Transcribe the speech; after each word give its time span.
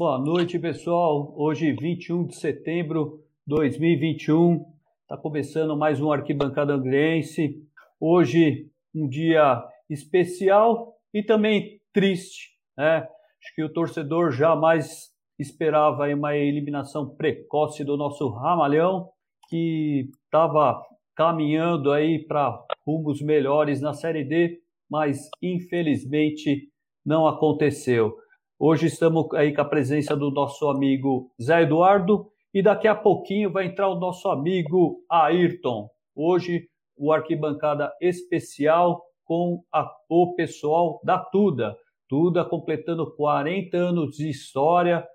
boa 0.00 0.18
noite, 0.18 0.58
pessoal. 0.58 1.30
Hoje, 1.36 1.74
21 1.78 2.28
de 2.28 2.36
setembro 2.36 3.22
de 3.46 3.54
2021, 3.54 4.64
está 5.02 5.14
começando 5.14 5.76
mais 5.76 6.00
um 6.00 6.10
Arquibancada 6.10 6.72
Angrense. 6.72 7.62
Hoje, 8.00 8.70
um 8.94 9.06
dia 9.06 9.62
especial 9.90 10.94
e 11.12 11.22
também 11.22 11.82
triste, 11.92 12.48
né? 12.78 13.00
Acho 13.00 13.54
que 13.54 13.62
o 13.62 13.70
torcedor 13.70 14.30
jamais 14.32 15.10
esperava 15.38 16.08
uma 16.08 16.34
eliminação 16.34 17.14
precoce 17.14 17.84
do 17.84 17.94
nosso 17.94 18.26
Ramalhão, 18.30 19.10
que 19.50 20.08
estava 20.24 20.82
caminhando 21.14 21.92
aí 21.92 22.26
para 22.26 22.58
rumos 22.86 23.20
melhores 23.20 23.82
na 23.82 23.92
Série 23.92 24.24
D, 24.24 24.62
mas 24.90 25.28
infelizmente 25.42 26.70
não 27.04 27.26
aconteceu. 27.26 28.16
Hoje 28.62 28.88
estamos 28.88 29.32
aí 29.32 29.54
com 29.54 29.62
a 29.62 29.64
presença 29.64 30.14
do 30.14 30.30
nosso 30.30 30.68
amigo 30.68 31.32
Zé 31.42 31.62
Eduardo 31.62 32.26
e 32.52 32.62
daqui 32.62 32.86
a 32.86 32.94
pouquinho 32.94 33.50
vai 33.50 33.64
entrar 33.64 33.88
o 33.88 33.98
nosso 33.98 34.28
amigo 34.28 35.02
Ayrton. 35.10 35.88
Hoje 36.14 36.68
o 36.94 37.10
arquibancada 37.10 37.90
especial 38.02 39.02
com 39.24 39.64
a, 39.72 39.90
o 40.10 40.34
pessoal 40.34 41.00
da 41.02 41.18
Tuda. 41.18 41.74
Tuda 42.06 42.44
completando 42.44 43.10
40 43.16 43.78
anos 43.78 44.16
de 44.16 44.28
história, 44.28 45.08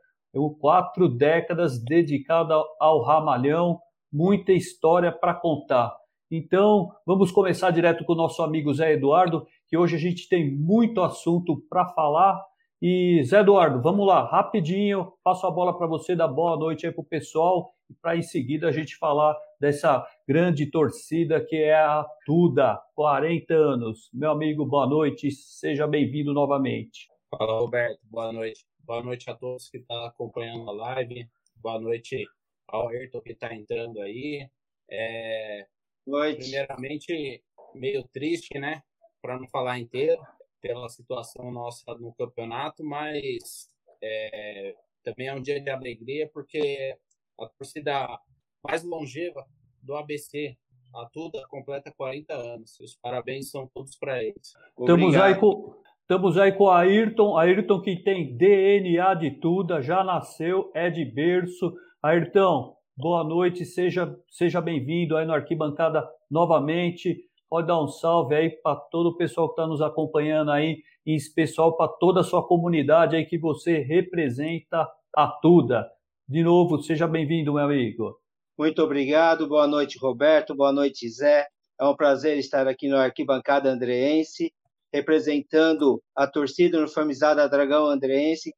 quatro 0.60 1.08
décadas 1.08 1.80
dedicada 1.84 2.56
ao 2.80 3.04
ramalhão, 3.04 3.80
muita 4.12 4.54
história 4.54 5.12
para 5.12 5.36
contar. 5.36 5.96
Então, 6.32 6.90
vamos 7.06 7.32
começar 7.32 7.70
direto 7.70 8.06
com 8.06 8.14
o 8.14 8.18
nosso 8.18 8.42
amigo 8.42 8.74
Zé 8.74 8.94
Eduardo, 8.94 9.46
que 9.68 9.78
hoje 9.78 9.98
a 9.98 10.00
gente 10.00 10.28
tem 10.28 10.52
muito 10.52 11.00
assunto 11.00 11.62
para 11.70 11.86
falar 11.90 12.44
e 12.88 13.24
Zé 13.24 13.40
Eduardo, 13.40 13.82
vamos 13.82 14.06
lá, 14.06 14.24
rapidinho, 14.30 15.12
passo 15.24 15.48
a 15.48 15.50
bola 15.50 15.76
para 15.76 15.88
você, 15.88 16.16
dar 16.16 16.28
boa 16.28 16.56
noite 16.56 16.86
aí 16.86 16.94
para 16.94 17.02
o 17.02 17.04
pessoal, 17.04 17.74
e 17.90 17.96
para 17.96 18.16
em 18.16 18.22
seguida 18.22 18.68
a 18.68 18.72
gente 18.72 18.96
falar 18.96 19.36
dessa 19.60 20.06
grande 20.28 20.68
torcida 20.68 21.44
que 21.44 21.56
é 21.56 21.74
a 21.74 22.06
Tuda, 22.28 22.80
40 22.94 23.56
anos. 23.56 24.08
Meu 24.14 24.30
amigo, 24.30 24.64
boa 24.68 24.86
noite, 24.86 25.32
seja 25.32 25.88
bem-vindo 25.88 26.32
novamente. 26.32 27.08
Fala, 27.32 27.58
Roberto, 27.60 28.00
boa 28.04 28.32
noite. 28.32 28.64
Boa 28.84 29.02
noite 29.02 29.32
a 29.32 29.34
todos 29.34 29.68
que 29.68 29.78
estão 29.78 30.02
tá 30.02 30.08
acompanhando 30.10 30.70
a 30.70 30.74
live, 30.74 31.28
boa 31.56 31.80
noite 31.80 32.24
ao 32.68 32.90
Ayrton 32.90 33.20
que 33.22 33.32
está 33.32 33.52
entrando 33.52 34.00
aí. 34.00 34.48
É... 34.92 35.66
Noite. 36.06 36.42
Primeiramente, 36.42 37.44
meio 37.74 38.04
triste, 38.14 38.60
né? 38.60 38.84
Para 39.24 39.40
não 39.40 39.48
falar 39.48 39.80
inteiro, 39.80 40.22
pela 40.66 40.90
situação 40.90 41.52
nossa 41.52 41.94
no 42.00 42.12
campeonato, 42.14 42.84
mas 42.84 43.70
é, 44.02 44.74
também 45.04 45.28
é 45.28 45.34
um 45.36 45.42
dia 45.42 45.62
de 45.62 45.70
alegria 45.70 46.28
porque 46.34 46.98
a 47.40 47.46
torcida 47.50 48.20
mais 48.64 48.84
longeva 48.84 49.46
do 49.84 49.96
ABC, 49.96 50.58
a 50.96 51.06
Tuda, 51.06 51.46
completa 51.50 51.94
40 51.96 52.34
anos. 52.34 52.80
Os 52.80 52.96
parabéns 52.96 53.52
são 53.52 53.70
todos 53.76 53.96
para 53.96 54.24
eles. 54.24 54.56
Estamos 54.80 55.16
aí 55.16 55.40
com 55.40 55.76
Estamos 56.02 56.38
aí 56.38 56.52
com 56.52 56.70
a 56.70 56.82
Ayrton, 56.82 57.36
Ayrton 57.36 57.82
que 57.82 57.98
tem 58.04 58.38
DNA 58.38 59.16
de 59.16 59.32
Tuda, 59.40 59.82
já 59.82 60.04
nasceu, 60.04 60.72
é 60.74 60.88
de 60.88 61.04
berço. 61.04 61.74
Ayrton, 62.02 62.76
boa 62.96 63.24
noite, 63.24 63.66
seja, 63.66 64.16
seja 64.30 64.62
bem-vindo 64.62 65.18
aí 65.18 65.26
no 65.26 65.34
Arquibancada 65.34 66.08
novamente. 66.30 67.24
Pode 67.50 67.68
dar 67.68 67.82
um 67.82 67.88
salve 67.88 68.36
aí 68.36 68.50
para 68.50 68.76
todo 68.76 69.10
o 69.10 69.18
pessoal 69.18 69.48
que 69.48 69.54
está 69.54 69.68
nos 69.68 69.82
acompanhando 69.82 70.52
aí, 70.52 70.82
em 71.06 71.16
especial 71.16 71.78
para 71.78 71.88
toda 71.88 72.22
a 72.22 72.24
sua 72.24 72.46
comunidade 72.46 73.16
aí 73.16 73.26
que 73.26 73.38
você 73.38 73.80
representa 73.80 74.88
a 75.16 75.28
Tuda. 75.28 75.88
De 76.28 76.44
novo, 76.44 76.82
seja 76.82 77.08
bem-vindo, 77.08 77.54
meu 77.54 77.64
amigo. 77.64 78.20
Muito 78.58 78.82
obrigado, 78.82 79.48
boa 79.48 79.68
noite, 79.68 80.00
Roberto, 80.00 80.56
boa 80.56 80.72
noite, 80.72 81.08
Zé. 81.08 81.46
É 81.80 81.86
um 81.86 81.96
prazer 81.96 82.38
estar 82.40 82.68
aqui 82.68 82.88
no 82.88 82.98
Arquibancada 82.98 83.70
Andreense, 83.70 84.52
representando 84.92 86.02
a 86.16 86.26
torcida 86.26 86.80
uniformizada 86.80 87.48
Dragão 87.48 87.86
Andreense, 87.86 88.54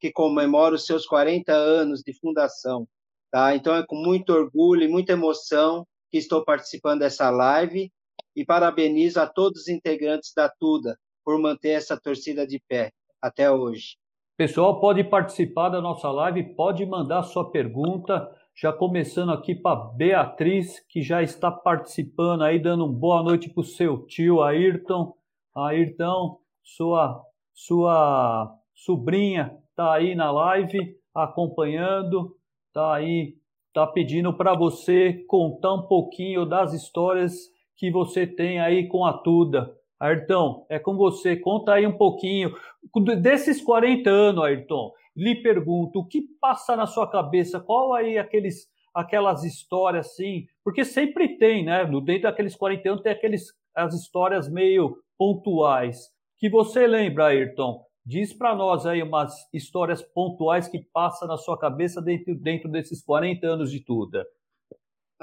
que 0.00 0.10
comemora 0.10 0.74
os 0.74 0.84
seus 0.84 1.06
40 1.06 1.52
anos 1.52 2.02
de 2.02 2.12
fundação. 2.14 2.88
Tá? 3.30 3.54
Então 3.54 3.76
é 3.76 3.86
com 3.86 3.94
muito 3.94 4.32
orgulho 4.32 4.82
e 4.82 4.88
muita 4.88 5.12
emoção 5.12 5.86
que 6.10 6.18
estou 6.18 6.44
participando 6.44 7.00
dessa 7.00 7.30
live 7.30 7.92
e 8.40 8.44
parabenizo 8.44 9.20
a 9.20 9.26
todos 9.26 9.62
os 9.62 9.68
integrantes 9.68 10.32
da 10.34 10.48
Tuda 10.48 10.96
por 11.22 11.38
manter 11.38 11.72
essa 11.72 12.00
torcida 12.00 12.46
de 12.46 12.58
pé 12.66 12.90
até 13.20 13.50
hoje. 13.50 13.98
Pessoal, 14.34 14.80
pode 14.80 15.04
participar 15.04 15.68
da 15.68 15.82
nossa 15.82 16.10
live, 16.10 16.54
pode 16.54 16.86
mandar 16.86 17.22
sua 17.24 17.50
pergunta. 17.50 18.34
Já 18.56 18.72
começando 18.72 19.30
aqui 19.30 19.54
para 19.54 19.92
Beatriz, 19.94 20.80
que 20.88 21.02
já 21.02 21.22
está 21.22 21.50
participando 21.50 22.42
aí, 22.42 22.58
dando 22.58 22.86
uma 22.86 22.98
boa 22.98 23.22
noite 23.22 23.50
para 23.50 23.60
o 23.60 23.64
seu 23.64 24.06
tio 24.06 24.42
Ayrton. 24.42 25.14
Ayrton, 25.54 26.38
sua, 26.62 27.22
sua 27.52 28.56
sobrinha 28.74 29.54
está 29.68 29.92
aí 29.92 30.14
na 30.14 30.30
live, 30.30 30.96
acompanhando, 31.14 32.34
está 32.68 32.94
aí, 32.94 33.36
está 33.68 33.86
pedindo 33.86 34.32
para 34.32 34.56
você 34.56 35.12
contar 35.28 35.74
um 35.74 35.82
pouquinho 35.82 36.46
das 36.46 36.72
histórias 36.72 37.50
que 37.80 37.90
você 37.90 38.26
tem 38.26 38.60
aí 38.60 38.86
com 38.86 39.06
a 39.06 39.14
Tuda. 39.14 39.74
Ayrton, 39.98 40.66
é 40.68 40.78
com 40.78 40.94
você. 40.98 41.34
Conta 41.34 41.72
aí 41.72 41.86
um 41.86 41.96
pouquinho. 41.96 42.54
Desses 43.22 43.62
40 43.62 44.10
anos, 44.10 44.44
Ayrton, 44.44 44.92
lhe 45.16 45.36
pergunto, 45.36 46.00
o 46.00 46.06
que 46.06 46.20
passa 46.38 46.76
na 46.76 46.86
sua 46.86 47.10
cabeça? 47.10 47.58
Qual 47.58 47.94
aí 47.94 48.18
aqueles, 48.18 48.68
aquelas 48.94 49.44
histórias 49.44 50.08
assim? 50.08 50.46
Porque 50.62 50.84
sempre 50.84 51.38
tem, 51.38 51.64
né? 51.64 51.86
Dentro 52.04 52.24
daqueles 52.24 52.54
40 52.54 52.86
anos 52.86 53.02
tem 53.02 53.12
aqueles, 53.12 53.46
as 53.74 53.94
histórias 53.94 54.46
meio 54.46 54.98
pontuais. 55.16 56.10
Que 56.36 56.50
você 56.50 56.86
lembra, 56.86 57.28
Ayrton? 57.28 57.82
Diz 58.04 58.34
para 58.34 58.54
nós 58.54 58.84
aí 58.84 59.02
umas 59.02 59.34
histórias 59.54 60.02
pontuais 60.02 60.68
que 60.68 60.80
passam 60.92 61.26
na 61.26 61.38
sua 61.38 61.58
cabeça 61.58 62.02
dentro, 62.02 62.34
dentro 62.34 62.70
desses 62.70 63.02
40 63.02 63.46
anos 63.46 63.70
de 63.70 63.80
Tuda. 63.80 64.26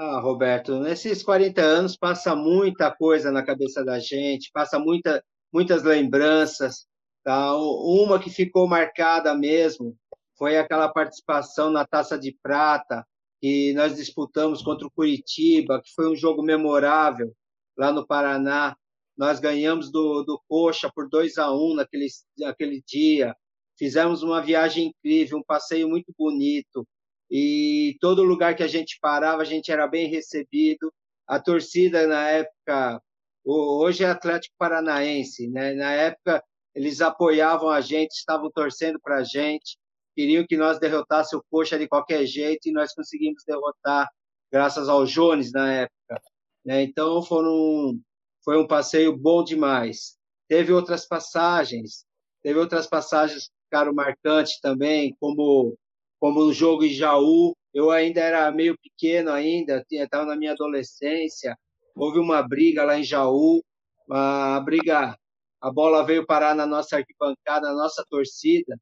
Ah, 0.00 0.20
Roberto, 0.20 0.78
nesses 0.78 1.24
40 1.24 1.60
anos 1.60 1.96
passa 1.96 2.36
muita 2.36 2.88
coisa 2.88 3.32
na 3.32 3.44
cabeça 3.44 3.84
da 3.84 3.98
gente, 3.98 4.48
passa 4.52 4.78
muita, 4.78 5.24
muitas 5.52 5.82
lembranças. 5.82 6.86
Tá? 7.24 7.52
Uma 7.56 8.20
que 8.20 8.30
ficou 8.30 8.68
marcada 8.68 9.34
mesmo 9.34 9.96
foi 10.36 10.56
aquela 10.56 10.88
participação 10.88 11.68
na 11.70 11.84
Taça 11.84 12.16
de 12.16 12.32
Prata, 12.40 13.04
que 13.40 13.72
nós 13.74 13.96
disputamos 13.96 14.62
contra 14.62 14.86
o 14.86 14.90
Curitiba, 14.90 15.82
que 15.82 15.92
foi 15.92 16.08
um 16.08 16.14
jogo 16.14 16.44
memorável 16.44 17.34
lá 17.76 17.92
no 17.92 18.06
Paraná. 18.06 18.76
Nós 19.16 19.40
ganhamos 19.40 19.90
do, 19.90 20.22
do 20.22 20.40
Coxa 20.48 20.88
por 20.94 21.08
2 21.08 21.38
a 21.38 21.52
1 21.52 21.74
naquele, 21.74 22.06
naquele 22.38 22.82
dia. 22.86 23.34
Fizemos 23.76 24.22
uma 24.22 24.40
viagem 24.40 24.88
incrível, 24.88 25.38
um 25.38 25.44
passeio 25.44 25.88
muito 25.88 26.14
bonito 26.16 26.86
e 27.30 27.96
todo 28.00 28.22
lugar 28.22 28.56
que 28.56 28.62
a 28.62 28.68
gente 28.68 28.98
parava, 29.00 29.42
a 29.42 29.44
gente 29.44 29.70
era 29.70 29.86
bem 29.86 30.08
recebido. 30.08 30.92
A 31.26 31.38
torcida, 31.38 32.06
na 32.06 32.28
época, 32.28 33.02
hoje 33.44 34.04
é 34.04 34.08
Atlético 34.08 34.54
Paranaense, 34.58 35.48
né? 35.48 35.74
na 35.74 35.92
época 35.92 36.42
eles 36.74 37.00
apoiavam 37.00 37.68
a 37.68 37.80
gente, 37.80 38.12
estavam 38.12 38.50
torcendo 38.50 39.00
para 39.00 39.16
a 39.16 39.24
gente, 39.24 39.76
queriam 40.14 40.46
que 40.46 40.56
nós 40.56 40.78
derrotássemos 40.78 41.44
o 41.44 41.46
Coxa 41.50 41.78
de 41.78 41.88
qualquer 41.88 42.24
jeito 42.24 42.68
e 42.68 42.72
nós 42.72 42.94
conseguimos 42.94 43.42
derrotar, 43.46 44.08
graças 44.50 44.88
ao 44.88 45.04
Jones 45.04 45.52
na 45.52 45.72
época. 45.72 46.22
Né? 46.64 46.82
Então 46.82 47.22
foram, 47.22 47.98
foi 48.44 48.56
um 48.58 48.66
passeio 48.66 49.16
bom 49.16 49.42
demais. 49.42 50.16
Teve 50.48 50.72
outras 50.72 51.06
passagens, 51.06 52.04
teve 52.42 52.58
outras 52.58 52.86
passagens 52.86 53.48
que 53.48 53.54
ficaram 53.64 53.92
marcantes 53.92 54.60
também, 54.60 55.16
como 55.20 55.76
como 56.20 56.44
no 56.44 56.52
jogo 56.52 56.84
em 56.84 56.90
Jaú, 56.90 57.54
eu 57.72 57.90
ainda 57.90 58.20
era 58.20 58.50
meio 58.50 58.76
pequeno 58.78 59.30
ainda, 59.30 59.84
estava 59.90 60.24
na 60.24 60.36
minha 60.36 60.52
adolescência, 60.52 61.56
houve 61.94 62.18
uma 62.18 62.42
briga 62.42 62.84
lá 62.84 62.98
em 62.98 63.04
Jaú, 63.04 63.62
a 64.10 64.60
briga, 64.60 65.16
a 65.60 65.70
bola 65.72 66.04
veio 66.04 66.26
parar 66.26 66.54
na 66.54 66.66
nossa 66.66 66.96
arquibancada, 66.96 67.68
na 67.68 67.74
nossa 67.74 68.04
torcida, 68.08 68.76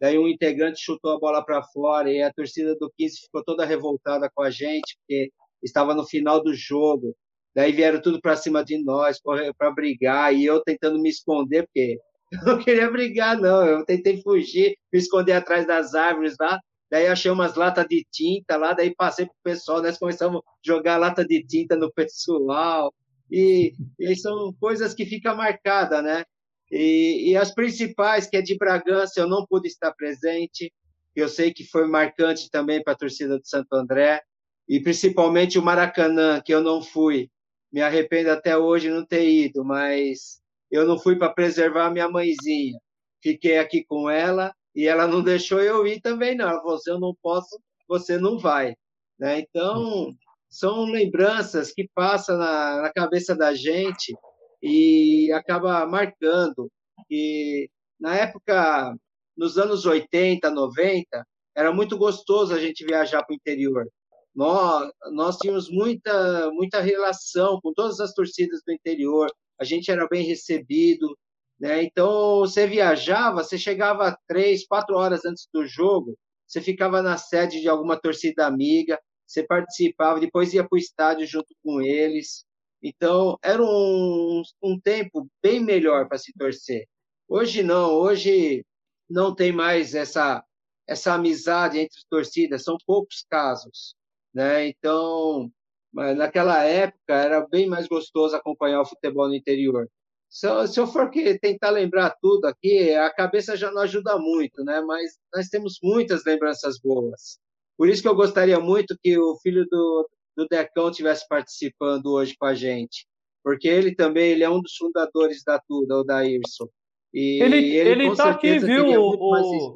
daí 0.00 0.18
um 0.18 0.28
integrante 0.28 0.80
chutou 0.80 1.12
a 1.12 1.18
bola 1.18 1.44
para 1.44 1.62
fora 1.62 2.10
e 2.10 2.22
a 2.22 2.32
torcida 2.32 2.74
do 2.76 2.92
15 2.96 3.20
ficou 3.22 3.44
toda 3.44 3.64
revoltada 3.64 4.30
com 4.34 4.42
a 4.42 4.50
gente, 4.50 4.96
porque 4.98 5.30
estava 5.62 5.94
no 5.94 6.06
final 6.06 6.42
do 6.42 6.54
jogo, 6.54 7.14
daí 7.54 7.72
vieram 7.72 8.00
tudo 8.00 8.20
para 8.20 8.36
cima 8.36 8.64
de 8.64 8.82
nós 8.82 9.18
para 9.56 9.70
brigar 9.70 10.34
e 10.34 10.44
eu 10.44 10.62
tentando 10.62 11.00
me 11.00 11.08
esconder, 11.08 11.66
porque 11.66 11.98
eu 12.46 12.56
não 12.56 12.58
queria 12.58 12.90
brigar, 12.90 13.38
não. 13.38 13.64
Eu 13.64 13.84
tentei 13.84 14.20
fugir, 14.22 14.76
me 14.92 14.98
esconder 14.98 15.32
atrás 15.32 15.66
das 15.66 15.94
árvores 15.94 16.34
lá. 16.40 16.60
Daí 16.90 17.06
achei 17.06 17.30
umas 17.30 17.54
latas 17.54 17.86
de 17.88 18.06
tinta 18.10 18.56
lá, 18.56 18.72
daí 18.72 18.94
passei 18.94 19.26
pro 19.26 19.34
pessoal, 19.42 19.82
nós 19.82 19.98
começamos 19.98 20.40
a 20.40 20.50
jogar 20.64 20.96
lata 20.96 21.24
de 21.24 21.44
tinta 21.44 21.76
no 21.76 21.90
pessoal. 21.94 22.92
E, 23.30 23.74
e 23.98 24.14
são 24.16 24.52
coisas 24.60 24.94
que 24.94 25.06
ficam 25.06 25.36
marcadas, 25.36 26.04
né? 26.04 26.24
E, 26.70 27.30
e, 27.30 27.36
as 27.36 27.52
principais, 27.52 28.26
que 28.26 28.36
é 28.36 28.42
de 28.42 28.56
Bragança, 28.56 29.20
eu 29.20 29.28
não 29.28 29.46
pude 29.46 29.68
estar 29.68 29.92
presente, 29.92 30.72
eu 31.14 31.28
sei 31.28 31.52
que 31.52 31.64
foi 31.64 31.86
marcante 31.86 32.50
também 32.50 32.82
para 32.82 32.92
a 32.94 32.96
torcida 32.96 33.38
do 33.38 33.46
Santo 33.46 33.72
André, 33.74 34.22
e 34.68 34.80
principalmente 34.80 35.58
o 35.58 35.62
Maracanã, 35.62 36.40
que 36.44 36.52
eu 36.52 36.62
não 36.62 36.82
fui. 36.82 37.30
Me 37.72 37.80
arrependo 37.80 38.30
até 38.30 38.56
hoje 38.56 38.88
não 38.90 39.04
ter 39.04 39.28
ido, 39.28 39.64
mas 39.64 40.40
eu 40.74 40.86
não 40.86 40.98
fui 40.98 41.16
para 41.16 41.32
preservar 41.32 41.90
minha 41.90 42.08
mãezinha. 42.08 42.78
Fiquei 43.22 43.58
aqui 43.58 43.84
com 43.84 44.10
ela 44.10 44.52
e 44.74 44.86
ela 44.86 45.06
não 45.06 45.22
deixou 45.24 45.60
eu 45.60 45.86
ir 45.86 46.00
também, 46.00 46.36
não. 46.36 46.48
Ela 46.48 46.60
falou: 46.60 46.78
eu 46.86 47.00
não 47.00 47.14
posso, 47.22 47.58
você 47.88 48.18
não 48.18 48.38
vai. 48.38 48.74
Né? 49.18 49.40
Então, 49.40 50.12
são 50.50 50.84
lembranças 50.84 51.72
que 51.72 51.88
passam 51.94 52.36
na, 52.36 52.82
na 52.82 52.92
cabeça 52.92 53.36
da 53.36 53.54
gente 53.54 54.14
e 54.62 55.30
acaba 55.32 55.86
marcando. 55.86 56.70
E 57.08 57.68
na 58.00 58.16
época, 58.16 58.96
nos 59.36 59.58
anos 59.58 59.86
80, 59.86 60.50
90, 60.50 61.24
era 61.56 61.72
muito 61.72 61.96
gostoso 61.96 62.52
a 62.52 62.58
gente 62.58 62.84
viajar 62.84 63.22
para 63.24 63.32
o 63.32 63.36
interior. 63.36 63.88
Nós, 64.34 64.90
nós 65.12 65.36
tínhamos 65.36 65.70
muita, 65.70 66.50
muita 66.50 66.80
relação 66.80 67.60
com 67.62 67.72
todas 67.72 68.00
as 68.00 68.12
torcidas 68.12 68.60
do 68.66 68.72
interior, 68.72 69.30
a 69.60 69.64
gente 69.64 69.90
era 69.90 70.06
bem 70.08 70.24
recebido, 70.24 71.16
né? 71.58 71.82
Então, 71.82 72.40
você 72.40 72.66
viajava, 72.66 73.42
você 73.42 73.58
chegava 73.58 74.18
três, 74.26 74.66
quatro 74.66 74.96
horas 74.96 75.24
antes 75.24 75.48
do 75.52 75.66
jogo, 75.66 76.18
você 76.46 76.60
ficava 76.60 77.02
na 77.02 77.16
sede 77.16 77.60
de 77.60 77.68
alguma 77.68 77.98
torcida 78.00 78.46
amiga, 78.46 79.00
você 79.26 79.42
participava, 79.44 80.20
depois 80.20 80.52
ia 80.52 80.66
para 80.66 80.76
o 80.76 80.78
estádio 80.78 81.26
junto 81.26 81.54
com 81.62 81.80
eles. 81.80 82.44
Então, 82.82 83.38
era 83.42 83.62
um, 83.62 84.42
um 84.62 84.78
tempo 84.78 85.28
bem 85.42 85.60
melhor 85.60 86.06
para 86.06 86.18
se 86.18 86.32
torcer. 86.34 86.86
Hoje 87.28 87.62
não, 87.62 87.92
hoje 87.94 88.64
não 89.08 89.34
tem 89.34 89.52
mais 89.52 89.94
essa, 89.94 90.44
essa 90.86 91.14
amizade 91.14 91.78
entre 91.78 91.98
torcidas, 92.10 92.62
são 92.62 92.76
poucos 92.86 93.24
casos. 93.28 93.94
Né? 94.34 94.68
Então, 94.68 95.50
naquela 95.94 96.62
época 96.64 97.14
era 97.14 97.46
bem 97.46 97.68
mais 97.68 97.86
gostoso 97.86 98.34
acompanhar 98.34 98.80
o 98.80 98.86
futebol 98.86 99.28
no 99.28 99.34
interior. 99.34 99.88
Se 100.28 100.48
eu, 100.48 100.66
se 100.66 100.80
eu 100.80 100.86
for 100.86 101.10
que 101.10 101.38
tentar 101.38 101.70
lembrar 101.70 102.16
tudo 102.20 102.46
aqui, 102.46 102.92
a 102.92 103.08
cabeça 103.08 103.56
já 103.56 103.70
não 103.70 103.82
ajuda 103.82 104.18
muito, 104.18 104.64
né? 104.64 104.80
Mas 104.80 105.12
nós 105.32 105.48
temos 105.48 105.78
muitas 105.82 106.24
lembranças 106.24 106.78
boas. 106.80 107.38
Por 107.78 107.88
isso 107.88 108.02
que 108.02 108.08
eu 108.08 108.16
gostaria 108.16 108.58
muito 108.58 108.98
que 109.00 109.16
o 109.16 109.36
filho 109.40 109.64
do, 109.70 110.08
do 110.36 110.48
Decão 110.48 110.90
tivesse 110.90 111.26
participando 111.28 112.06
hoje 112.06 112.34
com 112.36 112.46
a 112.46 112.54
gente, 112.54 113.06
porque 113.42 113.68
ele 113.68 113.94
também 113.94 114.32
ele 114.32 114.44
é 114.44 114.50
um 114.50 114.60
dos 114.60 114.74
fundadores 114.76 115.42
da 115.44 115.58
Tuda, 115.60 115.98
o 115.98 116.04
Daírson. 116.04 116.68
E 117.12 117.40
ele, 117.40 117.76
ele, 117.76 118.04
ele 118.04 118.16
tá 118.16 118.30
aqui, 118.30 118.58
viu? 118.58 118.86
O, 118.86 119.72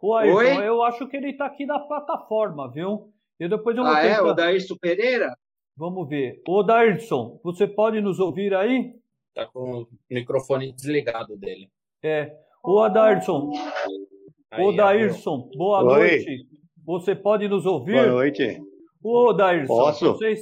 o 0.00 0.16
Ayrton, 0.16 0.62
eu 0.62 0.82
acho 0.82 1.06
que 1.08 1.16
ele 1.16 1.30
está 1.30 1.46
aqui 1.46 1.66
na 1.66 1.78
plataforma, 1.78 2.70
viu? 2.70 3.13
E 3.38 3.48
depois 3.48 3.76
eu 3.76 3.82
vou 3.82 3.92
ah, 3.92 4.00
tentar... 4.00 4.14
é? 4.14 4.22
O 4.22 4.32
Daírson 4.32 4.76
Pereira? 4.80 5.36
Vamos 5.76 6.08
ver. 6.08 6.40
Ô, 6.46 6.62
Daírson, 6.62 7.40
você 7.42 7.66
pode 7.66 8.00
nos 8.00 8.20
ouvir 8.20 8.54
aí? 8.54 8.94
Tá 9.34 9.46
com 9.46 9.82
o 9.82 9.88
microfone 10.08 10.72
desligado 10.72 11.36
dele. 11.36 11.68
É. 12.02 12.32
Ô, 12.62 12.80
Adairson. 12.80 13.50
Ô, 14.58 14.72
Daírson, 14.72 15.50
boa 15.56 15.82
Oi. 15.82 15.98
noite. 15.98 16.46
Você 16.86 17.14
pode 17.14 17.48
nos 17.48 17.66
ouvir? 17.66 17.94
Boa 17.94 18.06
noite. 18.06 18.62
Ô, 19.02 19.32
Dairson, 19.32 19.74
Posso? 19.74 20.12
Você, 20.12 20.34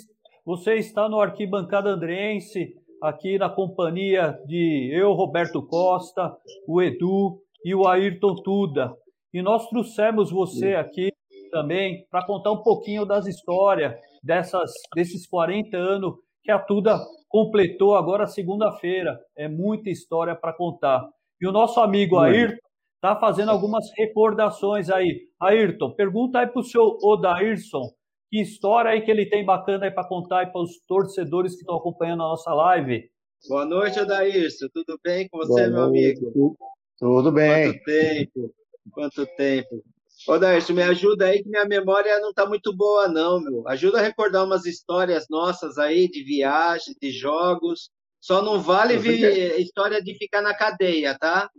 você 0.44 0.74
está 0.74 1.08
no 1.08 1.20
Arquibancada 1.20 1.90
Andrense, 1.90 2.74
aqui 3.00 3.38
na 3.38 3.48
companhia 3.48 4.38
de 4.46 4.90
eu, 4.92 5.12
Roberto 5.12 5.62
Costa, 5.62 6.36
o 6.66 6.82
Edu 6.82 7.40
e 7.64 7.74
o 7.74 7.86
Ayrton 7.88 8.34
Tuda. 8.36 8.94
E 9.32 9.40
nós 9.40 9.68
trouxemos 9.68 10.30
você 10.30 10.74
aqui 10.74 11.11
também 11.52 12.04
para 12.10 12.26
contar 12.26 12.50
um 12.50 12.62
pouquinho 12.62 13.04
das 13.04 13.26
histórias 13.26 13.94
dessas, 14.22 14.72
desses 14.96 15.26
40 15.28 15.76
anos 15.76 16.14
que 16.42 16.50
a 16.50 16.58
Tuda 16.58 16.98
completou 17.28 17.94
agora 17.94 18.26
segunda-feira. 18.26 19.16
É 19.36 19.48
muita 19.48 19.90
história 19.90 20.34
para 20.34 20.52
contar. 20.52 21.08
E 21.40 21.46
o 21.46 21.52
nosso 21.52 21.78
amigo 21.78 22.18
Ayrton 22.18 22.56
Tá 23.02 23.18
fazendo 23.18 23.50
algumas 23.50 23.84
recordações 23.98 24.88
aí. 24.88 25.22
Ayrton, 25.40 25.92
pergunta 25.92 26.38
aí 26.38 26.46
para 26.46 26.60
o 26.60 26.64
seu 26.64 26.96
Odairson 27.02 27.90
que 28.30 28.40
história 28.40 28.92
aí 28.92 29.02
que 29.02 29.10
ele 29.10 29.26
tem 29.26 29.44
bacana 29.44 29.86
aí 29.86 29.90
para 29.90 30.08
contar 30.08 30.38
aí 30.38 30.46
para 30.46 30.62
os 30.62 30.80
torcedores 30.86 31.52
que 31.54 31.62
estão 31.62 31.76
acompanhando 31.76 32.22
a 32.22 32.28
nossa 32.28 32.54
live. 32.54 33.10
Boa 33.48 33.66
noite, 33.66 33.98
Odairson. 33.98 34.68
Tudo 34.72 35.00
bem 35.02 35.28
com 35.28 35.38
você, 35.38 35.66
meu 35.66 35.82
amigo? 35.82 36.56
Tudo 36.96 37.32
bem. 37.32 37.72
Quanto 37.72 37.84
tempo? 37.84 38.54
Quanto 38.92 39.26
tempo? 39.36 39.84
Odairson, 40.28 40.74
me 40.74 40.82
ajuda 40.82 41.26
aí 41.26 41.42
que 41.42 41.48
minha 41.48 41.64
memória 41.64 42.18
não 42.20 42.30
está 42.30 42.46
muito 42.46 42.74
boa, 42.74 43.08
não, 43.08 43.40
meu. 43.40 43.68
Ajuda 43.68 43.98
a 43.98 44.02
recordar 44.02 44.44
umas 44.44 44.64
histórias 44.66 45.26
nossas 45.28 45.78
aí 45.78 46.08
de 46.08 46.22
viagem, 46.22 46.94
de 47.00 47.10
jogos. 47.10 47.90
Só 48.20 48.40
não 48.40 48.60
vale 48.60 48.96
vi... 48.98 49.20
história 49.60 50.00
de 50.00 50.14
ficar 50.14 50.40
na 50.40 50.54
cadeia, 50.54 51.18
tá? 51.18 51.50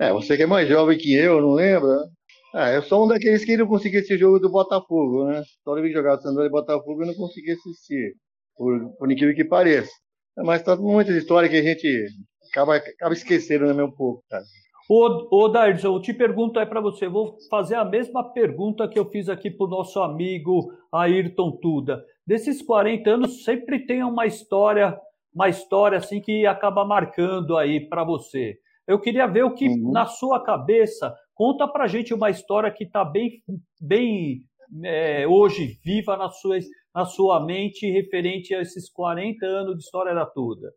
É, 0.00 0.12
você 0.12 0.36
que 0.36 0.42
é 0.42 0.46
mais 0.46 0.68
jovem 0.68 0.98
que 0.98 1.14
eu, 1.14 1.40
não 1.40 1.52
lembra? 1.52 2.08
Ah, 2.52 2.70
eu 2.70 2.82
sou 2.82 3.04
um 3.04 3.08
daqueles 3.08 3.44
que 3.44 3.56
não 3.56 3.66
consegui 3.66 3.98
esse 3.98 4.16
jogo 4.18 4.38
do 4.38 4.50
Botafogo, 4.50 5.26
né? 5.26 5.42
Toda 5.64 5.80
vez 5.80 5.92
que 5.92 5.98
jogava 5.98 6.20
Sandro 6.20 6.44
e 6.44 6.48
Botafogo 6.48 7.02
eu 7.02 7.06
não 7.06 7.14
consegui 7.14 7.52
assistir, 7.52 8.14
por, 8.56 8.96
por 8.96 9.10
incrível 9.10 9.34
que 9.34 9.44
pareça. 9.44 9.90
Mas 10.36 10.62
tá 10.62 10.76
muitas 10.76 11.14
histórias 11.14 11.50
que 11.50 11.58
a 11.58 11.62
gente 11.62 12.08
acaba, 12.50 12.76
acaba 12.76 13.12
esquecendo 13.12 13.66
também 13.66 13.84
um 13.84 13.90
pouco, 13.90 14.24
cara. 14.28 14.44
Ô, 14.88 15.28
ô 15.30 15.48
Darson, 15.48 15.96
eu 15.96 16.00
te 16.00 16.12
pergunto 16.12 16.58
aí 16.58 16.66
para 16.66 16.80
você, 16.80 17.08
vou 17.08 17.38
fazer 17.48 17.74
a 17.74 17.84
mesma 17.84 18.22
pergunta 18.22 18.86
que 18.86 18.98
eu 18.98 19.08
fiz 19.08 19.28
aqui 19.28 19.50
para 19.50 19.66
o 19.66 19.70
nosso 19.70 20.00
amigo 20.00 20.72
Ayrton 20.92 21.52
Tuda. 21.52 22.04
Desses 22.26 22.60
40 22.60 23.10
anos, 23.10 23.44
sempre 23.44 23.86
tem 23.86 24.02
uma 24.02 24.26
história, 24.26 24.98
uma 25.34 25.48
história 25.48 25.98
assim 25.98 26.20
que 26.20 26.46
acaba 26.46 26.84
marcando 26.84 27.56
aí 27.56 27.80
para 27.88 28.04
você. 28.04 28.58
Eu 28.86 29.00
queria 29.00 29.26
ver 29.26 29.44
o 29.44 29.54
que 29.54 29.68
uhum. 29.68 29.90
na 29.90 30.04
sua 30.04 30.42
cabeça 30.42 31.14
conta 31.34 31.66
para 31.66 31.86
gente 31.86 32.12
uma 32.12 32.28
história 32.28 32.70
que 32.70 32.84
está 32.84 33.04
bem, 33.04 33.42
bem 33.80 34.42
é, 34.84 35.26
hoje 35.26 35.78
viva 35.82 36.16
na 36.16 36.28
sua, 36.28 36.58
na 36.94 37.06
sua 37.06 37.40
mente 37.40 37.90
referente 37.90 38.54
a 38.54 38.60
esses 38.60 38.90
40 38.90 39.46
anos 39.46 39.76
de 39.76 39.82
história 39.82 40.14
da 40.14 40.26
Tuda. 40.26 40.72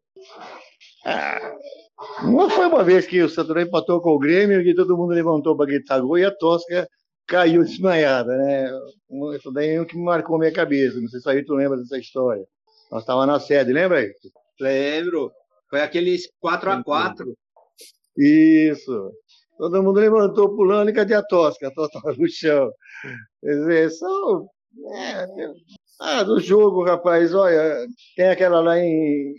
Ah, 1.05 1.51
não 2.23 2.49
foi 2.49 2.67
uma 2.67 2.83
vez 2.83 3.07
que 3.07 3.21
o 3.21 3.29
Santarém 3.29 3.65
empatou 3.65 4.01
com 4.01 4.11
o 4.11 4.19
Grêmio 4.19 4.61
e 4.61 4.75
todo 4.75 4.97
mundo 4.97 5.13
levantou 5.13 5.55
para 5.55 5.65
gritar 5.65 5.99
gol 5.99 6.17
e 6.17 6.25
a 6.25 6.31
Tosca 6.31 6.87
caiu 7.25 7.63
desmaiada, 7.63 8.37
né? 8.37 8.71
Isso 9.35 9.51
daí 9.51 9.69
é 9.71 9.81
o 9.81 9.85
que 9.85 9.97
me 9.97 10.03
marcou 10.03 10.37
minha 10.39 10.53
cabeça. 10.53 10.99
Não 10.99 11.07
sei 11.07 11.19
se 11.19 11.29
aí 11.29 11.43
tu 11.43 11.53
lembra 11.55 11.77
dessa 11.77 11.97
história. 11.97 12.45
Nós 12.91 13.01
estávamos 13.01 13.27
na 13.27 13.39
sede, 13.39 13.73
lembra 13.73 13.99
aí? 13.99 14.13
Lembro. 14.59 15.31
Foi 15.69 15.81
aqueles 15.81 16.29
4 16.39 16.71
a 16.71 16.83
4 16.83 17.37
isso. 18.17 19.11
Todo 19.57 19.83
mundo 19.83 19.99
levantou 19.99 20.55
pulando 20.55 20.89
e 20.89 20.93
cadê 20.93 21.13
a 21.13 21.23
tosca? 21.23 21.67
A 21.67 21.71
tosca 21.71 21.97
estava 21.97 22.15
no 22.15 22.29
chão. 22.29 22.71
Quer 23.41 23.53
dizer, 23.53 23.91
são. 23.91 24.49
É, 24.93 25.27
ah, 25.99 26.23
do 26.23 26.39
jogo, 26.39 26.83
rapaz, 26.83 27.33
olha, 27.33 27.87
tem 28.15 28.27
aquela 28.27 28.61
lá 28.61 28.79
em. 28.79 29.33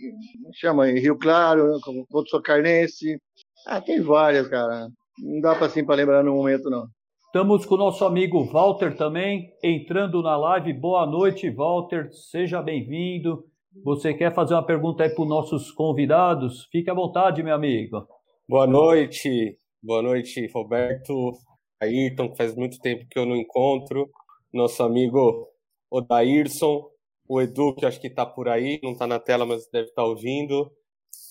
chama 0.53 0.89
em 0.89 0.99
Rio 0.99 1.17
Claro, 1.17 1.79
contra 1.81 2.19
o 2.19 2.27
Socarnense. 2.27 3.17
Ah, 3.65 3.79
tem 3.79 4.01
várias, 4.01 4.47
cara. 4.47 4.89
Não 5.17 5.39
dá 5.41 5.55
para 5.55 5.67
assim 5.67 5.85
para 5.85 5.95
lembrar 5.95 6.23
no 6.23 6.35
momento, 6.35 6.69
não. 6.69 6.85
Estamos 7.25 7.65
com 7.65 7.75
o 7.75 7.77
nosso 7.77 8.03
amigo 8.03 8.43
Walter 8.45 8.97
também, 8.97 9.53
entrando 9.63 10.21
na 10.21 10.35
live. 10.35 10.73
Boa 10.73 11.05
noite, 11.05 11.49
Walter. 11.49 12.09
Seja 12.11 12.61
bem-vindo. 12.61 13.45
Você 13.83 14.13
quer 14.13 14.33
fazer 14.33 14.55
uma 14.55 14.65
pergunta 14.65 15.03
aí 15.03 15.09
para 15.09 15.21
os 15.21 15.29
nossos 15.29 15.71
convidados? 15.71 16.67
Fique 16.71 16.89
à 16.89 16.93
vontade, 16.93 17.43
meu 17.43 17.53
amigo. 17.53 18.05
Boa 18.47 18.65
noite, 18.65 19.57
boa 19.81 20.01
noite, 20.01 20.49
Roberto, 20.53 21.33
Ayrton, 21.79 22.31
que 22.31 22.37
faz 22.37 22.55
muito 22.55 22.79
tempo 22.79 23.05
que 23.09 23.17
eu 23.17 23.25
não 23.25 23.35
encontro, 23.35 24.09
nosso 24.51 24.81
amigo 24.81 25.47
Odairson, 25.91 26.89
o 27.27 27.41
Edu, 27.41 27.75
que 27.75 27.85
acho 27.85 27.99
que 27.99 28.07
está 28.07 28.25
por 28.25 28.49
aí, 28.49 28.79
não 28.83 28.93
está 28.93 29.05
na 29.07 29.19
tela, 29.19 29.45
mas 29.45 29.67
deve 29.71 29.89
estar 29.89 30.01
tá 30.01 30.07
ouvindo. 30.07 30.71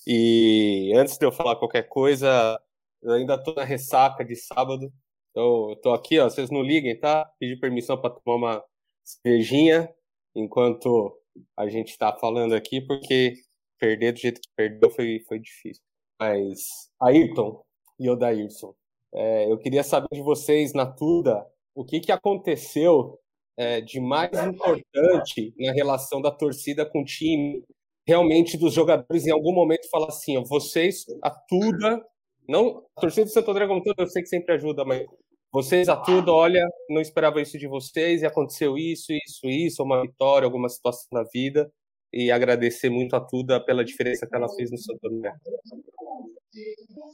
E 0.07 0.93
antes 0.97 1.19
de 1.19 1.27
eu 1.27 1.33
falar 1.33 1.57
qualquer 1.57 1.89
coisa, 1.89 2.61
eu 3.03 3.13
ainda 3.13 3.35
estou 3.35 3.55
na 3.55 3.65
ressaca 3.65 4.25
de 4.25 4.37
sábado, 4.37 4.93
então 5.31 5.77
eu 5.85 5.93
aqui, 5.93 6.19
ó, 6.19 6.29
vocês 6.29 6.51
não 6.51 6.63
liguem, 6.63 6.99
tá? 6.99 7.25
Pedi 7.39 7.57
permissão 7.57 8.01
para 8.01 8.11
tomar 8.11 8.37
uma 8.37 8.65
cervejinha 9.05 9.89
enquanto 10.35 11.17
a 11.57 11.69
gente 11.69 11.91
está 11.91 12.17
falando 12.17 12.55
aqui, 12.55 12.81
porque 12.81 13.35
perder 13.79 14.13
do 14.13 14.19
jeito 14.19 14.41
que 14.41 14.49
perdeu 14.57 14.91
foi, 14.91 15.21
foi 15.29 15.39
difícil. 15.39 15.83
Mas, 16.21 16.91
Ayrton 17.01 17.63
e 17.99 18.11
Odairson, 18.11 18.75
é, 19.15 19.51
eu 19.51 19.59
queria 19.59 19.83
saber 19.83 20.09
de 20.13 20.23
vocês, 20.23 20.73
na 20.73 20.87
Tuda, 20.87 21.47
o 21.75 21.85
que, 21.85 22.01
que 22.01 22.13
aconteceu 22.13 23.19
é, 23.59 23.81
de 23.81 24.01
mais 24.01 24.31
importante 24.33 25.53
na 25.59 25.73
relação 25.73 26.23
da 26.23 26.31
torcida 26.31 26.87
com 26.87 27.03
o 27.03 27.05
time 27.05 27.61
realmente 28.07 28.57
dos 28.57 28.73
jogadores 28.73 29.27
em 29.27 29.33
algum 29.33 29.53
momento 29.53 29.91
falar 29.91 30.07
assim, 30.07 30.39
ó, 30.39 30.45
vocês, 30.45 31.05
a 31.23 31.29
Tuda, 31.29 32.01
não, 32.49 32.85
a 32.97 33.01
torcida 33.01 33.27
do 33.27 33.33
Santo 33.33 33.51
André 33.51 33.67
como 33.67 33.83
todo, 33.83 33.99
eu 33.99 34.07
sei 34.07 34.23
que 34.23 34.29
sempre 34.29 34.55
ajuda, 34.55 34.85
mas 34.85 35.05
vocês 35.53 35.89
a 35.89 35.97
Tuda, 35.97 36.33
olha, 36.33 36.65
não 36.89 37.01
esperava 37.01 37.43
isso 37.43 37.59
de 37.59 37.67
vocês 37.67 38.23
e 38.23 38.27
aconteceu 38.27 38.79
isso, 38.79 39.13
isso, 39.13 39.47
isso, 39.47 39.83
uma 39.83 40.03
vitória, 40.03 40.47
alguma 40.47 40.69
situação 40.69 41.09
na 41.13 41.25
vida 41.25 41.69
e 42.13 42.31
agradecer 42.31 42.89
muito 42.89 43.17
a 43.17 43.21
Tuda 43.21 43.61
pela 43.61 43.85
diferença 43.85 44.27
que 44.27 44.37
ela 44.37 44.49
fez 44.55 44.71
no 44.71 44.79
Santo 44.79 45.07
André. 45.07 45.33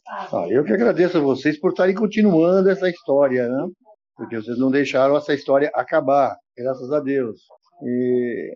Ah, 0.07 0.47
eu 0.51 0.63
que 0.63 0.73
agradeço 0.73 1.17
a 1.17 1.21
vocês 1.21 1.59
por 1.59 1.71
estarem 1.71 1.95
continuando 1.95 2.71
essa 2.71 2.89
história, 2.89 3.49
né? 3.49 3.69
Porque 4.17 4.37
vocês 4.37 4.59
não 4.59 4.71
deixaram 4.71 5.17
essa 5.17 5.35
história 5.35 5.71
acabar, 5.75 6.37
graças 6.57 6.91
a 6.93 7.01
Deus. 7.01 7.41
E, 7.83 8.53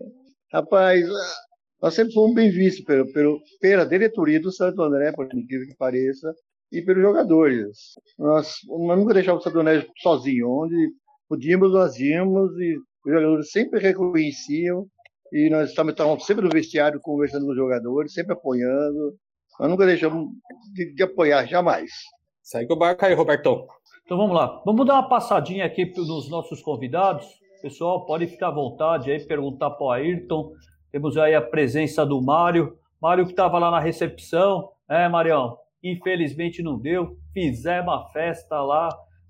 rapaz, 0.53 1.07
nós 1.81 1.93
sempre 1.93 2.13
fomos 2.13 2.33
bem 2.33 2.49
vistos 2.49 2.83
pelo, 2.85 3.11
pelo, 3.11 3.39
pela 3.59 3.85
diretoria 3.85 4.39
do 4.39 4.51
Santo 4.51 4.81
André, 4.81 5.11
por 5.11 5.25
incrível 5.33 5.67
que 5.67 5.75
pareça, 5.77 6.33
e 6.71 6.81
pelos 6.81 7.01
jogadores. 7.01 7.77
Nós, 8.17 8.55
nós 8.67 8.97
nunca 8.97 9.13
deixávamos 9.13 9.45
o 9.45 9.49
Santo 9.49 9.59
André 9.59 9.87
sozinho. 10.01 10.49
Onde 10.49 10.91
podíamos, 11.27 11.71
nós 11.71 11.97
íamos, 11.99 12.51
e 12.57 12.77
os 12.77 13.13
jogadores 13.13 13.51
sempre 13.51 13.79
reconheciam, 13.79 14.87
e 15.31 15.49
nós 15.49 15.69
estávamos 15.69 16.25
sempre 16.25 16.43
no 16.43 16.51
vestiário 16.51 16.99
conversando 17.01 17.45
com 17.45 17.51
os 17.51 17.57
jogadores, 17.57 18.13
sempre 18.13 18.33
apoiando. 18.33 19.15
Nós 19.59 19.69
nunca 19.69 19.85
deixamos 19.85 20.29
de, 20.73 20.93
de 20.93 21.03
apoiar, 21.03 21.45
jamais. 21.45 21.91
Segue 22.41 22.73
o 22.73 22.77
barco 22.77 23.05
aí, 23.05 23.13
Robertão. 23.13 23.67
Então 24.09 24.17
vamos 24.17 24.35
lá. 24.35 24.59
Vamos 24.65 24.87
dar 24.87 24.95
uma 24.95 25.07
passadinha 25.07 25.63
aqui 25.63 25.85
nos 25.95 26.27
nossos 26.31 26.63
convidados. 26.63 27.27
Pessoal, 27.61 28.07
pode 28.07 28.25
ficar 28.25 28.47
à 28.47 28.51
vontade 28.51 29.11
aí, 29.11 29.23
perguntar 29.23 29.69
para 29.69 29.85
o 29.85 29.91
Ayrton. 29.91 30.51
Temos 30.91 31.15
aí 31.15 31.35
a 31.35 31.41
presença 31.43 32.03
do 32.03 32.19
Mário. 32.19 32.75
Mário 32.99 33.23
que 33.23 33.33
estava 33.33 33.59
lá 33.59 33.69
na 33.69 33.79
recepção. 33.79 34.71
É, 34.89 35.07
Marião, 35.07 35.55
infelizmente 35.83 36.63
não 36.63 36.79
deu. 36.79 37.19
Fizemos 37.31 37.83
uma 37.83 38.09
festa 38.09 38.59
lá, 38.63 38.89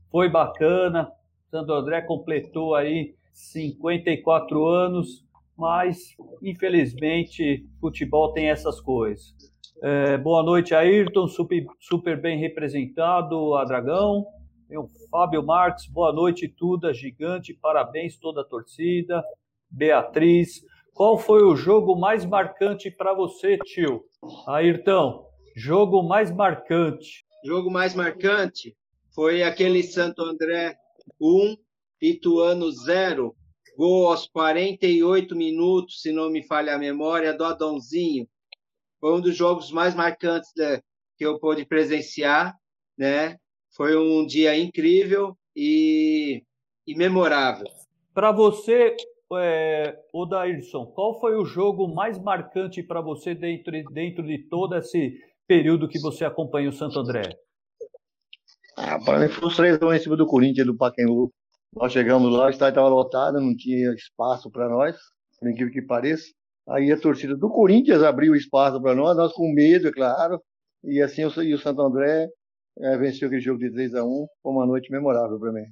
foi 0.09 0.29
bacana. 0.29 1.11
Santo 1.51 1.73
André 1.73 2.01
completou 2.03 2.73
aí 2.73 3.15
54 3.33 4.65
anos, 4.65 5.25
mas 5.57 6.15
infelizmente 6.41 7.65
futebol 7.81 8.31
tem 8.31 8.49
essas 8.49 8.79
coisas. 8.79 9.35
É, 9.83 10.17
boa 10.17 10.41
noite, 10.41 10.73
Ayrton, 10.73 11.27
super, 11.27 11.65
super 11.81 12.21
bem 12.21 12.39
representado, 12.39 13.55
a 13.55 13.65
Dragão. 13.65 14.25
Tem 14.69 14.77
o 14.77 14.87
Fábio 15.09 15.41
Marques, 15.41 15.87
boa 15.87 16.13
noite, 16.13 16.47
Tuda, 16.47 16.93
gigante, 16.93 17.55
parabéns 17.55 18.19
toda 18.19 18.41
a 18.41 18.45
torcida. 18.45 19.23
Beatriz, 19.67 20.63
qual 20.93 21.17
foi 21.17 21.41
o 21.41 21.55
jogo 21.55 21.95
mais 21.95 22.23
marcante 22.23 22.91
para 22.91 23.15
você, 23.15 23.57
tio? 23.57 24.05
Ayrton, 24.45 25.27
jogo 25.55 26.03
mais 26.03 26.29
marcante. 26.31 27.25
Jogo 27.43 27.71
mais 27.71 27.95
marcante 27.95 28.77
foi 29.15 29.41
aquele 29.41 29.81
Santo 29.81 30.21
André 30.21 30.77
1, 31.19 31.57
Ituano 31.99 32.71
0, 32.71 33.35
gol 33.75 34.07
aos 34.07 34.27
48 34.27 35.35
minutos, 35.35 35.99
se 35.99 36.11
não 36.11 36.29
me 36.29 36.43
falha 36.43 36.75
a 36.75 36.77
memória, 36.77 37.33
do 37.33 37.43
Adãozinho. 37.43 38.29
Foi 38.99 39.17
um 39.17 39.19
dos 39.19 39.35
jogos 39.35 39.71
mais 39.71 39.95
marcantes 39.95 40.51
né, 40.55 40.79
que 41.17 41.25
eu 41.25 41.39
pude 41.39 41.65
presenciar, 41.65 42.55
né? 42.95 43.39
Foi 43.79 43.95
um 43.95 44.25
dia 44.25 44.59
incrível 44.59 45.37
e, 45.55 46.43
e 46.85 46.97
memorável. 46.97 47.65
Para 48.13 48.29
você, 48.29 48.93
é, 49.35 49.97
Odairson, 50.11 50.87
qual 50.87 51.17
foi 51.21 51.37
o 51.37 51.45
jogo 51.45 51.87
mais 51.87 52.19
marcante 52.19 52.83
para 52.83 52.99
você 52.99 53.33
dentro, 53.33 53.71
dentro 53.93 54.21
de 54.21 54.37
todo 54.49 54.75
esse 54.75 55.17
período 55.47 55.87
que 55.87 55.97
você 55.97 56.25
acompanha 56.25 56.67
o 56.67 56.73
Santo 56.73 56.99
André? 56.99 57.21
Ah, 58.75 58.99
para 58.99 59.17
mim 59.17 59.29
foi 59.29 59.47
os 59.47 59.55
três 59.55 59.79
em 59.81 59.99
cima 59.99 60.17
do 60.17 60.27
Corinthians 60.27 60.67
do 60.67 60.75
Pacaembu. 60.75 61.31
Nós 61.73 61.93
chegamos 61.93 62.33
lá, 62.33 62.47
o 62.47 62.49
estádio 62.49 62.71
estava 62.71 62.89
lotado, 62.89 63.39
não 63.39 63.55
tinha 63.55 63.93
espaço 63.93 64.51
para 64.51 64.67
nós, 64.67 64.97
por 65.39 65.49
incrível 65.49 65.71
que 65.71 65.81
pareça. 65.81 66.25
Aí 66.67 66.91
a 66.91 66.99
torcida 66.99 67.33
do 67.33 67.49
Corinthians 67.49 68.03
abriu 68.03 68.35
espaço 68.35 68.81
para 68.81 68.93
nós, 68.93 69.15
nós 69.15 69.31
com 69.31 69.49
medo, 69.53 69.87
é 69.87 69.91
claro. 69.93 70.43
E 70.83 71.01
assim 71.01 71.21
e 71.21 71.53
o 71.53 71.57
Santo 71.57 71.81
André 71.81 72.27
é, 72.79 72.97
venceu 72.97 73.27
aquele 73.27 73.41
jogo 73.41 73.59
de 73.59 73.69
3 73.71 73.93
a 73.95 74.03
1 74.03 74.27
Foi 74.41 74.51
uma 74.51 74.65
noite 74.65 74.91
memorável 74.91 75.39
para 75.39 75.51
mim. 75.51 75.65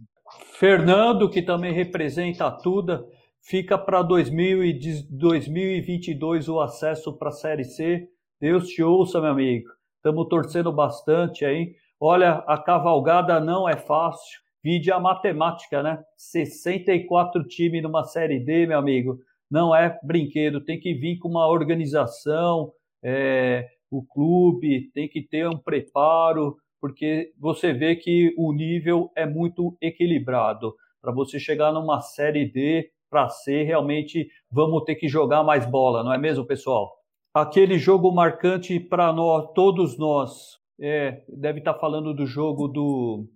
Fernando, 0.54 1.28
que 1.30 1.42
também 1.42 1.72
representa 1.72 2.48
a 2.48 2.52
Tuda, 2.52 3.06
fica 3.42 3.78
para 3.78 4.02
2022 4.02 6.50
o 6.50 6.60
acesso 6.60 7.18
para 7.18 7.30
a 7.30 7.32
Série 7.32 7.64
C. 7.64 8.10
Deus 8.40 8.68
te 8.68 8.84
ouça, 8.84 9.20
meu 9.22 9.32
amigo. 9.32 9.70
Estamos 9.96 10.28
torcendo 10.28 10.72
bastante 10.72 11.44
aí. 11.46 11.76
Olha, 12.00 12.44
a 12.48 12.58
cavalgada 12.58 13.40
não 13.40 13.68
é 13.68 13.76
fácil. 13.78 14.40
Vide 14.64 14.92
a 14.92 15.00
matemática, 15.00 15.82
né? 15.82 16.00
64 16.18 17.48
times 17.48 17.82
numa 17.82 18.04
Série 18.04 18.40
D, 18.40 18.68
meu 18.68 18.78
amigo. 18.78 19.18
Não 19.50 19.74
é 19.74 19.98
brinquedo. 20.04 20.64
Tem 20.64 20.78
que 20.78 20.94
vir 20.94 21.18
com 21.20 21.30
uma 21.30 21.48
organização, 21.48 22.74
é, 23.02 23.66
o 23.90 24.04
clube 24.04 24.92
tem 24.94 25.08
que 25.08 25.22
ter 25.22 25.48
um 25.48 25.58
preparo 25.58 26.58
porque 26.80 27.34
você 27.40 27.74
vê 27.74 27.96
que 27.96 28.34
o 28.38 28.52
nível 28.54 29.12
é 29.16 29.26
muito 29.26 29.78
equilibrado. 29.82 30.76
Para 31.02 31.12
você 31.12 31.40
chegar 31.40 31.72
numa 31.72 32.02
série 32.02 32.46
D, 32.46 32.92
para 33.10 33.30
C, 33.30 33.64
realmente 33.64 34.30
vamos 34.52 34.84
ter 34.84 34.96
que 34.96 35.08
jogar 35.08 35.44
mais 35.44 35.66
bola, 35.66 36.04
não 36.04 36.14
é 36.14 36.18
mesmo, 36.18 36.46
pessoal? 36.46 36.92
Aquele 37.34 37.78
jogo 37.78 38.12
marcante 38.12 38.80
para 38.80 39.14
nós, 39.14 39.52
todos 39.54 39.98
nós, 39.98 40.58
é, 40.80 41.24
deve 41.28 41.60
estar 41.60 41.74
tá 41.74 41.80
falando 41.80 42.14
do 42.14 42.26
jogo 42.26 42.68
do, 42.68 43.28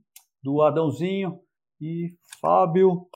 do 0.43 0.61
Adãozinho 0.61 1.39
e 1.79 2.13
Fábio. 2.39 3.07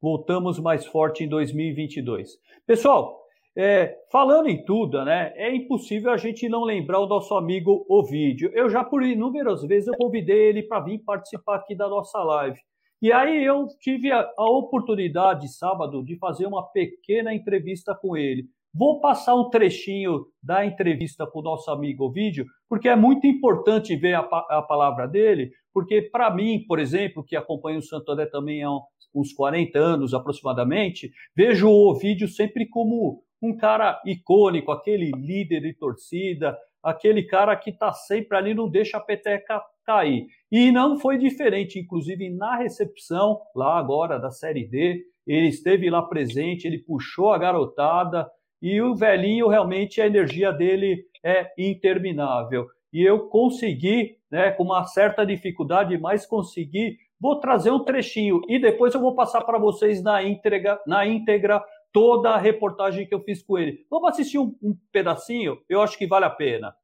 Voltamos 0.00 0.58
mais 0.58 0.86
forte 0.86 1.24
em 1.24 1.28
2022. 1.28 2.38
Pessoal, 2.66 3.19
é, 3.56 3.96
falando 4.10 4.48
em 4.48 4.64
tudo, 4.64 5.04
né, 5.04 5.32
é 5.34 5.54
impossível 5.54 6.12
a 6.12 6.16
gente 6.16 6.48
não 6.48 6.62
lembrar 6.62 7.00
o 7.00 7.06
nosso 7.06 7.34
amigo 7.34 7.84
Ovidio. 7.88 8.50
Eu 8.54 8.70
já 8.70 8.84
por 8.84 9.02
inúmeras 9.02 9.62
vezes 9.62 9.88
eu 9.88 9.96
convidei 9.96 10.48
ele 10.48 10.62
para 10.62 10.80
vir 10.80 10.98
participar 11.00 11.56
aqui 11.56 11.74
da 11.74 11.88
nossa 11.88 12.22
live. 12.22 12.58
E 13.02 13.10
aí 13.10 13.42
eu 13.42 13.66
tive 13.80 14.12
a, 14.12 14.30
a 14.36 14.50
oportunidade 14.50 15.48
sábado 15.48 16.04
de 16.04 16.16
fazer 16.16 16.46
uma 16.46 16.62
pequena 16.70 17.34
entrevista 17.34 17.94
com 17.94 18.16
ele. 18.16 18.44
Vou 18.72 19.00
passar 19.00 19.34
um 19.34 19.50
trechinho 19.50 20.26
da 20.40 20.64
entrevista 20.64 21.26
com 21.26 21.40
o 21.40 21.42
nosso 21.42 21.70
amigo 21.72 22.04
Ovidio, 22.04 22.46
porque 22.68 22.88
é 22.88 22.94
muito 22.94 23.26
importante 23.26 23.96
ver 23.96 24.14
a, 24.14 24.20
a 24.20 24.62
palavra 24.62 25.08
dele, 25.08 25.50
porque 25.72 26.02
para 26.02 26.30
mim, 26.32 26.64
por 26.68 26.78
exemplo, 26.78 27.24
que 27.24 27.34
acompanho 27.34 27.80
o 27.80 27.82
Santo 27.82 28.12
André 28.12 28.26
também 28.26 28.62
há 28.62 28.70
uns 29.12 29.32
40 29.32 29.76
anos 29.76 30.14
aproximadamente, 30.14 31.10
vejo 31.34 31.68
o 31.68 31.90
Ovidio 31.90 32.28
sempre 32.28 32.68
como 32.68 33.24
um 33.42 33.56
cara 33.56 34.00
icônico, 34.04 34.70
aquele 34.70 35.10
líder 35.12 35.60
de 35.60 35.72
torcida, 35.72 36.56
aquele 36.82 37.22
cara 37.22 37.56
que 37.56 37.70
está 37.70 37.92
sempre 37.92 38.36
ali, 38.36 38.54
não 38.54 38.68
deixa 38.68 38.96
a 38.96 39.00
peteca 39.00 39.62
cair. 39.84 40.26
E 40.50 40.70
não 40.70 40.98
foi 40.98 41.18
diferente, 41.18 41.78
inclusive 41.78 42.30
na 42.30 42.56
recepção, 42.56 43.40
lá 43.54 43.78
agora 43.78 44.18
da 44.18 44.30
Série 44.30 44.66
D, 44.66 45.04
ele 45.26 45.48
esteve 45.48 45.88
lá 45.90 46.02
presente, 46.02 46.66
ele 46.66 46.78
puxou 46.78 47.32
a 47.32 47.38
garotada, 47.38 48.30
e 48.62 48.80
o 48.80 48.94
velhinho 48.94 49.48
realmente 49.48 50.00
a 50.00 50.06
energia 50.06 50.52
dele 50.52 51.04
é 51.24 51.50
interminável. 51.56 52.66
E 52.92 53.02
eu 53.02 53.28
consegui, 53.28 54.16
né, 54.30 54.50
com 54.50 54.64
uma 54.64 54.84
certa 54.84 55.24
dificuldade, 55.24 55.96
mas 55.98 56.26
consegui. 56.26 56.98
Vou 57.18 57.38
trazer 57.38 57.70
um 57.70 57.84
trechinho 57.84 58.40
e 58.48 58.58
depois 58.58 58.94
eu 58.94 59.00
vou 59.00 59.14
passar 59.14 59.42
para 59.42 59.58
vocês 59.58 60.02
na 60.02 60.22
íntegra, 60.22 60.80
na 60.86 61.06
íntegra 61.06 61.62
toda 61.92 62.30
a 62.30 62.38
reportagem 62.38 63.06
que 63.06 63.14
eu 63.14 63.22
fiz 63.22 63.42
com 63.42 63.58
ele. 63.58 63.86
Vamos 63.90 64.10
assistir 64.10 64.38
um, 64.38 64.56
um 64.62 64.76
pedacinho? 64.92 65.62
Eu 65.68 65.82
acho 65.82 65.98
que 65.98 66.06
vale 66.06 66.24
a 66.24 66.30
pena. 66.30 66.74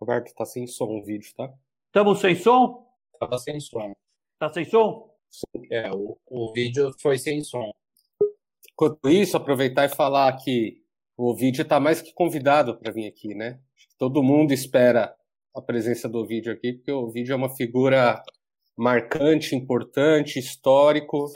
Roberto, 0.00 0.34
tá 0.34 0.44
sem 0.44 0.66
som 0.66 0.86
o 0.86 1.04
vídeo, 1.04 1.32
tá? 1.36 1.52
Estamos 1.86 2.20
sem 2.20 2.34
som? 2.34 2.86
Tava 3.18 3.38
sem 3.38 3.60
som. 3.60 3.92
Tá 4.38 4.52
sem 4.52 4.64
som? 4.64 5.10
É, 5.70 5.90
o, 5.92 6.16
o 6.26 6.52
vídeo 6.52 6.92
foi 7.00 7.18
sem 7.18 7.42
som. 7.42 7.70
Enquanto 8.72 9.08
isso, 9.08 9.36
aproveitar 9.36 9.84
e 9.84 9.94
falar 9.94 10.32
que 10.38 10.82
o 11.16 11.34
vídeo 11.34 11.62
está 11.62 11.78
mais 11.78 12.00
que 12.00 12.14
convidado 12.14 12.78
para 12.78 12.92
vir 12.92 13.06
aqui, 13.06 13.34
né? 13.34 13.60
Todo 13.98 14.22
mundo 14.22 14.52
espera 14.52 15.14
a 15.54 15.60
presença 15.60 16.08
do 16.08 16.26
vídeo 16.26 16.52
aqui, 16.52 16.72
porque 16.72 16.90
o 16.90 17.10
vídeo 17.10 17.34
é 17.34 17.36
uma 17.36 17.54
figura 17.54 18.22
marcante, 18.76 19.54
importante, 19.54 20.38
histórico, 20.38 21.30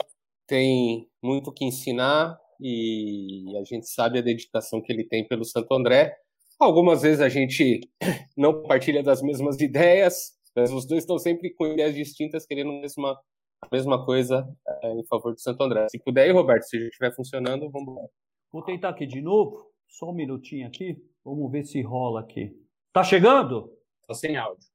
tem 0.47 1.07
muito 1.21 1.51
que 1.51 1.65
ensinar 1.65 2.39
e 2.59 3.57
a 3.57 3.63
gente 3.63 3.87
sabe 3.87 4.19
a 4.19 4.21
dedicação 4.21 4.81
que 4.81 4.91
ele 4.91 5.03
tem 5.03 5.27
pelo 5.27 5.43
Santo 5.43 5.73
André. 5.73 6.15
Algumas 6.59 7.01
vezes 7.01 7.21
a 7.21 7.29
gente 7.29 7.81
não 8.37 8.63
partilha 8.63 9.03
das 9.03 9.21
mesmas 9.21 9.59
ideias, 9.59 10.33
mas 10.55 10.71
os 10.71 10.85
dois 10.85 11.03
estão 11.03 11.17
sempre 11.17 11.53
com 11.53 11.67
ideias 11.67 11.93
distintas, 11.93 12.45
querendo 12.45 12.71
a 12.71 12.81
mesma, 12.81 13.19
a 13.61 13.67
mesma 13.71 14.05
coisa 14.05 14.47
é, 14.83 14.93
em 14.93 15.05
favor 15.05 15.33
do 15.33 15.39
Santo 15.39 15.61
André. 15.63 15.87
Se 15.89 15.99
puder, 15.99 16.23
aí, 16.23 16.31
Roberto, 16.31 16.63
se 16.63 16.79
já 16.79 16.87
estiver 16.87 17.13
funcionando, 17.13 17.69
vamos 17.69 17.95
lá. 17.95 18.07
Vou 18.51 18.63
tentar 18.63 18.89
aqui 18.89 19.05
de 19.05 19.21
novo, 19.21 19.69
só 19.87 20.09
um 20.09 20.13
minutinho 20.13 20.65
aqui. 20.65 20.97
Vamos 21.25 21.51
ver 21.51 21.65
se 21.65 21.81
rola 21.81 22.21
aqui. 22.21 22.55
Tá 22.93 23.03
chegando? 23.03 23.69
Tá 24.07 24.13
sem 24.13 24.37
áudio. 24.37 24.65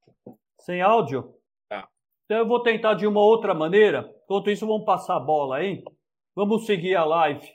Sem 0.60 0.82
áudio? 0.82 1.34
Tá. 1.68 1.88
Então 2.24 2.38
eu 2.38 2.46
vou 2.46 2.62
tentar 2.62 2.94
de 2.94 3.06
uma 3.06 3.20
outra 3.20 3.54
maneira. 3.54 4.12
Enquanto 4.24 4.50
isso, 4.50 4.66
vamos 4.66 4.84
passar 4.84 5.16
a 5.16 5.20
bola 5.20 5.56
aí. 5.56 5.82
Vamos 6.34 6.66
seguir 6.66 6.94
a 6.94 7.04
live. 7.04 7.46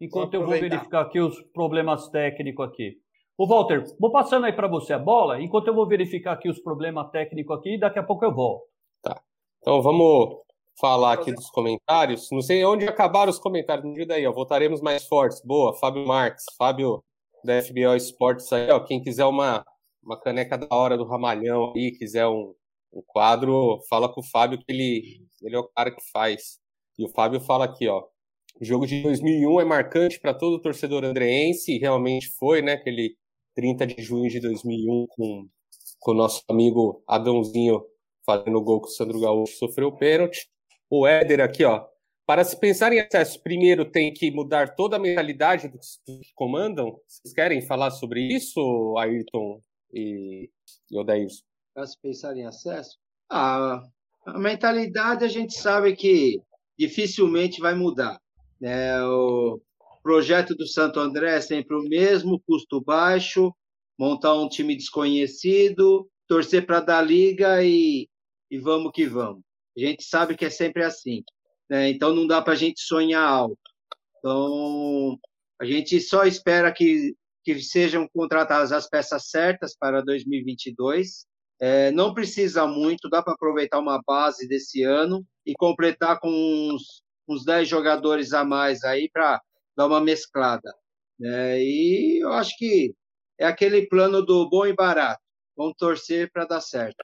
Enquanto 0.00 0.34
eu 0.34 0.44
vou 0.44 0.50
verificar 0.50 1.02
aqui 1.02 1.20
os 1.20 1.40
problemas 1.52 2.08
técnicos 2.08 2.66
aqui. 2.66 2.98
Ô, 3.36 3.46
Walter, 3.46 3.84
vou 3.98 4.12
passando 4.12 4.46
aí 4.46 4.52
para 4.52 4.68
você 4.68 4.92
a 4.92 4.98
bola, 4.98 5.40
enquanto 5.40 5.68
eu 5.68 5.74
vou 5.74 5.88
verificar 5.88 6.32
aqui 6.32 6.48
os 6.48 6.60
problemas 6.60 7.10
técnicos 7.10 7.58
aqui, 7.58 7.74
e 7.74 7.78
daqui 7.78 7.98
a 7.98 8.02
pouco 8.02 8.24
eu 8.24 8.32
volto. 8.32 8.64
Tá. 9.02 9.20
Então 9.58 9.82
vamos 9.82 10.44
falar 10.78 11.14
aqui 11.14 11.32
dos 11.32 11.50
comentários. 11.50 12.28
Não 12.30 12.40
sei 12.40 12.64
onde 12.64 12.86
acabaram 12.86 13.30
os 13.30 13.38
comentários, 13.38 13.84
me 13.84 13.92
ajuda 13.96 14.14
aí, 14.14 14.26
ó. 14.26 14.32
Voltaremos 14.32 14.80
mais 14.80 15.06
fortes. 15.06 15.40
Boa, 15.44 15.74
Fábio 15.74 16.06
Marques, 16.06 16.44
Fábio 16.56 17.02
da 17.44 17.60
FBO 17.62 17.94
Esportes 17.96 18.52
aí, 18.52 18.70
ó. 18.70 18.80
Quem 18.80 19.02
quiser 19.02 19.24
uma, 19.24 19.64
uma 20.02 20.18
caneca 20.18 20.56
da 20.56 20.68
hora 20.70 20.96
do 20.96 21.04
Ramalhão 21.04 21.72
aí, 21.74 21.92
quiser 21.92 22.26
um, 22.26 22.54
um 22.92 23.02
quadro, 23.06 23.80
fala 23.88 24.08
com 24.08 24.20
o 24.20 24.24
Fábio 24.24 24.58
que 24.58 24.64
ele, 24.68 25.26
ele 25.42 25.56
é 25.56 25.58
o 25.58 25.68
cara 25.68 25.90
que 25.90 26.02
faz. 26.12 26.58
E 26.98 27.04
o 27.04 27.08
Fábio 27.08 27.40
fala 27.40 27.64
aqui, 27.64 27.88
ó. 27.88 28.04
O 28.60 28.64
jogo 28.64 28.86
de 28.86 29.02
2001 29.02 29.60
é 29.60 29.64
marcante 29.64 30.20
para 30.20 30.32
todo 30.32 30.60
torcedor 30.60 31.04
andreense, 31.04 31.78
realmente 31.78 32.28
foi, 32.38 32.62
né? 32.62 32.74
Aquele 32.74 33.16
30 33.54 33.86
de 33.86 34.02
junho 34.02 34.30
de 34.30 34.40
2001 34.40 35.06
com, 35.08 35.48
com 35.98 36.10
o 36.12 36.14
nosso 36.14 36.42
amigo 36.48 37.02
Adãozinho 37.06 37.84
fazendo 38.24 38.60
gol 38.60 38.80
que 38.80 38.88
o 38.88 38.90
Sandro 38.90 39.20
Gaúcho 39.20 39.56
sofreu 39.56 39.88
o 39.88 39.96
pênalti. 39.96 40.48
O 40.88 41.06
Éder 41.06 41.40
aqui, 41.40 41.64
ó. 41.64 41.84
Para 42.26 42.42
se 42.42 42.58
pensar 42.58 42.92
em 42.92 43.00
acesso, 43.00 43.42
primeiro 43.42 43.84
tem 43.84 44.12
que 44.12 44.30
mudar 44.30 44.74
toda 44.74 44.96
a 44.96 45.00
mentalidade 45.00 45.68
dos 45.68 46.00
que 46.06 46.20
comandam. 46.34 46.98
Vocês 47.06 47.34
querem 47.34 47.60
falar 47.60 47.90
sobre 47.90 48.22
isso, 48.22 48.96
Ayrton 48.98 49.60
e, 49.92 50.48
e 50.90 50.98
Odair? 50.98 51.28
Para 51.74 51.86
se 51.86 52.00
pensar 52.00 52.34
em 52.36 52.46
acesso? 52.46 52.96
Ah, 53.28 53.82
a 54.24 54.38
mentalidade 54.38 55.24
a 55.24 55.28
gente 55.28 55.54
sabe 55.54 55.94
que 55.94 56.40
dificilmente 56.78 57.60
vai 57.60 57.74
mudar. 57.74 58.18
Né? 58.64 58.98
O 59.04 59.60
projeto 60.02 60.54
do 60.54 60.66
Santo 60.66 60.98
André 60.98 61.36
é 61.36 61.40
sempre 61.42 61.76
o 61.76 61.82
mesmo, 61.82 62.40
custo 62.46 62.80
baixo, 62.80 63.54
montar 63.98 64.32
um 64.32 64.48
time 64.48 64.74
desconhecido, 64.74 66.08
torcer 66.26 66.64
para 66.64 66.80
dar 66.80 67.02
liga 67.02 67.62
e, 67.62 68.08
e 68.50 68.58
vamos 68.58 68.90
que 68.94 69.04
vamos. 69.04 69.42
A 69.76 69.80
gente 69.80 70.02
sabe 70.02 70.34
que 70.34 70.46
é 70.46 70.50
sempre 70.50 70.82
assim. 70.82 71.22
Né? 71.68 71.90
Então 71.90 72.14
não 72.14 72.26
dá 72.26 72.40
para 72.40 72.54
a 72.54 72.56
gente 72.56 72.80
sonhar 72.80 73.28
alto. 73.28 73.58
Então 74.18 75.18
a 75.60 75.66
gente 75.66 76.00
só 76.00 76.24
espera 76.24 76.72
que, 76.72 77.14
que 77.44 77.60
sejam 77.60 78.08
contratadas 78.14 78.72
as 78.72 78.88
peças 78.88 79.28
certas 79.28 79.76
para 79.78 80.02
2022. 80.02 81.26
É, 81.60 81.90
não 81.90 82.14
precisa 82.14 82.66
muito, 82.66 83.10
dá 83.10 83.22
para 83.22 83.34
aproveitar 83.34 83.78
uma 83.78 84.00
base 84.06 84.48
desse 84.48 84.82
ano 84.82 85.22
e 85.44 85.52
completar 85.52 86.18
com 86.18 86.30
uns, 86.30 87.03
uns 87.28 87.44
10 87.44 87.68
jogadores 87.68 88.32
a 88.32 88.44
mais 88.44 88.82
aí 88.84 89.08
para 89.12 89.40
dar 89.76 89.86
uma 89.86 90.00
mesclada. 90.00 90.74
É, 91.22 91.58
e 91.62 92.22
eu 92.22 92.32
acho 92.32 92.56
que 92.56 92.94
é 93.38 93.46
aquele 93.46 93.86
plano 93.86 94.24
do 94.24 94.48
bom 94.48 94.66
e 94.66 94.72
barato. 94.72 95.20
Vamos 95.56 95.74
torcer 95.78 96.30
para 96.32 96.44
dar 96.44 96.60
certo. 96.60 96.96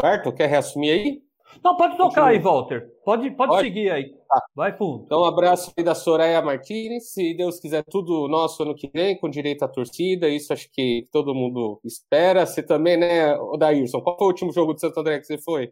Certo? 0.00 0.32
Quer 0.32 0.48
reassumir 0.48 0.92
aí? 0.92 1.22
Não, 1.62 1.76
pode 1.76 1.96
tocar 1.96 2.26
aí, 2.26 2.38
Walter. 2.38 2.88
Pode, 3.04 3.30
pode, 3.32 3.50
pode? 3.50 3.62
seguir 3.62 3.90
aí. 3.90 4.10
Tá. 4.28 4.42
Vai 4.54 4.76
fundo. 4.76 5.04
Então, 5.04 5.20
um 5.20 5.24
abraço 5.24 5.72
aí 5.76 5.84
da 5.84 5.94
Soraya 5.94 6.40
Martins. 6.40 7.12
Se 7.12 7.34
Deus 7.34 7.60
quiser, 7.60 7.84
tudo 7.84 8.26
nosso 8.28 8.62
ano 8.62 8.74
que 8.74 8.90
vem, 8.92 9.18
com 9.18 9.28
direito 9.28 9.62
à 9.64 9.68
torcida. 9.68 10.28
Isso 10.28 10.52
acho 10.52 10.70
que 10.72 11.06
todo 11.12 11.34
mundo 11.34 11.78
espera. 11.84 12.46
Você 12.46 12.62
também, 12.62 12.96
né, 12.96 13.36
Daílson? 13.58 14.00
Qual 14.00 14.16
foi 14.16 14.26
o 14.26 14.30
último 14.30 14.52
jogo 14.52 14.74
de 14.74 14.80
Santo 14.80 14.98
André 15.00 15.18
que 15.18 15.26
você 15.26 15.38
foi? 15.38 15.70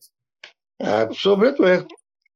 É, 0.79 1.11
sobretudo. 1.13 1.87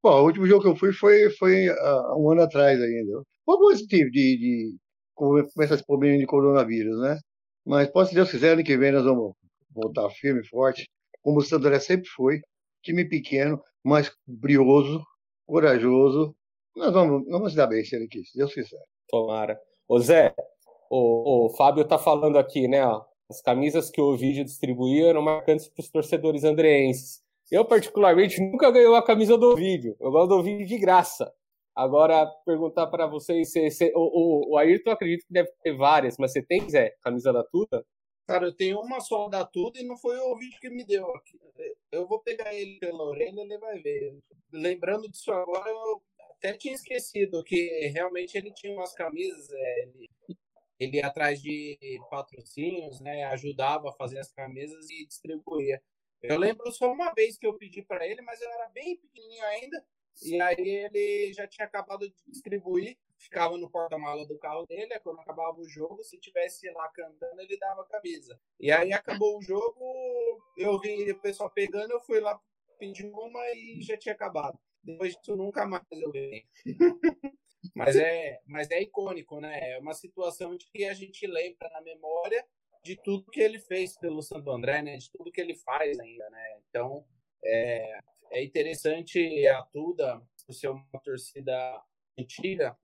Bom, 0.04 0.20
o 0.20 0.24
último 0.26 0.46
jogo 0.46 0.60
que 0.60 0.68
eu 0.68 0.76
fui 0.76 0.92
foi, 0.92 1.30
foi 1.30 1.70
uh, 1.70 2.14
um 2.18 2.30
ano 2.30 2.42
atrás 2.42 2.78
ainda. 2.78 3.22
Foi 3.42 3.56
positivo 3.56 4.10
de, 4.10 4.36
de 4.36 4.76
começar 5.14 5.76
esse 5.76 5.86
problema 5.86 6.18
de 6.18 6.26
coronavírus, 6.26 7.00
né? 7.00 7.18
Mas, 7.64 7.90
pode, 7.90 8.10
se 8.10 8.14
Deus 8.14 8.30
quiser, 8.30 8.52
ano 8.52 8.62
que 8.62 8.76
vem 8.76 8.92
nós 8.92 9.02
vamos 9.02 9.32
voltar 9.70 10.10
firme, 10.10 10.46
forte, 10.46 10.86
como 11.22 11.38
o 11.38 11.42
Santo 11.42 11.66
André 11.66 11.80
sempre 11.80 12.06
foi 12.10 12.42
time 12.82 13.08
pequeno, 13.08 13.58
mas 13.82 14.12
brioso, 14.26 15.02
corajoso. 15.46 16.36
Nós 16.76 16.92
vamos, 16.92 17.26
vamos 17.26 17.52
se 17.52 17.56
dar 17.56 17.66
bem 17.66 17.82
se 17.82 17.96
ele 17.96 18.06
quis, 18.06 18.30
se 18.30 18.36
Deus 18.36 18.52
quiser. 18.52 18.84
Tomara. 19.08 19.58
Ô 19.88 19.98
Zé, 20.00 20.34
o, 20.90 21.46
o 21.46 21.56
Fábio 21.56 21.82
tá 21.82 21.96
falando 21.96 22.36
aqui, 22.36 22.68
né? 22.68 22.86
Ó, 22.86 23.02
as 23.30 23.40
camisas 23.40 23.88
que 23.88 24.02
o 24.02 24.14
vídeo 24.18 24.44
distribuía 24.44 25.06
eram 25.06 25.22
marcantes 25.22 25.66
para 25.66 25.80
os 25.80 25.88
torcedores 25.88 26.44
andreenses. 26.44 27.23
Eu, 27.50 27.64
particularmente, 27.64 28.40
nunca 28.40 28.70
ganhei 28.70 28.94
a 28.94 29.02
camisa 29.02 29.36
do 29.36 29.54
vídeo. 29.54 29.96
Eu 30.00 30.10
gosto 30.10 30.28
do 30.28 30.42
vídeo 30.42 30.66
de 30.66 30.78
graça. 30.78 31.32
Agora, 31.74 32.26
perguntar 32.46 32.86
para 32.86 33.06
vocês, 33.06 33.50
se, 33.50 33.70
se, 33.70 33.92
o, 33.94 34.00
o, 34.00 34.52
o 34.52 34.58
Ayrton 34.58 34.90
acredito 34.90 35.26
que 35.26 35.32
deve 35.32 35.50
ter 35.62 35.76
várias, 35.76 36.16
mas 36.18 36.32
você 36.32 36.40
tem, 36.40 36.68
Zé, 36.70 36.94
camisa 37.02 37.32
da 37.32 37.42
Tuta? 37.42 37.84
Cara, 38.26 38.46
eu 38.46 38.56
tenho 38.56 38.80
uma 38.80 39.00
só 39.00 39.28
da 39.28 39.44
tudo 39.44 39.78
e 39.78 39.84
não 39.84 39.98
foi 39.98 40.16
o 40.18 40.36
vídeo 40.36 40.58
que 40.60 40.70
me 40.70 40.84
deu. 40.84 41.06
Eu 41.92 42.06
vou 42.06 42.20
pegar 42.20 42.54
ele 42.54 42.78
pela 42.78 43.04
orelha 43.04 43.40
e 43.40 43.44
ele 43.44 43.58
vai 43.58 43.78
ver. 43.80 44.18
Lembrando 44.50 45.10
disso 45.10 45.30
agora, 45.30 45.68
eu 45.68 46.02
até 46.30 46.54
tinha 46.54 46.74
esquecido 46.74 47.44
que 47.44 47.88
realmente 47.88 48.38
ele 48.38 48.50
tinha 48.52 48.72
umas 48.72 48.94
camisas, 48.94 49.50
é, 49.50 49.82
ele, 49.82 50.10
ele 50.78 50.96
ia 50.96 51.06
atrás 51.06 51.42
de 51.42 51.76
patrocínios, 52.10 53.00
né? 53.00 53.24
Ajudava 53.24 53.90
a 53.90 53.92
fazer 53.92 54.18
as 54.18 54.32
camisas 54.32 54.88
e 54.90 55.06
distribuía. 55.06 55.82
Eu 56.24 56.38
lembro 56.38 56.70
só 56.72 56.90
uma 56.92 57.12
vez 57.12 57.36
que 57.38 57.46
eu 57.46 57.54
pedi 57.54 57.82
para 57.82 58.06
ele, 58.06 58.22
mas 58.22 58.40
eu 58.40 58.50
era 58.50 58.68
bem 58.68 58.96
pequenininho 58.96 59.44
ainda. 59.44 59.84
E 60.22 60.40
aí 60.40 60.68
ele 60.68 61.32
já 61.32 61.46
tinha 61.46 61.66
acabado 61.66 62.08
de 62.08 62.14
distribuir 62.28 62.96
ficava 63.24 63.56
no 63.56 63.70
porta-mala 63.70 64.26
do 64.26 64.38
carro 64.38 64.66
dele, 64.66 64.98
quando 65.00 65.20
acabava 65.20 65.58
o 65.58 65.68
jogo, 65.68 66.02
se 66.04 66.18
tivesse 66.18 66.68
lá 66.70 66.88
cantando, 66.88 67.40
ele 67.40 67.56
dava 67.56 67.82
a 67.82 67.86
camisa. 67.86 68.38
E 68.60 68.70
aí 68.70 68.92
acabou 68.92 69.38
o 69.38 69.42
jogo, 69.42 70.42
eu 70.56 70.78
vi 70.78 71.10
o 71.10 71.20
pessoal 71.20 71.50
pegando, 71.50 71.92
eu 71.92 72.00
fui 72.00 72.20
lá 72.20 72.38
pedir 72.78 73.06
uma 73.06 73.40
e 73.54 73.80
já 73.82 73.96
tinha 73.96 74.14
acabado. 74.14 74.58
Depois 74.82 75.14
disso, 75.16 75.36
nunca 75.36 75.66
mais 75.66 75.84
eu 75.90 76.12
vi. 76.12 76.46
mas, 77.74 77.96
é, 77.96 78.40
mas 78.46 78.70
é 78.70 78.82
icônico, 78.82 79.40
né? 79.40 79.72
É 79.72 79.78
uma 79.78 79.94
situação 79.94 80.56
de 80.56 80.66
que 80.66 80.84
a 80.84 80.92
gente 80.92 81.26
lembra 81.26 81.70
na 81.70 81.80
memória 81.80 82.44
de 82.84 82.96
tudo 82.96 83.30
que 83.30 83.40
ele 83.40 83.58
fez 83.58 83.96
pelo 83.96 84.22
Santo 84.22 84.50
André, 84.50 84.82
né? 84.82 84.96
De 84.96 85.10
tudo 85.10 85.32
que 85.32 85.40
ele 85.40 85.54
faz 85.54 85.98
ainda, 85.98 86.28
né? 86.30 86.58
Então, 86.68 87.04
é, 87.42 87.98
é 88.30 88.44
interessante 88.44 89.46
a 89.48 89.62
Tuda, 89.62 90.20
por 90.46 90.52
ser 90.52 90.68
uma 90.68 91.00
torcida 91.02 91.82
antiga, 92.18 92.76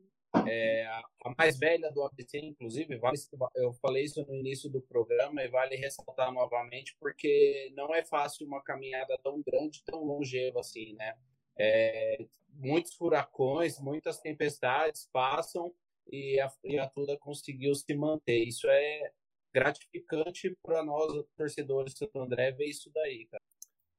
é, 0.47 0.87
a 0.87 1.35
mais 1.37 1.59
velha 1.59 1.91
do 1.91 2.03
ABC, 2.05 2.39
inclusive, 2.39 2.97
vale, 2.99 3.17
eu 3.57 3.73
falei 3.75 4.05
isso 4.05 4.25
no 4.27 4.35
início 4.35 4.71
do 4.71 4.81
programa 4.81 5.43
e 5.43 5.49
vale 5.49 5.77
ressaltar 5.77 6.33
novamente, 6.33 6.97
porque 7.01 7.73
não 7.77 7.95
é 7.95 8.05
fácil 8.05 8.47
uma 8.47 8.63
caminhada 8.63 9.19
tão 9.23 9.43
grande, 9.43 9.83
tão 9.85 10.05
longeva 10.05 10.61
assim, 10.61 10.95
né? 10.95 11.17
É, 11.59 12.25
muitos 12.55 12.95
furacões, 12.95 13.79
muitas 13.81 14.19
tempestades 14.21 15.09
passam 15.13 15.75
e 16.11 16.41
a, 16.41 16.51
e 16.65 16.79
a 16.79 16.89
Tuda 16.89 17.19
conseguiu 17.19 17.75
se 17.75 17.95
manter. 17.95 18.45
Isso 18.45 18.69
é 18.69 19.13
gratificante 19.53 20.57
para 20.63 20.85
nós, 20.85 21.25
torcedores 21.37 21.95
do 21.95 21.99
Santo 21.99 22.19
André, 22.21 22.53
ver 22.53 22.67
isso 22.67 22.91
daí, 22.95 23.27
cara. 23.27 23.43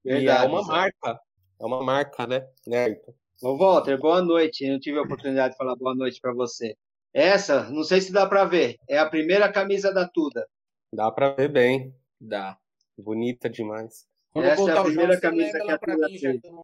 Verdade, 0.03 0.43
e 0.43 0.45
é 0.45 0.49
uma 0.49 0.63
marca, 0.65 1.21
é 1.59 1.65
uma 1.65 1.83
marca, 1.83 2.27
né, 2.27 2.47
né 2.65 2.99
Ô, 3.41 3.57
Walter, 3.57 3.97
boa 3.99 4.21
noite. 4.21 4.63
Eu 4.63 4.73
não 4.73 4.79
tive 4.79 4.99
a 4.99 5.01
oportunidade 5.01 5.53
de 5.53 5.57
falar 5.57 5.75
boa 5.75 5.95
noite 5.95 6.19
para 6.21 6.33
você. 6.33 6.75
Essa, 7.13 7.69
não 7.71 7.83
sei 7.83 7.99
se 7.99 8.11
dá 8.11 8.27
para 8.27 8.45
ver, 8.45 8.77
é 8.87 8.97
a 8.99 9.09
primeira 9.09 9.51
camisa 9.51 9.91
da 9.91 10.07
Tuda. 10.07 10.47
Dá 10.93 11.11
para 11.11 11.31
ver 11.33 11.49
bem. 11.49 11.95
Dá. 12.19 12.57
Bonita 12.97 13.49
demais. 13.49 14.05
Quando 14.31 14.45
Essa 14.45 14.71
é 14.71 14.77
a 14.77 14.83
primeira 14.83 15.19
camisa 15.19 15.59
que 15.59 15.71
a 15.71 15.77
Tuda 15.77 16.07
fez. 16.07 16.41
Não... 16.43 16.63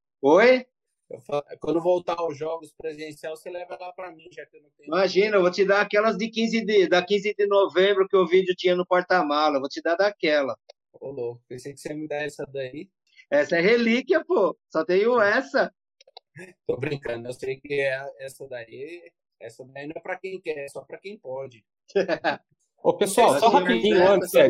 Oi? 1.10 1.20
Falo, 1.22 1.44
quando 1.60 1.82
voltar 1.82 2.16
aos 2.18 2.38
jogos 2.38 2.74
presencial, 2.74 3.36
você 3.36 3.50
leva 3.50 3.78
lá 3.80 3.92
para 3.94 4.12
mim, 4.12 4.28
já 4.32 4.46
que 4.46 4.58
eu 4.58 4.62
não 4.62 4.70
tenho. 4.78 4.88
Imagina, 4.88 5.38
eu 5.38 5.42
vou 5.42 5.52
te 5.52 5.66
dar 5.66 5.82
aquelas 5.82 6.18
de 6.18 6.30
15 6.30 6.66
de, 6.66 6.88
da 6.88 7.04
15 7.04 7.34
de 7.34 7.48
novembro 7.48 8.08
que 8.08 8.18
o 8.18 8.28
vídeo 8.28 8.56
tinha 8.56 8.76
no 8.76 8.86
porta-mala. 8.86 9.60
Vou 9.60 9.70
te 9.70 9.82
dar 9.82 9.96
daquela. 9.96 10.58
Ô, 10.94 11.12
louco, 11.12 11.42
pensei 11.48 11.74
que 11.74 11.80
você 11.80 11.90
ia 11.90 11.96
me 11.96 12.08
dar 12.08 12.24
essa 12.24 12.46
daí. 12.46 12.90
Essa 13.30 13.58
é 13.58 13.62
relíquia, 13.62 14.24
pô. 14.26 14.58
Só 14.70 14.84
tenho 14.84 15.22
essa. 15.22 15.74
Tô 16.66 16.78
brincando, 16.78 17.28
eu 17.28 17.34
sei 17.34 17.60
que 17.60 17.74
é 17.74 18.00
essa 18.20 18.48
daí, 18.48 19.12
essa 19.40 19.66
daí 19.66 19.88
não 19.88 19.94
é 19.96 20.00
para 20.00 20.18
quem 20.18 20.40
quer, 20.40 20.66
é 20.66 20.68
só 20.68 20.82
para 20.82 21.00
quem 21.00 21.18
pode. 21.18 21.66
Ô, 22.84 22.96
pessoal, 22.96 23.40
só 23.40 23.50
rapidinho 23.50 24.08
antes, 24.08 24.34
é, 24.36 24.48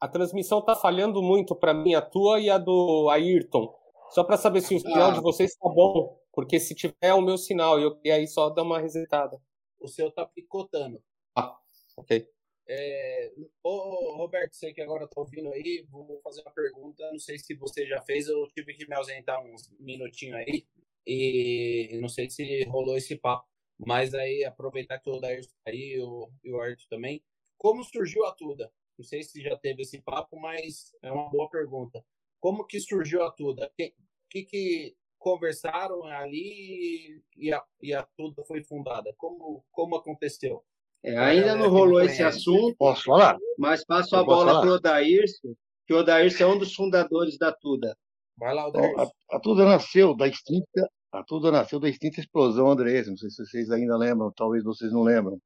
A 0.00 0.08
transmissão 0.08 0.60
tá 0.60 0.74
falhando 0.74 1.22
muito 1.22 1.54
para 1.54 1.72
mim, 1.72 1.94
a 1.94 2.02
tua 2.02 2.40
e 2.40 2.50
a 2.50 2.58
do 2.58 3.08
Ayrton. 3.08 3.72
Só 4.12 4.22
para 4.22 4.36
saber 4.36 4.60
se 4.60 4.74
o 4.74 4.80
sinal 4.80 5.10
ah. 5.10 5.14
de 5.14 5.20
vocês 5.20 5.54
tá 5.56 5.68
bom, 5.68 6.20
porque 6.32 6.60
se 6.60 6.74
tiver 6.74 6.94
é 7.00 7.14
o 7.14 7.22
meu 7.22 7.38
sinal, 7.38 7.80
eu 7.80 7.96
queria 7.96 8.16
aí 8.16 8.26
só 8.26 8.50
dar 8.50 8.62
uma 8.62 8.78
resetada. 8.78 9.40
O 9.80 9.88
seu 9.88 10.10
tá 10.10 10.26
picotando. 10.26 11.02
Ah, 11.34 11.58
ok. 11.96 12.28
É, 12.68 13.32
ô, 13.62 14.16
Roberto, 14.16 14.54
sei 14.54 14.72
que 14.72 14.82
agora 14.82 15.04
está 15.04 15.18
ouvindo 15.18 15.50
aí, 15.50 15.86
vou 15.90 16.20
fazer 16.22 16.42
uma 16.42 16.52
pergunta. 16.52 17.10
Não 17.10 17.18
sei 17.18 17.38
se 17.38 17.54
você 17.54 17.86
já 17.86 18.02
fez, 18.02 18.28
eu 18.28 18.46
tive 18.54 18.74
que 18.74 18.86
me 18.86 18.94
ausentar 18.94 19.42
uns 19.42 19.70
minutinhos 19.80 20.36
aí 20.36 20.66
e 21.06 21.98
não 22.00 22.08
sei 22.08 22.28
se 22.28 22.64
rolou 22.64 22.96
esse 22.96 23.16
papo. 23.16 23.48
Mas 23.78 24.14
aí, 24.14 24.44
aproveitar 24.44 24.98
que 24.98 25.10
o 25.10 25.18
Dair 25.18 25.40
está 25.40 25.56
aí 25.66 25.98
o, 26.00 26.30
e 26.44 26.52
o 26.52 26.60
Arthur 26.60 26.86
também. 26.88 27.24
Como 27.56 27.82
surgiu 27.82 28.26
a 28.26 28.32
Tuda? 28.32 28.70
Não 28.96 29.04
sei 29.04 29.22
se 29.22 29.42
já 29.42 29.56
teve 29.56 29.82
esse 29.82 30.00
papo, 30.02 30.38
mas 30.38 30.94
é 31.02 31.10
uma 31.10 31.30
boa 31.30 31.48
pergunta. 31.48 32.04
Como 32.42 32.66
que 32.66 32.80
surgiu 32.80 33.22
a 33.22 33.30
Tuda? 33.30 33.66
O 33.66 33.70
que, 33.76 33.94
que, 34.28 34.42
que 34.42 34.96
conversaram 35.16 36.02
ali 36.02 37.22
e 37.36 37.52
a, 37.52 37.62
e 37.80 37.94
a 37.94 38.02
Tuda 38.02 38.42
foi 38.44 38.64
fundada? 38.64 39.14
Como, 39.16 39.64
como 39.70 39.94
aconteceu? 39.94 40.60
É, 41.04 41.16
ainda 41.16 41.54
não 41.54 41.70
rolou 41.70 42.00
esse 42.00 42.20
assunto. 42.20 42.76
Posso 42.76 43.04
falar? 43.04 43.38
Mas 43.56 43.84
passo 43.84 44.16
a 44.16 44.24
bola 44.24 44.60
para 44.60 44.70
o 44.70 44.74
Odairson, 44.74 45.54
que 45.86 45.94
o 45.94 45.98
Odairson 45.98 46.42
é 46.42 46.46
um 46.48 46.58
dos 46.58 46.74
fundadores 46.74 47.38
da 47.38 47.52
Tuda. 47.52 47.96
Vai 48.36 48.52
lá, 48.52 48.66
Odairson. 48.66 49.12
A, 49.30 49.36
a 49.36 49.40
Tuda 49.40 49.64
nasceu 49.64 50.12
da 50.16 50.26
extinta, 50.26 50.90
a 51.12 51.22
Tuda 51.22 51.52
nasceu 51.52 51.78
da 51.78 51.88
extinta 51.88 52.18
explosão 52.18 52.68
Andrés. 52.68 53.06
Não 53.06 53.16
sei 53.16 53.30
se 53.30 53.46
vocês 53.46 53.70
ainda 53.70 53.96
lembram, 53.96 54.32
talvez 54.34 54.64
vocês 54.64 54.92
não 54.92 55.04
lembram. 55.04 55.38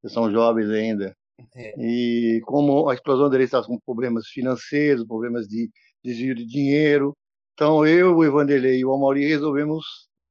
Vocês 0.00 0.12
são 0.12 0.30
jovens 0.30 0.70
ainda. 0.70 1.16
É. 1.56 1.74
E 1.76 2.40
como 2.42 2.88
a 2.88 2.94
explosão 2.94 3.26
Andrés 3.26 3.46
estava 3.46 3.66
com 3.66 3.80
problemas 3.80 4.28
financeiros, 4.28 5.04
problemas 5.04 5.48
de 5.48 5.68
desvio 6.06 6.34
de 6.34 6.46
dinheiro, 6.46 7.16
então 7.54 7.86
eu, 7.86 8.16
o 8.16 8.24
Evanderlei 8.24 8.78
e 8.78 8.84
o 8.84 8.92
Amauri 8.92 9.26
resolvemos 9.26 9.84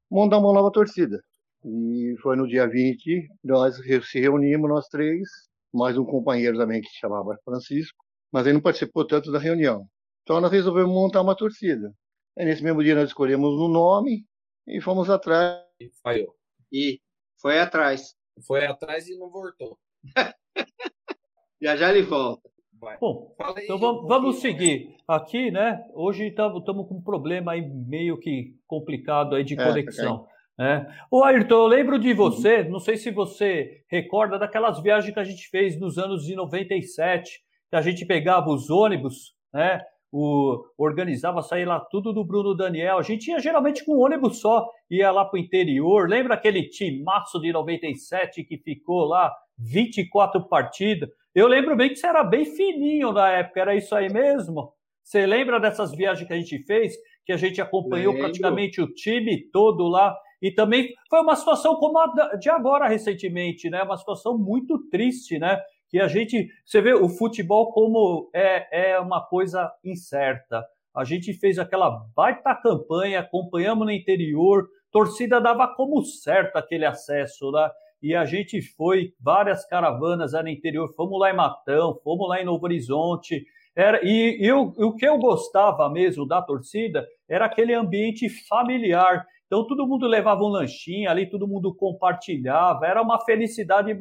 montar 0.09 0.37
uma 0.37 0.53
nova 0.53 0.71
torcida. 0.71 1.21
E 1.65 2.15
foi 2.21 2.35
no 2.35 2.47
dia 2.47 2.67
20, 2.67 3.27
nós 3.43 3.75
se 3.75 4.19
reunimos, 4.19 4.69
nós 4.69 4.87
três, 4.87 5.27
mais 5.73 5.97
um 5.97 6.05
companheiro 6.05 6.57
também 6.57 6.81
que 6.81 6.87
se 6.87 6.97
chamava 6.99 7.37
Francisco, 7.43 7.97
mas 8.31 8.45
ele 8.45 8.53
não 8.53 8.61
participou 8.61 9.05
tanto 9.05 9.31
da 9.31 9.39
reunião. 9.39 9.87
Então 10.23 10.39
nós 10.39 10.51
resolvemos 10.51 10.93
montar 10.93 11.21
uma 11.21 11.35
torcida. 11.35 11.91
Aí, 12.37 12.45
nesse 12.45 12.63
mesmo 12.63 12.83
dia 12.83 12.95
nós 12.95 13.09
escolhemos 13.09 13.59
um 13.59 13.67
nome 13.67 14.25
e 14.67 14.79
fomos 14.79 15.09
atrás. 15.09 15.65
E 15.79 15.89
falhou. 16.03 16.35
E 16.71 17.01
foi 17.41 17.59
atrás. 17.59 18.15
Foi 18.45 18.65
atrás 18.65 19.07
e 19.07 19.17
não 19.17 19.29
voltou. 19.29 19.77
já 21.61 21.75
já 21.75 21.89
ele 21.89 22.03
volta. 22.03 22.49
Vai. 22.85 22.99
Bom, 22.99 23.33
aí, 23.39 23.63
então 23.63 23.79
vamos, 23.79 24.07
vamos 24.07 24.35
seguir. 24.41 24.95
Aqui, 25.07 25.49
né? 25.49 25.83
Hoje 25.95 26.27
estamos 26.27 26.63
com 26.63 26.97
um 26.97 27.01
problema 27.01 27.53
aí 27.53 27.67
meio 27.67 28.15
que 28.19 28.53
complicado 28.67 29.33
aí 29.33 29.43
de 29.43 29.59
é, 29.59 29.65
conexão. 29.65 30.27
É. 30.59 30.85
Ô 31.09 31.23
Ayrton, 31.23 31.55
eu 31.55 31.65
lembro 31.65 31.97
de 31.97 32.13
você, 32.13 32.63
não 32.63 32.79
sei 32.79 32.95
se 32.95 33.09
você 33.09 33.81
recorda 33.89 34.37
daquelas 34.37 34.79
viagens 34.83 35.11
que 35.11 35.19
a 35.19 35.23
gente 35.23 35.49
fez 35.49 35.79
nos 35.79 35.97
anos 35.97 36.25
de 36.25 36.35
97, 36.35 37.41
que 37.71 37.75
a 37.75 37.81
gente 37.81 38.05
pegava 38.05 38.51
os 38.51 38.69
ônibus, 38.69 39.33
né? 39.51 39.81
O, 40.11 40.63
organizava, 40.77 41.41
sair 41.41 41.65
lá 41.65 41.79
tudo 41.79 42.13
do 42.13 42.23
Bruno 42.23 42.53
Daniel. 42.53 42.99
A 42.99 43.01
gente 43.01 43.31
ia 43.31 43.39
geralmente 43.39 43.83
com 43.83 43.95
um 43.95 44.01
ônibus 44.01 44.39
só, 44.41 44.69
ia 44.91 45.09
lá 45.09 45.25
para 45.25 45.37
o 45.37 45.41
interior. 45.41 46.07
Lembra 46.07 46.35
aquele 46.35 46.69
timaço 46.69 47.39
de 47.39 47.51
97 47.51 48.43
que 48.43 48.59
ficou 48.59 49.05
lá 49.05 49.33
24 49.57 50.47
partidas? 50.47 51.09
Eu 51.35 51.47
lembro 51.47 51.75
bem 51.75 51.89
que 51.89 51.97
você 51.97 52.07
era 52.07 52.23
bem 52.23 52.45
fininho 52.45 53.11
na 53.11 53.29
época, 53.29 53.59
era 53.59 53.75
isso 53.75 53.93
aí 53.93 54.11
mesmo? 54.11 54.73
Você 55.03 55.25
lembra 55.25 55.59
dessas 55.59 55.91
viagens 55.91 56.25
que 56.25 56.33
a 56.33 56.37
gente 56.37 56.59
fez? 56.59 56.95
Que 57.25 57.33
a 57.33 57.37
gente 57.37 57.59
acompanhou 57.59 58.13
lembro. 58.13 58.25
praticamente 58.25 58.81
o 58.81 58.87
time 58.87 59.49
todo 59.51 59.85
lá 59.89 60.15
e 60.41 60.49
também 60.49 60.93
foi 61.09 61.19
uma 61.19 61.35
situação 61.35 61.75
como 61.75 61.99
a 61.99 62.35
de 62.37 62.49
agora, 62.49 62.87
recentemente, 62.87 63.69
né? 63.69 63.83
Uma 63.83 63.97
situação 63.97 64.37
muito 64.37 64.87
triste, 64.89 65.37
né? 65.37 65.59
Que 65.89 65.99
a 65.99 66.07
gente. 66.07 66.47
Você 66.65 66.79
vê 66.81 66.93
o 66.93 67.09
futebol 67.09 67.73
como 67.73 68.29
é, 68.33 68.93
é 68.93 68.99
uma 68.99 69.21
coisa 69.25 69.69
incerta. 69.83 70.65
A 70.95 71.03
gente 71.03 71.33
fez 71.33 71.59
aquela 71.59 71.89
baita 72.15 72.55
campanha, 72.55 73.19
acompanhamos 73.19 73.85
no 73.85 73.91
interior, 73.91 74.67
torcida 74.89 75.41
dava 75.41 75.67
como 75.75 76.01
certo 76.05 76.55
aquele 76.55 76.85
acesso, 76.85 77.51
né? 77.51 77.69
E 78.05 78.13
a 78.13 78.23
gente 78.23 78.61
foi, 78.61 79.13
várias 79.19 79.65
caravanas 79.65 80.33
no 80.33 80.47
interior, 80.47 80.93
fomos 80.95 81.19
lá 81.19 81.31
em 81.31 81.35
Matão, 81.35 81.99
fomos 82.03 82.29
lá 82.29 82.39
em 82.39 82.45
Novo 82.45 82.63
Horizonte, 82.63 83.43
era, 83.75 83.99
e, 84.03 84.37
e 84.39 84.45
eu, 84.45 84.71
o 84.77 84.95
que 84.95 85.07
eu 85.07 85.17
gostava 85.17 85.89
mesmo 85.89 86.23
da 86.23 86.39
torcida 86.39 87.03
era 87.27 87.45
aquele 87.45 87.73
ambiente 87.73 88.29
familiar. 88.47 89.25
Então 89.47 89.65
todo 89.65 89.87
mundo 89.87 90.05
levava 90.05 90.43
um 90.43 90.49
lanchinho 90.49 91.09
ali, 91.09 91.27
todo 91.27 91.47
mundo 91.47 91.73
compartilhava, 91.73 92.85
era 92.85 93.01
uma 93.01 93.19
felicidade 93.25 93.97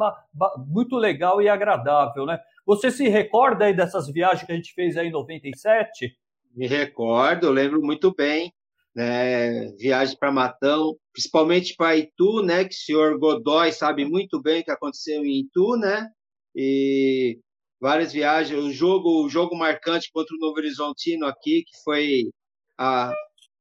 muito 0.66 0.98
legal 0.98 1.40
e 1.40 1.48
agradável, 1.48 2.26
né? 2.26 2.38
Você 2.66 2.90
se 2.90 3.08
recorda 3.08 3.64
aí 3.64 3.74
dessas 3.74 4.06
viagens 4.12 4.44
que 4.44 4.52
a 4.52 4.56
gente 4.56 4.74
fez 4.74 4.98
aí 4.98 5.08
em 5.08 5.12
97? 5.12 6.14
Me 6.54 6.66
recordo, 6.66 7.50
lembro 7.50 7.80
muito 7.80 8.14
bem, 8.14 8.52
né? 8.94 9.68
Viagens 9.78 10.16
para 10.18 10.32
Matão, 10.32 10.96
principalmente 11.12 11.74
para 11.76 11.96
Itu, 11.96 12.42
né? 12.42 12.64
Que 12.64 12.74
o 12.74 12.78
senhor 12.78 13.18
Godoy 13.18 13.72
sabe 13.72 14.04
muito 14.04 14.40
bem 14.40 14.60
o 14.62 14.64
que 14.64 14.70
aconteceu 14.70 15.24
em 15.24 15.40
Itu, 15.40 15.76
né? 15.76 16.08
E 16.54 17.38
várias 17.80 18.12
viagens, 18.12 18.58
o 18.58 18.70
jogo, 18.72 19.24
o 19.24 19.28
jogo 19.28 19.56
marcante 19.56 20.10
contra 20.12 20.34
o 20.36 20.38
Novo 20.38 20.58
Horizontino 20.58 21.26
aqui, 21.26 21.64
que 21.64 21.82
foi 21.84 22.30
a 22.78 23.12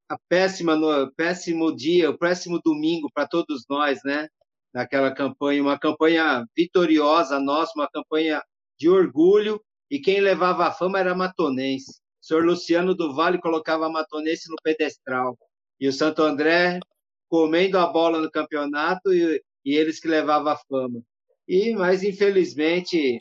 a 0.09 0.17
péssima, 0.29 0.75
no, 0.75 1.11
péssimo 1.15 1.75
dia, 1.75 2.09
o 2.09 2.17
péssimo 2.17 2.59
domingo 2.63 3.09
para 3.13 3.27
todos 3.27 3.65
nós, 3.69 3.99
né? 4.05 4.27
Naquela 4.73 5.13
campanha, 5.13 5.61
uma 5.61 5.79
campanha 5.79 6.45
vitoriosa 6.55 7.39
nossa, 7.39 7.71
uma 7.75 7.89
campanha 7.89 8.41
de 8.79 8.89
orgulho, 8.89 9.61
e 9.89 9.99
quem 9.99 10.19
levava 10.21 10.67
a 10.67 10.71
fama 10.71 10.99
era 10.99 11.15
Matonense. 11.15 12.02
O 12.23 12.25
senhor 12.25 12.45
Luciano 12.45 12.95
do 12.95 13.13
Vale 13.13 13.37
colocava 13.37 13.85
a 13.85 13.89
Matonense 13.89 14.49
no 14.49 14.55
pedestral, 14.63 15.37
e 15.77 15.89
o 15.89 15.91
Santo 15.91 16.23
André 16.23 16.79
comendo 17.27 17.77
a 17.77 17.85
bola 17.85 18.21
no 18.21 18.31
campeonato, 18.31 19.13
e, 19.13 19.43
e 19.65 19.75
eles 19.75 19.99
que 19.99 20.07
levavam 20.07 20.53
a 20.53 20.55
fama. 20.55 21.01
E, 21.45 21.73
mas 21.75 22.01
infelizmente, 22.01 23.17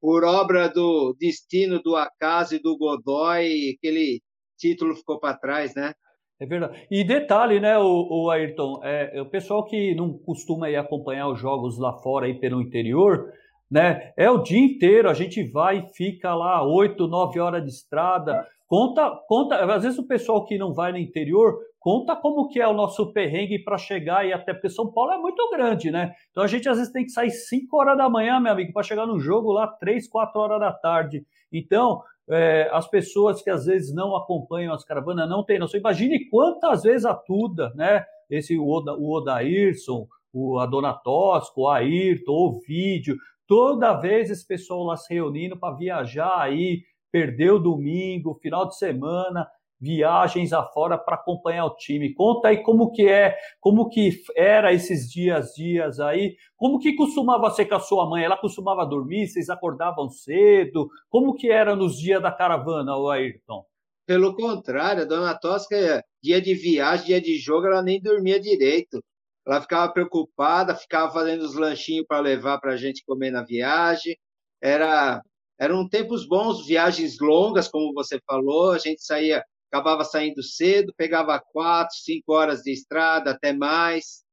por 0.00 0.22
obra 0.22 0.68
do 0.68 1.16
destino, 1.18 1.82
do 1.82 1.96
acaso 1.96 2.54
e 2.54 2.62
do 2.62 2.78
Godoy, 2.78 3.74
aquele 3.76 4.22
título 4.56 4.94
ficou 4.94 5.18
para 5.18 5.36
trás, 5.36 5.74
né? 5.74 5.92
É 6.40 6.46
verdade. 6.46 6.86
E 6.88 7.02
detalhe, 7.02 7.58
né, 7.58 7.76
o, 7.76 8.06
o 8.08 8.30
Ayrton, 8.30 8.80
é, 8.84 9.20
o 9.20 9.28
pessoal 9.28 9.64
que 9.64 9.96
não 9.96 10.16
costuma 10.16 10.68
acompanhar 10.68 11.28
os 11.28 11.40
jogos 11.40 11.76
lá 11.76 11.92
fora 11.94 12.26
aí 12.26 12.38
pelo 12.38 12.62
interior, 12.62 13.32
né, 13.70 14.12
é 14.16 14.30
o 14.30 14.42
dia 14.42 14.58
inteiro, 14.58 15.10
a 15.10 15.14
gente 15.14 15.42
vai 15.44 15.78
e 15.78 15.94
fica 15.94 16.34
lá 16.34 16.66
oito, 16.66 17.06
nove 17.06 17.38
horas 17.38 17.62
de 17.62 17.70
estrada, 17.70 18.46
conta, 18.66 19.10
conta, 19.28 19.56
às 19.74 19.82
vezes 19.82 19.98
o 19.98 20.06
pessoal 20.06 20.44
que 20.44 20.56
não 20.56 20.72
vai 20.72 20.92
no 20.92 20.98
interior, 20.98 21.58
conta 21.78 22.16
como 22.16 22.48
que 22.48 22.60
é 22.60 22.66
o 22.66 22.74
nosso 22.74 23.12
perrengue 23.12 23.58
para 23.58 23.78
chegar 23.78 24.26
e 24.26 24.32
até 24.32 24.52
porque 24.52 24.70
São 24.70 24.90
Paulo 24.90 25.12
é 25.12 25.18
muito 25.18 25.48
grande, 25.50 25.90
né? 25.90 26.12
Então 26.30 26.42
a 26.42 26.46
gente 26.46 26.68
às 26.68 26.78
vezes 26.78 26.92
tem 26.92 27.04
que 27.04 27.10
sair 27.10 27.30
cinco 27.30 27.78
horas 27.78 27.96
da 27.96 28.08
manhã, 28.08 28.40
meu 28.40 28.52
amigo, 28.52 28.72
para 28.72 28.82
chegar 28.82 29.06
no 29.06 29.18
jogo 29.18 29.52
lá 29.52 29.66
três, 29.66 30.08
quatro 30.08 30.40
horas 30.40 30.60
da 30.60 30.72
tarde. 30.72 31.24
Então, 31.52 32.02
é, 32.28 32.68
as 32.72 32.86
pessoas 32.88 33.42
que 33.42 33.48
às 33.48 33.64
vezes 33.64 33.94
não 33.94 34.14
acompanham 34.14 34.74
as 34.74 34.84
caravanas 34.84 35.28
não 35.28 35.42
têm 35.42 35.58
noção. 35.58 35.80
Imagine 35.80 36.28
quantas 36.28 36.82
vezes 36.82 37.06
a 37.06 37.14
Tuda, 37.14 37.72
né? 37.74 38.04
Esse 38.28 38.58
o, 38.58 38.68
Oda, 38.68 38.94
o 38.94 39.10
Odairson, 39.10 40.06
o, 40.32 40.58
a 40.58 40.66
Dona 40.66 40.92
Tosco, 40.92 41.62
o 41.62 41.68
Ayrton, 41.68 42.32
o 42.32 42.60
Vídeo, 42.60 43.16
toda 43.48 43.94
vez 43.94 44.30
esse 44.30 44.46
pessoal 44.46 44.84
lá 44.84 44.96
se 44.96 45.12
reunindo 45.12 45.58
para 45.58 45.74
viajar 45.74 46.38
aí, 46.38 46.82
perder 47.10 47.52
o 47.52 47.58
domingo, 47.58 48.38
final 48.40 48.68
de 48.68 48.76
semana, 48.76 49.48
viagens 49.80 50.52
afora 50.52 50.98
para 50.98 51.14
acompanhar 51.14 51.64
o 51.64 51.74
time. 51.74 52.12
Conta 52.12 52.48
aí 52.48 52.62
como 52.62 52.92
que 52.92 53.08
é, 53.08 53.36
como 53.58 53.88
que 53.88 54.22
era 54.36 54.72
esses 54.72 55.10
dias, 55.10 55.54
dias 55.54 55.98
aí, 55.98 56.36
como 56.56 56.78
que 56.78 56.94
costumava 56.94 57.50
ser 57.50 57.64
com 57.66 57.76
a 57.76 57.80
sua 57.80 58.08
mãe? 58.08 58.22
Ela 58.22 58.36
costumava 58.36 58.84
dormir, 58.84 59.26
vocês 59.26 59.48
acordavam 59.48 60.08
cedo? 60.10 60.88
Como 61.08 61.34
que 61.34 61.50
era 61.50 61.74
nos 61.74 61.98
dias 61.98 62.20
da 62.20 62.30
caravana, 62.30 62.96
o 62.96 63.08
Ayrton? 63.08 63.64
Pelo 64.06 64.34
contrário, 64.34 65.02
a 65.02 65.06
dona 65.06 65.34
Tosca, 65.34 66.04
dia 66.22 66.40
de 66.40 66.54
viagem, 66.54 67.06
dia 67.06 67.20
de 67.20 67.38
jogo, 67.38 67.66
ela 67.66 67.82
nem 67.82 68.00
dormia 68.00 68.40
direito. 68.40 69.02
Ela 69.48 69.62
ficava 69.62 69.92
preocupada, 69.92 70.74
ficava 70.74 71.10
fazendo 71.12 71.42
os 71.42 71.54
lanchinhos 71.54 72.06
para 72.06 72.20
levar 72.20 72.58
para 72.60 72.74
a 72.74 72.76
gente 72.76 73.02
comer 73.04 73.30
na 73.30 73.42
viagem. 73.42 74.16
Era 74.60 75.22
eram 75.58 75.88
tempos 75.88 76.24
bons, 76.26 76.66
viagens 76.66 77.18
longas, 77.18 77.66
como 77.66 77.92
você 77.92 78.20
falou. 78.26 78.72
A 78.72 78.78
gente 78.78 79.02
saía 79.02 79.42
acabava 79.70 80.04
saindo 80.04 80.42
cedo, 80.42 80.94
pegava 80.96 81.40
quatro, 81.40 81.94
cinco 81.96 82.32
horas 82.32 82.62
de 82.62 82.72
estrada, 82.72 83.32
até 83.32 83.52
mais. 83.52 84.24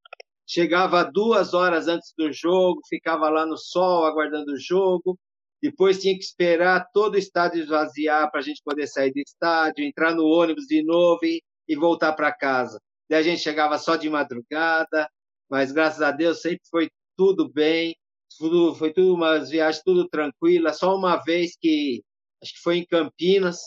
Chegava 0.47 1.03
duas 1.03 1.53
horas 1.53 1.87
antes 1.87 2.13
do 2.17 2.31
jogo, 2.31 2.81
ficava 2.87 3.29
lá 3.29 3.45
no 3.45 3.57
sol 3.57 4.05
aguardando 4.05 4.53
o 4.53 4.59
jogo. 4.59 5.17
Depois 5.61 5.99
tinha 6.01 6.13
que 6.13 6.23
esperar 6.23 6.87
todo 6.93 7.15
o 7.15 7.17
estádio 7.17 7.63
esvaziar 7.63 8.29
para 8.29 8.39
a 8.39 8.43
gente 8.43 8.61
poder 8.63 8.87
sair 8.87 9.11
do 9.11 9.19
estádio, 9.19 9.83
entrar 9.83 10.13
no 10.13 10.25
ônibus 10.25 10.65
de 10.65 10.83
novo 10.83 11.19
e, 11.23 11.41
e 11.67 11.75
voltar 11.75 12.13
para 12.13 12.31
casa. 12.33 12.79
Daí 13.09 13.19
a 13.19 13.23
gente 13.23 13.41
chegava 13.41 13.77
só 13.77 13.95
de 13.95 14.09
madrugada, 14.09 15.09
mas 15.49 15.71
graças 15.71 16.01
a 16.01 16.11
Deus 16.11 16.41
sempre 16.41 16.61
foi 16.69 16.89
tudo 17.15 17.49
bem. 17.49 17.95
tudo, 18.37 18.75
foi 18.75 18.93
tudo 18.93 19.13
umas 19.13 19.49
viagens 19.49 19.83
tudo 19.83 20.07
tranquila. 20.09 20.73
Só 20.73 20.95
uma 20.95 21.17
vez 21.23 21.55
que 21.59 22.03
acho 22.41 22.53
que 22.53 22.61
foi 22.61 22.77
em 22.77 22.85
Campinas, 22.85 23.59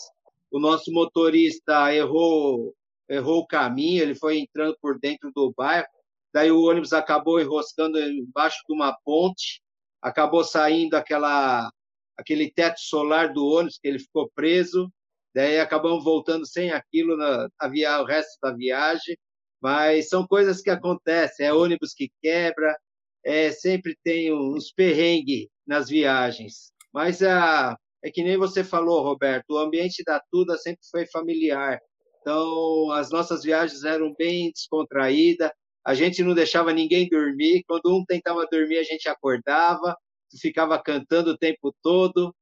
o 0.51 0.59
nosso 0.59 0.93
motorista 0.93 1.95
errou 1.95 2.75
errou 3.09 3.41
o 3.41 3.47
caminho, 3.47 4.03
ele 4.03 4.15
foi 4.15 4.39
entrando 4.39 4.77
por 4.83 4.99
dentro 4.99 5.33
do 5.35 5.53
bairro, 5.57 5.87
daí 6.33 6.51
o 6.51 6.63
ônibus 6.63 6.93
acabou 6.93 7.41
enroscando 7.41 7.99
embaixo 7.99 8.59
de 8.69 8.75
uma 8.75 8.95
ponte, 9.03 9.63
acabou 10.03 10.45
saindo 10.45 10.95
aquela 10.95 11.71
aquele 12.19 12.51
teto 12.51 12.81
solar 12.81 13.33
do 13.33 13.47
ônibus 13.47 13.79
que 13.79 13.89
ele 13.89 13.99
ficou 13.99 14.31
preso, 14.35 14.93
daí 15.35 15.59
acabamos 15.59 16.05
voltando 16.05 16.47
sem 16.47 16.71
aquilo 16.71 17.17
na, 17.17 17.49
na 17.61 17.69
via, 17.69 18.01
o 18.03 18.05
resto 18.05 18.39
da 18.43 18.53
viagem, 18.53 19.17
mas 19.61 20.09
são 20.09 20.27
coisas 20.27 20.61
que 20.61 20.71
acontecem, 20.71 21.47
é 21.47 21.53
ônibus 21.53 21.93
que 21.95 22.11
quebra, 22.23 22.77
é, 23.25 23.51
sempre 23.51 23.97
tem 24.05 24.33
uns 24.33 24.73
perrengues 24.73 25.49
nas 25.67 25.89
viagens. 25.89 26.73
Mas 26.93 27.23
a, 27.23 27.77
é 28.03 28.11
que 28.11 28.23
nem 28.23 28.37
você 28.37 28.65
falou, 28.65 29.03
Roberto, 29.03 29.51
o 29.51 29.59
ambiente 29.59 30.03
da 30.05 30.21
Tuda 30.31 30.57
sempre 30.57 30.81
foi 30.91 31.07
familiar. 31.07 31.79
Então, 32.21 32.91
as 32.93 33.11
nossas 33.11 33.43
viagens 33.43 33.85
eram 33.85 34.15
bem 34.17 34.51
descontraídas, 34.53 35.51
a 35.85 35.95
gente 35.95 36.23
não 36.23 36.35
deixava 36.35 36.73
ninguém 36.73 37.09
dormir. 37.09 37.65
Quando 37.67 37.97
um 37.97 38.05
tentava 38.05 38.47
dormir, 38.53 38.79
a 38.79 38.83
gente 38.83 39.09
acordava, 39.09 39.97
ficava 40.41 40.79
cantando 40.83 41.31
o 41.31 41.39
tempo 41.39 41.75
todo. 41.83 42.35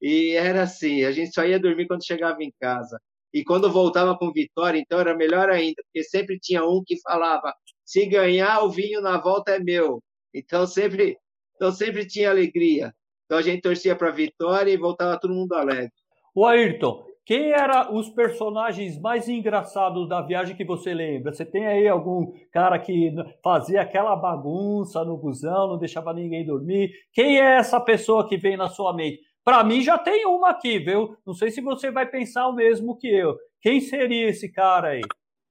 E 0.00 0.30
era 0.30 0.62
assim, 0.62 1.04
a 1.04 1.12
gente 1.12 1.34
só 1.34 1.44
ia 1.44 1.60
dormir 1.60 1.86
quando 1.86 2.06
chegava 2.06 2.42
em 2.42 2.52
casa. 2.60 2.98
E 3.34 3.42
quando 3.42 3.68
voltava 3.68 4.16
com 4.16 4.30
vitória, 4.30 4.78
então 4.78 5.00
era 5.00 5.16
melhor 5.16 5.50
ainda, 5.50 5.82
porque 5.82 6.04
sempre 6.04 6.38
tinha 6.38 6.64
um 6.64 6.84
que 6.86 7.00
falava: 7.00 7.52
se 7.84 8.06
ganhar, 8.06 8.62
o 8.62 8.70
vinho 8.70 9.00
na 9.00 9.18
volta 9.18 9.50
é 9.50 9.58
meu. 9.58 10.00
Então 10.32 10.64
sempre, 10.68 11.18
então 11.56 11.72
sempre 11.72 12.06
tinha 12.06 12.30
alegria. 12.30 12.94
Então 13.26 13.36
a 13.36 13.42
gente 13.42 13.60
torcia 13.60 13.96
para 13.96 14.12
vitória 14.12 14.70
e 14.70 14.76
voltava 14.76 15.18
todo 15.18 15.34
mundo 15.34 15.52
alegre. 15.54 15.90
O 16.32 16.46
Ayrton, 16.46 17.04
quem 17.26 17.50
eram 17.50 17.96
os 17.96 18.08
personagens 18.10 19.00
mais 19.00 19.28
engraçados 19.28 20.08
da 20.08 20.20
viagem 20.20 20.54
que 20.54 20.64
você 20.64 20.94
lembra? 20.94 21.32
Você 21.32 21.44
tem 21.44 21.66
aí 21.66 21.88
algum 21.88 22.32
cara 22.52 22.78
que 22.78 23.12
fazia 23.42 23.80
aquela 23.80 24.14
bagunça 24.14 25.04
no 25.04 25.16
busão, 25.16 25.68
não 25.68 25.78
deixava 25.78 26.12
ninguém 26.12 26.46
dormir? 26.46 26.92
Quem 27.12 27.40
é 27.40 27.56
essa 27.56 27.80
pessoa 27.80 28.28
que 28.28 28.36
vem 28.36 28.56
na 28.56 28.68
sua 28.68 28.94
mente? 28.94 29.20
Para 29.44 29.62
mim 29.62 29.82
já 29.82 29.98
tem 29.98 30.24
uma 30.26 30.50
aqui, 30.50 30.78
viu? 30.78 31.16
Não 31.26 31.34
sei 31.34 31.50
se 31.50 31.60
você 31.60 31.90
vai 31.90 32.08
pensar 32.08 32.48
o 32.48 32.54
mesmo 32.54 32.96
que 32.96 33.08
eu. 33.08 33.36
Quem 33.60 33.80
seria 33.80 34.28
esse 34.28 34.50
cara 34.50 34.88
aí? 34.88 35.02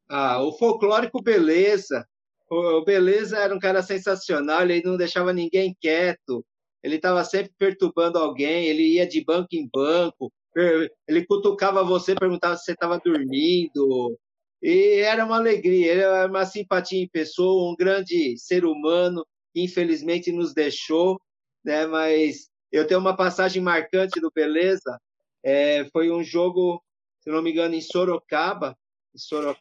Ah, 0.10 0.42
o 0.42 0.52
folclórico 0.54 1.22
Beleza. 1.22 2.06
O 2.50 2.84
Beleza 2.84 3.38
era 3.38 3.54
um 3.54 3.60
cara 3.60 3.82
sensacional, 3.82 4.64
ele 4.64 4.82
não 4.84 4.98
deixava 4.98 5.32
ninguém 5.34 5.76
quieto, 5.80 6.46
ele 6.84 6.98
estava 6.98 7.24
sempre 7.24 7.54
perturbando 7.58 8.20
alguém, 8.20 8.68
ele 8.68 8.96
ia 8.96 9.08
de 9.08 9.24
banco 9.24 9.50
em 9.54 9.68
banco, 9.74 10.32
ele 11.08 11.26
cutucava 11.26 11.84
você, 11.84 12.14
perguntava 12.14 12.56
se 12.58 12.66
você 12.66 12.74
estava 12.74 13.00
dormindo, 13.04 14.20
e 14.62 15.00
era 15.00 15.26
uma 15.26 15.38
alegria, 15.38 15.94
era 15.94 16.28
uma 16.28 16.46
simpatia 16.46 17.02
em 17.02 17.10
pessoa, 17.10 17.72
um 17.72 17.76
grande 17.76 18.38
ser 18.38 18.66
humano, 18.66 19.26
infelizmente 19.56 20.32
nos 20.32 20.54
deixou, 20.54 21.20
né? 21.66 21.88
mas 21.88 22.50
eu 22.74 22.88
tenho 22.88 23.00
uma 23.00 23.16
passagem 23.16 23.62
marcante 23.62 24.20
do 24.20 24.32
Beleza, 24.32 25.00
é, 25.44 25.86
foi 25.92 26.12
um 26.12 26.24
jogo, 26.24 26.84
se 27.22 27.30
não 27.30 27.42
me 27.42 27.52
engano, 27.52 27.76
em 27.76 27.82
Sorocaba, 27.82 28.78
em 29.16 29.18
Sorocaba 29.18 29.60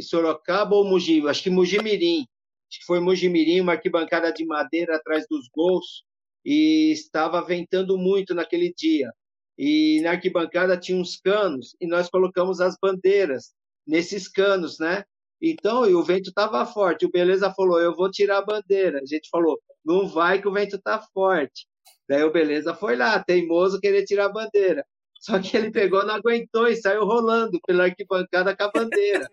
Sorocaba 0.00 0.74
ou 0.74 0.84
Mogi? 0.84 1.26
Acho 1.26 1.42
que 1.42 1.50
Mogi-Mirim. 1.50 2.26
Acho 2.68 2.80
que 2.80 2.84
foi 2.84 3.00
Mogi-Mirim, 3.00 3.60
uma 3.60 3.72
arquibancada 3.72 4.32
de 4.32 4.44
madeira 4.44 4.96
atrás 4.96 5.26
dos 5.28 5.48
gols 5.48 6.04
e 6.44 6.92
estava 6.92 7.42
ventando 7.42 7.96
muito 7.98 8.34
naquele 8.34 8.72
dia. 8.76 9.12
E 9.58 10.00
na 10.02 10.12
arquibancada 10.12 10.76
tinha 10.76 10.98
uns 10.98 11.16
canos 11.16 11.76
e 11.80 11.86
nós 11.86 12.08
colocamos 12.08 12.60
as 12.60 12.76
bandeiras 12.80 13.52
nesses 13.86 14.28
canos, 14.28 14.78
né? 14.78 15.04
Então, 15.42 15.88
e 15.88 15.94
o 15.94 16.02
vento 16.02 16.28
estava 16.30 16.64
forte. 16.66 17.06
O 17.06 17.10
Beleza 17.10 17.52
falou: 17.52 17.80
Eu 17.80 17.94
vou 17.94 18.10
tirar 18.10 18.38
a 18.38 18.44
bandeira. 18.44 19.00
A 19.02 19.06
gente 19.06 19.28
falou: 19.30 19.60
Não 19.84 20.06
vai 20.06 20.40
que 20.40 20.48
o 20.48 20.52
vento 20.52 20.76
está 20.76 21.00
forte. 21.12 21.66
Daí 22.10 22.24
o 22.24 22.32
Beleza 22.32 22.74
foi 22.74 22.96
lá, 22.96 23.22
teimoso, 23.22 23.78
querer 23.80 24.04
tirar 24.04 24.24
a 24.24 24.32
bandeira. 24.32 24.84
Só 25.20 25.38
que 25.38 25.56
ele 25.56 25.70
pegou, 25.70 26.04
não 26.04 26.16
aguentou 26.16 26.66
e 26.66 26.74
saiu 26.74 27.04
rolando 27.04 27.60
pela 27.64 27.84
arquibancada 27.84 28.56
com 28.56 28.64
a 28.64 28.70
bandeira. 28.72 29.28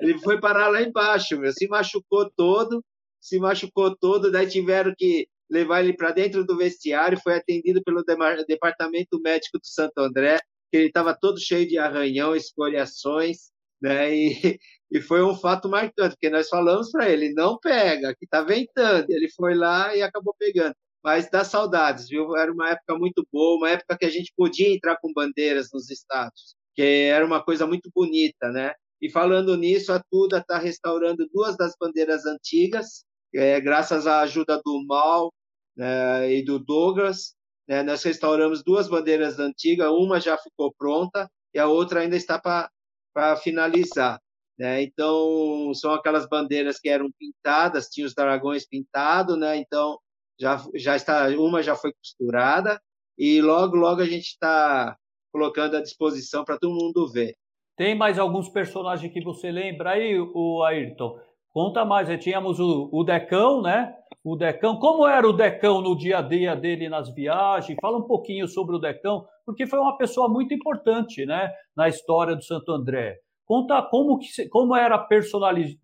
Ele 0.00 0.18
foi 0.18 0.40
parar 0.40 0.66
lá 0.68 0.82
embaixo, 0.82 1.38
meu, 1.38 1.52
se 1.52 1.68
machucou 1.68 2.28
todo, 2.36 2.84
se 3.20 3.38
machucou 3.38 3.96
todo, 3.96 4.32
daí 4.32 4.48
tiveram 4.48 4.92
que 4.98 5.28
levar 5.48 5.84
ele 5.84 5.92
para 5.92 6.10
dentro 6.10 6.44
do 6.44 6.56
vestiário, 6.56 7.20
foi 7.22 7.36
atendido 7.36 7.80
pelo 7.84 8.02
departamento 8.48 9.20
médico 9.20 9.58
do 9.58 9.66
Santo 9.66 9.98
André, 9.98 10.38
que 10.68 10.78
ele 10.78 10.86
estava 10.86 11.14
todo 11.16 11.38
cheio 11.38 11.68
de 11.68 11.78
arranhão, 11.78 12.34
escoriações, 12.34 13.52
né? 13.80 14.12
E, 14.12 14.58
e 14.90 15.00
foi 15.00 15.22
um 15.22 15.36
fato 15.36 15.68
marcante, 15.68 16.16
porque 16.16 16.30
nós 16.30 16.48
falamos 16.48 16.90
para 16.90 17.08
ele, 17.08 17.32
não 17.34 17.56
pega, 17.56 18.16
que 18.16 18.24
está 18.24 18.42
ventando. 18.42 19.06
Ele 19.10 19.28
foi 19.30 19.54
lá 19.54 19.94
e 19.94 20.02
acabou 20.02 20.34
pegando 20.36 20.74
mas 21.02 21.30
dá 21.30 21.44
saudades, 21.44 22.08
viu? 22.08 22.36
Era 22.36 22.52
uma 22.52 22.70
época 22.70 22.98
muito 22.98 23.26
boa, 23.32 23.56
uma 23.56 23.70
época 23.70 23.96
que 23.98 24.04
a 24.04 24.10
gente 24.10 24.32
podia 24.36 24.72
entrar 24.72 24.96
com 24.98 25.12
bandeiras 25.12 25.68
nos 25.72 25.90
estádios, 25.90 26.54
que 26.74 26.82
era 26.82 27.24
uma 27.24 27.42
coisa 27.42 27.66
muito 27.66 27.90
bonita, 27.94 28.50
né? 28.50 28.74
E 29.00 29.10
falando 29.10 29.56
nisso, 29.56 29.92
a 29.92 30.02
Tuda 30.10 30.38
está 30.38 30.58
restaurando 30.58 31.26
duas 31.32 31.56
das 31.56 31.74
bandeiras 31.80 32.26
antigas, 32.26 33.04
é, 33.34 33.60
graças 33.60 34.06
à 34.06 34.20
ajuda 34.20 34.60
do 34.62 34.84
Mal 34.86 35.32
né, 35.74 36.32
e 36.34 36.44
do 36.44 36.58
Douglas. 36.58 37.34
Né, 37.66 37.82
nós 37.82 38.02
restauramos 38.02 38.62
duas 38.62 38.88
bandeiras 38.88 39.38
antigas, 39.38 39.88
uma 39.90 40.20
já 40.20 40.36
ficou 40.36 40.74
pronta 40.76 41.30
e 41.54 41.58
a 41.58 41.66
outra 41.66 42.00
ainda 42.00 42.16
está 42.16 42.38
para 42.38 43.36
finalizar. 43.36 44.20
Né? 44.58 44.82
Então, 44.82 45.72
são 45.74 45.94
aquelas 45.94 46.28
bandeiras 46.28 46.78
que 46.78 46.88
eram 46.90 47.10
pintadas, 47.18 47.88
tinha 47.88 48.06
os 48.06 48.14
dragões 48.14 48.66
pintados, 48.66 49.38
né? 49.38 49.56
então 49.56 49.98
já, 50.40 50.64
já 50.74 50.96
está, 50.96 51.28
uma 51.28 51.62
já 51.62 51.76
foi 51.76 51.92
costurada 51.92 52.80
e 53.18 53.42
logo, 53.42 53.76
logo 53.76 54.00
a 54.00 54.06
gente 54.06 54.28
está 54.28 54.96
colocando 55.30 55.76
à 55.76 55.82
disposição 55.82 56.44
para 56.44 56.58
todo 56.58 56.74
mundo 56.74 57.06
ver. 57.06 57.34
Tem 57.76 57.94
mais 57.94 58.18
alguns 58.18 58.48
personagens 58.48 59.12
que 59.12 59.22
você 59.22 59.50
lembra 59.50 59.90
aí, 59.90 60.18
o 60.18 60.62
Ayrton? 60.64 61.18
Conta 61.52 61.84
mais, 61.84 62.08
tínhamos 62.22 62.58
o, 62.58 62.88
o 62.92 63.04
Decão, 63.04 63.62
né? 63.62 63.94
O 64.22 64.36
Decão, 64.36 64.78
como 64.78 65.06
era 65.06 65.26
o 65.28 65.32
Decão 65.32 65.80
no 65.80 65.96
dia 65.96 66.18
a 66.18 66.22
dia 66.22 66.54
dele 66.54 66.88
nas 66.88 67.12
viagens? 67.12 67.78
Fala 67.80 67.98
um 67.98 68.06
pouquinho 68.06 68.46
sobre 68.48 68.76
o 68.76 68.78
Decão, 68.78 69.24
porque 69.46 69.66
foi 69.66 69.78
uma 69.78 69.96
pessoa 69.96 70.28
muito 70.28 70.52
importante, 70.54 71.24
né, 71.24 71.50
na 71.76 71.88
história 71.88 72.36
do 72.36 72.44
Santo 72.44 72.70
André. 72.70 73.16
Conta 73.46 73.82
como, 73.82 74.18
que, 74.18 74.48
como 74.48 74.76
era 74.76 74.94
a 74.94 75.06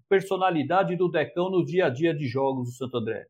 personalidade 0.09 0.97
do 0.97 1.11
Decão 1.11 1.51
no 1.51 1.65
dia 1.65 1.87
a 1.87 1.91
dia 1.91 2.15
de 2.15 2.29
jogos 2.29 2.69
do 2.69 2.75
Santo 2.75 2.99
André. 2.99 3.27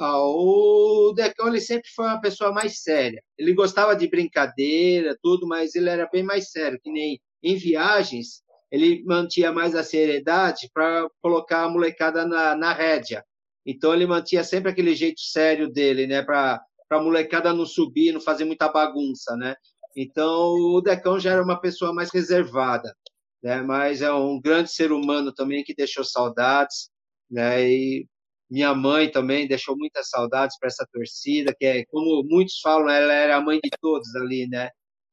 Ah, 0.00 0.20
o 0.20 1.12
Decão 1.12 1.48
ele 1.48 1.60
sempre 1.60 1.90
foi 1.90 2.06
uma 2.06 2.20
pessoa 2.20 2.52
mais 2.52 2.82
séria. 2.82 3.20
Ele 3.36 3.52
gostava 3.52 3.96
de 3.96 4.08
brincadeira, 4.08 5.18
tudo, 5.20 5.46
mas 5.46 5.74
ele 5.74 5.90
era 5.90 6.08
bem 6.10 6.22
mais 6.22 6.52
sério, 6.52 6.78
que 6.80 6.90
nem 6.90 7.20
em 7.42 7.56
viagens, 7.56 8.42
ele 8.70 9.02
mantinha 9.04 9.50
mais 9.52 9.74
a 9.74 9.82
seriedade 9.82 10.70
para 10.72 11.08
colocar 11.20 11.64
a 11.64 11.68
molecada 11.68 12.24
na, 12.24 12.54
na 12.54 12.72
rédea. 12.72 13.24
Então 13.66 13.92
ele 13.92 14.06
mantinha 14.06 14.44
sempre 14.44 14.70
aquele 14.70 14.94
jeito 14.94 15.20
sério 15.20 15.68
dele, 15.68 16.06
né, 16.06 16.22
para 16.22 16.62
a 16.90 17.02
molecada 17.02 17.52
não 17.52 17.66
subir, 17.66 18.12
não 18.12 18.20
fazer 18.20 18.44
muita 18.44 18.68
bagunça, 18.68 19.36
né? 19.36 19.56
Então 19.96 20.54
o 20.54 20.80
Decão 20.80 21.18
já 21.18 21.32
era 21.32 21.42
uma 21.42 21.60
pessoa 21.60 21.92
mais 21.92 22.10
reservada, 22.12 22.94
né? 23.42 23.62
Mas 23.62 24.00
é 24.00 24.12
um 24.12 24.40
grande 24.40 24.70
ser 24.72 24.92
humano 24.92 25.32
também 25.32 25.64
que 25.64 25.74
deixou 25.74 26.04
saudades, 26.04 26.88
né? 27.30 27.68
E 27.68 28.06
minha 28.50 28.74
mãe 28.74 29.10
também 29.10 29.46
deixou 29.46 29.76
muitas 29.76 30.08
saudades 30.08 30.58
para 30.58 30.68
essa 30.68 30.86
torcida, 30.92 31.54
que 31.58 31.66
é, 31.66 31.84
como 31.86 32.22
muitos 32.24 32.60
falam, 32.60 32.88
ela 32.88 33.12
era 33.12 33.36
a 33.36 33.40
mãe 33.40 33.60
de 33.62 33.70
todos 33.80 34.14
ali, 34.16 34.48
né? 34.48 34.70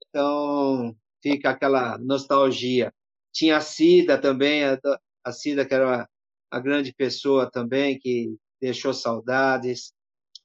Então, 0.09 0.95
fica 1.21 1.49
aquela 1.49 1.97
nostalgia. 1.97 2.93
Tinha 3.33 3.57
a 3.57 3.61
Cida 3.61 4.17
também, 4.17 4.63
a, 4.63 4.79
a 5.23 5.31
Cida, 5.31 5.65
que 5.65 5.73
era 5.73 6.07
a 6.49 6.59
grande 6.59 6.93
pessoa 6.93 7.49
também, 7.51 7.99
que 7.99 8.37
deixou 8.61 8.93
saudades. 8.93 9.93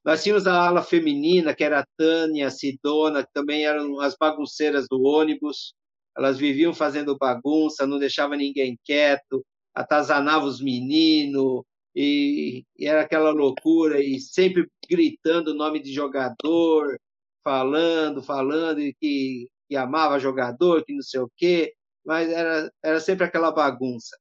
Nós 0.05 0.23
tínhamos 0.23 0.47
a 0.47 0.67
ala 0.67 0.83
feminina, 0.83 1.55
que 1.55 1.63
era 1.63 1.81
a 1.81 1.87
Tânia, 1.97 2.49
a 2.49 2.51
Sidona, 2.51 3.23
que 3.23 3.33
também 3.33 3.65
eram 3.65 4.01
as 4.01 4.17
bagunceiras 4.17 4.87
do 4.89 5.01
ônibus. 5.03 5.75
Elas 6.17 6.39
viviam 6.39 6.75
fazendo 6.75 7.17
bagunça, 7.17 7.87
não 7.87 7.99
deixavam 7.99 8.37
ninguém 8.37 8.79
quieto, 8.85 9.45
atazanavam 9.75 10.49
os 10.49 10.61
meninos, 10.61 11.63
e, 11.95 12.65
e, 12.79 12.87
era 12.87 13.03
aquela 13.03 13.31
loucura, 13.31 14.01
e 14.03 14.21
sempre 14.21 14.69
gritando 14.89 15.53
o 15.53 15.55
nome 15.55 15.81
de 15.81 15.93
jogador, 15.93 16.99
falando, 17.45 18.23
falando, 18.23 18.81
e 18.81 18.95
que, 18.95 19.49
que 19.69 19.77
amava 19.77 20.19
jogador, 20.19 20.85
que 20.85 20.95
não 20.95 21.03
sei 21.03 21.21
o 21.21 21.31
quê, 21.37 21.73
mas 22.05 22.31
era, 22.31 22.71
era 22.83 23.01
sempre 23.01 23.25
aquela 23.25 23.51
bagunça. 23.51 24.17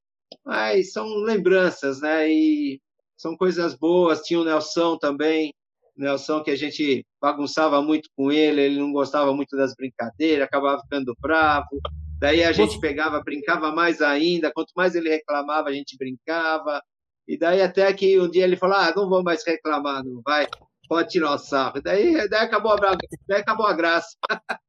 Mas 0.46 0.92
são 0.92 1.08
lembranças, 1.18 2.02
né? 2.02 2.32
E 2.32 2.82
são 3.18 3.36
coisas 3.38 3.76
boas. 3.76 4.22
Tinha 4.22 4.40
o 4.40 4.44
Nelson 4.44 4.98
também, 4.98 5.54
Nelson, 6.00 6.42
que 6.44 6.52
a 6.52 6.56
gente 6.56 7.06
bagunçava 7.22 7.82
muito 7.82 8.10
com 8.16 8.32
ele, 8.32 8.62
ele 8.62 8.80
não 8.80 8.92
gostava 8.92 9.34
muito 9.36 9.56
das 9.58 9.76
brincadeiras, 9.76 10.46
acabava 10.46 10.82
ficando 10.82 11.14
bravo. 11.20 11.80
Daí 12.20 12.44
a 12.44 12.52
gente 12.52 12.80
pegava, 12.80 13.22
brincava 13.22 13.72
mais 13.72 14.02
ainda. 14.02 14.52
Quanto 14.52 14.72
mais 14.76 14.96
ele 14.96 15.10
reclamava, 15.10 15.70
a 15.70 15.74
gente 15.74 15.98
brincava. 15.98 16.82
E 17.30 17.38
daí 17.38 17.62
até 17.62 17.94
que 17.94 18.20
um 18.20 18.30
dia 18.30 18.44
ele 18.44 18.58
falou: 18.58 18.76
Ah, 18.76 18.92
não 18.96 19.08
vou 19.08 19.24
mais 19.24 19.46
reclamar, 19.46 20.04
não 20.04 20.20
vai 20.26 20.48
pode 20.89 21.10
tirar 21.10 21.36
o 21.36 21.38
sarro. 21.38 21.80
Daí, 21.84 22.28
daí, 22.28 22.42
acabou, 22.42 22.72
a, 22.72 22.98
daí 23.28 23.39
acabou 23.39 23.68
a 23.68 23.74
graça. 23.74 24.18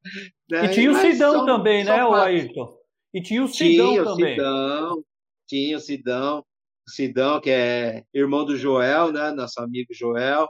daí, 0.48 0.66
e 0.66 0.70
tinha 0.70 0.90
o 0.90 0.94
Sidão 0.94 1.32
são, 1.32 1.46
também, 1.46 1.82
né, 1.82 2.04
o 2.04 2.12
Ayrton? 2.12 2.78
E 3.14 3.22
tinha 3.22 3.42
o 3.42 3.48
Sidão 3.48 3.90
tinha 3.90 4.04
também. 4.04 4.36
Tinha 5.48 5.76
o 5.78 5.80
Sidão, 5.80 6.44
o 6.86 6.90
Sidão, 6.90 7.40
que 7.40 7.50
é 7.50 8.04
irmão 8.12 8.44
do 8.44 8.54
Joel, 8.54 9.10
né? 9.10 9.30
Nosso 9.30 9.60
amigo 9.60 9.94
Joel. 9.94 10.46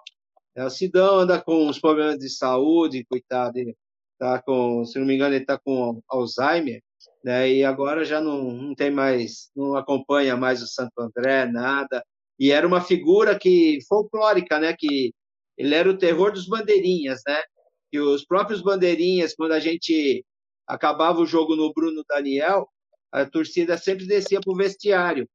É, 0.56 0.64
o 0.64 0.70
Sidão 0.70 1.20
anda 1.20 1.40
com 1.40 1.68
uns 1.68 1.78
problemas 1.78 2.18
de 2.18 2.28
saúde, 2.28 3.06
coitado. 3.08 3.56
Ele 3.56 3.76
tá 4.18 4.42
com, 4.42 4.84
se 4.84 4.98
não 4.98 5.06
me 5.06 5.14
engano, 5.14 5.34
ele 5.34 5.44
está 5.44 5.56
com 5.56 6.02
Alzheimer, 6.08 6.82
né? 7.24 7.50
E 7.50 7.64
agora 7.64 8.04
já 8.04 8.20
não, 8.20 8.52
não 8.52 8.74
tem 8.74 8.90
mais, 8.90 9.50
não 9.54 9.76
acompanha 9.76 10.36
mais 10.36 10.62
o 10.62 10.66
Santo 10.66 10.92
André, 10.98 11.46
nada. 11.46 12.04
E 12.38 12.50
era 12.52 12.66
uma 12.66 12.80
figura 12.80 13.38
que 13.38 13.78
folclórica, 13.88 14.58
né? 14.58 14.74
Que 14.78 15.12
ele 15.56 15.74
era 15.74 15.90
o 15.90 15.98
terror 15.98 16.32
dos 16.32 16.46
bandeirinhas, 16.46 17.20
né? 17.26 17.40
E 17.92 17.98
os 18.00 18.24
próprios 18.24 18.62
bandeirinhas, 18.62 19.34
quando 19.34 19.52
a 19.52 19.60
gente 19.60 20.24
acabava 20.66 21.20
o 21.20 21.26
jogo 21.26 21.56
no 21.56 21.72
Bruno 21.72 22.04
Daniel, 22.08 22.68
a 23.12 23.26
torcida 23.26 23.76
sempre 23.76 24.06
descia 24.06 24.40
para 24.40 24.52
o 24.52 24.56
vestiário. 24.56 25.28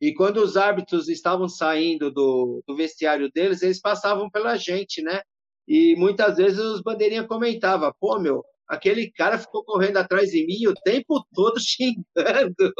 E 0.00 0.14
quando 0.14 0.38
os 0.38 0.56
árbitros 0.56 1.08
estavam 1.08 1.48
saindo 1.48 2.10
do, 2.10 2.62
do, 2.66 2.76
vestiário 2.76 3.30
deles, 3.32 3.62
eles 3.62 3.80
passavam 3.80 4.30
pela 4.30 4.56
gente, 4.56 5.02
né? 5.02 5.20
E 5.66 5.96
muitas 5.96 6.36
vezes 6.36 6.58
os 6.58 6.80
bandeirinhas 6.82 7.26
comentavam: 7.26 7.92
pô, 8.00 8.18
meu, 8.18 8.44
aquele 8.68 9.10
cara 9.12 9.38
ficou 9.38 9.64
correndo 9.64 9.96
atrás 9.96 10.30
de 10.30 10.46
mim 10.46 10.66
o 10.66 10.74
tempo 10.74 11.24
todo 11.34 11.58
xingando. 11.60 12.72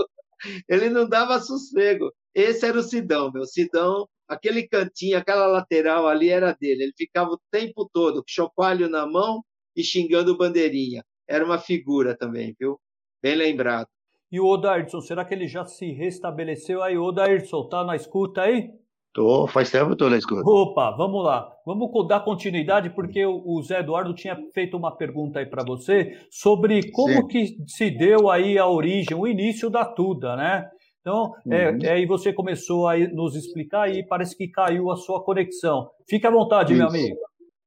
Ele 0.68 0.88
não 0.90 1.08
dava 1.08 1.40
sossego. 1.40 2.12
Esse 2.34 2.66
era 2.66 2.78
o 2.78 2.82
Sidão, 2.82 3.32
meu. 3.32 3.44
Sidão 3.44 4.06
aquele 4.28 4.68
cantinho, 4.68 5.16
aquela 5.16 5.46
lateral 5.46 6.06
ali 6.06 6.28
era 6.28 6.52
dele. 6.52 6.84
Ele 6.84 6.92
ficava 6.96 7.30
o 7.30 7.40
tempo 7.50 7.88
todo 7.92 8.22
chocalho 8.26 8.88
na 8.88 9.06
mão 9.06 9.42
e 9.74 9.82
xingando 9.82 10.36
bandeirinha. 10.36 11.02
Era 11.26 11.44
uma 11.44 11.58
figura 11.58 12.16
também, 12.16 12.54
viu? 12.58 12.78
Bem 13.22 13.34
lembrado. 13.34 13.88
E 14.30 14.38
o 14.38 14.46
Odairson, 14.46 15.00
será 15.00 15.24
que 15.24 15.32
ele 15.32 15.48
já 15.48 15.64
se 15.64 15.90
restabeleceu 15.90 16.82
aí? 16.82 16.98
Odairson, 16.98 17.66
tá 17.68 17.82
na 17.82 17.96
escuta 17.96 18.42
aí? 18.42 18.70
Tô, 19.12 19.46
faz 19.48 19.70
tempo 19.70 19.86
que 19.86 19.92
eu 19.92 19.96
tô 19.96 20.10
na 20.10 20.18
escuta. 20.18 20.48
Opa, 20.48 20.90
vamos 20.92 21.24
lá. 21.24 21.50
Vamos 21.66 21.90
dar 22.06 22.20
continuidade, 22.20 22.90
porque 22.90 23.24
o 23.24 23.60
Zé 23.62 23.80
Eduardo 23.80 24.14
tinha 24.14 24.38
feito 24.54 24.76
uma 24.76 24.96
pergunta 24.96 25.38
aí 25.38 25.46
para 25.46 25.64
você 25.64 26.18
sobre 26.30 26.90
como 26.92 27.22
Sim. 27.22 27.26
que 27.26 27.56
se 27.66 27.90
deu 27.90 28.30
aí 28.30 28.58
a 28.58 28.66
origem, 28.66 29.16
o 29.16 29.26
início 29.26 29.68
da 29.68 29.84
Tuda, 29.84 30.36
né? 30.36 30.68
Então, 31.00 31.32
é, 31.50 31.70
uhum. 31.70 31.78
é, 31.82 31.92
aí 31.92 32.06
você 32.06 32.32
começou 32.32 32.86
a 32.86 32.98
nos 32.98 33.34
explicar 33.34 33.90
e 33.90 34.06
parece 34.06 34.36
que 34.36 34.46
caiu 34.48 34.90
a 34.90 34.96
sua 34.96 35.24
conexão. 35.24 35.90
Fique 36.08 36.26
à 36.26 36.30
vontade, 36.30 36.72
Isso. 36.72 36.78
meu 36.82 36.88
amigo. 36.88 37.16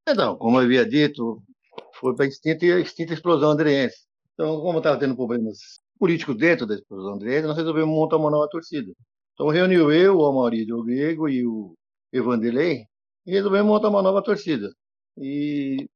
Então, 0.07 0.35
como 0.35 0.57
eu 0.57 0.63
havia 0.63 0.85
dito, 0.85 1.41
foi 1.93 2.15
para 2.15 2.25
a 2.25 2.27
extinta, 2.27 2.65
extinta 2.65 3.13
explosão 3.13 3.51
andreense. 3.51 3.97
Então, 4.33 4.61
como 4.61 4.77
estava 4.77 4.97
tendo 4.97 5.15
problemas 5.15 5.57
políticos 5.99 6.35
dentro 6.37 6.65
da 6.65 6.75
explosão 6.75 7.13
andreense, 7.13 7.47
nós 7.47 7.57
resolvemos 7.57 7.89
montar 7.89 8.17
uma 8.17 8.31
nova 8.31 8.47
torcida. 8.49 8.91
Então, 9.33 9.47
reuniu 9.49 9.91
eu, 9.91 10.19
o 10.19 10.33
Maurício 10.33 10.83
Grego 10.83 11.27
e 11.29 11.45
o 11.45 11.75
Evanderlei 12.11 12.85
e 13.25 13.31
resolvemos 13.31 13.67
montar 13.67 13.89
uma 13.89 14.01
nova 14.01 14.23
torcida. 14.23 14.71
E 15.17 15.87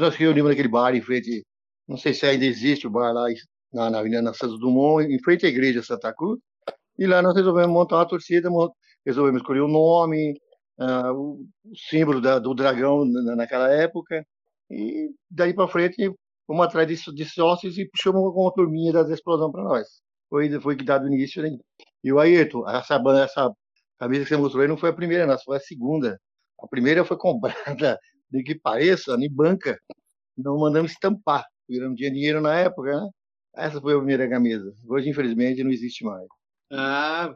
nós 0.00 0.14
reunimos 0.16 0.50
naquele 0.50 0.68
bar 0.68 0.94
em 0.94 1.02
frente, 1.02 1.44
não 1.88 1.96
sei 1.96 2.14
se 2.14 2.26
ainda 2.26 2.44
existe 2.44 2.86
o 2.86 2.90
bar 2.90 3.12
lá 3.12 3.26
na, 3.72 3.90
na 3.90 3.98
Avenida 4.00 4.32
Santos 4.34 4.58
Dumont, 4.58 5.04
em 5.06 5.22
frente 5.22 5.46
à 5.46 5.48
igreja 5.48 5.82
Santa 5.82 6.12
Cruz. 6.14 6.38
E 6.98 7.06
lá 7.06 7.22
nós 7.22 7.34
resolvemos 7.34 7.72
montar 7.72 7.96
uma 7.96 8.08
torcida, 8.08 8.48
resolvemos 9.04 9.40
escolher 9.40 9.60
o 9.60 9.68
nome, 9.68 10.38
uh, 10.78 11.12
o 11.12 11.76
símbolo 11.76 12.20
da, 12.20 12.38
do 12.38 12.54
dragão 12.54 13.04
naquela 13.04 13.72
época. 13.72 14.24
E 14.70 15.10
daí 15.30 15.54
para 15.54 15.68
frente 15.68 16.12
fomos 16.46 16.66
atrás 16.66 16.86
de, 16.88 17.14
de, 17.14 17.24
sócios 17.24 17.78
e 17.78 17.88
puxamos 17.88 18.20
uma 18.34 18.52
turminha 18.52 18.92
da 18.92 19.02
explosão 19.12 19.50
para 19.50 19.64
nós. 19.64 19.86
Foi, 20.28 20.60
foi 20.60 20.76
que 20.76 20.84
dado 20.84 21.06
início. 21.06 21.42
Né? 21.42 21.56
E 22.02 22.12
o 22.12 22.18
Ayrton, 22.18 22.68
essa, 22.68 23.00
essa 23.22 23.52
camisa 23.98 24.24
que 24.24 24.30
você 24.30 24.36
mostrou 24.36 24.62
aí 24.62 24.68
não 24.68 24.76
foi 24.76 24.90
a 24.90 24.94
primeira, 24.94 25.26
não, 25.26 25.38
foi 25.38 25.56
a 25.56 25.60
segunda. 25.60 26.20
A 26.60 26.66
primeira 26.66 27.04
foi 27.04 27.16
comprada, 27.16 27.98
de 28.30 28.42
que 28.42 28.54
pareça, 28.54 29.14
em 29.14 29.30
banca. 29.30 29.78
Não 30.36 30.58
mandamos 30.58 30.92
estampar, 30.92 31.44
porque 31.66 31.80
não 31.80 31.94
tinha 31.94 32.10
dinheiro 32.10 32.40
na 32.40 32.54
época, 32.54 33.00
né? 33.00 33.08
Essa 33.54 33.80
foi 33.80 33.94
a 33.94 33.98
primeira 33.98 34.28
camisa. 34.28 34.72
Hoje, 34.88 35.10
infelizmente, 35.10 35.62
não 35.62 35.70
existe 35.70 36.04
mais. 36.04 36.26
Ah, 36.72 37.34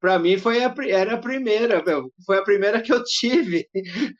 para 0.00 0.18
mim 0.18 0.38
foi 0.38 0.62
a, 0.62 0.72
era 0.88 1.14
a 1.14 1.18
primeira, 1.18 1.82
meu. 1.82 2.12
foi 2.24 2.38
a 2.38 2.42
primeira 2.42 2.80
que 2.80 2.92
eu 2.92 3.02
tive, 3.02 3.68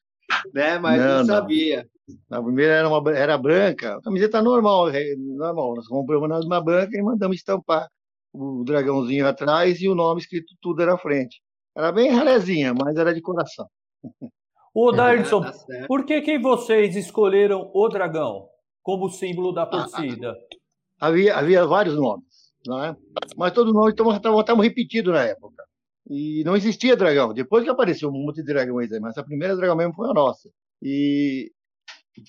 né? 0.52 0.78
Mas 0.78 1.00
não, 1.00 1.18
não 1.18 1.24
sabia. 1.24 1.88
Não. 2.28 2.40
A 2.40 2.42
primeira 2.42 2.72
era, 2.72 2.88
uma, 2.88 3.12
era 3.12 3.38
branca, 3.38 3.96
a 3.96 4.02
camiseta 4.02 4.42
normal, 4.42 4.90
normal. 5.16 5.76
Nós 5.76 5.86
compramos 5.86 6.44
uma 6.44 6.60
branca 6.60 6.96
e 6.96 7.02
mandamos 7.02 7.36
estampar 7.36 7.88
o 8.32 8.64
dragãozinho 8.64 9.26
atrás 9.26 9.80
e 9.80 9.88
o 9.88 9.94
nome 9.94 10.20
escrito 10.20 10.54
tudo 10.60 10.82
era 10.82 10.94
à 10.94 10.98
frente. 10.98 11.40
Era 11.76 11.92
bem 11.92 12.10
rarezinha, 12.10 12.74
mas 12.74 12.96
era 12.96 13.14
de 13.14 13.20
coração. 13.20 13.66
Ô, 14.74 14.90
Davidson, 14.90 15.42
ah, 15.42 15.52
tá 15.52 15.86
por 15.86 16.06
que, 16.06 16.22
que 16.22 16.38
vocês 16.38 16.96
escolheram 16.96 17.70
o 17.74 17.88
dragão 17.88 18.48
como 18.82 19.10
símbolo 19.10 19.52
da 19.52 19.66
torcida? 19.66 20.34
havia, 20.98 21.36
havia 21.36 21.66
vários 21.66 21.94
nomes 21.94 22.32
né? 22.66 22.96
mas 23.36 23.52
todos 23.52 23.72
nós 23.72 23.92
estávamos 23.92 24.64
repetidos 24.64 25.12
na 25.12 25.24
época. 25.24 25.64
E 26.08 26.42
não 26.44 26.56
existia 26.56 26.96
dragão. 26.96 27.32
Depois 27.32 27.64
que 27.64 27.70
apareceu 27.70 28.08
um 28.08 28.12
monte 28.12 28.36
de 28.36 28.44
dragões 28.44 28.92
aí, 28.92 29.00
mas 29.00 29.16
a 29.16 29.24
primeira 29.24 29.56
dragão 29.56 29.76
mesmo 29.76 29.94
foi 29.94 30.10
a 30.10 30.14
nossa. 30.14 30.48
E 30.82 31.50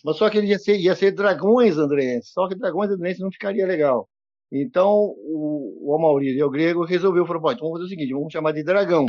mas 0.03 0.15
só 0.17 0.29
que 0.29 0.37
ele 0.37 0.47
ia 0.47 0.59
ser, 0.59 0.79
ia 0.79 0.95
ser 0.95 1.11
dragões 1.11 1.77
andreenses, 1.77 2.31
só 2.31 2.47
que 2.47 2.55
dragões 2.55 2.89
andreenses 2.89 3.21
não 3.21 3.31
ficaria 3.31 3.65
legal. 3.65 4.07
Então 4.55 5.15
o, 5.17 5.79
o 5.81 5.95
Amaury 5.95 6.37
e 6.37 6.43
o 6.43 6.49
Grego 6.49 6.85
resolveu, 6.85 7.25
falou, 7.25 7.51
então 7.51 7.67
vamos 7.67 7.79
fazer 7.79 7.85
o 7.85 7.89
seguinte, 7.89 8.13
vamos 8.13 8.31
chamar 8.31 8.51
de 8.51 8.63
dragão. 8.63 9.07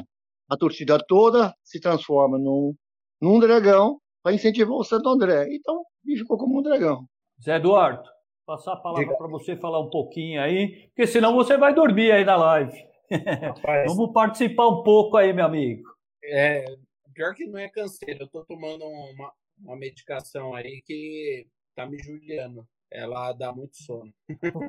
A 0.48 0.56
torcida 0.56 0.98
toda 1.06 1.54
se 1.62 1.78
transforma 1.78 2.38
num, 2.38 2.74
num 3.20 3.38
dragão 3.38 3.98
para 4.22 4.34
incentivar 4.34 4.74
o 4.74 4.84
Santo 4.84 5.10
André. 5.10 5.46
Então, 5.54 5.84
ficou 6.16 6.38
como 6.38 6.58
um 6.58 6.62
dragão. 6.62 7.06
Zé 7.42 7.56
Eduardo, 7.56 8.08
passar 8.46 8.72
a 8.72 8.76
palavra 8.76 9.16
para 9.16 9.28
você 9.28 9.54
falar 9.54 9.80
um 9.80 9.90
pouquinho 9.90 10.40
aí, 10.40 10.86
porque 10.88 11.06
senão 11.06 11.34
você 11.34 11.58
vai 11.58 11.74
dormir 11.74 12.10
aí 12.10 12.24
na 12.24 12.36
live. 12.36 12.86
Rapaz, 13.10 13.84
Vamos 13.94 14.12
participar 14.12 14.68
um 14.68 14.82
pouco 14.82 15.18
aí, 15.18 15.32
meu 15.32 15.44
amigo. 15.44 15.82
É, 16.24 16.64
pior 17.12 17.34
que 17.34 17.46
não 17.46 17.58
é 17.58 17.68
canseiro, 17.68 18.24
eu 18.24 18.28
tô 18.28 18.44
tomando 18.44 18.84
uma, 18.84 19.32
uma 19.58 19.76
medicação 19.76 20.54
aí 20.54 20.82
que 20.86 21.46
tá 21.74 21.86
me 21.86 21.98
judiando. 21.98 22.66
Ela 22.94 23.32
dá 23.32 23.52
muito 23.52 23.76
sono. 23.76 24.14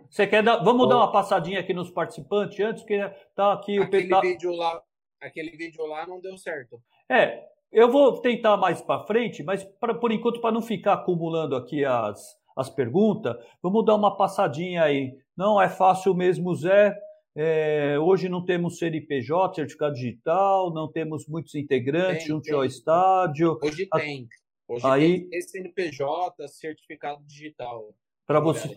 Você 0.10 0.26
quer 0.26 0.42
dar, 0.42 0.58
vamos 0.64 0.90
dar 0.90 0.98
uma 0.98 1.12
passadinha 1.12 1.60
aqui 1.60 1.76
nos 1.76 1.92
participantes 1.92 2.60
antes 2.60 2.84
que 2.84 2.98
tá 3.36 3.54
aqui 3.54 3.78
aquele 3.78 4.14
o 4.14 4.22
vídeo 4.22 4.52
lá, 4.52 4.82
aquele 5.22 5.52
vídeo 5.52 5.86
lá 5.86 6.08
não 6.08 6.20
deu 6.20 6.36
certo. 6.36 6.82
É, 7.08 7.46
eu 7.72 7.92
vou 7.92 8.20
tentar 8.22 8.58
mais 8.58 8.82
para 8.82 9.06
frente, 9.06 9.44
mas 9.44 9.64
pra, 9.64 9.94
por 9.94 10.12
enquanto 10.12 10.42
para 10.42 10.52
não 10.52 10.62
ficar 10.62 10.94
acumulando 10.94 11.56
aqui 11.56 11.86
as 11.86 12.36
as 12.56 12.70
perguntas, 12.70 13.36
vamos 13.62 13.86
dar 13.86 13.96
uma 13.96 14.16
passadinha 14.16 14.84
aí. 14.84 15.14
Não 15.36 15.62
é 15.62 15.68
fácil 15.68 16.16
mesmo, 16.16 16.56
Zé. 16.56 16.98
É, 17.36 18.00
hoje 18.00 18.30
não 18.30 18.46
temos 18.46 18.78
CNPJ, 18.78 19.56
certificado 19.56 19.94
digital, 19.94 20.74
não 20.74 20.90
temos 20.90 21.28
muitos 21.28 21.54
integrantes 21.54 22.26
junto 22.26 22.56
ao 22.56 22.64
estádio. 22.64 23.60
Hoje 23.62 23.88
a... 23.92 24.00
tem. 24.00 24.28
Hoje 24.68 24.88
aí, 24.88 25.30
tem 25.30 25.42
CNPJ, 25.42 26.48
certificado 26.48 27.22
digital. 27.26 27.94
Para 28.26 28.40
você. 28.40 28.76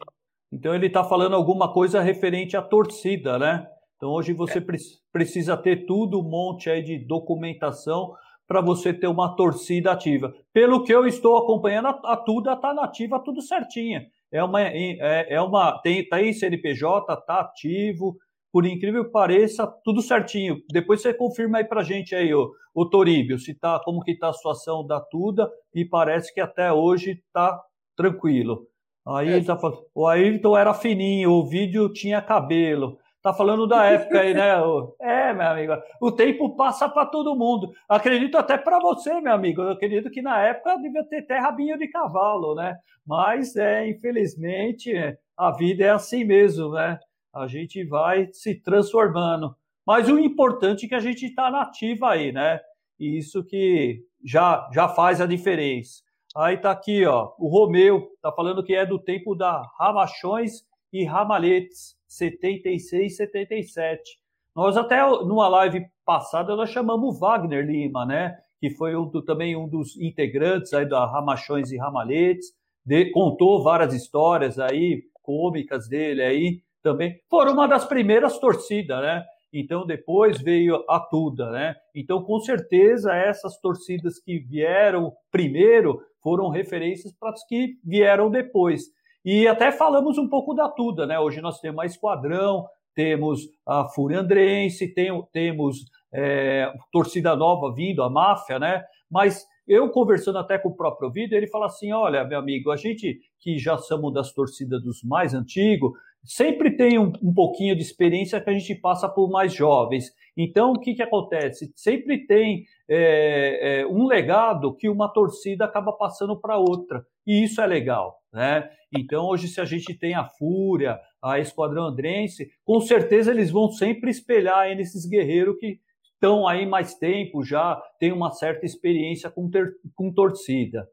Então 0.53 0.75
ele 0.75 0.87
está 0.87 1.05
falando 1.05 1.35
alguma 1.35 1.73
coisa 1.73 2.01
referente 2.01 2.57
à 2.57 2.63
torcida, 2.63 3.39
né? 3.39 3.67
Então 3.97 4.11
hoje 4.11 4.33
você 4.33 4.59
é. 4.59 4.65
precisa 5.13 5.57
ter 5.57 5.87
tudo, 5.87 6.21
um 6.21 6.29
monte 6.29 6.71
aí 6.71 6.83
de 6.83 6.99
documentação 6.99 8.15
para 8.47 8.63
você 8.63 8.95
ter 8.95 9.07
uma 9.07 9.37
torcida 9.37 9.93
ativa. 9.93 10.33
Pelo 10.53 10.83
que 10.83 10.93
eu 10.93 11.07
estou 11.07 11.37
acompanhando, 11.37 11.89
a, 11.89 12.01
a 12.13 12.17
Tuda 12.17 12.55
está 12.55 12.73
nativa, 12.73 13.23
tudo 13.23 13.43
certinha. 13.43 14.07
É 14.33 14.43
uma, 14.43 14.63
é, 14.63 15.35
é 15.35 15.41
uma 15.41 15.79
tem, 15.83 16.07
tá 16.09 16.17
aí 16.17 16.33
CNPJ, 16.33 17.13
está 17.13 17.41
ativo, 17.41 18.17
por 18.51 18.67
incrível 18.67 19.05
que 19.05 19.11
pareça, 19.11 19.67
tudo 19.85 20.01
certinho. 20.01 20.57
Depois 20.73 21.03
você 21.03 21.13
confirma 21.13 21.59
aí 21.59 21.65
para 21.65 21.83
gente 21.83 22.15
aí, 22.15 22.33
o, 22.33 22.51
o 22.75 22.89
Toríbio, 22.89 23.39
se 23.39 23.55
tá, 23.55 23.81
como 23.85 24.01
que 24.01 24.13
está 24.13 24.31
a 24.31 24.33
situação 24.33 24.87
da 24.87 25.01
Tuda, 25.01 25.51
e 25.75 25.85
parece 25.85 26.33
que 26.33 26.41
até 26.41 26.73
hoje 26.73 27.23
está 27.27 27.61
tranquilo. 27.95 28.67
Aí 29.09 29.39
é. 29.39 29.43
tá 29.43 29.57
falando, 29.57 29.85
o 29.95 30.07
Ayrton 30.07 30.57
era 30.57 30.75
fininho, 30.75 31.33
o 31.33 31.47
vídeo 31.47 31.91
tinha 31.93 32.21
cabelo. 32.21 32.99
Tá 33.23 33.33
falando 33.33 33.67
da 33.67 33.85
época 33.85 34.21
aí, 34.21 34.33
né? 34.33 34.53
É, 35.01 35.33
meu 35.33 35.47
amigo. 35.47 35.73
O 36.01 36.13
tempo 36.13 36.55
passa 36.57 36.89
para 36.89 37.07
todo 37.07 37.37
mundo. 37.37 37.73
Acredito 37.89 38.37
até 38.39 38.57
para 38.57 38.79
você, 38.79 39.21
meu 39.21 39.33
amigo. 39.33 39.63
Eu 39.63 39.71
acredito 39.71 40.11
que 40.11 40.23
na 40.23 40.41
época 40.41 40.77
devia 40.77 41.05
ter 41.05 41.19
até 41.19 41.39
rabinho 41.39 41.77
de 41.77 41.89
cavalo, 41.89 42.55
né? 42.55 42.77
Mas, 43.07 43.57
é, 43.57 43.89
infelizmente, 43.89 44.93
a 45.37 45.51
vida 45.51 45.85
é 45.85 45.91
assim 45.91 46.25
mesmo, 46.25 46.71
né? 46.73 46.99
A 47.35 47.47
gente 47.47 47.85
vai 47.85 48.29
se 48.33 48.55
transformando. 48.55 49.55
Mas 49.87 50.09
o 50.09 50.19
importante 50.19 50.87
é 50.87 50.89
que 50.89 50.95
a 50.95 51.01
gente 51.01 51.27
está 51.27 51.51
nativa 51.51 52.11
aí, 52.11 52.31
né? 52.31 52.61
E 53.01 53.19
isso 53.19 53.45
que 53.45 54.01
já, 54.25 54.69
já 54.73 54.89
faz 54.89 55.21
a 55.21 55.27
diferença. 55.27 56.03
Aí 56.37 56.57
tá 56.59 56.71
aqui, 56.71 57.05
ó, 57.07 57.33
o 57.39 57.49
Romeu 57.49 58.11
tá 58.21 58.31
falando 58.31 58.63
que 58.63 58.75
é 58.75 58.85
do 58.85 58.99
tempo 58.99 59.35
da 59.35 59.63
Ramachões 59.79 60.63
e 60.93 61.05
Ramaletes, 61.05 61.97
76, 62.07 63.17
77. 63.17 64.19
Nós 64.55 64.77
até 64.77 65.01
numa 65.25 65.49
live 65.49 65.87
passada 66.05 66.57
nós 66.57 66.71
chamamos 66.71 67.19
Wagner 67.19 67.65
Lima, 67.65 68.05
né? 68.05 68.39
Que 68.61 68.71
foi 68.71 68.97
um 68.97 69.09
do, 69.09 69.23
também 69.23 69.57
um 69.57 69.69
dos 69.69 69.97
integrantes 69.97 70.73
aí 70.73 70.87
da 70.87 71.07
Ramachões 71.07 71.71
e 71.71 71.79
Ramaletes, 71.79 72.49
de, 72.85 73.11
contou 73.11 73.63
várias 73.63 73.95
histórias 73.95 74.59
aí 74.59 75.03
cômicas 75.23 75.89
dele 75.89 76.23
aí 76.23 76.63
também. 76.83 77.21
Foram 77.29 77.53
uma 77.53 77.69
das 77.69 77.85
primeiras 77.85 78.39
torcidas, 78.39 79.01
né? 79.01 79.25
Então 79.53 79.87
depois 79.87 80.41
veio 80.41 80.85
a 80.89 80.99
Tuda, 81.01 81.51
né? 81.51 81.77
Então 81.95 82.23
com 82.23 82.41
certeza 82.41 83.15
essas 83.15 83.61
torcidas 83.61 84.19
que 84.19 84.39
vieram 84.39 85.13
primeiro 85.31 86.03
foram 86.29 86.51
referências 86.51 87.11
para 87.19 87.31
as 87.31 87.43
que 87.47 87.79
vieram 87.83 88.31
depois. 88.31 88.83
E 89.25 89.49
até 89.49 89.73
falamos 89.73 90.19
um 90.19 90.29
pouco 90.29 90.53
da 90.53 90.69
Tuda, 90.69 91.07
né? 91.07 91.19
Hoje 91.19 91.41
nós 91.41 91.59
temos 91.59 91.81
a 91.81 91.87
Esquadrão, 91.87 92.67
temos 92.95 93.49
a 93.67 93.87
Fúria 93.89 94.21
Andrense, 94.21 94.93
tem, 94.93 95.11
temos 95.33 95.87
é, 96.13 96.71
torcida 96.93 97.35
nova 97.35 97.75
vindo, 97.75 98.03
a 98.03 98.11
Máfia, 98.11 98.59
né? 98.59 98.85
Mas 99.11 99.43
eu 99.67 99.89
conversando 99.89 100.37
até 100.37 100.59
com 100.59 100.69
o 100.69 100.77
próprio 100.77 101.11
vídeo, 101.11 101.35
ele 101.35 101.47
fala 101.47 101.65
assim: 101.65 101.93
olha, 101.93 102.23
meu 102.25 102.39
amigo, 102.39 102.71
a 102.71 102.77
gente 102.77 103.19
que 103.41 103.57
já 103.59 103.79
somos 103.79 104.13
das 104.13 104.31
torcidas 104.31 104.83
dos 104.83 105.03
mais 105.03 105.33
antigos, 105.33 105.93
sempre 106.29 106.77
tem 106.77 106.99
um, 106.99 107.11
um, 107.23 107.33
pouquinho 107.33 107.75
de 107.75 107.81
experiência 107.81 108.41
que 108.41 108.51
a 108.51 108.53
gente 108.53 108.75
passa 108.75 109.09
por 109.09 109.31
mais 109.31 109.55
jovens. 109.55 110.13
Então, 110.37 110.73
o 110.73 110.79
que, 110.79 110.95
que 110.95 111.03
acontece? 111.03 111.73
Sempre 111.75 112.27
tem 112.27 112.65
é, 112.87 113.81
é, 113.81 113.87
um 113.87 114.07
legado 114.07 114.77
que 114.77 114.91
uma 114.91 115.09
torcida 115.09 115.65
acaba 115.65 115.91
passando 115.91 116.39
para 116.39 116.59
outra. 116.59 117.03
E 117.27 117.45
isso 117.45 117.63
é 117.63 117.67
legal. 117.67 118.19
Né? 118.31 118.69
Então, 118.95 119.25
hoje, 119.25 119.49
se 119.49 119.59
a 119.59 119.65
gente 119.65 119.95
tem 119.95 120.15
a 120.15 120.29
Fúria, 120.29 121.01
a 121.23 121.39
Esquadrão 121.39 121.87
Andrense, 121.87 122.51
com 122.63 122.79
certeza 122.79 123.31
eles 123.31 123.51
vão 123.51 123.71
sempre 123.71 124.11
espelhar 124.11 124.59
aí 124.59 124.75
nesses 124.75 125.07
guerreiros 125.07 125.57
que 125.59 125.81
estão 126.13 126.47
aí 126.47 126.67
mais 126.67 126.95
tempo 126.95 127.43
já, 127.43 127.81
têm 127.99 128.13
uma 128.13 128.33
certa 128.33 128.67
experiência 128.67 129.31
com, 129.31 129.49
ter, 129.49 129.73
com 129.95 130.13
torcida. 130.13 130.87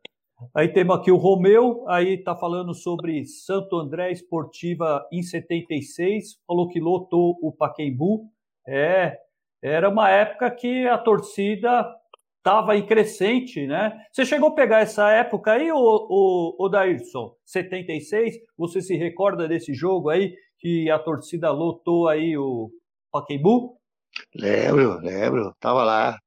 Aí 0.53 0.67
temos 0.67 0.97
aqui 0.97 1.11
o 1.11 1.17
Romeu, 1.17 1.85
aí 1.87 2.15
está 2.15 2.35
falando 2.35 2.73
sobre 2.73 3.25
Santo 3.25 3.77
André 3.77 4.11
Esportiva 4.11 5.07
em 5.11 5.23
76, 5.23 6.39
falou 6.45 6.67
que 6.67 6.79
lotou 6.79 7.37
o 7.41 7.53
Paquembu. 7.53 8.29
É, 8.67 9.17
era 9.61 9.89
uma 9.89 10.09
época 10.09 10.51
que 10.51 10.87
a 10.87 10.97
torcida 10.97 11.89
estava 12.37 12.75
em 12.75 12.85
crescente, 12.85 13.65
né? 13.65 13.97
Você 14.11 14.25
chegou 14.25 14.49
a 14.49 14.55
pegar 14.55 14.81
essa 14.81 15.09
época 15.09 15.53
aí, 15.53 15.71
o, 15.71 16.55
o, 16.59 16.69
Dairson, 16.69 17.33
76? 17.45 18.35
Você 18.57 18.81
se 18.81 18.95
recorda 18.95 19.47
desse 19.47 19.73
jogo 19.73 20.09
aí 20.09 20.35
que 20.59 20.89
a 20.91 20.99
torcida 20.99 21.49
lotou 21.51 22.07
aí 22.07 22.37
o 22.37 22.69
Paquembu? 23.11 23.77
Lembro, 24.35 24.99
lembro, 24.99 25.55
tava 25.59 25.83
lá. 25.83 26.17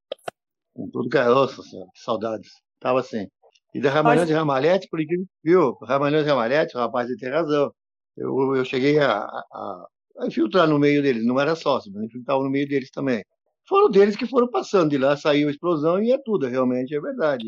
Com 0.75 0.89
tudo 0.91 1.09
garoto, 1.09 1.63
que 1.63 2.01
saudades. 2.01 2.51
Tava 2.81 3.01
assim. 3.01 3.29
E 3.75 3.81
da 3.81 3.91
Ramalhão 3.91 4.23
Mas... 4.23 4.29
de 4.29 4.35
Ramalhete, 4.35 4.89
por 4.89 5.01
incrível 5.01 5.27
viu, 5.45 5.79
Ramalhão 5.83 6.23
de 6.23 6.29
Ramalhete, 6.29 6.77
o 6.77 6.81
rapaz 6.81 7.09
tem 7.17 7.29
razão. 7.29 7.73
Eu, 8.17 8.57
eu 8.57 8.65
cheguei 8.65 8.99
a, 8.99 9.21
a, 9.21 9.87
a, 10.19 10.27
infiltrar 10.27 10.67
no 10.69 10.79
meio 10.79 11.03
deles, 11.03 11.25
não 11.25 11.39
era 11.39 11.55
sócio, 11.55 11.93
mas 11.93 12.05
infiltrava 12.05 12.43
no 12.43 12.51
meio 12.51 12.69
deles 12.69 12.91
também. 12.91 13.23
Foram 13.69 13.91
deles 13.91 14.17
que 14.17 14.27
foram 14.27 14.49
passando, 14.49 14.91
de 14.91 14.99
lá 14.99 15.17
saiu 15.17 15.49
a 15.49 15.51
explosão 15.51 16.03
e 16.03 16.11
é 16.11 16.19
tudo, 16.25 16.47
realmente 16.47 16.95
é 16.97 17.01
verdade. 17.01 17.45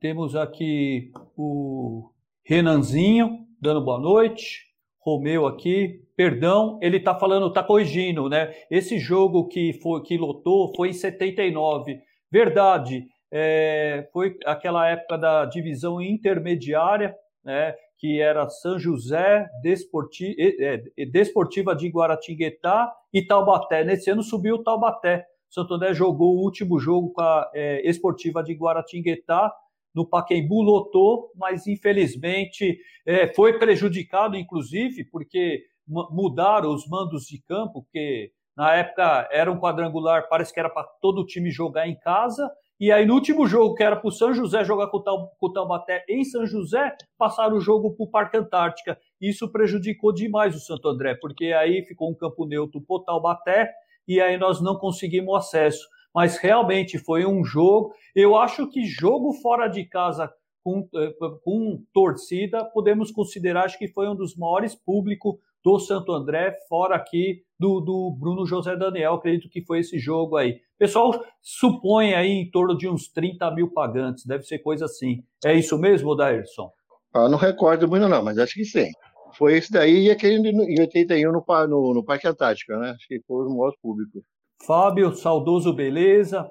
Temos 0.00 0.36
aqui 0.36 1.10
o 1.36 2.10
Renanzinho, 2.44 3.46
dando 3.60 3.82
boa 3.82 3.98
noite. 3.98 4.62
Romeu 5.00 5.46
aqui, 5.46 6.02
perdão, 6.16 6.78
ele 6.80 6.96
está 6.98 7.14
falando, 7.18 7.48
está 7.48 7.62
corrigindo, 7.62 8.28
né? 8.28 8.54
Esse 8.70 8.98
jogo 8.98 9.48
que 9.48 9.74
foi 9.82 10.02
que 10.02 10.16
lotou 10.16 10.74
foi 10.74 10.90
em 10.90 10.92
79. 10.94 12.00
Verdade, 12.30 13.06
é, 13.36 14.08
foi 14.12 14.38
aquela 14.46 14.88
época 14.88 15.18
da 15.18 15.44
divisão 15.44 16.00
intermediária, 16.00 17.16
né, 17.44 17.74
que 17.98 18.20
era 18.20 18.48
São 18.48 18.78
José, 18.78 19.48
Desporti, 19.60 20.36
é, 20.38 21.04
Desportiva 21.06 21.74
de 21.74 21.88
Guaratinguetá 21.88 22.94
e 23.12 23.26
Taubaté. 23.26 23.82
Nesse 23.82 24.08
ano 24.08 24.22
subiu 24.22 24.54
o 24.54 24.62
Taubaté. 24.62 25.26
Santo 25.50 25.74
André 25.74 25.94
jogou 25.94 26.36
o 26.36 26.44
último 26.44 26.78
jogo 26.78 27.10
com 27.12 27.22
a 27.22 27.50
é, 27.52 27.88
Esportiva 27.88 28.40
de 28.40 28.54
Guaratinguetá, 28.54 29.52
no 29.92 30.06
Paquembu 30.06 30.62
lotou, 30.62 31.32
mas 31.36 31.66
infelizmente 31.66 32.78
é, 33.04 33.32
foi 33.32 33.58
prejudicado, 33.58 34.36
inclusive, 34.36 35.04
porque 35.04 35.64
mudaram 35.86 36.72
os 36.72 36.88
mandos 36.88 37.26
de 37.26 37.40
campo, 37.42 37.82
porque 37.82 38.32
na 38.56 38.74
época 38.74 39.28
era 39.32 39.50
um 39.50 39.58
quadrangular, 39.58 40.28
parece 40.28 40.52
que 40.52 40.60
era 40.60 40.70
para 40.70 40.84
todo 41.00 41.20
o 41.20 41.26
time 41.26 41.50
jogar 41.50 41.88
em 41.88 41.98
casa, 41.98 42.48
e 42.80 42.90
aí, 42.90 43.06
no 43.06 43.14
último 43.14 43.46
jogo, 43.46 43.74
que 43.74 43.84
era 43.84 43.94
para 43.94 44.08
o 44.08 44.12
São 44.12 44.34
José 44.34 44.64
jogar 44.64 44.88
com 44.88 45.02
o 45.40 45.52
Taubaté 45.52 46.04
em 46.08 46.24
São 46.24 46.44
José, 46.44 46.96
passaram 47.16 47.56
o 47.56 47.60
jogo 47.60 47.94
para 47.94 48.04
o 48.04 48.10
Parque 48.10 48.36
Antártica. 48.36 48.98
Isso 49.20 49.50
prejudicou 49.50 50.12
demais 50.12 50.56
o 50.56 50.60
Santo 50.60 50.88
André, 50.88 51.14
porque 51.14 51.52
aí 51.52 51.84
ficou 51.84 52.10
um 52.10 52.14
campo 52.14 52.44
neutro 52.44 52.80
para 52.80 52.96
o 52.96 53.00
Taubaté 53.00 53.72
e 54.08 54.20
aí 54.20 54.36
nós 54.36 54.60
não 54.60 54.76
conseguimos 54.76 55.36
acesso. 55.36 55.86
Mas 56.12 56.36
realmente 56.36 56.98
foi 56.98 57.24
um 57.24 57.44
jogo. 57.44 57.92
Eu 58.14 58.36
acho 58.36 58.68
que 58.68 58.84
jogo 58.84 59.32
fora 59.34 59.68
de 59.68 59.84
casa 59.84 60.32
com, 60.62 60.88
eh, 60.94 61.14
com 61.44 61.82
torcida, 61.92 62.64
podemos 62.64 63.10
considerar 63.10 63.64
acho 63.64 63.78
que 63.78 63.88
foi 63.88 64.08
um 64.08 64.16
dos 64.16 64.34
maiores 64.34 64.74
públicos 64.74 65.36
do 65.64 65.78
Santo 65.78 66.12
André, 66.12 66.54
fora 66.68 66.94
aqui 66.94 67.42
do, 67.58 67.80
do 67.80 68.14
Bruno 68.20 68.44
José 68.44 68.76
Daniel. 68.76 69.14
Acredito 69.14 69.48
que 69.48 69.64
foi 69.64 69.78
esse 69.78 69.98
jogo 69.98 70.36
aí. 70.36 70.52
O 70.52 70.78
pessoal 70.78 71.24
supõe 71.40 72.14
aí 72.14 72.30
em 72.30 72.50
torno 72.50 72.76
de 72.76 72.86
uns 72.86 73.08
30 73.08 73.50
mil 73.52 73.72
pagantes, 73.72 74.26
deve 74.26 74.44
ser 74.44 74.58
coisa 74.58 74.84
assim. 74.84 75.24
É 75.42 75.54
isso 75.54 75.78
mesmo, 75.78 76.14
Dairson? 76.14 76.70
Ah, 77.14 77.30
não 77.30 77.38
recordo 77.38 77.88
muito, 77.88 78.06
não, 78.06 78.22
mas 78.22 78.38
acho 78.38 78.54
que 78.54 78.64
sim. 78.64 78.90
Foi 79.38 79.56
esse 79.56 79.72
daí 79.72 80.06
e 80.06 80.10
aquele 80.10 80.50
em 80.50 80.80
81 80.80 81.32
no, 81.32 81.42
no, 81.66 81.94
no 81.94 82.04
Parque 82.04 82.28
Antártica, 82.28 82.78
né? 82.78 82.90
Acho 82.90 83.08
que 83.08 83.20
foi 83.26 83.46
o 83.46 83.50
maior 83.50 83.72
público. 83.80 84.22
Fábio, 84.66 85.14
saudoso 85.14 85.72
beleza, 85.72 86.50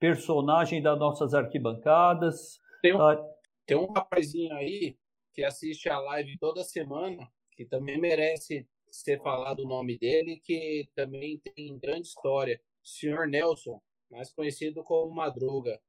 personagem 0.00 0.82
das 0.82 0.98
nossas 0.98 1.34
arquibancadas. 1.34 2.58
Tem 2.82 2.94
um, 2.94 3.00
ah, 3.00 3.16
tem 3.64 3.76
um 3.76 3.90
rapazinho 3.92 4.52
aí 4.54 4.96
que 5.32 5.44
assiste 5.44 5.88
a 5.88 5.98
live 5.98 6.36
toda 6.38 6.62
semana 6.64 7.28
que 7.56 7.64
também 7.64 7.98
merece 7.98 8.66
ser 8.90 9.20
falado 9.20 9.60
o 9.60 9.68
nome 9.68 9.98
dele, 9.98 10.40
que 10.42 10.88
também 10.94 11.38
tem 11.38 11.78
grande 11.78 12.08
história. 12.08 12.60
Senhor 12.82 13.26
Nelson, 13.26 13.80
mais 14.10 14.32
conhecido 14.32 14.84
como 14.84 15.14
Madruga. 15.14 15.80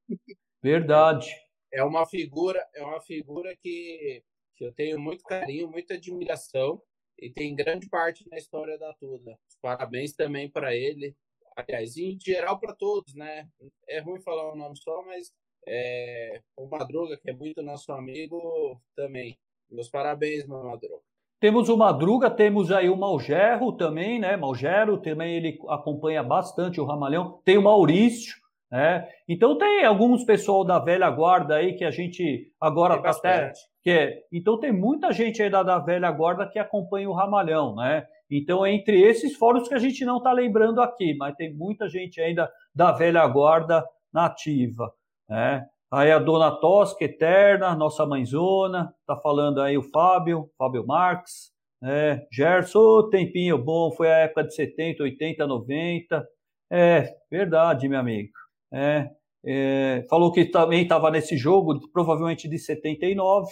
Verdade. 0.61 1.29
É 1.71 1.83
uma 1.83 2.05
figura, 2.05 2.65
é 2.73 2.83
uma 2.83 3.01
figura 3.01 3.55
que, 3.57 4.23
que 4.55 4.65
eu 4.65 4.73
tenho 4.73 4.99
muito 4.99 5.23
carinho, 5.23 5.69
muita 5.69 5.95
admiração 5.95 6.81
e 7.19 7.29
tem 7.29 7.55
grande 7.55 7.87
parte 7.89 8.27
na 8.29 8.37
história 8.37 8.77
da 8.77 8.93
Tuda. 8.93 9.37
Parabéns 9.61 10.13
também 10.13 10.49
para 10.49 10.75
ele. 10.75 11.15
Aliás, 11.55 11.97
em 11.97 12.17
geral 12.19 12.59
para 12.59 12.73
todos, 12.73 13.13
né? 13.15 13.47
É 13.87 13.99
ruim 13.99 14.21
falar 14.21 14.51
o 14.51 14.55
nome 14.55 14.77
só, 14.77 15.03
mas 15.03 15.33
é, 15.67 16.41
o 16.55 16.67
Madruga, 16.67 17.17
que 17.17 17.29
é 17.29 17.33
muito 17.33 17.61
nosso 17.61 17.91
amigo, 17.91 18.81
também. 18.95 19.37
Meus 19.69 19.89
parabéns, 19.89 20.45
meu 20.47 20.63
Madruga. 20.63 21.03
Temos 21.39 21.69
o 21.69 21.77
Madruga, 21.77 22.29
temos 22.29 22.71
aí 22.71 22.89
o 22.89 22.97
Malgerro 22.97 23.73
também, 23.73 24.19
né? 24.19 24.37
Malgero 24.37 24.97
também 24.97 25.35
ele 25.35 25.59
acompanha 25.67 26.23
bastante 26.23 26.79
o 26.79 26.85
Ramalhão. 26.85 27.39
Tem 27.43 27.57
o 27.57 27.61
Maurício, 27.61 28.35
né? 28.71 29.07
Então 29.27 29.57
tem 29.57 29.85
alguns 29.85 30.23
pessoal 30.23 30.63
da 30.63 30.79
velha 30.79 31.09
guarda 31.09 31.55
aí 31.55 31.73
que 31.73 31.83
a 31.83 31.91
gente 31.91 32.51
agora 32.59 33.01
tá 33.01 33.11
até 33.11 33.51
que 33.81 33.91
é, 33.91 34.23
então 34.31 34.59
tem 34.59 34.71
muita 34.71 35.11
gente 35.13 35.43
aí 35.43 35.49
da, 35.49 35.61
da 35.61 35.77
velha 35.77 36.09
guarda 36.09 36.47
que 36.47 36.57
acompanha 36.57 37.09
o 37.09 37.13
Ramalhão, 37.13 37.75
né? 37.75 38.05
Então 38.29 38.65
entre 38.65 38.99
esses 39.01 39.35
fóruns 39.35 39.67
que 39.67 39.75
a 39.75 39.79
gente 39.79 40.03
não 40.03 40.17
está 40.17 40.31
lembrando 40.31 40.81
aqui, 40.81 41.15
mas 41.15 41.35
tem 41.35 41.53
muita 41.53 41.87
gente 41.87 42.19
ainda 42.19 42.51
da 42.73 42.91
velha 42.91 43.25
guarda 43.27 43.85
nativa, 44.11 44.91
né? 45.29 45.67
Aí 45.91 46.11
a 46.11 46.19
dona 46.19 46.51
Tosca, 46.51 47.05
eterna, 47.05 47.75
nossa 47.75 48.05
mãezona, 48.05 48.93
tá 49.05 49.15
falando 49.17 49.61
aí 49.61 49.77
o 49.77 49.83
Fábio, 49.83 50.49
Fábio 50.57 50.85
Marques, 50.85 51.53
É, 51.83 52.25
Gerson, 52.31 53.09
tempinho 53.09 53.57
bom, 53.57 53.91
foi 53.91 54.09
a 54.11 54.19
época 54.19 54.43
de 54.45 54.55
70, 54.55 55.03
80, 55.03 55.45
90. 55.45 56.25
É, 56.71 57.15
verdade, 57.29 57.87
meu 57.87 57.99
amigo. 57.99 58.31
É, 58.73 59.09
é, 59.45 60.05
falou 60.09 60.31
que 60.31 60.45
também 60.45 60.83
estava 60.83 61.11
nesse 61.11 61.37
jogo, 61.37 61.79
provavelmente 61.91 62.49
de 62.49 62.57
79. 62.57 63.47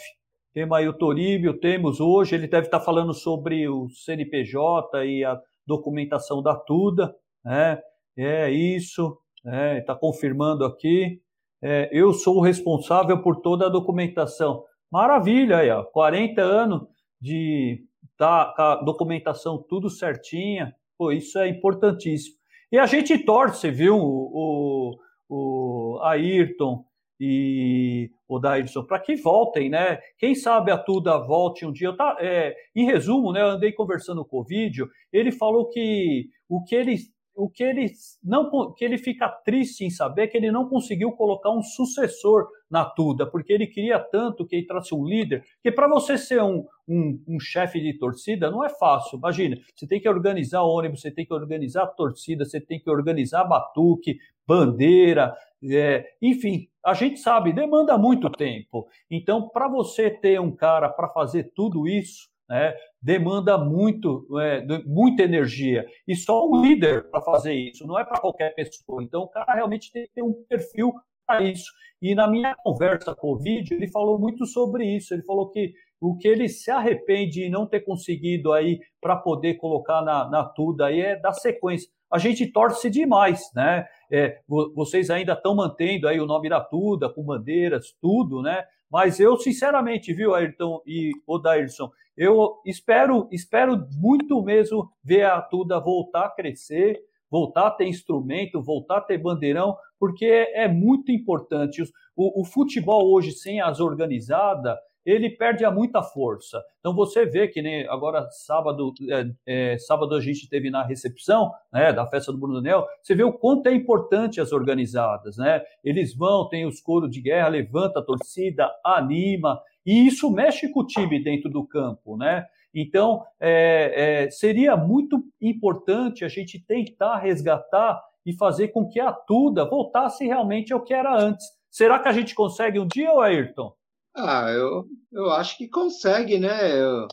Temos 0.54 0.78
aí 0.78 0.88
o 0.88 0.94
Toribio, 0.94 1.60
temos 1.60 2.00
hoje, 2.00 2.36
ele 2.36 2.48
deve 2.48 2.68
estar 2.68 2.80
tá 2.80 2.86
falando 2.86 3.14
sobre 3.14 3.68
o 3.68 3.88
CNPJ 3.90 5.06
e 5.06 5.24
a 5.24 5.40
documentação 5.66 6.42
da 6.42 6.56
Tuda, 6.56 7.14
né? 7.46 7.80
É 8.18 8.50
isso, 8.52 9.18
está 9.46 9.94
é, 9.94 9.98
confirmando 10.00 10.66
aqui. 10.66 11.20
É, 11.66 11.90
eu 11.94 12.12
sou 12.12 12.38
o 12.38 12.42
responsável 12.42 13.22
por 13.22 13.38
toda 13.38 13.68
a 13.68 13.70
documentação. 13.70 14.66
Maravilha 14.92 15.60
aí, 15.60 15.70
ó, 15.70 15.82
40 15.82 16.42
anos 16.42 16.82
de 17.22 17.86
tá, 18.18 18.54
a 18.58 18.76
documentação 18.84 19.58
tudo 19.58 19.90
certinha. 19.90 20.76
Pô, 20.98 21.10
isso 21.10 21.40
é 21.40 21.48
importantíssimo. 21.48 22.36
E 22.70 22.78
a 22.78 22.86
gente 22.86 23.18
torce, 23.20 23.72
viu, 23.72 23.98
o, 23.98 24.98
o, 25.30 25.96
o 25.96 26.00
Ayrton 26.04 26.84
e 27.18 28.12
o 28.28 28.40
Daidson, 28.40 28.84
para 28.84 29.00
que 29.00 29.16
voltem, 29.16 29.70
né? 29.70 30.00
Quem 30.18 30.36
sabe 30.36 30.70
a 30.70 30.78
Tuda 30.78 31.18
volte 31.18 31.66
um 31.66 31.72
dia. 31.72 31.88
Eu 31.88 31.96
tá, 31.96 32.18
é, 32.20 32.54
em 32.76 32.86
resumo, 32.86 33.32
né, 33.32 33.42
eu 33.42 33.48
andei 33.48 33.72
conversando 33.72 34.26
com 34.26 34.40
o 34.40 34.44
vídeo, 34.44 34.90
ele 35.14 35.32
falou 35.32 35.70
que 35.70 36.28
o 36.50 36.62
que 36.62 36.76
ele 36.76 36.98
o 37.36 37.50
que 37.50 37.64
ele 37.64 37.92
não 38.24 38.74
que 38.74 38.86
ele 38.86 38.98
fica 38.98 39.28
triste 39.28 39.84
em 39.84 39.90
saber 39.90 40.24
é 40.24 40.28
que 40.28 40.38
ele 40.38 40.52
não 40.52 40.68
conseguiu 40.68 41.12
colocar 41.12 41.52
um 41.52 41.62
sucessor 41.62 42.48
na 42.70 42.86
Tuda, 42.86 43.26
porque 43.26 43.54
ele 43.54 43.68
queria 43.68 44.00
tanto 44.00 44.46
que 44.46 44.56
ele 44.56 44.68
trouxe 44.68 44.94
um 44.94 45.06
líder, 45.06 45.44
que 45.62 45.72
para 45.72 45.88
você 45.88 46.18
ser 46.18 46.42
um, 46.42 46.66
um, 46.88 47.24
um 47.28 47.40
chefe 47.40 47.80
de 47.80 47.98
torcida 47.98 48.50
não 48.50 48.64
é 48.64 48.70
fácil. 48.70 49.18
Imagina, 49.18 49.58
você 49.76 49.88
tem 49.88 50.00
que 50.00 50.10
organizar 50.10 50.64
ônibus, 50.64 51.02
você 51.02 51.12
tem 51.12 51.26
que 51.26 51.34
organizar 51.34 51.88
torcida, 51.88 52.46
você 52.46 52.60
tem 52.60 52.80
que 52.80 52.90
organizar 52.90 53.44
batuque, 53.44 54.18
bandeira, 54.48 55.36
é, 55.72 56.06
enfim, 56.22 56.68
a 56.86 56.94
gente 56.94 57.20
sabe, 57.20 57.54
demanda 57.54 57.98
muito 57.98 58.30
tempo. 58.30 58.88
Então, 59.10 59.48
para 59.50 59.68
você 59.68 60.10
ter 60.10 60.40
um 60.40 60.52
cara 60.52 60.90
para 60.90 61.08
fazer 61.10 61.52
tudo 61.56 61.88
isso, 61.88 62.28
né, 62.50 62.74
demanda 63.02 63.58
muito, 63.58 64.28
é, 64.40 64.66
muita 64.86 65.24
energia. 65.24 65.86
E 66.08 66.16
só 66.16 66.48
o 66.48 66.62
líder 66.62 67.10
para 67.10 67.22
fazer 67.22 67.54
isso, 67.54 67.86
não 67.88 68.00
é 68.00 68.04
para 68.04 68.20
qualquer 68.20 68.54
pessoa. 68.56 69.04
Então, 69.04 69.24
o 69.24 69.30
cara 69.30 69.54
realmente 69.54 69.92
tem 69.92 70.06
que 70.06 70.14
ter 70.14 70.24
um 70.24 70.34
perfil 70.48 70.94
para 71.26 71.42
isso. 71.42 71.72
E 72.02 72.14
na 72.14 72.28
minha 72.28 72.54
conversa 72.56 73.16
com 73.16 73.32
o 73.34 73.38
vídeo, 73.38 73.78
ele 73.78 73.88
falou 73.88 74.20
muito 74.20 74.46
sobre 74.46 74.86
isso. 74.86 75.14
Ele 75.14 75.24
falou 75.24 75.50
que 75.50 75.74
o 76.02 76.18
que 76.18 76.28
ele 76.28 76.50
se 76.50 76.70
arrepende 76.70 77.44
de 77.44 77.50
não 77.50 77.66
ter 77.66 77.80
conseguido 77.80 78.52
aí 78.52 78.78
para 79.00 79.16
poder 79.16 79.54
colocar 79.54 80.02
na, 80.02 80.30
na 80.30 80.44
Tuda 80.44 80.88
aí 80.88 81.00
é 81.00 81.16
da 81.16 81.32
sequência. 81.32 81.90
A 82.12 82.18
gente 82.18 82.46
torce 82.52 82.90
demais, 82.90 83.50
né? 83.56 83.88
É, 84.12 84.40
vocês 84.76 85.10
ainda 85.10 85.32
estão 85.32 85.56
mantendo 85.56 86.08
aí 86.08 86.20
o 86.20 86.26
nome 86.26 86.50
da 86.50 86.60
Tuda, 86.60 87.10
com 87.10 87.24
bandeiras, 87.24 87.96
tudo, 88.02 88.42
né? 88.42 88.66
Mas 88.92 89.20
eu, 89.20 89.38
sinceramente, 89.38 90.14
viu, 90.14 90.36
Ayrton 90.36 90.82
e 90.86 91.12
o 91.26 91.40
Dairson, 91.40 91.90
eu 92.18 92.62
espero, 92.66 93.28
espero 93.32 93.88
muito 93.98 94.42
mesmo 94.44 94.90
ver 95.04 95.26
a 95.26 95.42
Tuda 95.42 95.80
voltar 95.80 96.26
a 96.26 96.30
crescer, 96.30 97.00
voltar 97.30 97.68
a 97.68 97.72
ter 97.72 97.88
instrumento, 97.88 98.62
voltar 98.62 98.98
a 98.98 99.02
ter 99.02 99.18
bandeirão, 99.18 99.76
porque 100.00 100.26
é, 100.26 100.66
é 100.66 100.68
muito 100.68 101.12
importante. 101.12 101.82
O, 102.16 102.42
o 102.42 102.46
futebol 102.46 103.12
hoje, 103.12 103.32
sem 103.32 103.60
as 103.60 103.80
organizadas, 103.80 104.78
ele 105.06 105.30
perde 105.30 105.66
a 105.66 105.72
muita 105.72 106.02
força. 106.02 106.64
Então 106.80 106.94
você 106.96 107.26
vê 107.26 107.48
que 107.48 107.62
nem 107.62 107.86
agora 107.88 108.30
sábado, 108.30 108.94
é, 109.10 109.74
é, 109.74 109.78
sábado 109.78 110.16
a 110.16 110.22
gente 110.22 110.48
teve 110.48 110.70
na 110.70 110.84
recepção 110.84 111.52
né, 111.72 111.92
da 111.92 112.08
festa 112.08 112.32
do 112.32 112.38
Bruno 112.38 112.56
Daniel, 112.56 112.86
você 113.02 113.14
vê 113.14 113.24
o 113.24 113.34
quanto 113.34 113.68
é 113.68 113.74
importante 113.74 114.40
as 114.40 114.52
organizadas, 114.52 115.38
né? 115.38 115.62
Eles 115.84 116.16
vão, 116.16 116.48
tem 116.48 116.66
os 116.66 116.80
coros 116.80 117.10
de 117.10 117.22
guerra, 117.22 117.50
levanta 117.50 118.00
a 118.00 118.04
torcida, 118.04 118.72
anima, 118.84 119.60
e 119.86 120.08
isso 120.08 120.30
mexe 120.32 120.70
com 120.70 120.82
o 120.82 120.88
time 120.88 121.22
dentro 121.24 121.50
do 121.50 121.66
campo, 121.66 122.18
né? 122.18 122.46
Então 122.74 123.24
é, 123.40 124.26
é 124.26 124.32
seria 124.32 124.76
muito 124.76 125.24
importante 125.42 126.26
a 126.26 126.28
gente 126.28 126.60
tentar 126.60 127.18
resgatar 127.18 128.02
e 128.26 128.34
fazer 128.34 128.70
com 128.70 128.88
que 128.88 129.00
a 129.00 129.12
Tuda 129.12 129.66
voltasse 129.66 130.26
realmente 130.26 130.74
ao 130.74 130.82
que 130.82 130.94
era 130.94 131.16
antes. 131.16 131.46
Será 131.70 132.00
que 132.00 132.08
a 132.08 132.14
gente 132.14 132.34
consegue 132.34 132.80
um 132.80 132.88
dia, 132.88 133.12
Ayrton? 133.12 133.74
Ah, 134.16 134.50
eu, 134.50 134.86
eu 135.12 135.32
acho 135.32 135.58
que 135.58 135.68
consegue, 135.68 136.38
né? 136.38 136.80
Eu, 136.80 137.08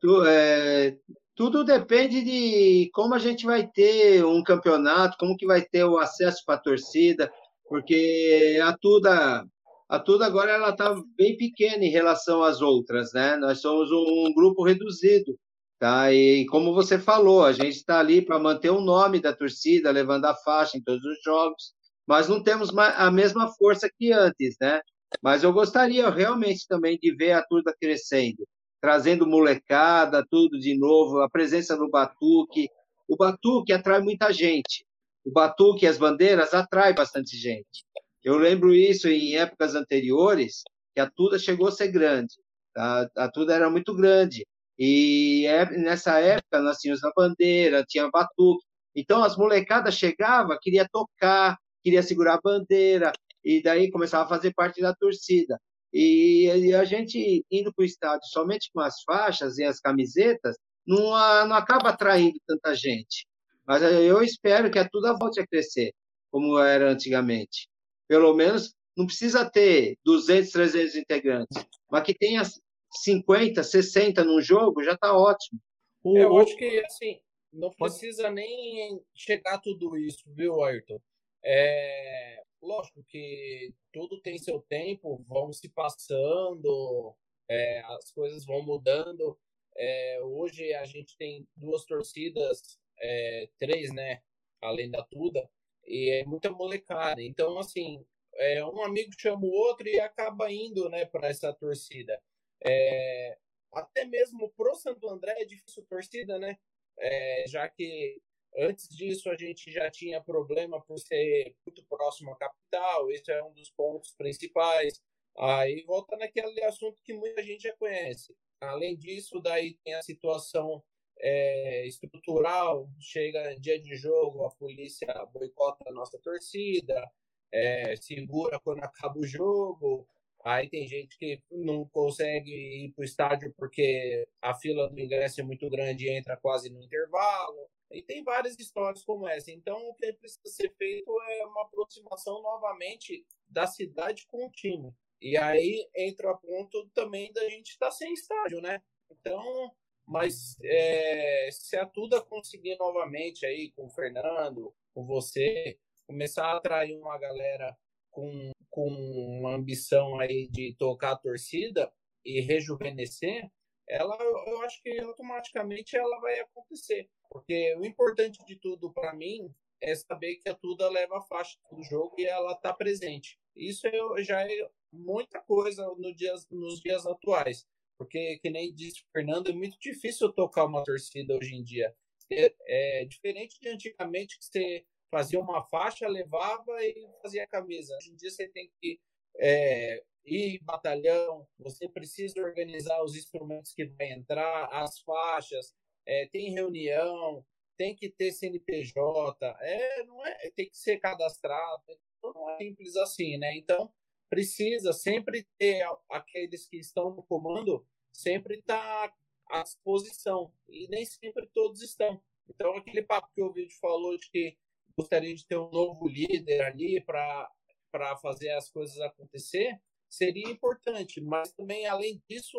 tu, 0.00 0.24
é, 0.26 0.96
tudo 1.36 1.62
depende 1.62 2.24
de 2.24 2.90
como 2.92 3.14
a 3.14 3.18
gente 3.18 3.44
vai 3.44 3.66
ter 3.66 4.24
um 4.24 4.42
campeonato, 4.42 5.16
como 5.18 5.36
que 5.36 5.46
vai 5.46 5.62
ter 5.62 5.84
o 5.84 5.98
acesso 5.98 6.42
para 6.44 6.54
a 6.54 6.60
torcida, 6.60 7.30
porque 7.68 8.58
a 8.62 8.76
Tuda, 8.76 9.44
a 9.88 9.98
Tuda 9.98 10.26
agora 10.26 10.52
ela 10.52 10.70
está 10.70 10.94
bem 11.16 11.36
pequena 11.36 11.82
em 11.84 11.90
relação 11.90 12.42
às 12.42 12.60
outras, 12.60 13.12
né? 13.14 13.36
Nós 13.36 13.60
somos 13.60 13.90
um, 13.90 14.34
grupo 14.34 14.62
reduzido, 14.62 15.38
tá? 15.78 16.12
E 16.12 16.44
como 16.46 16.74
você 16.74 16.98
falou, 16.98 17.42
a 17.42 17.52
gente 17.52 17.76
está 17.76 17.98
ali 17.98 18.20
para 18.20 18.38
manter 18.38 18.70
o 18.70 18.82
nome 18.82 19.18
da 19.20 19.32
torcida, 19.32 19.90
levando 19.90 20.26
a 20.26 20.34
faixa 20.34 20.76
em 20.76 20.82
todos 20.82 21.02
os 21.04 21.22
jogos, 21.24 21.72
mas 22.06 22.28
não 22.28 22.42
temos 22.42 22.76
a 22.76 23.10
mesma 23.10 23.48
força 23.52 23.90
que 23.98 24.12
antes, 24.12 24.56
né? 24.60 24.80
Mas 25.22 25.42
eu 25.42 25.52
gostaria 25.54 26.10
realmente 26.10 26.66
também 26.68 26.98
de 27.00 27.14
ver 27.14 27.32
a 27.32 27.42
turma 27.42 27.74
crescendo, 27.80 28.46
trazendo 28.82 29.26
molecada, 29.26 30.24
tudo 30.30 30.58
de 30.58 30.76
novo, 30.78 31.20
a 31.20 31.30
presença 31.30 31.76
do 31.76 31.88
Batuque. 31.88 32.68
O 33.08 33.16
Batuque 33.16 33.72
atrai 33.72 34.00
muita 34.00 34.30
gente. 34.32 34.84
O 35.24 35.32
Batuque 35.32 35.86
e 35.86 35.88
as 35.88 35.96
bandeiras 35.96 36.52
atrai 36.52 36.92
bastante 36.92 37.36
gente. 37.38 37.84
Eu 38.24 38.36
lembro 38.36 38.74
isso 38.74 39.08
em 39.08 39.36
épocas 39.36 39.74
anteriores, 39.74 40.62
que 40.94 41.00
a 41.00 41.10
Tuda 41.10 41.38
chegou 41.38 41.68
a 41.68 41.72
ser 41.72 41.88
grande. 41.88 42.34
Tá? 42.74 43.08
A 43.16 43.30
Tuda 43.30 43.54
era 43.54 43.70
muito 43.70 43.94
grande. 43.94 44.46
E 44.78 45.46
é, 45.46 45.68
nessa 45.76 46.18
época 46.20 46.60
nós 46.60 46.78
tínhamos 46.78 47.02
a 47.04 47.12
bandeira, 47.14 47.84
tinha 47.88 48.08
batuque. 48.10 48.64
Então 48.94 49.22
as 49.22 49.36
molecadas 49.36 49.94
chegavam, 49.94 50.58
queria 50.60 50.88
tocar, 50.90 51.56
queria 51.82 52.02
segurar 52.02 52.34
a 52.34 52.40
bandeira, 52.40 53.12
e 53.44 53.62
daí 53.62 53.90
começava 53.90 54.24
a 54.24 54.28
fazer 54.28 54.52
parte 54.54 54.80
da 54.80 54.94
torcida. 54.94 55.58
E, 55.92 56.46
e 56.46 56.74
a 56.74 56.84
gente 56.84 57.44
indo 57.50 57.72
para 57.72 57.82
o 57.82 57.86
estádio 57.86 58.26
somente 58.28 58.70
com 58.72 58.80
as 58.80 59.02
faixas 59.02 59.58
e 59.58 59.64
as 59.64 59.80
camisetas, 59.80 60.56
não, 60.86 61.10
não 61.46 61.56
acaba 61.56 61.90
atraindo 61.90 62.38
tanta 62.46 62.74
gente. 62.74 63.26
Mas 63.66 63.82
eu 63.82 64.22
espero 64.22 64.70
que 64.70 64.78
a 64.78 64.88
tudo 64.88 65.16
volte 65.18 65.40
a 65.40 65.46
crescer, 65.46 65.92
como 66.30 66.58
era 66.58 66.90
antigamente. 66.90 67.68
Pelo 68.08 68.34
menos 68.34 68.74
não 68.96 69.06
precisa 69.06 69.48
ter 69.48 69.96
200, 70.04 70.50
300 70.50 70.96
integrantes, 70.96 71.66
mas 71.88 72.02
que 72.02 72.14
tenha 72.14 72.42
50, 72.90 73.62
60 73.62 74.24
num 74.24 74.40
jogo, 74.40 74.82
já 74.82 74.94
está 74.94 75.16
ótimo. 75.16 75.60
Eu 76.04 76.36
acho 76.38 76.56
que, 76.56 76.80
assim, 76.84 77.20
não 77.52 77.70
precisa 77.70 78.30
nem 78.30 79.00
chegar 79.14 79.58
tudo 79.58 79.96
isso, 79.96 80.24
viu, 80.28 80.64
Ayrton? 80.64 81.00
É, 81.44 82.42
lógico 82.60 83.04
que 83.04 83.72
tudo 83.92 84.20
tem 84.20 84.38
seu 84.38 84.60
tempo, 84.68 85.24
vão 85.28 85.52
se 85.52 85.68
passando, 85.68 87.14
é, 87.48 87.80
as 87.80 88.10
coisas 88.12 88.44
vão 88.44 88.62
mudando. 88.62 89.38
É, 89.76 90.20
hoje 90.22 90.72
a 90.74 90.84
gente 90.84 91.16
tem 91.16 91.46
duas 91.56 91.84
torcidas, 91.84 92.78
é, 93.00 93.48
três, 93.58 93.92
né? 93.92 94.22
Além 94.60 94.90
da 94.90 95.04
Tuda, 95.04 95.48
e 95.88 96.10
é 96.10 96.24
muita 96.24 96.50
molecada. 96.50 97.22
Então, 97.22 97.58
assim, 97.58 98.04
é, 98.34 98.64
um 98.64 98.82
amigo 98.82 99.12
chama 99.18 99.44
o 99.44 99.50
outro 99.50 99.88
e 99.88 100.00
acaba 100.00 100.50
indo 100.52 100.88
né, 100.88 101.04
para 101.04 101.28
essa 101.28 101.52
torcida. 101.52 102.20
É, 102.64 103.38
até 103.72 104.04
mesmo 104.04 104.50
pro 104.50 104.74
Santo 104.74 105.08
André 105.08 105.34
é 105.38 105.44
difícil 105.44 105.84
torcida, 105.88 106.38
né? 106.38 106.58
É, 106.98 107.44
já 107.46 107.68
que 107.68 108.20
Antes 108.56 108.88
disso, 108.88 109.30
a 109.30 109.36
gente 109.36 109.70
já 109.70 109.90
tinha 109.90 110.20
problema 110.20 110.80
por 110.80 110.98
ser 110.98 111.54
muito 111.66 111.84
próximo 111.84 112.32
à 112.32 112.36
capital, 112.36 113.10
esse 113.10 113.30
é 113.30 113.42
um 113.44 113.52
dos 113.52 113.70
pontos 113.70 114.14
principais. 114.16 115.00
Aí 115.38 115.82
volta 115.82 116.16
naquele 116.16 116.64
assunto 116.64 117.00
que 117.04 117.12
muita 117.12 117.42
gente 117.42 117.62
já 117.62 117.76
conhece. 117.76 118.34
Além 118.60 118.96
disso, 118.96 119.40
daí 119.40 119.74
tem 119.84 119.94
a 119.94 120.02
situação 120.02 120.82
é, 121.20 121.86
estrutural, 121.86 122.88
chega 122.98 123.58
dia 123.58 123.80
de 123.80 123.96
jogo, 123.96 124.44
a 124.44 124.50
polícia 124.50 125.06
boicota 125.32 125.84
a 125.88 125.92
nossa 125.92 126.18
torcida, 126.18 127.10
é, 127.52 127.96
segura 127.96 128.60
quando 128.60 128.82
acaba 128.82 129.18
o 129.18 129.26
jogo, 129.26 130.06
aí 130.44 130.68
tem 130.68 130.86
gente 130.86 131.18
que 131.18 131.42
não 131.50 131.86
consegue 131.88 132.50
ir 132.50 132.92
para 132.92 133.02
o 133.02 133.04
estádio 133.04 133.52
porque 133.56 134.26
a 134.40 134.54
fila 134.54 134.88
do 134.88 134.98
ingresso 134.98 135.40
é 135.40 135.44
muito 135.44 135.68
grande 135.68 136.06
e 136.06 136.10
entra 136.10 136.36
quase 136.36 136.70
no 136.70 136.82
intervalo. 136.82 137.68
E 137.90 138.02
tem 138.02 138.22
várias 138.22 138.58
histórias 138.58 139.02
como 139.02 139.26
essa. 139.26 139.50
Então, 139.50 139.88
o 139.88 139.94
que 139.94 140.12
precisa 140.12 140.46
ser 140.46 140.74
feito 140.76 141.10
é 141.22 141.46
uma 141.46 141.62
aproximação 141.62 142.42
novamente 142.42 143.26
da 143.48 143.66
cidade 143.66 144.26
com 144.26 144.46
o 144.46 144.50
time. 144.50 144.92
E 145.20 145.36
aí 145.36 145.88
entra 145.96 146.30
o 146.30 146.38
ponto 146.38 146.86
também 146.94 147.32
da 147.32 147.48
gente 147.48 147.70
estar 147.70 147.86
tá 147.86 147.92
sem 147.92 148.12
estádio, 148.12 148.60
né? 148.60 148.82
Então, 149.10 149.74
mas 150.08 150.56
é, 150.62 151.50
se 151.52 151.76
a 151.76 151.84
Tuda 151.84 152.20
conseguir 152.22 152.76
novamente 152.76 153.44
aí 153.44 153.70
com 153.72 153.86
o 153.86 153.90
Fernando, 153.90 154.74
com 154.94 155.04
você, 155.04 155.78
começar 156.06 156.46
a 156.46 156.56
atrair 156.56 156.98
uma 156.98 157.18
galera 157.18 157.76
com, 158.10 158.50
com 158.70 158.88
uma 158.88 159.54
ambição 159.54 160.18
aí 160.18 160.48
de 160.48 160.74
tocar 160.78 161.12
a 161.12 161.18
torcida 161.18 161.92
e 162.24 162.40
rejuvenescer, 162.40 163.50
ela, 163.86 164.16
eu 164.46 164.62
acho 164.62 164.82
que 164.82 164.98
automaticamente 164.98 165.94
ela 165.94 166.18
vai 166.20 166.40
acontecer. 166.40 167.08
Porque 167.30 167.74
o 167.76 167.84
importante 167.84 168.38
de 168.46 168.56
tudo 168.56 168.90
para 168.90 169.14
mim 169.14 169.54
é 169.80 169.94
saber 169.94 170.36
que 170.36 170.48
a 170.48 170.54
Tuda 170.54 170.88
leva 170.88 171.18
a 171.18 171.22
faixa 171.22 171.58
do 171.70 171.82
jogo 171.82 172.14
e 172.18 172.24
ela 172.24 172.52
está 172.52 172.72
presente. 172.72 173.38
Isso 173.54 173.86
já 174.18 174.42
é 174.42 174.70
muita 174.90 175.40
coisa 175.42 175.86
no 175.98 176.14
dias, 176.14 176.48
nos 176.50 176.80
dias 176.80 177.06
atuais. 177.06 177.66
Porque, 177.98 178.38
que 178.38 178.48
nem 178.48 178.72
disse 178.72 179.00
o 179.00 179.10
Fernando, 179.12 179.50
é 179.50 179.52
muito 179.52 179.76
difícil 179.80 180.32
tocar 180.32 180.64
uma 180.64 180.84
torcida 180.84 181.36
hoje 181.36 181.54
em 181.56 181.62
dia. 181.62 181.94
É, 182.30 182.54
é 183.00 183.04
diferente 183.04 183.58
de 183.60 183.68
antigamente 183.68 184.38
que 184.38 184.44
você 184.44 184.86
fazia 185.10 185.40
uma 185.40 185.62
faixa, 185.64 186.06
levava 186.06 186.82
e 186.84 187.08
fazia 187.22 187.42
a 187.42 187.48
camisa. 187.48 187.96
Hoje 187.96 188.12
em 188.12 188.16
dia 188.16 188.30
você 188.30 188.48
tem 188.48 188.70
que 188.80 189.00
é, 189.36 190.04
ir 190.24 190.62
batalhão, 190.62 191.46
você 191.58 191.88
precisa 191.88 192.40
organizar 192.40 193.02
os 193.02 193.16
instrumentos 193.16 193.72
que 193.72 193.86
vai 193.86 194.12
entrar, 194.12 194.66
as 194.66 195.00
faixas, 195.00 195.74
é, 196.06 196.26
tem 196.28 196.52
reunião, 196.52 197.44
tem 197.76 197.94
que 197.94 198.08
ter 198.08 198.32
CNPJ, 198.32 199.56
é, 199.60 200.04
não 200.04 200.24
é, 200.26 200.50
tem 200.54 200.68
que 200.68 200.76
ser 200.76 200.98
cadastrado, 200.98 201.82
então 202.18 202.32
não 202.32 202.50
é 202.50 202.58
simples 202.58 202.96
assim, 202.96 203.38
né? 203.38 203.56
Então 203.56 203.90
precisa 204.28 204.92
sempre 204.92 205.46
ter 205.58 205.84
aqueles 206.10 206.66
que 206.68 206.78
estão 206.78 207.14
no 207.14 207.22
comando 207.22 207.86
sempre 208.12 208.62
tá 208.62 209.12
à 209.50 209.62
disposição 209.62 210.52
e 210.68 210.88
nem 210.88 211.04
sempre 211.04 211.48
todos 211.54 211.82
estão. 211.82 212.20
Então 212.48 212.74
aquele 212.76 213.02
papo 213.02 213.28
que 213.34 213.42
o 213.42 213.52
vídeo 213.52 213.76
falou 213.80 214.16
de 214.16 214.30
que 214.30 214.56
gostaria 214.96 215.34
de 215.34 215.46
ter 215.46 215.56
um 215.56 215.70
novo 215.70 216.08
líder 216.08 216.62
ali 216.62 217.00
para 217.00 217.50
para 217.90 218.16
fazer 218.18 218.50
as 218.50 218.68
coisas 218.70 219.00
acontecer 219.00 219.80
seria 220.10 220.50
importante, 220.50 221.20
mas 221.20 221.52
também 221.52 221.86
além 221.86 222.22
disso 222.28 222.58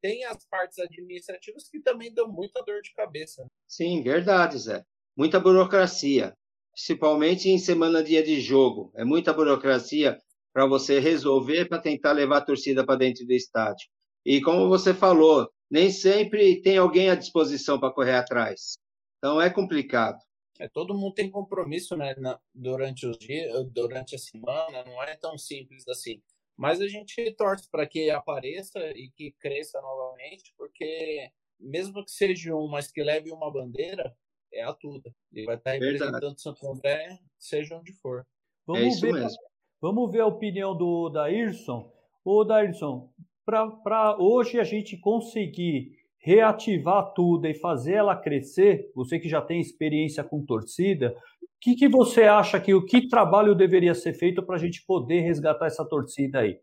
tem 0.00 0.24
as 0.24 0.44
partes 0.46 0.78
administrativas 0.78 1.68
que 1.68 1.80
também 1.80 2.12
dão 2.12 2.30
muita 2.30 2.62
dor 2.62 2.80
de 2.82 2.92
cabeça. 2.92 3.46
Sim, 3.66 4.02
verdade, 4.02 4.58
Zé. 4.58 4.84
Muita 5.16 5.40
burocracia, 5.40 6.36
principalmente 6.72 7.48
em 7.48 7.58
semana 7.58 8.02
dia 8.02 8.22
de 8.22 8.40
jogo. 8.40 8.92
É 8.94 9.04
muita 9.04 9.32
burocracia 9.32 10.18
para 10.52 10.66
você 10.66 10.98
resolver 10.98 11.66
para 11.66 11.80
tentar 11.80 12.12
levar 12.12 12.38
a 12.38 12.44
torcida 12.44 12.84
para 12.84 12.96
dentro 12.98 13.26
do 13.26 13.32
estádio. 13.32 13.88
E 14.24 14.40
como 14.40 14.68
você 14.68 14.92
falou, 14.92 15.50
nem 15.70 15.90
sempre 15.90 16.60
tem 16.60 16.76
alguém 16.76 17.10
à 17.10 17.14
disposição 17.14 17.78
para 17.78 17.92
correr 17.92 18.16
atrás. 18.16 18.74
Então 19.18 19.40
é 19.40 19.48
complicado. 19.48 20.18
É, 20.58 20.68
todo 20.68 20.94
mundo 20.94 21.14
tem 21.14 21.30
compromisso 21.30 21.96
né, 21.96 22.14
na, 22.18 22.38
durante 22.54 23.06
os 23.06 23.16
dias, 23.16 23.66
durante 23.70 24.14
a 24.14 24.18
semana, 24.18 24.84
não 24.84 25.02
é 25.02 25.16
tão 25.16 25.38
simples 25.38 25.88
assim. 25.88 26.20
Mas 26.56 26.80
a 26.82 26.88
gente 26.88 27.32
torce 27.32 27.66
para 27.70 27.86
que 27.86 28.10
apareça 28.10 28.78
e 28.90 29.10
que 29.16 29.32
cresça 29.40 29.80
novamente, 29.80 30.52
porque 30.58 31.30
mesmo 31.58 32.04
que 32.04 32.10
seja 32.10 32.54
um, 32.54 32.68
mas 32.68 32.92
que 32.92 33.02
leve 33.02 33.30
uma 33.30 33.50
bandeira, 33.50 34.14
é 34.52 34.62
a 34.62 34.74
Tuda. 34.74 35.14
Ele 35.32 35.46
vai 35.46 35.56
estar 35.56 35.72
representando 35.72 36.12
Verdade. 36.12 36.42
Santo 36.42 36.70
André, 36.70 37.18
seja 37.38 37.76
onde 37.78 37.92
for. 37.94 38.26
Vamos 38.66 38.82
é 38.82 38.88
isso 38.88 39.00
ver, 39.00 39.12
mesmo. 39.14 39.38
Vamos 39.80 40.12
ver 40.12 40.20
a 40.20 40.26
opinião 40.26 40.76
do 40.76 41.08
Daírson. 41.08 41.90
Ô, 42.22 42.44
Daírson, 42.44 43.08
para 43.44 44.16
hoje 44.18 44.60
a 44.60 44.64
gente 44.64 44.98
conseguir 44.98 45.92
reativar 46.18 47.14
tudo 47.14 47.46
e 47.46 47.54
fazer 47.54 47.94
ela 47.94 48.14
crescer, 48.14 48.90
você 48.94 49.18
que 49.18 49.26
já 49.26 49.40
tem 49.40 49.58
experiência 49.58 50.22
com 50.22 50.44
torcida, 50.44 51.16
o 51.42 51.46
que, 51.58 51.74
que 51.74 51.88
você 51.88 52.24
acha 52.24 52.60
que 52.60 52.74
o 52.74 52.84
que 52.84 53.08
trabalho 53.08 53.54
deveria 53.54 53.94
ser 53.94 54.12
feito 54.12 54.42
para 54.42 54.56
a 54.56 54.58
gente 54.58 54.84
poder 54.86 55.20
resgatar 55.20 55.66
essa 55.66 55.84
torcida 55.84 56.40
aí? 56.40 56.58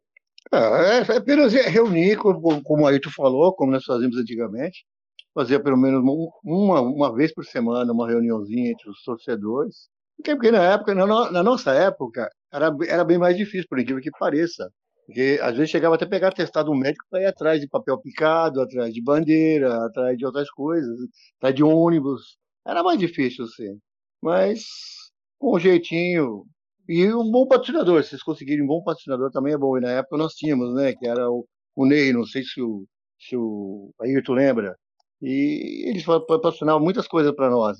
É, 0.53 0.99
é 1.13 1.17
apenas 1.17 1.53
reunir, 1.53 2.17
como, 2.17 2.61
como 2.61 2.83
o 2.83 2.87
Ayrton 2.87 3.09
falou, 3.09 3.51
como 3.53 3.71
nós 3.71 3.83
fazíamos 3.83 4.17
antigamente, 4.17 4.85
fazer 5.33 5.59
pelo 5.59 5.77
menos 5.77 6.03
uma, 6.43 6.81
uma 6.81 7.15
vez 7.15 7.33
por 7.33 7.43
semana 7.45 7.91
uma 7.91 8.07
reuniãozinha 8.07 8.71
entre 8.71 8.89
os 8.89 9.03
torcedores. 9.03 9.89
Porque, 10.17 10.35
porque 10.35 10.51
na 10.51 10.63
época, 10.73 10.95
na, 10.95 11.31
na 11.31 11.43
nossa 11.43 11.71
época, 11.73 12.29
era, 12.51 12.75
era 12.87 13.05
bem 13.05 13.17
mais 13.17 13.37
difícil, 13.37 13.67
por 13.69 13.79
incrível 13.79 14.01
que 14.01 14.11
pareça. 14.11 14.69
Porque 15.05 15.39
às 15.41 15.55
vezes 15.55 15.69
chegava 15.71 15.95
até 15.95 16.05
pegar 16.05 16.33
testado 16.33 16.71
um 16.71 16.75
médico 16.75 17.05
para 17.09 17.21
ir 17.21 17.25
atrás 17.27 17.61
de 17.61 17.67
papel 17.67 17.97
picado, 17.99 18.61
atrás 18.61 18.93
de 18.93 19.01
bandeira, 19.01 19.85
atrás 19.85 20.17
de 20.17 20.25
outras 20.25 20.49
coisas, 20.51 20.97
atrás 21.37 21.55
de 21.55 21.63
ônibus. 21.63 22.37
Era 22.65 22.83
mais 22.83 22.99
difícil, 22.99 23.47
sim. 23.47 23.79
Mas 24.21 24.65
com 25.39 25.55
um 25.55 25.59
jeitinho. 25.59 26.45
E 26.89 27.05
um 27.13 27.29
bom 27.31 27.47
patrocinador, 27.47 28.03
se 28.03 28.11
vocês 28.11 28.23
conseguirem 28.23 28.63
um 28.63 28.67
bom 28.67 28.83
patrocinador 28.83 29.31
também 29.31 29.53
é 29.53 29.57
bom. 29.57 29.77
E 29.77 29.81
na 29.81 29.91
época 29.91 30.17
nós 30.17 30.33
tínhamos, 30.33 30.73
né? 30.73 30.93
Que 30.93 31.07
era 31.07 31.29
o, 31.29 31.47
o 31.75 31.85
Ney, 31.85 32.13
não 32.13 32.25
sei 32.25 32.43
se 32.43 32.61
o, 32.61 32.85
se 33.19 33.35
o 33.37 33.93
Ayrton 34.01 34.33
lembra. 34.33 34.75
E 35.21 35.89
eles 35.89 36.05
patrocinavam 36.05 36.81
muitas 36.81 37.07
coisas 37.07 37.33
para 37.35 37.49
nós. 37.49 37.77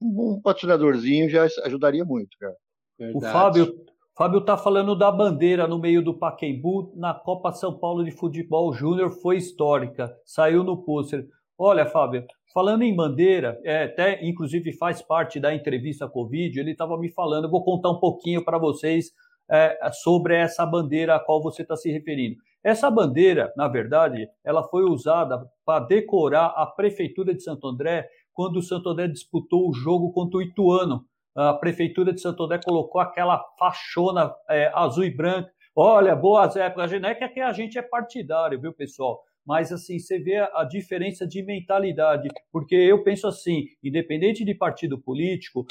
Um 0.00 0.40
patrocinadorzinho 0.40 1.28
já 1.28 1.46
ajudaria 1.64 2.04
muito, 2.04 2.36
cara. 2.38 2.56
Verdade. 2.98 3.16
O 3.16 3.20
Fábio 3.20 3.88
Fábio 4.18 4.40
está 4.40 4.56
falando 4.56 4.96
da 4.96 5.12
bandeira 5.12 5.68
no 5.68 5.78
meio 5.78 6.02
do 6.02 6.12
Paquembu 6.12 6.92
na 6.96 7.14
Copa 7.14 7.52
São 7.52 7.78
Paulo 7.78 8.04
de 8.04 8.10
Futebol 8.10 8.72
Júnior 8.72 9.12
foi 9.12 9.36
histórica, 9.36 10.12
saiu 10.24 10.64
no 10.64 10.82
pôster. 10.82 11.24
Olha, 11.56 11.86
Fábio, 11.86 12.26
falando 12.52 12.82
em 12.82 12.96
bandeira, 12.96 13.60
é, 13.62 13.84
até 13.84 14.26
inclusive 14.26 14.72
faz 14.72 15.00
parte 15.00 15.38
da 15.38 15.54
entrevista 15.54 16.08
com 16.08 16.22
o 16.22 16.28
vídeo, 16.28 16.60
ele 16.60 16.72
estava 16.72 16.98
me 16.98 17.08
falando, 17.12 17.44
eu 17.44 17.50
vou 17.50 17.62
contar 17.62 17.90
um 17.90 18.00
pouquinho 18.00 18.44
para 18.44 18.58
vocês 18.58 19.12
é, 19.48 19.78
sobre 20.02 20.34
essa 20.34 20.66
bandeira 20.66 21.14
a 21.14 21.20
qual 21.20 21.40
você 21.40 21.62
está 21.62 21.76
se 21.76 21.88
referindo. 21.88 22.34
Essa 22.64 22.90
bandeira, 22.90 23.52
na 23.56 23.68
verdade, 23.68 24.28
ela 24.44 24.64
foi 24.64 24.82
usada 24.82 25.48
para 25.64 25.84
decorar 25.84 26.46
a 26.56 26.66
Prefeitura 26.66 27.32
de 27.32 27.42
Santo 27.44 27.68
André 27.68 28.08
quando 28.38 28.58
o 28.58 28.62
Santo 28.62 28.88
André 28.88 29.08
disputou 29.08 29.68
o 29.68 29.74
jogo 29.74 30.12
contra 30.12 30.38
o 30.38 30.42
Ituano, 30.42 31.04
a 31.36 31.54
Prefeitura 31.54 32.12
de 32.12 32.20
Santo 32.20 32.44
André 32.44 32.60
colocou 32.64 33.00
aquela 33.00 33.44
fachona 33.58 34.32
é, 34.48 34.70
azul 34.72 35.02
e 35.02 35.10
branca. 35.10 35.50
Olha, 35.74 36.14
boas 36.14 36.54
épocas. 36.54 36.92
Não 37.00 37.08
é 37.08 37.16
que 37.16 37.40
a 37.40 37.52
gente 37.52 37.76
é 37.76 37.82
partidário, 37.82 38.60
viu, 38.60 38.72
pessoal? 38.72 39.20
Mas, 39.44 39.72
assim, 39.72 39.98
você 39.98 40.20
vê 40.20 40.36
a 40.36 40.62
diferença 40.62 41.26
de 41.26 41.42
mentalidade. 41.42 42.28
Porque 42.52 42.76
eu 42.76 43.02
penso 43.02 43.26
assim, 43.26 43.64
independente 43.82 44.44
de 44.44 44.54
partido 44.54 45.02
político, 45.02 45.66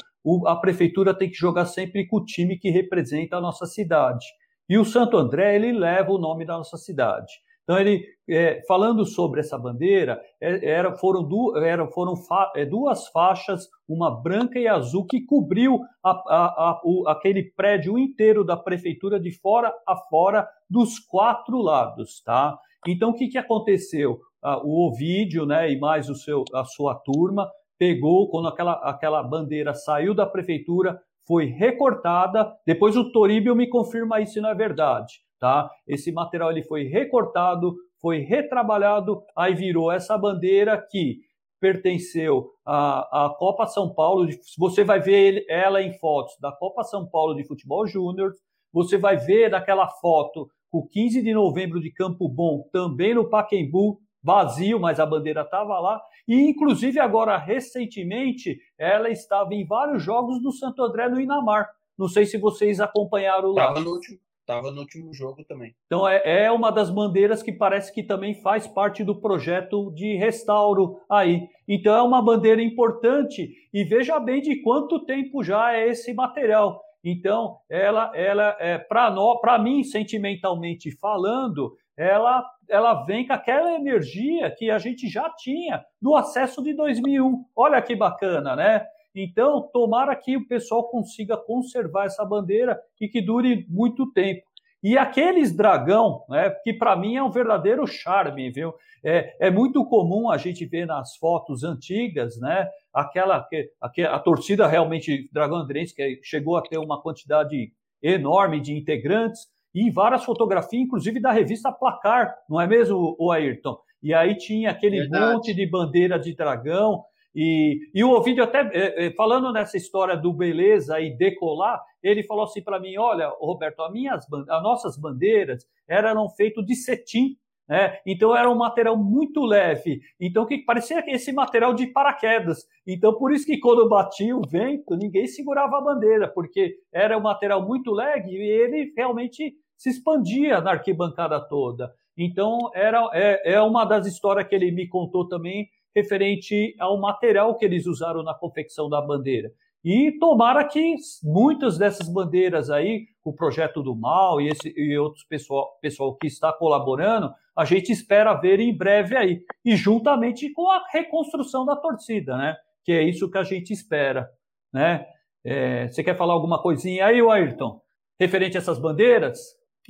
a 0.46 0.54
prefeitura 0.54 1.16
tem 1.16 1.30
que 1.30 1.38
jogar 1.38 1.64
sempre 1.64 2.06
com 2.06 2.18
o 2.18 2.24
time 2.24 2.58
que 2.58 2.68
representa 2.68 3.38
a 3.38 3.40
nossa 3.40 3.64
cidade. 3.64 4.26
E 4.68 4.76
o 4.76 4.84
Santo 4.84 5.16
André, 5.16 5.56
ele 5.56 5.72
leva 5.72 6.12
o 6.12 6.18
nome 6.18 6.44
da 6.44 6.58
nossa 6.58 6.76
cidade. 6.76 7.32
Então, 7.68 7.78
ele, 7.78 8.02
é, 8.26 8.62
falando 8.66 9.04
sobre 9.04 9.40
essa 9.40 9.58
bandeira, 9.58 10.18
é, 10.40 10.70
era, 10.70 10.96
foram, 10.96 11.22
du, 11.22 11.54
era, 11.58 11.86
foram 11.88 12.16
fa, 12.16 12.50
é, 12.56 12.64
duas 12.64 13.08
faixas, 13.08 13.68
uma 13.86 14.10
branca 14.10 14.58
e 14.58 14.66
azul, 14.66 15.04
que 15.04 15.20
cobriu 15.26 15.80
a, 16.02 16.10
a, 16.10 16.46
a, 16.46 16.80
o, 16.82 17.06
aquele 17.06 17.52
prédio 17.54 17.98
inteiro 17.98 18.42
da 18.42 18.56
prefeitura 18.56 19.20
de 19.20 19.30
fora 19.38 19.70
a 19.86 19.94
fora, 19.94 20.48
dos 20.68 20.98
quatro 20.98 21.60
lados. 21.60 22.22
Tá? 22.24 22.58
Então, 22.86 23.10
o 23.10 23.14
que, 23.14 23.28
que 23.28 23.36
aconteceu? 23.36 24.18
Ah, 24.42 24.58
o 24.64 24.88
Ovídio 24.88 25.44
né, 25.44 25.70
e 25.70 25.78
mais 25.78 26.08
o 26.08 26.14
seu, 26.14 26.44
a 26.54 26.64
sua 26.64 26.94
turma 26.94 27.50
pegou, 27.78 28.30
quando 28.30 28.48
aquela, 28.48 28.72
aquela 28.76 29.22
bandeira 29.22 29.74
saiu 29.74 30.14
da 30.14 30.24
prefeitura, 30.24 30.98
foi 31.26 31.44
recortada. 31.44 32.50
Depois 32.66 32.96
o 32.96 33.12
Toríbio 33.12 33.54
me 33.54 33.68
confirma 33.68 34.22
isso 34.22 34.40
não 34.40 34.48
é 34.48 34.54
verdade 34.54 35.27
tá? 35.38 35.70
Esse 35.86 36.12
material 36.12 36.50
ele 36.50 36.62
foi 36.62 36.84
recortado, 36.84 37.74
foi 38.00 38.18
retrabalhado, 38.18 39.22
aí 39.36 39.54
virou 39.54 39.90
essa 39.90 40.16
bandeira 40.16 40.80
que 40.90 41.18
pertenceu 41.60 42.50
à, 42.64 43.26
à 43.26 43.34
Copa 43.36 43.66
São 43.66 43.92
Paulo. 43.92 44.28
Você 44.58 44.84
vai 44.84 45.00
ver 45.00 45.44
ela 45.48 45.82
em 45.82 45.92
fotos 45.98 46.34
da 46.40 46.52
Copa 46.52 46.84
São 46.84 47.08
Paulo 47.08 47.34
de 47.34 47.46
Futebol 47.46 47.86
Júnior. 47.86 48.32
Você 48.72 48.96
vai 48.96 49.16
ver 49.16 49.50
daquela 49.50 49.88
foto 49.88 50.48
o 50.70 50.86
15 50.86 51.22
de 51.22 51.32
novembro 51.32 51.80
de 51.80 51.90
Campo 51.90 52.28
Bom, 52.28 52.68
também 52.70 53.14
no 53.14 53.28
Paquembu, 53.28 53.98
vazio, 54.22 54.78
mas 54.78 55.00
a 55.00 55.06
bandeira 55.06 55.42
estava 55.42 55.78
lá. 55.80 56.00
E, 56.26 56.50
inclusive, 56.50 57.00
agora, 57.00 57.38
recentemente, 57.38 58.58
ela 58.76 59.08
estava 59.08 59.54
em 59.54 59.66
vários 59.66 60.02
jogos 60.02 60.42
do 60.42 60.52
Santo 60.52 60.82
André 60.82 61.08
no 61.08 61.20
Inamar. 61.20 61.68
Não 61.96 62.06
sei 62.06 62.26
se 62.26 62.36
vocês 62.38 62.80
acompanharam 62.80 63.52
lá. 63.52 63.68
Estava 63.68 63.80
no 63.80 63.92
último, 63.92 64.18
Estava 64.48 64.70
no 64.70 64.80
último 64.80 65.12
jogo 65.12 65.44
também. 65.44 65.74
Então 65.84 66.08
é, 66.08 66.22
é 66.44 66.50
uma 66.50 66.70
das 66.70 66.88
bandeiras 66.88 67.42
que 67.42 67.52
parece 67.52 67.92
que 67.92 68.02
também 68.02 68.32
faz 68.32 68.66
parte 68.66 69.04
do 69.04 69.20
projeto 69.20 69.92
de 69.92 70.16
restauro 70.16 71.02
aí. 71.06 71.46
Então 71.68 71.94
é 71.94 72.00
uma 72.00 72.22
bandeira 72.22 72.62
importante 72.62 73.52
e 73.74 73.84
veja 73.84 74.18
bem 74.18 74.40
de 74.40 74.62
quanto 74.62 75.04
tempo 75.04 75.44
já 75.44 75.74
é 75.74 75.88
esse 75.88 76.14
material. 76.14 76.82
Então 77.04 77.58
ela, 77.68 78.10
ela 78.14 78.56
é 78.58 78.78
para 78.78 79.10
nós, 79.10 79.38
para 79.38 79.58
mim 79.58 79.84
sentimentalmente 79.84 80.90
falando, 80.92 81.76
ela, 81.94 82.42
ela 82.70 83.04
vem 83.04 83.26
com 83.26 83.34
aquela 83.34 83.74
energia 83.74 84.50
que 84.50 84.70
a 84.70 84.78
gente 84.78 85.10
já 85.10 85.28
tinha 85.28 85.84
do 86.00 86.16
acesso 86.16 86.62
de 86.62 86.72
2001. 86.72 87.44
Olha 87.54 87.82
que 87.82 87.94
bacana, 87.94 88.56
né? 88.56 88.86
Então, 89.14 89.68
tomara 89.72 90.14
que 90.14 90.36
o 90.36 90.46
pessoal 90.46 90.88
consiga 90.88 91.36
conservar 91.36 92.06
essa 92.06 92.24
bandeira 92.24 92.78
e 93.00 93.08
que 93.08 93.20
dure 93.20 93.66
muito 93.68 94.10
tempo. 94.12 94.42
E 94.82 94.96
aqueles 94.96 95.54
dragão, 95.54 96.24
né, 96.28 96.50
que 96.62 96.72
para 96.72 96.94
mim 96.94 97.16
é 97.16 97.22
um 97.22 97.30
verdadeiro 97.30 97.84
charme, 97.86 98.50
viu? 98.50 98.72
É, 99.04 99.48
é 99.48 99.50
muito 99.50 99.84
comum 99.84 100.30
a 100.30 100.36
gente 100.36 100.64
ver 100.66 100.86
nas 100.86 101.16
fotos 101.16 101.64
antigas, 101.64 102.38
né, 102.38 102.68
aquela 102.92 103.44
que 103.44 103.70
a, 103.80 104.14
a 104.14 104.18
torcida 104.18 104.66
realmente 104.66 105.28
dragão 105.32 105.58
andrense 105.58 105.94
que 105.94 106.20
chegou 106.22 106.56
a 106.56 106.62
ter 106.62 106.78
uma 106.78 107.00
quantidade 107.00 107.72
enorme 108.02 108.60
de 108.60 108.76
integrantes 108.76 109.48
e 109.74 109.90
várias 109.90 110.24
fotografias, 110.24 110.82
inclusive 110.82 111.20
da 111.20 111.32
revista 111.32 111.72
Placar, 111.72 112.34
não 112.48 112.60
é 112.60 112.66
mesmo, 112.66 113.16
o 113.18 113.30
Ayrton? 113.30 113.76
E 114.02 114.14
aí 114.14 114.36
tinha 114.36 114.70
aquele 114.70 115.00
Verdade. 115.00 115.34
monte 115.34 115.54
de 115.54 115.66
bandeira 115.66 116.18
de 116.18 116.34
dragão. 116.34 117.04
E, 117.40 117.88
e 117.94 118.02
o 118.02 118.10
Ovidio 118.10 118.42
até, 118.42 118.68
é, 118.72 119.06
é, 119.06 119.10
falando 119.12 119.52
nessa 119.52 119.76
história 119.76 120.16
do 120.16 120.32
beleza 120.32 121.00
e 121.00 121.16
decolar, 121.16 121.80
ele 122.02 122.24
falou 122.24 122.42
assim 122.42 122.60
para 122.60 122.80
mim, 122.80 122.96
olha, 122.98 123.28
Roberto, 123.38 123.80
as, 123.80 123.92
minhas, 123.92 124.26
as 124.32 124.60
nossas 124.60 124.98
bandeiras 124.98 125.64
eram 125.86 126.28
feitas 126.30 126.66
de 126.66 126.74
cetim, 126.74 127.36
né? 127.68 127.96
Então 128.04 128.36
era 128.36 128.50
um 128.50 128.56
material 128.56 128.96
muito 128.96 129.44
leve, 129.44 130.00
então 130.18 130.46
que 130.46 130.64
parecia 130.64 131.04
esse 131.06 131.30
material 131.32 131.74
de 131.74 131.86
paraquedas. 131.86 132.66
Então 132.84 133.16
por 133.16 133.32
isso 133.32 133.46
que 133.46 133.60
quando 133.60 133.88
batia 133.88 134.36
o 134.36 134.42
vento, 134.44 134.96
ninguém 134.96 135.28
segurava 135.28 135.78
a 135.78 135.80
bandeira, 135.80 136.26
porque 136.26 136.74
era 136.92 137.16
um 137.16 137.22
material 137.22 137.64
muito 137.64 137.92
leve 137.92 138.30
e 138.32 138.50
ele 138.50 138.92
realmente 138.96 139.54
se 139.76 139.90
expandia 139.90 140.60
na 140.60 140.72
arquibancada 140.72 141.40
toda. 141.48 141.94
Então 142.16 142.58
era 142.74 143.08
é, 143.12 143.52
é 143.52 143.62
uma 143.62 143.84
das 143.84 144.08
histórias 144.08 144.48
que 144.48 144.56
ele 144.56 144.72
me 144.72 144.88
contou 144.88 145.28
também 145.28 145.68
referente 145.94 146.74
ao 146.78 147.00
material 147.00 147.56
que 147.56 147.64
eles 147.64 147.86
usaram 147.86 148.22
na 148.22 148.34
confecção 148.34 148.88
da 148.88 149.00
bandeira. 149.00 149.50
E 149.84 150.12
tomara 150.18 150.64
que 150.64 150.96
muitas 151.22 151.78
dessas 151.78 152.08
bandeiras 152.08 152.68
aí, 152.68 153.06
o 153.24 153.32
projeto 153.32 153.82
do 153.82 153.94
mal 153.94 154.40
e, 154.40 154.48
esse, 154.48 154.72
e 154.76 154.98
outros 154.98 155.24
pessoal, 155.24 155.78
pessoal 155.80 156.16
que 156.16 156.26
está 156.26 156.52
colaborando, 156.52 157.32
a 157.56 157.64
gente 157.64 157.92
espera 157.92 158.34
ver 158.34 158.60
em 158.60 158.76
breve 158.76 159.16
aí. 159.16 159.40
E 159.64 159.76
juntamente 159.76 160.50
com 160.52 160.70
a 160.70 160.84
reconstrução 160.90 161.64
da 161.64 161.76
torcida, 161.76 162.36
né? 162.36 162.56
Que 162.84 162.92
é 162.92 163.02
isso 163.02 163.30
que 163.30 163.38
a 163.38 163.44
gente 163.44 163.72
espera, 163.72 164.28
né? 164.72 165.06
É, 165.44 165.88
você 165.88 166.02
quer 166.02 166.16
falar 166.16 166.34
alguma 166.34 166.60
coisinha 166.60 167.06
aí, 167.06 167.20
Ayrton? 167.20 167.80
Referente 168.20 168.56
a 168.56 168.60
essas 168.60 168.78
bandeiras? 168.78 169.38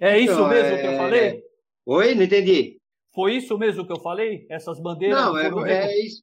É 0.00 0.18
isso 0.18 0.34
então, 0.34 0.48
mesmo 0.48 0.76
é... 0.76 0.80
que 0.80 0.86
eu 0.86 0.96
falei? 0.96 1.42
Oi, 1.86 2.14
não 2.14 2.22
entendi. 2.22 2.77
Foi 3.14 3.36
isso 3.36 3.58
mesmo 3.58 3.86
que 3.86 3.92
eu 3.92 4.00
falei? 4.00 4.46
Essas 4.50 4.80
bandeiras. 4.80 5.18
Não, 5.18 5.36
é, 5.36 5.72
é, 5.72 6.06
isso. 6.06 6.22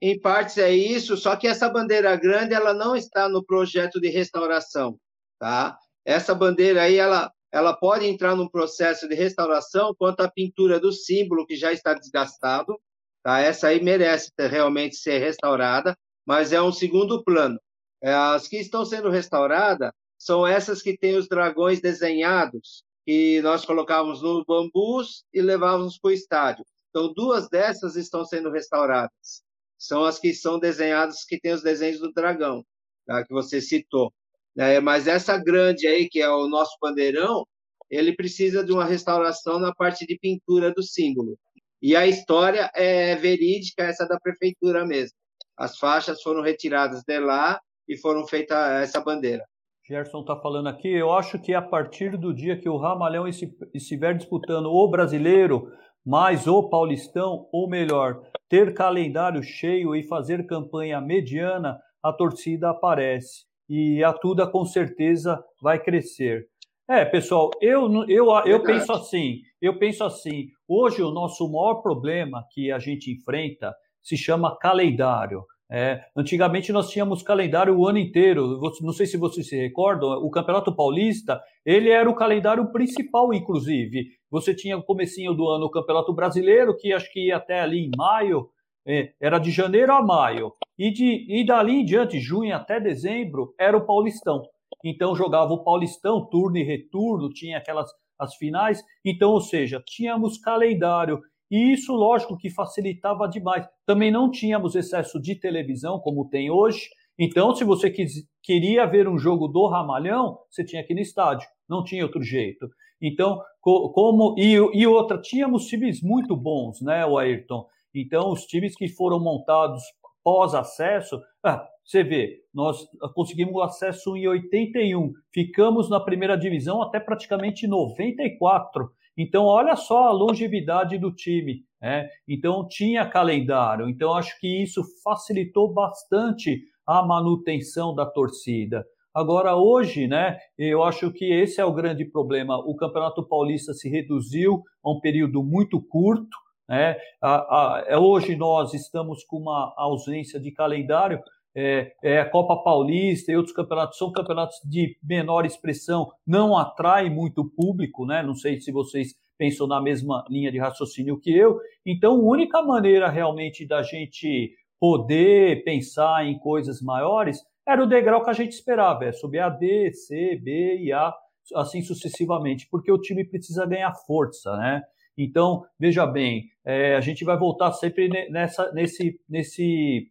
Em 0.00 0.18
partes 0.20 0.58
é 0.58 0.70
isso, 0.72 1.16
só 1.16 1.34
que 1.36 1.48
essa 1.48 1.68
bandeira 1.68 2.14
grande 2.16 2.54
ela 2.54 2.72
não 2.72 2.94
está 2.94 3.28
no 3.28 3.44
projeto 3.44 4.00
de 4.00 4.08
restauração, 4.08 4.98
tá? 5.38 5.76
Essa 6.04 6.34
bandeira 6.34 6.82
aí 6.82 6.96
ela 6.96 7.32
ela 7.50 7.74
pode 7.74 8.06
entrar 8.06 8.36
num 8.36 8.48
processo 8.48 9.08
de 9.08 9.14
restauração 9.14 9.94
quanto 9.98 10.20
à 10.20 10.30
pintura 10.30 10.78
do 10.78 10.92
símbolo 10.92 11.46
que 11.46 11.56
já 11.56 11.72
está 11.72 11.94
desgastado, 11.94 12.78
tá? 13.22 13.40
Essa 13.40 13.68
aí 13.68 13.82
merece 13.82 14.30
realmente 14.38 14.96
ser 14.96 15.18
restaurada, 15.18 15.96
mas 16.26 16.52
é 16.52 16.60
um 16.60 16.72
segundo 16.72 17.24
plano. 17.24 17.58
É, 18.02 18.12
as 18.12 18.46
que 18.46 18.58
estão 18.58 18.84
sendo 18.84 19.08
restauradas 19.08 19.90
são 20.18 20.46
essas 20.46 20.82
que 20.82 20.96
têm 20.96 21.16
os 21.16 21.28
dragões 21.28 21.80
desenhados, 21.80 22.84
que 23.08 23.40
nós 23.40 23.64
colocávamos 23.64 24.20
no 24.20 24.44
bambus 24.44 25.24
e 25.32 25.40
levávamos 25.40 25.98
para 25.98 26.10
o 26.10 26.12
estádio. 26.12 26.62
Então, 26.90 27.10
duas 27.14 27.48
dessas 27.48 27.96
estão 27.96 28.22
sendo 28.22 28.50
restauradas 28.50 29.42
são 29.78 30.04
as 30.04 30.18
que 30.18 30.34
são 30.34 30.58
desenhadas, 30.58 31.24
que 31.24 31.40
tem 31.40 31.52
os 31.52 31.62
desenhos 31.62 32.00
do 32.00 32.12
dragão, 32.12 32.66
tá? 33.06 33.24
que 33.24 33.32
você 33.32 33.60
citou. 33.60 34.12
É, 34.58 34.80
mas 34.80 35.06
essa 35.06 35.38
grande 35.38 35.86
aí, 35.86 36.08
que 36.08 36.20
é 36.20 36.28
o 36.28 36.48
nosso 36.48 36.76
bandeirão, 36.82 37.46
ele 37.88 38.14
precisa 38.14 38.64
de 38.64 38.72
uma 38.72 38.84
restauração 38.84 39.58
na 39.60 39.72
parte 39.72 40.04
de 40.04 40.18
pintura 40.18 40.74
do 40.74 40.82
símbolo. 40.82 41.38
E 41.80 41.94
a 41.94 42.06
história 42.06 42.70
é 42.74 43.14
verídica, 43.14 43.84
essa 43.84 44.04
da 44.04 44.18
prefeitura 44.18 44.84
mesmo. 44.84 45.16
As 45.56 45.78
faixas 45.78 46.20
foram 46.20 46.42
retiradas 46.42 47.04
de 47.06 47.18
lá 47.20 47.60
e 47.88 47.96
foram 47.96 48.26
feita 48.26 48.80
essa 48.82 49.00
bandeira. 49.00 49.46
Gerson 49.88 50.20
está 50.20 50.36
falando 50.36 50.68
aqui, 50.68 50.88
eu 50.88 51.10
acho 51.14 51.38
que 51.38 51.54
a 51.54 51.62
partir 51.62 52.18
do 52.18 52.34
dia 52.34 52.60
que 52.60 52.68
o 52.68 52.76
Ramalhão 52.76 53.26
estiver 53.26 54.14
disputando 54.14 54.66
o 54.66 54.86
brasileiro, 54.86 55.72
mais 56.04 56.46
o 56.46 56.68
Paulistão, 56.68 57.48
ou 57.50 57.66
melhor, 57.66 58.20
ter 58.50 58.74
calendário 58.74 59.42
cheio 59.42 59.96
e 59.96 60.02
fazer 60.02 60.46
campanha 60.46 61.00
mediana, 61.00 61.80
a 62.02 62.12
torcida 62.12 62.68
aparece. 62.68 63.46
E 63.66 64.04
a 64.04 64.12
Tuda 64.12 64.46
com 64.46 64.66
certeza 64.66 65.42
vai 65.62 65.82
crescer. 65.82 66.46
É, 66.86 67.06
pessoal, 67.06 67.50
eu, 67.58 68.04
eu, 68.08 68.26
eu 68.44 68.62
penso 68.62 68.92
assim, 68.92 69.40
eu 69.60 69.78
penso 69.78 70.04
assim, 70.04 70.48
hoje 70.68 71.02
o 71.02 71.10
nosso 71.10 71.50
maior 71.50 71.76
problema 71.76 72.44
que 72.52 72.70
a 72.70 72.78
gente 72.78 73.10
enfrenta 73.10 73.74
se 74.02 74.18
chama 74.18 74.56
calendário. 74.58 75.42
É, 75.70 76.02
antigamente 76.16 76.72
nós 76.72 76.88
tínhamos 76.88 77.22
calendário 77.22 77.76
o 77.76 77.86
ano 77.86 77.98
inteiro. 77.98 78.60
Não 78.80 78.92
sei 78.92 79.06
se 79.06 79.16
vocês 79.16 79.48
se 79.48 79.56
recordam, 79.56 80.10
o 80.24 80.30
Campeonato 80.30 80.74
Paulista, 80.74 81.40
ele 81.64 81.90
era 81.90 82.08
o 82.08 82.14
calendário 82.14 82.72
principal, 82.72 83.34
inclusive. 83.34 84.06
Você 84.30 84.54
tinha 84.54 84.78
o 84.78 84.82
comecinho 84.82 85.34
do 85.34 85.48
ano 85.48 85.66
o 85.66 85.70
Campeonato 85.70 86.12
Brasileiro, 86.12 86.76
que 86.76 86.92
acho 86.92 87.12
que 87.12 87.26
ia 87.26 87.36
até 87.36 87.60
ali 87.60 87.86
em 87.86 87.90
maio, 87.96 88.48
é, 88.86 89.12
era 89.20 89.38
de 89.38 89.50
janeiro 89.50 89.92
a 89.92 90.02
maio. 90.02 90.52
E, 90.78 90.90
de, 90.90 91.26
e 91.28 91.44
dali 91.44 91.80
em 91.80 91.84
diante, 91.84 92.18
junho 92.18 92.54
até 92.56 92.80
dezembro, 92.80 93.54
era 93.58 93.76
o 93.76 93.84
Paulistão. 93.84 94.42
Então 94.82 95.14
jogava 95.14 95.52
o 95.52 95.64
Paulistão, 95.64 96.24
turno 96.24 96.56
e 96.56 96.62
retorno, 96.62 97.28
tinha 97.28 97.58
aquelas 97.58 97.90
as 98.18 98.34
finais. 98.34 98.82
Então, 99.04 99.30
ou 99.30 99.40
seja, 99.40 99.82
tínhamos 99.86 100.38
calendário. 100.38 101.20
E 101.50 101.72
isso, 101.72 101.92
lógico, 101.94 102.36
que 102.36 102.50
facilitava 102.50 103.28
demais. 103.28 103.66
Também 103.86 104.10
não 104.10 104.30
tínhamos 104.30 104.74
excesso 104.74 105.20
de 105.20 105.34
televisão, 105.34 105.98
como 105.98 106.28
tem 106.28 106.50
hoje. 106.50 106.88
Então, 107.18 107.54
se 107.54 107.64
você 107.64 107.90
quis, 107.90 108.26
queria 108.42 108.86
ver 108.86 109.08
um 109.08 109.18
jogo 109.18 109.48
do 109.48 109.66
Ramalhão, 109.66 110.38
você 110.50 110.64
tinha 110.64 110.84
que 110.84 110.92
ir 110.92 110.96
no 110.96 111.02
estádio. 111.02 111.48
Não 111.68 111.82
tinha 111.82 112.04
outro 112.04 112.22
jeito. 112.22 112.68
Então, 113.00 113.40
como. 113.60 114.34
E, 114.38 114.54
e 114.54 114.86
outra, 114.86 115.18
tínhamos 115.18 115.66
times 115.66 116.02
muito 116.02 116.36
bons, 116.36 116.80
né, 116.80 117.04
o 117.06 117.18
Ayrton? 117.18 117.66
Então, 117.94 118.30
os 118.30 118.42
times 118.42 118.76
que 118.76 118.88
foram 118.88 119.18
montados 119.18 119.82
pós-acesso, 120.22 121.20
ah, 121.42 121.66
você 121.84 122.04
vê, 122.04 122.42
nós 122.52 122.86
conseguimos 123.14 123.62
acesso 123.62 124.14
em 124.14 124.28
81, 124.28 125.12
ficamos 125.32 125.88
na 125.88 125.98
primeira 125.98 126.36
divisão 126.36 126.82
até 126.82 127.00
praticamente 127.00 127.66
94. 127.66 128.90
Então, 129.18 129.46
olha 129.46 129.74
só 129.74 130.04
a 130.04 130.12
longevidade 130.12 130.96
do 130.96 131.12
time. 131.12 131.64
Né? 131.82 132.08
Então, 132.28 132.66
tinha 132.68 133.04
calendário. 133.04 133.88
Então, 133.88 134.14
acho 134.14 134.38
que 134.38 134.62
isso 134.62 134.80
facilitou 135.02 135.74
bastante 135.74 136.62
a 136.86 137.04
manutenção 137.04 137.92
da 137.92 138.06
torcida. 138.06 138.86
Agora, 139.12 139.56
hoje, 139.56 140.06
né, 140.06 140.38
eu 140.56 140.84
acho 140.84 141.10
que 141.10 141.24
esse 141.24 141.60
é 141.60 141.64
o 141.64 141.74
grande 141.74 142.04
problema. 142.04 142.56
O 142.58 142.76
Campeonato 142.76 143.26
Paulista 143.26 143.74
se 143.74 143.88
reduziu 143.88 144.62
a 144.84 144.92
um 144.92 145.00
período 145.00 145.42
muito 145.42 145.82
curto. 145.82 146.36
Né? 146.68 146.96
A, 147.20 147.34
a, 147.34 147.84
é, 147.88 147.98
hoje 147.98 148.36
nós 148.36 148.72
estamos 148.74 149.24
com 149.24 149.38
uma 149.38 149.74
ausência 149.76 150.38
de 150.38 150.52
calendário, 150.52 151.20
é, 151.60 151.92
é, 152.04 152.20
a 152.20 152.30
Copa 152.30 152.56
Paulista 152.62 153.32
e 153.32 153.36
outros 153.36 153.52
campeonatos 153.52 153.98
são 153.98 154.12
campeonatos 154.12 154.60
de 154.64 154.96
menor 155.02 155.44
expressão, 155.44 156.08
não 156.24 156.56
atrai 156.56 157.10
muito 157.10 157.44
público, 157.44 158.06
né? 158.06 158.22
Não 158.22 158.36
sei 158.36 158.60
se 158.60 158.70
vocês 158.70 159.08
pensam 159.36 159.66
na 159.66 159.82
mesma 159.82 160.24
linha 160.30 160.52
de 160.52 160.58
raciocínio 160.58 161.18
que 161.18 161.36
eu. 161.36 161.58
Então, 161.84 162.12
a 162.12 162.22
única 162.22 162.62
maneira 162.62 163.08
realmente 163.08 163.66
da 163.66 163.82
gente 163.82 164.54
poder 164.78 165.64
pensar 165.64 166.24
em 166.24 166.38
coisas 166.38 166.80
maiores 166.80 167.40
era 167.66 167.82
o 167.82 167.88
degrau 167.88 168.22
que 168.22 168.30
a 168.30 168.34
gente 168.34 168.52
esperava, 168.52 169.06
é 169.06 169.12
subir 169.12 169.40
a 169.40 169.48
D, 169.48 169.92
C, 169.92 170.36
B 170.36 170.78
e 170.78 170.92
A, 170.92 171.12
assim 171.56 171.82
sucessivamente, 171.82 172.68
porque 172.70 172.92
o 172.92 173.00
time 173.00 173.24
precisa 173.24 173.66
ganhar 173.66 173.92
força, 174.06 174.56
né? 174.56 174.82
Então, 175.16 175.64
veja 175.76 176.06
bem, 176.06 176.44
é, 176.64 176.94
a 176.94 177.00
gente 177.00 177.24
vai 177.24 177.36
voltar 177.36 177.72
sempre 177.72 178.08
nessa, 178.30 178.72
nesse, 178.72 179.18
nesse 179.28 180.08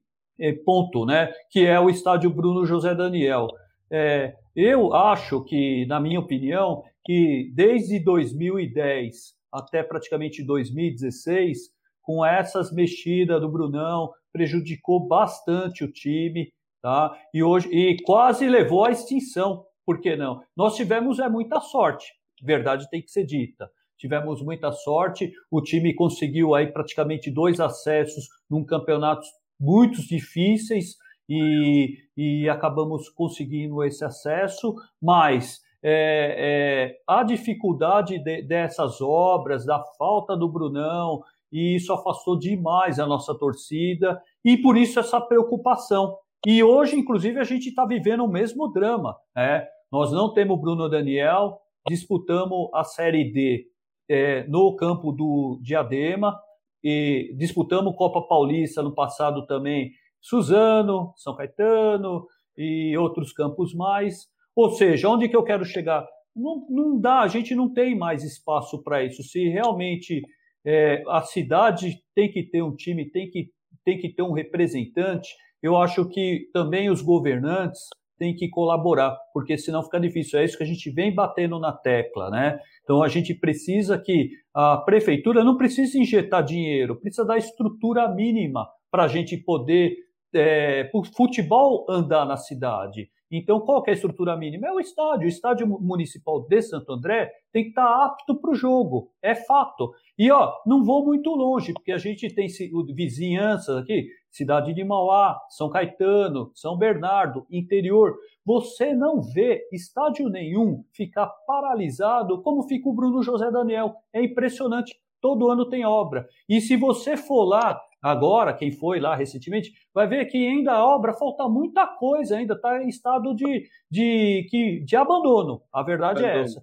ponto, 0.66 1.06
né? 1.06 1.32
Que 1.50 1.66
é 1.66 1.80
o 1.80 1.90
estádio 1.90 2.30
Bruno 2.30 2.66
José 2.66 2.94
Daniel. 2.94 3.48
É, 3.92 4.36
eu 4.56 4.94
acho 4.94 5.44
que, 5.44 5.86
na 5.86 6.00
minha 6.00 6.20
opinião, 6.20 6.84
que 7.06 7.52
desde 7.54 8.00
2010 8.00 9.38
até 9.52 9.84
praticamente 9.84 10.44
2016, 10.44 11.58
com 12.02 12.26
essas 12.26 12.72
mexidas 12.72 13.42
do 13.42 13.50
Brunão, 13.50 14.12
prejudicou 14.32 15.08
bastante 15.08 15.84
o 15.84 15.92
time, 15.92 16.52
tá? 16.82 17.18
E 17.34 17.42
hoje 17.44 17.70
e 17.70 17.98
quase 18.04 18.48
levou 18.48 18.86
à 18.86 18.92
extinção. 18.92 19.66
Por 19.86 20.00
que 20.00 20.16
não? 20.16 20.42
Nós 20.56 20.76
tivemos 20.76 21.20
é 21.20 21.30
muita 21.30 21.60
sorte, 21.60 22.14
verdade 22.42 22.90
tem 22.90 23.02
que 23.02 23.12
ser 23.12 23.26
dita. 23.26 23.70
tivemos 23.98 24.44
muita 24.44 24.72
sorte. 24.72 25.32
O 25.50 25.62
time 25.62 25.94
conseguiu 25.94 26.54
aí 26.54 26.68
praticamente 26.68 27.32
dois 27.32 27.60
acessos 27.60 28.28
num 28.50 28.64
campeonato 28.64 29.26
muito 29.60 30.02
difíceis 30.02 30.96
e, 31.30 31.98
e 32.16 32.50
acabamos 32.50 33.10
conseguindo 33.10 33.84
esse 33.84 34.04
acesso, 34.04 34.76
mas 35.02 35.62
é, 35.84 36.94
é, 36.94 36.98
a 37.08 37.24
dificuldade 37.24 38.20
de, 38.20 38.42
dessas 38.44 39.02
obras, 39.02 39.66
da 39.66 39.84
falta 39.98 40.36
do 40.36 40.50
Brunão, 40.50 41.22
e 41.52 41.76
isso 41.76 41.94
afastou 41.94 42.38
demais 42.38 43.00
a 43.00 43.06
nossa 43.06 43.34
torcida, 43.36 44.22
e 44.44 44.58
por 44.58 44.78
isso 44.78 45.00
essa 45.00 45.20
preocupação. 45.22 46.18
E 46.46 46.64
hoje, 46.64 46.96
inclusive, 46.96 47.40
a 47.40 47.44
gente 47.44 47.70
está 47.70 47.86
vivendo 47.86 48.24
o 48.24 48.32
mesmo 48.32 48.68
drama. 48.68 49.16
Né? 49.36 49.66
Nós 49.92 50.12
não 50.12 50.34
temos 50.34 50.60
Bruno 50.60 50.90
Daniel, 50.90 51.60
disputamos 51.88 52.70
a 52.74 52.84
Série 52.84 53.32
D 53.32 53.68
é, 54.10 54.46
no 54.48 54.76
campo 54.76 55.12
do 55.12 55.60
Diadema, 55.62 56.40
e 56.84 57.34
disputamos 57.38 57.96
Copa 57.96 58.22
Paulista 58.28 58.82
no 58.82 58.94
passado 58.94 59.46
também, 59.46 59.92
Suzano, 60.22 61.14
São 61.16 61.36
Caetano 61.36 62.26
e 62.58 62.98
outros 62.98 63.32
campos 63.32 63.74
mais. 63.74 64.28
Ou 64.56 64.72
seja, 64.72 65.10
onde 65.10 65.30
que 65.30 65.36
eu 65.36 65.44
quero 65.44 65.66
chegar? 65.66 66.06
Não, 66.36 66.66
não 66.70 67.00
dá, 67.00 67.22
a 67.22 67.28
gente 67.28 67.56
não 67.56 67.72
tem 67.72 67.98
mais 67.98 68.24
espaço 68.24 68.82
para 68.84 69.04
isso. 69.04 69.24
Se 69.24 69.48
realmente 69.50 70.22
é, 70.66 71.04
a 71.08 71.22
cidade 71.22 72.02
tem 72.14 72.32
que 72.32 72.44
ter 72.44 72.62
um 72.62 72.76
time, 72.76 73.10
tem 73.10 73.30
que, 73.30 73.50
tem 73.84 74.00
que 74.00 74.14
ter 74.14 74.22
um 74.22 74.34
representante, 74.34 75.30
eu 75.62 75.76
acho 75.78 76.08
que 76.08 76.50
também 76.54 76.90
os 76.90 77.02
governantes 77.02 77.82
têm 78.18 78.36
que 78.36 78.50
colaborar, 78.50 79.16
porque 79.34 79.58
senão 79.58 79.84
fica 79.84 80.00
difícil. 80.00 80.40
É 80.40 80.46
isso 80.46 80.58
que 80.58 80.64
a 80.64 80.68
gente 80.68 80.90
vem 80.90 81.14
batendo 81.14 81.60
na 81.60 81.72
tecla, 81.72 82.30
né? 82.30 82.60
Então 82.84 83.04
a 83.04 83.08
gente 83.08 83.34
precisa 83.34 83.98
que 83.98 84.32
a 84.54 84.78
prefeitura 84.78 85.44
não 85.44 85.58
precisa 85.58 85.98
injetar 85.98 86.44
dinheiro, 86.44 87.00
precisa 87.00 87.26
dar 87.26 87.38
estrutura 87.38 88.08
mínima 88.10 88.68
para 88.90 89.04
a 89.04 89.08
gente 89.08 89.38
poder 89.38 89.96
é, 90.34 90.90
o 90.94 91.04
futebol 91.04 91.86
andar 91.90 92.26
na 92.26 92.38
cidade. 92.38 93.10
Então, 93.30 93.60
qual 93.60 93.84
é 93.86 93.90
a 93.90 93.94
estrutura 93.94 94.38
mínima? 94.38 94.68
É 94.68 94.72
o 94.72 94.80
estádio. 94.80 95.26
O 95.26 95.30
estádio 95.30 95.68
municipal 95.68 96.48
de 96.48 96.62
Santo 96.62 96.94
André 96.94 97.30
tem 97.52 97.64
que 97.64 97.70
estar 97.70 98.06
apto 98.06 98.40
para 98.40 98.52
o 98.52 98.56
jogo. 98.56 99.12
É 99.22 99.36
fato. 99.36 99.92
E, 100.18 100.32
ó, 100.32 100.52
não 100.66 100.84
vou 100.84 101.06
muito 101.06 101.30
longe, 101.30 101.74
porque 101.74 101.92
a 101.92 101.98
gente 101.98 102.34
tem 102.34 102.48
vizinhanças 102.96 103.78
aqui, 103.78 104.08
cidade 104.32 104.74
de 104.74 104.84
Mauá, 104.84 105.40
São 105.50 105.70
Caetano, 105.70 106.52
São 106.56 106.76
Bernardo, 106.76 107.46
interior. 107.52 108.16
Você 108.44 108.96
não 108.96 109.22
vê 109.22 109.68
estádio 109.72 110.28
nenhum 110.28 110.84
ficar 110.92 111.28
paralisado 111.46 112.42
como 112.42 112.64
fica 112.64 112.90
o 112.90 112.94
Bruno 112.94 113.22
José 113.22 113.52
Daniel. 113.52 113.94
É 114.12 114.24
impressionante. 114.24 115.00
Todo 115.22 115.50
ano 115.50 115.70
tem 115.70 115.86
obra. 115.86 116.28
E 116.48 116.62
se 116.62 116.76
você 116.76 117.16
for 117.16 117.44
lá 117.44 117.80
agora, 118.02 118.54
quem 118.54 118.72
foi 118.72 119.00
lá 119.00 119.16
recentemente, 119.16 119.72
vai 119.94 120.08
ver 120.08 120.26
que 120.26 120.38
ainda 120.38 120.74
a 120.74 120.86
obra 120.86 121.14
falta 121.14 121.48
muita 121.48 121.86
coisa, 121.86 122.38
ainda 122.38 122.54
está 122.54 122.82
em 122.82 122.88
estado 122.88 123.36
de, 123.36 123.68
de, 123.90 124.48
de, 124.50 124.84
de 124.86 124.96
abandono. 124.96 125.62
A 125.74 125.84
verdade 125.84 126.24
é 126.24 126.42
essa. 126.42 126.62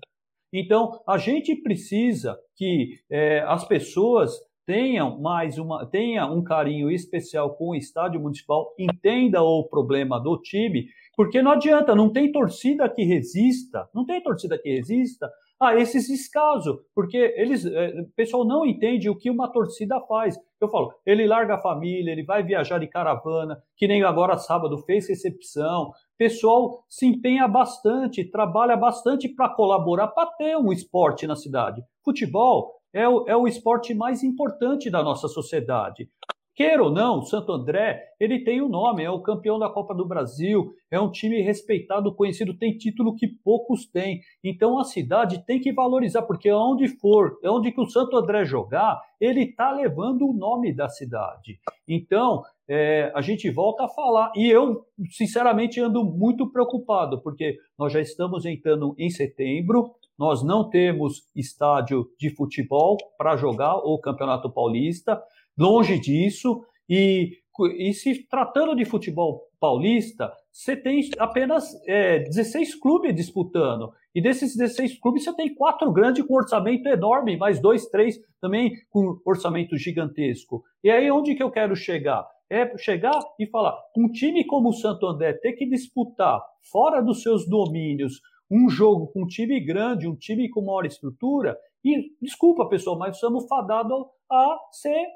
Então, 0.56 1.00
a 1.04 1.18
gente 1.18 1.56
precisa 1.56 2.38
que 2.56 3.00
é, 3.10 3.40
as 3.40 3.66
pessoas 3.66 4.30
tenham 4.64 5.20
mais 5.20 5.58
uma, 5.58 5.84
tenha 5.84 6.26
um 6.26 6.44
carinho 6.44 6.88
especial 6.92 7.56
com 7.56 7.70
o 7.70 7.74
estádio 7.74 8.20
municipal, 8.20 8.72
entenda 8.78 9.42
o 9.42 9.64
problema 9.64 10.20
do 10.20 10.40
time, 10.40 10.86
porque 11.16 11.42
não 11.42 11.50
adianta, 11.50 11.92
não 11.94 12.08
tem 12.08 12.30
torcida 12.30 12.88
que 12.88 13.02
resista, 13.02 13.88
não 13.92 14.06
tem 14.06 14.22
torcida 14.22 14.56
que 14.56 14.70
resista 14.76 15.28
a 15.60 15.76
esses 15.76 16.08
descasos, 16.08 16.76
porque 16.94 17.34
eles, 17.36 17.64
é, 17.66 18.00
o 18.00 18.08
pessoal 18.16 18.44
não 18.44 18.64
entende 18.64 19.10
o 19.10 19.16
que 19.16 19.30
uma 19.30 19.50
torcida 19.50 20.00
faz. 20.02 20.36
Eu 20.60 20.68
falo, 20.68 20.92
ele 21.04 21.26
larga 21.26 21.54
a 21.54 21.62
família, 21.62 22.10
ele 22.10 22.24
vai 22.24 22.42
viajar 22.42 22.78
de 22.78 22.86
caravana, 22.86 23.60
que 23.76 23.86
nem 23.86 24.02
agora 24.02 24.36
sábado 24.36 24.78
fez 24.78 25.08
recepção. 25.08 25.90
Pessoal 26.16 26.84
se 26.88 27.06
empenha 27.06 27.48
bastante, 27.48 28.24
trabalha 28.24 28.76
bastante 28.76 29.28
para 29.28 29.48
colaborar, 29.48 30.08
para 30.08 30.30
ter 30.32 30.56
um 30.56 30.72
esporte 30.72 31.26
na 31.26 31.34
cidade. 31.34 31.82
Futebol 32.04 32.72
é 32.92 33.08
o, 33.08 33.24
é 33.26 33.36
o 33.36 33.48
esporte 33.48 33.92
mais 33.92 34.22
importante 34.22 34.88
da 34.88 35.02
nossa 35.02 35.26
sociedade. 35.26 36.08
Queira 36.54 36.84
ou 36.84 36.90
não, 36.90 37.18
o 37.18 37.24
Santo 37.24 37.50
André, 37.50 38.00
ele 38.20 38.44
tem 38.44 38.60
o 38.60 38.66
um 38.66 38.68
nome, 38.68 39.02
é 39.02 39.10
o 39.10 39.20
campeão 39.20 39.58
da 39.58 39.68
Copa 39.68 39.92
do 39.92 40.06
Brasil, 40.06 40.72
é 40.88 41.00
um 41.00 41.10
time 41.10 41.42
respeitado, 41.42 42.14
conhecido, 42.14 42.56
tem 42.56 42.78
título 42.78 43.16
que 43.16 43.26
poucos 43.26 43.86
têm. 43.86 44.20
Então 44.42 44.78
a 44.78 44.84
cidade 44.84 45.44
tem 45.44 45.60
que 45.60 45.72
valorizar, 45.72 46.22
porque 46.22 46.52
onde 46.52 46.86
for, 46.86 47.38
onde 47.44 47.72
que 47.72 47.80
o 47.80 47.88
Santo 47.88 48.16
André 48.16 48.44
jogar, 48.44 49.00
ele 49.20 49.42
está 49.42 49.72
levando 49.72 50.28
o 50.28 50.32
nome 50.32 50.72
da 50.72 50.88
cidade. 50.88 51.58
Então, 51.88 52.42
é, 52.68 53.12
a 53.14 53.20
gente 53.20 53.50
volta 53.50 53.84
a 53.84 53.88
falar. 53.88 54.32
E 54.36 54.48
eu, 54.48 54.84
sinceramente, 55.10 55.80
ando 55.80 56.04
muito 56.04 56.50
preocupado, 56.50 57.20
porque 57.20 57.58
nós 57.78 57.92
já 57.92 58.00
estamos 58.00 58.44
entrando 58.46 58.94
em 58.98 59.10
setembro, 59.10 59.94
nós 60.18 60.42
não 60.42 60.68
temos 60.68 61.28
estádio 61.34 62.08
de 62.18 62.30
futebol 62.30 62.96
para 63.18 63.36
jogar 63.36 63.76
o 63.76 63.98
Campeonato 63.98 64.50
Paulista. 64.50 65.20
Longe 65.58 65.98
disso, 65.98 66.64
e, 66.88 67.38
e 67.78 67.92
se 67.92 68.26
tratando 68.28 68.74
de 68.74 68.84
futebol 68.84 69.42
paulista, 69.60 70.32
você 70.52 70.76
tem 70.76 71.00
apenas 71.18 71.74
é, 71.86 72.20
16 72.20 72.74
clubes 72.76 73.14
disputando. 73.14 73.92
E 74.14 74.20
desses 74.20 74.56
16 74.56 75.00
clubes, 75.00 75.24
você 75.24 75.34
tem 75.34 75.54
quatro 75.54 75.90
grandes 75.92 76.24
com 76.26 76.34
orçamento 76.34 76.88
enorme, 76.88 77.36
mais 77.36 77.60
dois, 77.60 77.86
três 77.86 78.18
também 78.40 78.72
com 78.90 79.18
orçamento 79.24 79.76
gigantesco. 79.76 80.62
E 80.82 80.90
aí, 80.90 81.10
onde 81.10 81.34
que 81.34 81.42
eu 81.42 81.50
quero 81.50 81.74
chegar? 81.74 82.26
É 82.50 82.76
chegar 82.76 83.18
e 83.40 83.46
falar, 83.46 83.74
um 83.96 84.08
time 84.10 84.44
como 84.44 84.68
o 84.68 84.72
Santo 84.74 85.06
André 85.06 85.32
ter 85.32 85.54
que 85.54 85.66
disputar 85.66 86.40
fora 86.70 87.00
dos 87.00 87.22
seus 87.22 87.48
domínios 87.48 88.20
um 88.50 88.68
jogo 88.68 89.08
com 89.08 89.22
um 89.22 89.26
time 89.26 89.58
grande, 89.60 90.06
um 90.06 90.14
time 90.14 90.48
com 90.48 90.60
maior 90.60 90.84
estrutura, 90.84 91.58
e 91.84 92.14
desculpa, 92.20 92.68
pessoal, 92.68 92.98
mas 92.98 93.16
estamos 93.16 93.46
fadados 93.48 94.06
a 94.30 94.58
ser 94.70 95.06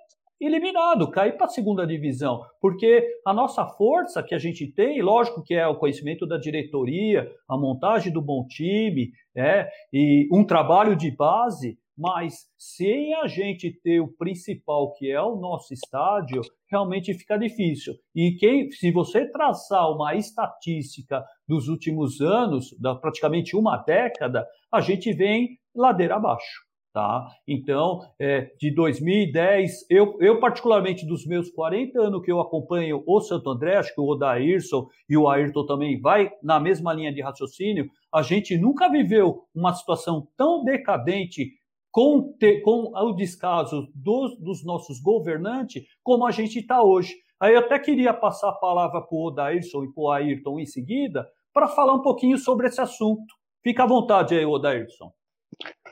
eliminado, 0.41 1.11
cair 1.11 1.37
para 1.37 1.47
a 1.47 1.51
segunda 1.51 1.87
divisão, 1.87 2.41
porque 2.61 3.07
a 3.27 3.33
nossa 3.33 3.67
força 3.67 4.23
que 4.23 4.35
a 4.35 4.39
gente 4.39 4.67
tem, 4.73 5.03
lógico 5.03 5.43
que 5.43 5.55
é 5.55 5.67
o 5.67 5.77
conhecimento 5.77 6.27
da 6.27 6.39
diretoria, 6.39 7.31
a 7.49 7.57
montagem 7.57 8.13
do 8.13 8.23
bom 8.23 8.47
time, 8.47 9.11
é, 9.37 9.69
e 9.93 10.29
um 10.33 10.45
trabalho 10.45 10.97
de 10.97 11.11
base, 11.11 11.79
mas 11.97 12.47
sem 12.57 13.13
a 13.15 13.27
gente 13.27 13.73
ter 13.83 14.01
o 14.01 14.07
principal, 14.17 14.93
que 14.95 15.11
é 15.11 15.21
o 15.21 15.35
nosso 15.35 15.75
estádio, 15.75 16.43
realmente 16.71 17.13
fica 17.13 17.37
difícil. 17.37 17.95
E 18.15 18.37
quem, 18.39 18.71
se 18.71 18.93
você 18.93 19.27
traçar 19.29 19.91
uma 19.91 20.15
estatística 20.15 21.25
dos 21.47 21.67
últimos 21.67 22.21
anos, 22.21 22.77
da 22.79 22.95
praticamente 22.95 23.57
uma 23.57 23.79
década, 23.79 24.47
a 24.73 24.81
gente 24.81 25.13
vem 25.13 25.59
ladeira 25.75 26.15
abaixo. 26.15 26.68
Tá? 26.93 27.29
Então, 27.47 28.01
é, 28.19 28.51
de 28.59 28.71
2010, 28.75 29.87
eu, 29.91 30.17
eu 30.21 30.41
particularmente 30.41 31.07
dos 31.07 31.27
meus 31.27 31.51
40 31.51 32.01
anos 32.01 32.25
que 32.25 32.33
eu 32.33 32.41
acompanho 32.41 33.05
o 33.07 33.21
Santo 33.21 33.51
André, 33.51 33.77
acho 33.77 33.95
que 33.95 34.01
o 34.01 34.07
Odairson 34.07 34.89
e 35.09 35.17
o 35.17 35.29
Ayrton 35.29 35.67
também 35.67 36.01
vai 36.01 36.33
na 36.43 36.59
mesma 36.59 36.93
linha 36.95 37.13
de 37.13 37.21
raciocínio, 37.21 37.91
a 38.13 38.23
gente 38.23 38.57
nunca 38.57 38.89
viveu 38.89 39.45
uma 39.55 39.75
situação 39.75 40.27
tão 40.37 40.65
decadente 40.65 41.53
com, 41.91 42.33
te, 42.39 42.61
com 42.63 42.91
o 42.95 43.13
descaso 43.13 43.89
dos, 43.95 44.39
dos 44.39 44.65
nossos 44.65 44.99
governantes 44.99 45.85
como 46.03 46.27
a 46.27 46.31
gente 46.31 46.59
está 46.59 46.83
hoje. 46.83 47.15
Aí 47.39 47.55
eu 47.55 47.61
até 47.61 47.79
queria 47.79 48.13
passar 48.15 48.49
a 48.49 48.55
palavra 48.59 49.03
para 49.03 49.17
o 49.17 49.27
Odairson 49.27 49.85
e 49.85 49.93
para 49.93 50.03
o 50.03 50.11
Ayrton 50.11 50.59
em 50.59 50.67
seguida, 50.67 51.29
para 51.53 51.69
falar 51.69 51.95
um 51.95 52.03
pouquinho 52.03 52.39
sobre 52.39 52.67
esse 52.67 52.81
assunto. 52.81 53.35
Fica 53.63 53.85
à 53.85 53.87
vontade 53.87 54.35
aí, 54.35 54.45
Odairson. 54.45 55.13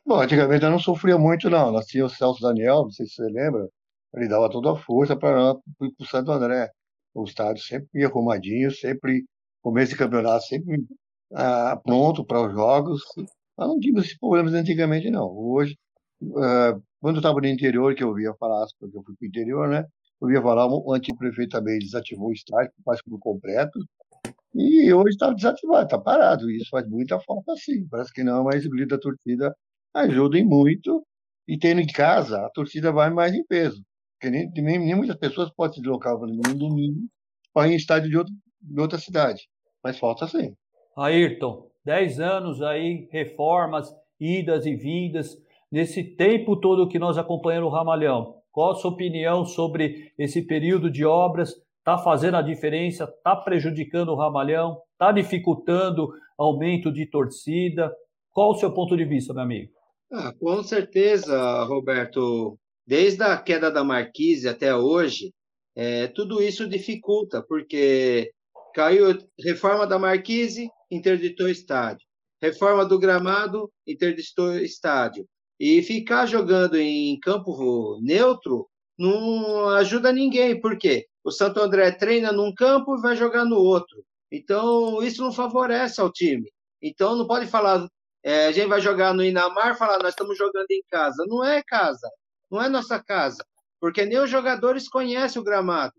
Bom, 0.05 0.21
antigamente 0.21 0.65
eu 0.65 0.71
não 0.71 0.79
sofria 0.79 1.19
muito, 1.19 1.51
não. 1.51 1.73
Nascia 1.73 2.05
o 2.05 2.09
Celso 2.09 2.41
Daniel, 2.41 2.83
não 2.85 2.91
sei 2.91 3.07
se 3.07 3.15
você 3.15 3.23
lembra, 3.31 3.69
ele 4.15 4.29
dava 4.29 4.51
toda 4.51 4.73
a 4.73 4.77
força 4.77 5.17
para 5.17 5.55
o 5.55 6.05
Santo 6.05 6.31
André. 6.31 6.71
O 7.15 7.25
estádio 7.25 7.63
sempre 7.63 7.89
ia 7.95 8.07
arrumadinho, 8.07 8.71
sempre, 8.71 9.25
começo 9.63 9.93
de 9.93 9.99
campeonato, 9.99 10.45
sempre 10.45 10.85
ah, 11.35 11.77
pronto 11.85 12.25
para 12.25 12.43
os 12.47 12.53
jogos. 12.53 13.03
Mas 13.57 13.69
não 13.69 13.81
tive 13.81 14.01
esses 14.01 14.19
problemas 14.19 14.55
antigamente, 14.55 15.11
não. 15.11 15.29
Hoje, 15.29 15.77
ah, 16.37 16.79
quando 17.01 17.17
eu 17.17 17.21
estava 17.21 17.41
no 17.41 17.47
interior, 17.49 17.95
que 17.95 18.03
eu 18.05 18.09
ouvia 18.09 18.35
falar, 18.39 18.67
porque 18.79 18.97
eu 18.97 19.03
fui 19.05 19.15
para 19.17 19.25
o 19.25 19.29
interior, 19.29 19.69
né? 19.69 19.81
Eu 20.21 20.29
ouvia 20.29 20.43
falar, 20.43 20.67
o 20.69 20.93
antigo 20.93 21.19
prefeito 21.19 21.51
também 21.51 21.79
desativou 21.79 22.29
o 22.29 22.33
estádio, 22.33 22.73
quase 22.85 23.03
por 23.05 23.19
completo. 23.19 23.79
E 24.57 24.91
hoje 24.93 25.11
está 25.11 25.31
desativado, 25.33 25.85
está 25.85 25.99
parado. 25.99 26.51
Isso 26.51 26.71
faz 26.71 26.89
muita 26.89 27.21
falta, 27.21 27.55
sim. 27.57 27.87
Parece 27.89 28.13
que 28.13 28.25
não, 28.25 28.45
mas 28.45 28.65
o 28.65 28.71
grito 28.71 28.89
da 28.89 28.99
torcida 28.99 29.55
ajudem 29.95 30.45
muito. 30.45 31.05
E 31.47 31.59
tendo 31.59 31.81
em 31.81 31.87
casa, 31.87 32.39
a 32.39 32.51
torcida 32.51 32.91
vai 32.91 33.11
mais 33.11 33.35
em 33.35 33.45
peso. 33.45 33.83
Porque 34.15 34.31
nem, 34.31 34.51
nem, 34.51 34.79
nem 34.79 34.95
muitas 34.95 35.17
pessoas 35.17 35.51
podem 35.55 35.75
se 35.75 35.81
deslocar 35.83 36.19
no 36.19 36.55
domingo 36.55 37.01
para 37.53 37.69
ir 37.69 37.73
em 37.75 37.77
estádio 37.77 38.09
de, 38.09 38.17
outro, 38.17 38.35
de 38.63 38.81
outra 38.81 38.99
cidade. 38.99 39.43
Mas 39.85 39.99
falta 39.99 40.27
sim. 40.27 40.55
Ayrton, 40.97 41.71
10 41.85 42.21
anos 42.21 42.63
aí, 42.63 43.09
reformas, 43.13 43.95
idas 44.19 44.65
e 44.65 44.75
vindas. 44.75 45.37
nesse 45.71 46.03
tempo 46.03 46.57
todo 46.57 46.89
que 46.89 46.99
nós 46.99 47.19
acompanhamos 47.19 47.71
o 47.71 47.75
Ramalhão? 47.75 48.37
Qual 48.51 48.73
a 48.73 48.75
sua 48.75 48.91
opinião 48.91 49.45
sobre 49.45 50.13
esse 50.19 50.41
período 50.47 50.91
de 50.91 51.05
obras? 51.05 51.55
Está 51.87 51.99
fazendo 51.99 52.37
a 52.37 52.43
diferença? 52.43 53.05
Está 53.05 53.37
prejudicando 53.37 54.09
o 54.09 54.17
Ramalhão? 54.17 54.83
Está 54.95 55.13
dificultando 55.13 56.13
aumento 56.37 56.93
de 56.93 57.07
torcida? 57.07 57.95
Qual 58.33 58.51
o 58.51 58.57
seu 58.57 58.75
ponto 58.75 58.97
de 58.97 59.05
vista, 59.05 59.33
meu 59.33 59.45
amigo? 59.45 59.71
Ah, 60.13 60.33
com 60.41 60.65
certeza, 60.65 61.63
Roberto. 61.63 62.59
Desde 62.85 63.23
a 63.23 63.37
queda 63.37 63.71
da 63.71 63.85
Marquise 63.85 64.49
até 64.49 64.75
hoje, 64.75 65.33
é, 65.77 66.09
tudo 66.09 66.43
isso 66.43 66.69
dificulta, 66.69 67.41
porque 67.41 68.33
caiu 68.75 69.17
reforma 69.39 69.87
da 69.87 69.97
Marquise, 69.97 70.69
interditou 70.91 71.49
estádio. 71.49 72.05
Reforma 72.43 72.85
do 72.85 72.99
gramado, 72.99 73.71
interditou 73.87 74.59
estádio. 74.59 75.25
E 75.59 75.81
ficar 75.83 76.27
jogando 76.27 76.75
em 76.75 77.17
campo 77.21 78.01
neutro 78.03 78.67
não 78.99 79.69
ajuda 79.69 80.13
ninguém. 80.13 80.61
Por 80.61 80.77
quê? 80.77 81.07
O 81.27 81.33
Santo 81.33 81.59
André 81.59 81.91
treina 81.91 82.31
num 82.31 82.55
campo 82.55 82.97
e 82.97 83.01
vai 83.01 83.17
jogar 83.17 83.45
no 83.45 83.57
outro. 83.57 84.01
Então, 84.31 85.03
isso 85.03 85.21
não 85.21 85.33
favorece 85.33 86.01
ao 86.01 86.13
time. 86.13 86.49
Então, 86.81 87.17
não 87.17 87.27
pode 87.27 87.49
falar, 87.49 87.85
é, 88.23 88.47
a 88.47 88.53
gente 88.53 88.69
vai 88.69 88.81
jogar 88.81 89.13
no 89.13 89.25
Inamar, 89.25 89.77
falar, 89.77 89.99
nós 89.99 90.11
estamos 90.11 90.39
jogando 90.39 90.71
em 90.71 90.85
casa. 90.89 91.25
Não 91.27 91.45
é 91.45 91.65
casa, 91.65 92.09
não 92.49 92.63
é 92.63 92.69
nossa 92.69 93.03
casa, 93.03 93.45
porque 93.81 94.07
nem 94.07 94.21
os 94.21 94.31
jogadores 94.31 94.89
conhecem 94.89 95.43
o 95.43 95.45
gramado. 95.45 95.95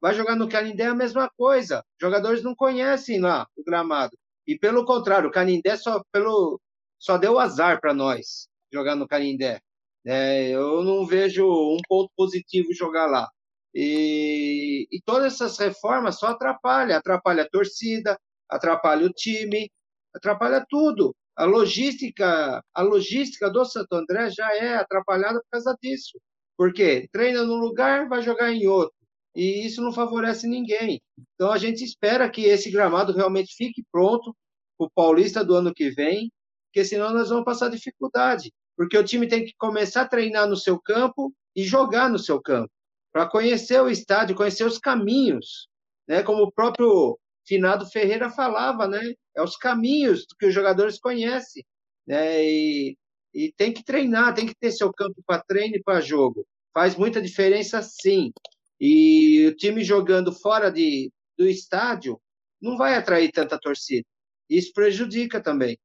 Vai 0.00 0.12
jogar 0.12 0.34
no 0.34 0.48
Canindé 0.48 0.82
é 0.82 0.88
a 0.88 0.94
mesma 0.94 1.30
coisa. 1.38 1.78
Os 1.78 2.04
jogadores 2.04 2.42
não 2.42 2.56
conhecem 2.56 3.20
lá 3.20 3.46
o 3.56 3.62
gramado. 3.62 4.18
E 4.44 4.58
pelo 4.58 4.84
contrário, 4.84 5.28
o 5.28 5.32
Canindé 5.32 5.76
só, 5.76 6.02
pelo, 6.10 6.60
só 6.98 7.16
deu 7.16 7.38
azar 7.38 7.80
para 7.80 7.94
nós 7.94 8.48
jogar 8.72 8.96
no 8.96 9.06
Canindé. 9.06 9.60
É, 10.04 10.48
eu 10.48 10.82
não 10.82 11.06
vejo 11.06 11.46
um 11.46 11.78
ponto 11.88 12.10
positivo 12.16 12.74
jogar 12.74 13.06
lá. 13.06 13.28
E, 13.74 14.63
e 14.90 15.00
todas 15.02 15.34
essas 15.34 15.58
reformas 15.58 16.18
só 16.18 16.28
atrapalham, 16.28 16.96
atrapalha 16.96 17.42
a 17.42 17.48
torcida, 17.48 18.18
atrapalha 18.48 19.06
o 19.06 19.12
time, 19.12 19.70
atrapalha 20.14 20.64
tudo. 20.68 21.14
A 21.36 21.44
logística, 21.44 22.62
a 22.72 22.82
logística 22.82 23.50
do 23.50 23.64
Santo 23.64 23.92
André 23.94 24.30
já 24.30 24.54
é 24.54 24.76
atrapalhada 24.76 25.40
por 25.40 25.48
causa 25.50 25.76
disso. 25.82 26.18
Porque 26.56 27.08
treina 27.12 27.42
num 27.42 27.56
lugar, 27.56 28.08
vai 28.08 28.22
jogar 28.22 28.52
em 28.52 28.66
outro. 28.66 28.94
E 29.34 29.66
isso 29.66 29.82
não 29.82 29.92
favorece 29.92 30.46
ninguém. 30.46 31.00
Então 31.34 31.50
a 31.50 31.58
gente 31.58 31.82
espera 31.82 32.30
que 32.30 32.42
esse 32.44 32.70
gramado 32.70 33.12
realmente 33.12 33.54
fique 33.56 33.82
pronto 33.90 34.34
para 34.78 34.86
o 34.86 34.90
Paulista 34.90 35.44
do 35.44 35.56
ano 35.56 35.74
que 35.74 35.90
vem, 35.90 36.30
porque 36.68 36.84
senão 36.84 37.12
nós 37.12 37.28
vamos 37.30 37.44
passar 37.44 37.68
dificuldade. 37.68 38.52
Porque 38.76 38.96
o 38.96 39.04
time 39.04 39.26
tem 39.26 39.44
que 39.44 39.52
começar 39.58 40.02
a 40.02 40.08
treinar 40.08 40.48
no 40.48 40.56
seu 40.56 40.80
campo 40.80 41.32
e 41.54 41.64
jogar 41.64 42.08
no 42.08 42.18
seu 42.18 42.40
campo, 42.40 42.70
para 43.14 43.28
conhecer 43.28 43.80
o 43.80 43.88
estádio, 43.88 44.34
conhecer 44.34 44.64
os 44.64 44.76
caminhos, 44.76 45.68
né? 46.06 46.24
Como 46.24 46.42
o 46.42 46.50
próprio 46.50 47.16
Finado 47.46 47.86
Ferreira 47.86 48.28
falava, 48.28 48.88
né? 48.88 49.14
É 49.36 49.40
os 49.40 49.56
caminhos 49.56 50.26
que 50.36 50.46
os 50.46 50.52
jogadores 50.52 50.98
conhecem, 50.98 51.64
né? 52.04 52.44
E, 52.44 52.98
e 53.32 53.52
tem 53.52 53.72
que 53.72 53.84
treinar, 53.84 54.34
tem 54.34 54.46
que 54.46 54.54
ter 54.56 54.72
seu 54.72 54.92
campo 54.92 55.22
para 55.24 55.44
treino 55.44 55.76
e 55.76 55.82
para 55.82 56.00
jogo. 56.00 56.44
Faz 56.72 56.96
muita 56.96 57.22
diferença, 57.22 57.80
sim. 57.82 58.32
E 58.80 59.46
o 59.46 59.54
time 59.54 59.84
jogando 59.84 60.32
fora 60.32 60.68
de, 60.68 61.12
do 61.38 61.46
estádio 61.46 62.20
não 62.60 62.76
vai 62.76 62.96
atrair 62.96 63.30
tanta 63.30 63.56
torcida. 63.60 64.04
Isso 64.50 64.72
prejudica 64.72 65.40
também. 65.40 65.78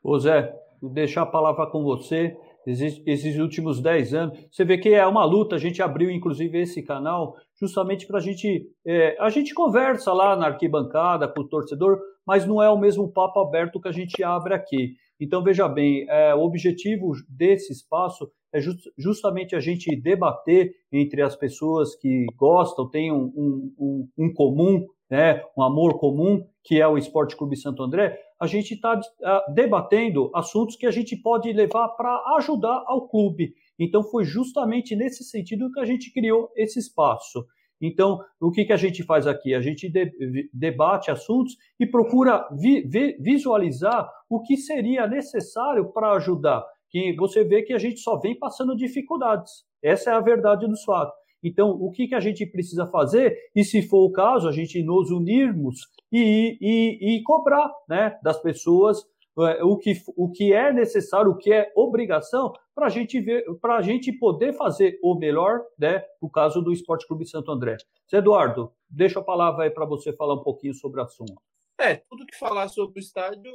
Ô 0.00 0.16
Zé, 0.16 0.54
vou 0.80 0.92
deixar 0.92 1.22
a 1.22 1.26
palavra 1.26 1.66
com 1.66 1.82
você. 1.82 2.36
Esses 2.66 3.38
últimos 3.38 3.80
10 3.80 4.14
anos, 4.14 4.38
você 4.50 4.64
vê 4.64 4.78
que 4.78 4.90
é 4.90 5.06
uma 5.06 5.24
luta. 5.24 5.56
A 5.56 5.58
gente 5.58 5.82
abriu, 5.82 6.10
inclusive, 6.10 6.60
esse 6.60 6.82
canal 6.82 7.36
justamente 7.58 8.06
para 8.06 8.18
a 8.18 8.20
gente. 8.20 8.68
É, 8.84 9.16
a 9.20 9.30
gente 9.30 9.54
conversa 9.54 10.12
lá 10.12 10.36
na 10.36 10.46
arquibancada 10.46 11.28
com 11.28 11.40
o 11.40 11.48
torcedor, 11.48 11.98
mas 12.26 12.46
não 12.46 12.62
é 12.62 12.70
o 12.70 12.78
mesmo 12.78 13.10
papo 13.10 13.40
aberto 13.40 13.80
que 13.80 13.88
a 13.88 13.92
gente 13.92 14.22
abre 14.22 14.54
aqui. 14.54 14.94
Então, 15.20 15.42
veja 15.42 15.68
bem, 15.68 16.04
é, 16.08 16.34
o 16.34 16.40
objetivo 16.40 17.12
desse 17.28 17.72
espaço 17.72 18.30
é 18.52 18.60
just, 18.60 18.84
justamente 18.98 19.56
a 19.56 19.60
gente 19.60 19.94
debater 19.96 20.74
entre 20.90 21.22
as 21.22 21.34
pessoas 21.36 21.94
que 21.94 22.26
gostam, 22.36 22.88
têm 22.88 23.12
um, 23.12 23.32
um, 23.36 23.74
um, 23.78 24.08
um 24.18 24.34
comum, 24.34 24.86
né, 25.10 25.42
um 25.56 25.62
amor 25.62 25.98
comum, 25.98 26.44
que 26.64 26.80
é 26.80 26.86
o 26.86 26.98
Esporte 26.98 27.36
Clube 27.36 27.56
Santo 27.56 27.82
André, 27.82 28.18
a 28.42 28.46
gente 28.48 28.74
está 28.74 28.98
uh, 28.98 29.54
debatendo 29.54 30.28
assuntos 30.34 30.74
que 30.74 30.84
a 30.84 30.90
gente 30.90 31.16
pode 31.16 31.52
levar 31.52 31.90
para 31.90 32.12
ajudar 32.38 32.82
ao 32.88 33.06
clube. 33.08 33.54
Então, 33.78 34.02
foi 34.02 34.24
justamente 34.24 34.96
nesse 34.96 35.22
sentido 35.22 35.70
que 35.70 35.78
a 35.78 35.84
gente 35.84 36.12
criou 36.12 36.50
esse 36.56 36.80
espaço. 36.80 37.46
Então, 37.80 38.18
o 38.40 38.50
que, 38.50 38.64
que 38.64 38.72
a 38.72 38.76
gente 38.76 39.04
faz 39.04 39.28
aqui? 39.28 39.54
A 39.54 39.60
gente 39.60 39.88
de, 39.88 40.50
debate 40.52 41.08
assuntos 41.08 41.56
e 41.78 41.86
procura 41.86 42.44
vi, 42.58 42.80
vi, 42.80 43.16
visualizar 43.20 44.10
o 44.28 44.42
que 44.42 44.56
seria 44.56 45.06
necessário 45.06 45.92
para 45.92 46.10
ajudar. 46.16 46.64
Que 46.90 47.14
você 47.14 47.44
vê 47.44 47.62
que 47.62 47.72
a 47.72 47.78
gente 47.78 48.00
só 48.00 48.18
vem 48.18 48.36
passando 48.36 48.74
dificuldades. 48.74 49.52
Essa 49.80 50.10
é 50.10 50.14
a 50.14 50.20
verdade 50.20 50.66
dos 50.66 50.82
fatos. 50.82 51.14
Então, 51.42 51.70
o 51.70 51.90
que, 51.90 52.08
que 52.08 52.14
a 52.14 52.20
gente 52.20 52.46
precisa 52.46 52.86
fazer? 52.86 53.36
E 53.54 53.64
se 53.64 53.82
for 53.82 54.04
o 54.04 54.12
caso, 54.12 54.48
a 54.48 54.52
gente 54.52 54.82
nos 54.82 55.10
unirmos 55.10 55.88
e, 56.10 56.56
e, 56.60 57.16
e 57.16 57.22
cobrar 57.22 57.70
né, 57.88 58.18
das 58.22 58.40
pessoas 58.40 59.04
é, 59.38 59.64
o 59.64 59.78
que, 59.78 59.94
o 60.14 60.30
que 60.30 60.52
é 60.52 60.72
necessário, 60.72 61.30
o 61.30 61.36
que 61.36 61.52
é 61.52 61.72
obrigação, 61.74 62.52
para 62.74 62.90
gente 62.90 63.18
ver, 63.20 63.44
para 63.60 63.76
a 63.76 63.82
gente 63.82 64.12
poder 64.12 64.52
fazer 64.52 64.98
o 65.02 65.14
melhor, 65.14 65.62
né? 65.78 66.04
No 66.20 66.30
caso 66.30 66.60
do 66.60 66.72
Esporte 66.72 67.06
Clube 67.06 67.26
Santo 67.26 67.50
André. 67.50 67.76
Eduardo, 68.12 68.72
deixa 68.90 69.20
a 69.20 69.24
palavra 69.24 69.64
aí 69.64 69.70
para 69.70 69.86
você 69.86 70.12
falar 70.12 70.34
um 70.34 70.42
pouquinho 70.42 70.74
sobre 70.74 71.00
o 71.00 71.04
assunto. 71.04 71.40
É, 71.80 71.96
tudo 71.96 72.26
que 72.26 72.36
falar 72.36 72.68
sobre 72.68 72.98
o 72.98 73.00
estádio 73.00 73.52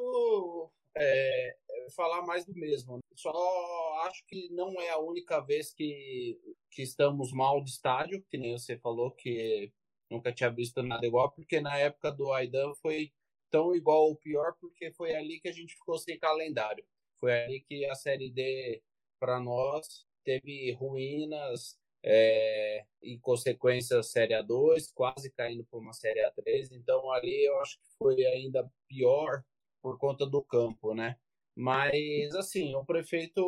é 0.96 1.56
falar 1.96 2.22
mais 2.24 2.46
do 2.46 2.54
mesmo. 2.54 3.00
Só 3.16 3.32
acho 4.08 4.24
que 4.28 4.50
não 4.50 4.80
é 4.82 4.90
a 4.90 5.00
única 5.00 5.40
vez 5.40 5.74
que, 5.74 6.40
que 6.72 6.82
estamos 6.82 7.32
mal 7.32 7.64
de 7.64 7.72
estádio, 7.72 8.24
que 8.30 8.38
nem 8.38 8.58
você 8.58 8.78
falou 8.78 9.12
que 9.12 9.72
nunca 10.10 10.32
tinha 10.32 10.50
visto 10.50 10.82
nada 10.82 11.06
igual, 11.06 11.32
porque 11.32 11.60
na 11.60 11.78
época 11.78 12.12
do 12.12 12.32
Aidan 12.32 12.74
foi 12.76 13.12
tão 13.50 13.76
igual 13.76 14.04
ou 14.04 14.16
pior, 14.16 14.56
porque 14.60 14.92
foi 14.92 15.16
ali 15.16 15.40
que 15.40 15.48
a 15.48 15.54
gente 15.54 15.74
ficou 15.76 15.98
sem 15.98 16.18
calendário. 16.18 16.86
Foi 17.20 17.32
ali 17.44 17.62
que 17.62 17.86
a 17.86 17.96
Série 17.96 18.30
D, 18.30 18.82
para 19.20 19.40
nós, 19.40 20.06
teve 20.24 20.72
ruínas 20.74 21.78
é, 22.04 22.86
e 23.02 23.18
consequências 23.20 24.12
Série 24.12 24.34
A2, 24.34 24.92
quase 24.94 25.32
caindo 25.32 25.66
para 25.66 25.80
uma 25.80 25.94
Série 25.94 26.22
A3. 26.22 26.70
Então 26.72 27.12
ali 27.12 27.46
eu 27.46 27.60
acho 27.62 27.78
que 27.80 27.88
foi 27.98 28.26
ainda 28.26 28.70
pior 28.88 29.44
por 29.82 29.98
conta 29.98 30.26
do 30.26 30.44
campo, 30.44 30.94
né? 30.94 31.18
Mas, 31.60 32.36
assim, 32.36 32.76
o 32.76 32.86
prefeito 32.86 33.42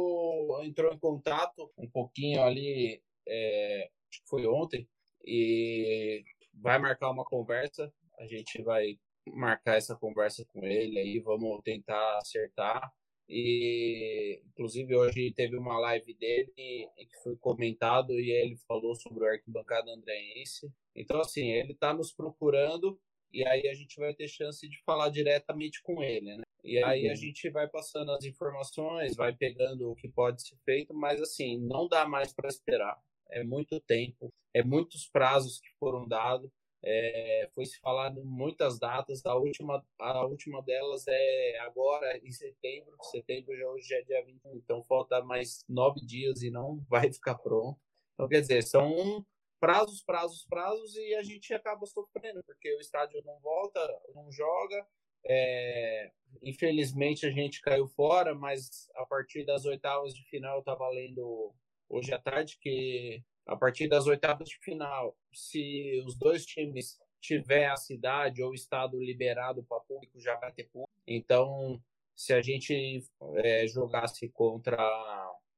entrou 0.64 0.92
em 0.92 0.98
contato 0.98 1.72
um 1.78 1.88
pouquinho 1.88 2.42
ali, 2.42 3.00
é, 3.28 3.88
acho 4.10 4.24
que 4.24 4.28
foi 4.28 4.48
ontem, 4.48 4.90
e 5.24 6.24
vai 6.52 6.80
marcar 6.80 7.12
uma 7.12 7.24
conversa. 7.24 7.94
A 8.18 8.26
gente 8.26 8.64
vai 8.64 8.98
marcar 9.28 9.76
essa 9.76 9.96
conversa 9.96 10.44
com 10.46 10.66
ele 10.66 10.98
aí, 10.98 11.20
vamos 11.20 11.62
tentar 11.64 12.18
acertar. 12.18 12.92
E, 13.28 14.42
inclusive, 14.48 14.96
hoje 14.96 15.32
teve 15.32 15.56
uma 15.56 15.78
live 15.78 16.12
dele 16.16 16.52
que 16.56 17.22
foi 17.22 17.38
comentado 17.38 18.20
e 18.20 18.32
ele 18.32 18.56
falou 18.68 18.96
sobre 18.96 19.24
o 19.24 19.28
arquibancada 19.28 19.92
andreense. 19.92 20.68
Então, 20.96 21.20
assim, 21.22 21.52
ele 21.52 21.74
está 21.74 21.94
nos 21.94 22.12
procurando 22.12 23.00
e 23.32 23.46
aí 23.46 23.68
a 23.68 23.74
gente 23.76 24.00
vai 24.00 24.16
ter 24.16 24.28
chance 24.28 24.68
de 24.68 24.82
falar 24.84 25.10
diretamente 25.10 25.80
com 25.84 26.02
ele, 26.02 26.38
né? 26.38 26.44
E 26.64 26.84
aí 26.84 27.10
a 27.10 27.16
gente 27.16 27.50
vai 27.50 27.68
passando 27.68 28.12
as 28.12 28.24
informações, 28.26 29.16
vai 29.16 29.34
pegando 29.34 29.90
o 29.90 29.96
que 29.96 30.08
pode 30.10 30.42
ser 30.42 30.58
feito, 30.66 30.94
mas 30.94 31.22
assim, 31.22 31.58
não 31.58 31.88
dá 31.88 32.06
mais 32.08 32.34
para 32.34 32.50
esperar. 32.50 32.98
É 33.30 33.44
muito 33.44 33.80
tempo, 33.82 34.34
é 34.54 34.64
muitos 34.64 35.08
prazos 35.08 35.60
que 35.60 35.70
foram 35.80 36.08
dados. 36.08 36.50
É, 36.82 37.50
foi 37.54 37.66
se 37.66 37.78
falado 37.80 38.24
muitas 38.24 38.80
datas, 38.80 39.26
a 39.26 39.36
última, 39.36 39.86
a 40.00 40.26
última 40.26 40.62
delas 40.64 41.04
é 41.10 41.60
agora 41.60 42.18
em 42.24 42.32
setembro, 42.32 42.96
setembro 43.12 43.54
já 43.54 43.68
hoje 43.68 43.94
é 43.94 44.02
dia 44.02 44.24
20, 44.24 44.40
então 44.54 44.82
falta 44.84 45.22
mais 45.22 45.66
nove 45.68 46.00
dias 46.00 46.42
e 46.42 46.50
não 46.50 46.80
vai 46.90 47.12
ficar 47.12 47.36
pronto. 47.36 47.78
Então, 48.14 48.30
quer 48.30 48.42
dizer, 48.42 48.64
são 48.64 49.26
prazos, 49.60 50.02
prazos, 50.02 50.46
prazos 50.46 50.96
e 50.96 51.16
a 51.16 51.24
gente 51.24 51.54
acaba 51.54 51.86
sofrendo, 51.86 52.42
porque 52.46 52.74
o 52.76 52.80
estádio 52.80 53.22
não 53.26 53.38
volta, 53.40 53.80
não 54.16 54.32
joga. 54.32 54.88
É, 55.26 56.12
infelizmente 56.42 57.26
a 57.26 57.32
gente 57.32 57.62
caiu 57.62 57.88
fora, 57.88 58.34
mas 58.34 58.90
a 58.96 59.06
partir 59.06 59.46
das 59.46 59.66
oitavas 59.66 60.14
de 60.14 60.24
final 60.26 60.56
eu 60.56 60.60
estava 60.60 60.88
lendo 60.90 61.54
hoje 61.88 62.14
à 62.14 62.20
tarde 62.20 62.58
que 62.60 63.24
a 63.46 63.56
partir 63.56 63.88
das 63.88 64.06
oitavas 64.06 64.48
de 64.48 64.60
final, 64.60 65.18
se 65.34 66.04
os 66.06 66.16
dois 66.16 66.46
times 66.46 67.00
tiver 67.20 67.66
a 67.66 67.76
cidade 67.76 68.44
ou 68.44 68.52
o 68.52 68.56
estado 68.56 69.02
liberado 69.02 69.64
para 69.64 69.80
público, 69.80 70.20
já 70.20 70.36
vai 70.36 70.52
ter 70.52 70.66
público. 70.66 70.92
Então, 71.08 71.82
se 72.16 72.32
a 72.32 72.42
gente 72.42 73.04
é, 73.38 73.68
jogasse 73.68 74.30
contra 74.30 74.78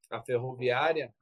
a 0.10 0.22
ferroviária, 0.22 1.14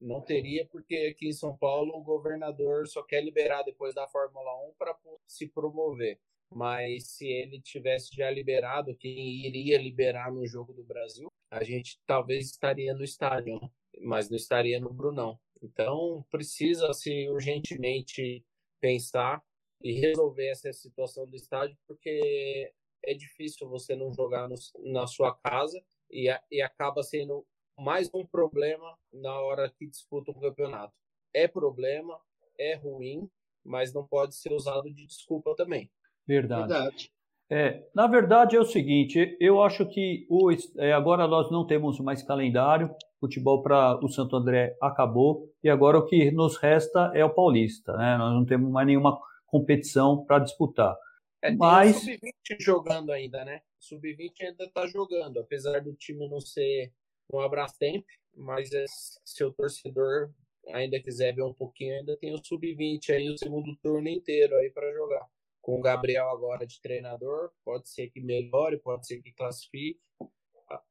não 0.00 0.20
teria, 0.20 0.66
porque 0.66 1.12
aqui 1.14 1.28
em 1.28 1.32
São 1.32 1.56
Paulo 1.56 1.96
o 1.96 2.02
governador 2.02 2.88
só 2.88 3.02
quer 3.02 3.22
liberar 3.22 3.62
depois 3.62 3.94
da 3.94 4.08
Fórmula 4.08 4.50
1 4.68 4.72
para 4.78 4.96
se 5.26 5.46
promover. 5.46 6.18
Mas 6.52 7.08
se 7.08 7.26
ele 7.26 7.60
tivesse 7.60 8.14
já 8.14 8.30
liberado, 8.30 8.96
quem 8.96 9.46
iria 9.46 9.78
liberar 9.78 10.32
no 10.32 10.46
Jogo 10.46 10.72
do 10.72 10.82
Brasil, 10.82 11.30
a 11.50 11.62
gente 11.62 11.98
talvez 12.06 12.46
estaria 12.46 12.92
no 12.94 13.04
estádio, 13.04 13.60
mas 14.00 14.28
não 14.28 14.36
estaria 14.36 14.80
no 14.80 14.92
Brunão. 14.92 15.38
Então 15.62 16.24
precisa-se 16.30 17.28
urgentemente 17.28 18.44
pensar 18.80 19.42
e 19.82 19.92
resolver 19.92 20.48
essa 20.48 20.72
situação 20.72 21.26
do 21.26 21.36
estádio, 21.36 21.76
porque 21.86 22.72
é 23.04 23.14
difícil 23.14 23.68
você 23.68 23.94
não 23.94 24.12
jogar 24.12 24.48
no, 24.48 24.54
na 24.92 25.06
sua 25.06 25.34
casa 25.34 25.82
e, 26.10 26.28
e 26.50 26.60
acaba 26.60 27.02
sendo 27.02 27.46
mais 27.78 28.12
um 28.12 28.26
problema 28.26 28.98
na 29.12 29.38
hora 29.40 29.70
que 29.70 29.86
disputa 29.86 30.30
um 30.30 30.40
campeonato. 30.40 30.94
É 31.32 31.48
problema, 31.48 32.20
é 32.58 32.74
ruim, 32.74 33.30
mas 33.64 33.92
não 33.92 34.06
pode 34.06 34.34
ser 34.34 34.52
usado 34.52 34.92
de 34.92 35.06
desculpa 35.06 35.54
também. 35.54 35.90
Verdade. 36.30 36.72
verdade. 36.72 37.10
É, 37.52 37.82
na 37.92 38.06
verdade 38.06 38.54
é 38.54 38.60
o 38.60 38.64
seguinte, 38.64 39.36
eu 39.40 39.60
acho 39.60 39.84
que 39.84 40.24
o, 40.30 40.52
é, 40.78 40.92
agora 40.92 41.26
nós 41.26 41.50
não 41.50 41.66
temos 41.66 41.98
mais 41.98 42.22
calendário, 42.22 42.94
futebol 43.18 43.60
para 43.60 43.98
o 44.04 44.08
Santo 44.08 44.36
André 44.36 44.76
acabou 44.80 45.52
e 45.62 45.68
agora 45.68 45.98
o 45.98 46.06
que 46.06 46.30
nos 46.30 46.56
resta 46.56 47.10
é 47.12 47.24
o 47.24 47.34
Paulista, 47.34 47.96
né? 47.96 48.16
Nós 48.16 48.32
não 48.32 48.46
temos 48.46 48.70
mais 48.70 48.86
nenhuma 48.86 49.18
competição 49.46 50.24
para 50.24 50.38
disputar. 50.38 50.96
É, 51.42 51.50
Mas 51.50 51.96
sub-20 51.96 52.60
jogando 52.60 53.10
ainda, 53.10 53.44
né? 53.44 53.62
Sub-20 53.80 54.42
ainda 54.42 54.64
está 54.64 54.86
jogando, 54.86 55.40
apesar 55.40 55.80
do 55.80 55.92
time 55.94 56.28
não 56.28 56.40
ser 56.40 56.92
um 57.32 57.40
Abrastemp, 57.40 58.04
mas 58.36 58.72
é, 58.72 58.84
se 59.24 59.42
o 59.42 59.52
torcedor 59.52 60.30
ainda 60.68 61.02
quiser 61.02 61.34
ver 61.34 61.42
um 61.42 61.54
pouquinho, 61.54 61.96
ainda 61.96 62.16
tem 62.16 62.32
o 62.32 62.38
sub-20 62.38 63.10
aí, 63.10 63.28
o 63.28 63.36
segundo 63.36 63.74
turno 63.82 64.08
inteiro 64.08 64.54
aí 64.54 64.70
para 64.70 64.92
jogar. 64.92 65.26
Com 65.60 65.78
o 65.78 65.82
Gabriel 65.82 66.28
agora 66.30 66.66
de 66.66 66.80
treinador, 66.80 67.50
pode 67.64 67.88
ser 67.88 68.08
que 68.08 68.20
melhore, 68.20 68.78
pode 68.78 69.06
ser 69.06 69.20
que 69.20 69.32
classifique. 69.32 70.00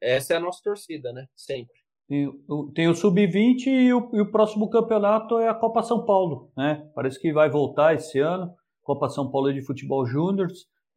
Essa 0.02 0.34
é 0.34 0.38
a 0.38 0.40
nossa 0.40 0.62
torcida, 0.64 1.12
né? 1.12 1.28
Sempre. 1.36 1.80
Tem, 2.08 2.28
o, 2.48 2.72
tem 2.74 2.88
o 2.88 2.96
sub-20 2.96 3.68
e, 3.68 3.88
e 3.88 3.94
o, 3.94 4.32
próximo 4.32 4.70
campeonato 4.70 5.38
é 5.38 5.48
a 5.48 5.54
Copa 5.54 5.84
São 5.84 6.06
Paulo, 6.06 6.52
né? 6.58 6.90
Parece 6.96 7.20
que 7.20 7.32
vai 7.32 7.50
voltar 7.50 7.94
esse 7.94 8.20
ano, 8.20 8.54
Copa 8.82 9.10
São 9.10 9.30
Paulo 9.30 9.54
de 9.54 9.62
Futebol 9.62 10.06
Júnior. 10.06 10.48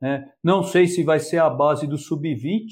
Né? 0.00 0.26
Não 0.42 0.62
sei 0.62 0.86
se 0.86 1.04
vai 1.04 1.20
ser 1.20 1.38
a 1.38 1.50
base 1.50 1.86
do 1.86 1.98
sub-20, 1.98 2.64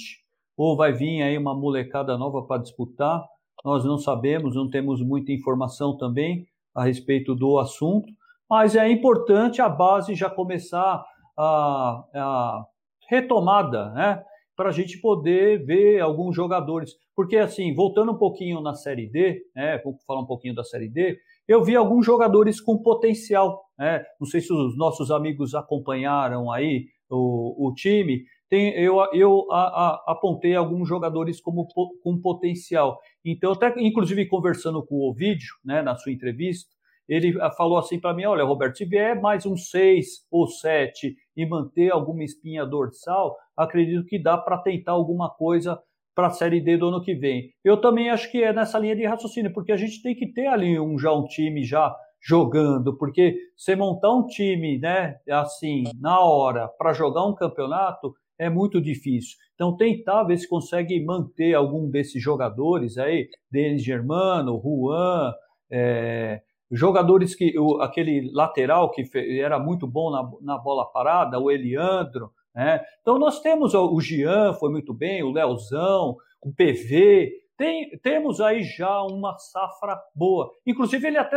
ou 0.57 0.77
vai 0.77 0.93
vir 0.93 1.23
aí 1.23 1.39
uma 1.39 1.55
molecada 1.55 2.17
nova 2.19 2.43
para 2.43 2.63
disputar. 2.63 3.23
Nós 3.65 3.85
não 3.85 3.99
sabemos, 3.99 4.57
não 4.57 4.69
temos 4.69 5.03
muita 5.03 5.33
informação 5.33 5.97
também 5.97 6.47
a 6.75 6.85
respeito 6.85 7.35
do 7.35 7.59
assunto, 7.59 8.13
mas 8.51 8.75
é 8.75 8.91
importante 8.91 9.63
a 9.63 9.69
base 9.69 10.15
já 10.17 10.29
começar 10.29 11.05
a, 11.39 12.05
a 12.13 12.67
retomada, 13.09 13.91
né? 13.91 14.23
Para 14.57 14.69
a 14.69 14.73
gente 14.73 15.01
poder 15.01 15.65
ver 15.65 16.01
alguns 16.01 16.35
jogadores. 16.35 16.93
Porque, 17.15 17.37
assim, 17.37 17.73
voltando 17.75 18.13
um 18.13 18.19
pouquinho 18.19 18.61
na 18.61 18.75
Série 18.75 19.07
D, 19.07 19.41
né? 19.55 19.79
Vou 19.85 19.97
falar 20.07 20.21
um 20.21 20.27
pouquinho 20.27 20.55
da 20.55 20.65
Série 20.65 20.89
D, 20.89 21.19
eu 21.47 21.65
vi 21.65 21.77
alguns 21.77 22.05
jogadores 22.05 22.61
com 22.61 22.83
potencial. 22.83 23.65
Né? 23.79 24.05
Não 24.21 24.27
sei 24.27 24.41
se 24.41 24.53
os 24.53 24.77
nossos 24.77 25.11
amigos 25.11 25.55
acompanharam 25.55 26.51
aí 26.51 26.87
o, 27.09 27.69
o 27.69 27.75
time, 27.75 28.25
tem, 28.49 28.73
eu, 28.75 28.99
eu 29.13 29.51
a, 29.51 29.63
a, 29.63 30.05
apontei 30.09 30.55
alguns 30.55 30.89
jogadores 30.89 31.41
como 31.41 31.67
com 32.03 32.21
potencial. 32.21 32.99
Então, 33.25 33.53
até 33.53 33.73
inclusive 33.79 34.27
conversando 34.27 34.85
com 34.85 34.97
o 34.97 35.11
Ovidio, 35.11 35.55
né, 35.65 35.83
na 35.83 35.97
sua 35.97 36.13
entrevista, 36.13 36.71
ele 37.11 37.37
ah, 37.41 37.51
falou 37.51 37.77
assim 37.77 37.99
para 37.99 38.15
mim: 38.15 38.25
olha, 38.25 38.45
Roberto, 38.45 38.79
se 38.79 38.85
vier 38.85 39.21
mais 39.21 39.45
um 39.45 39.57
seis 39.57 40.25
ou 40.31 40.47
sete 40.47 41.17
e 41.37 41.45
manter 41.45 41.91
alguma 41.91 42.23
espinha 42.23 42.65
dorsal, 42.65 43.37
acredito 43.57 44.07
que 44.07 44.23
dá 44.23 44.39
para 44.39 44.59
tentar 44.59 44.93
alguma 44.93 45.29
coisa 45.29 45.77
para 46.15 46.29
a 46.29 46.31
Série 46.31 46.61
D 46.61 46.77
do 46.77 46.89
ano 46.89 47.03
que 47.03 47.15
vem. 47.15 47.51
Eu 47.65 47.81
também 47.81 48.11
acho 48.11 48.31
que 48.31 48.43
é 48.43 48.53
nessa 48.53 48.79
linha 48.79 48.95
de 48.95 49.05
raciocínio, 49.07 49.53
porque 49.53 49.73
a 49.73 49.77
gente 49.77 50.01
tem 50.03 50.15
que 50.15 50.33
ter 50.33 50.47
ali 50.47 50.79
um, 50.79 50.97
já 50.99 51.13
um 51.13 51.25
time 51.25 51.65
já 51.65 51.95
jogando, 52.23 52.97
porque 52.97 53.37
você 53.57 53.75
montar 53.75 54.13
um 54.13 54.27
time, 54.27 54.79
né, 54.79 55.17
assim, 55.31 55.85
na 55.99 56.21
hora 56.21 56.69
para 56.79 56.93
jogar 56.93 57.25
um 57.25 57.35
campeonato 57.35 58.15
é 58.39 58.49
muito 58.49 58.81
difícil. 58.81 59.37
Então 59.55 59.77
tentar 59.77 60.25
ver 60.25 60.37
se 60.39 60.49
consegue 60.49 61.03
manter 61.05 61.55
algum 61.55 61.91
desses 61.91 62.23
jogadores 62.23 62.99
aí, 62.99 63.29
Denis 63.51 63.83
Germano, 63.83 64.61
Juan, 64.63 65.33
é, 65.71 66.43
jogadores 66.71 67.35
que 67.35 67.59
o, 67.59 67.81
aquele 67.81 68.31
lateral 68.33 68.91
que 68.91 69.09
era 69.41 69.59
muito 69.59 69.87
bom 69.87 70.11
na, 70.11 70.31
na 70.43 70.59
bola 70.59 70.91
parada, 70.91 71.39
o 71.39 71.51
Eliandro, 71.51 72.31
né? 72.55 72.81
Então 73.01 73.19
nós 73.19 73.41
temos 73.41 73.75
o, 73.75 73.95
o 73.95 74.01
Gian 74.01 74.53
foi 74.55 74.71
muito 74.71 74.93
bem, 74.93 75.23
o 75.23 75.31
Leozão, 75.31 76.17
o 76.41 76.53
PV, 76.53 77.33
tem, 77.61 77.91
temos 78.03 78.41
aí 78.41 78.63
já 78.63 79.03
uma 79.03 79.37
safra 79.37 80.01
boa. 80.15 80.51
Inclusive, 80.67 81.07
ele 81.07 81.19
até 81.19 81.37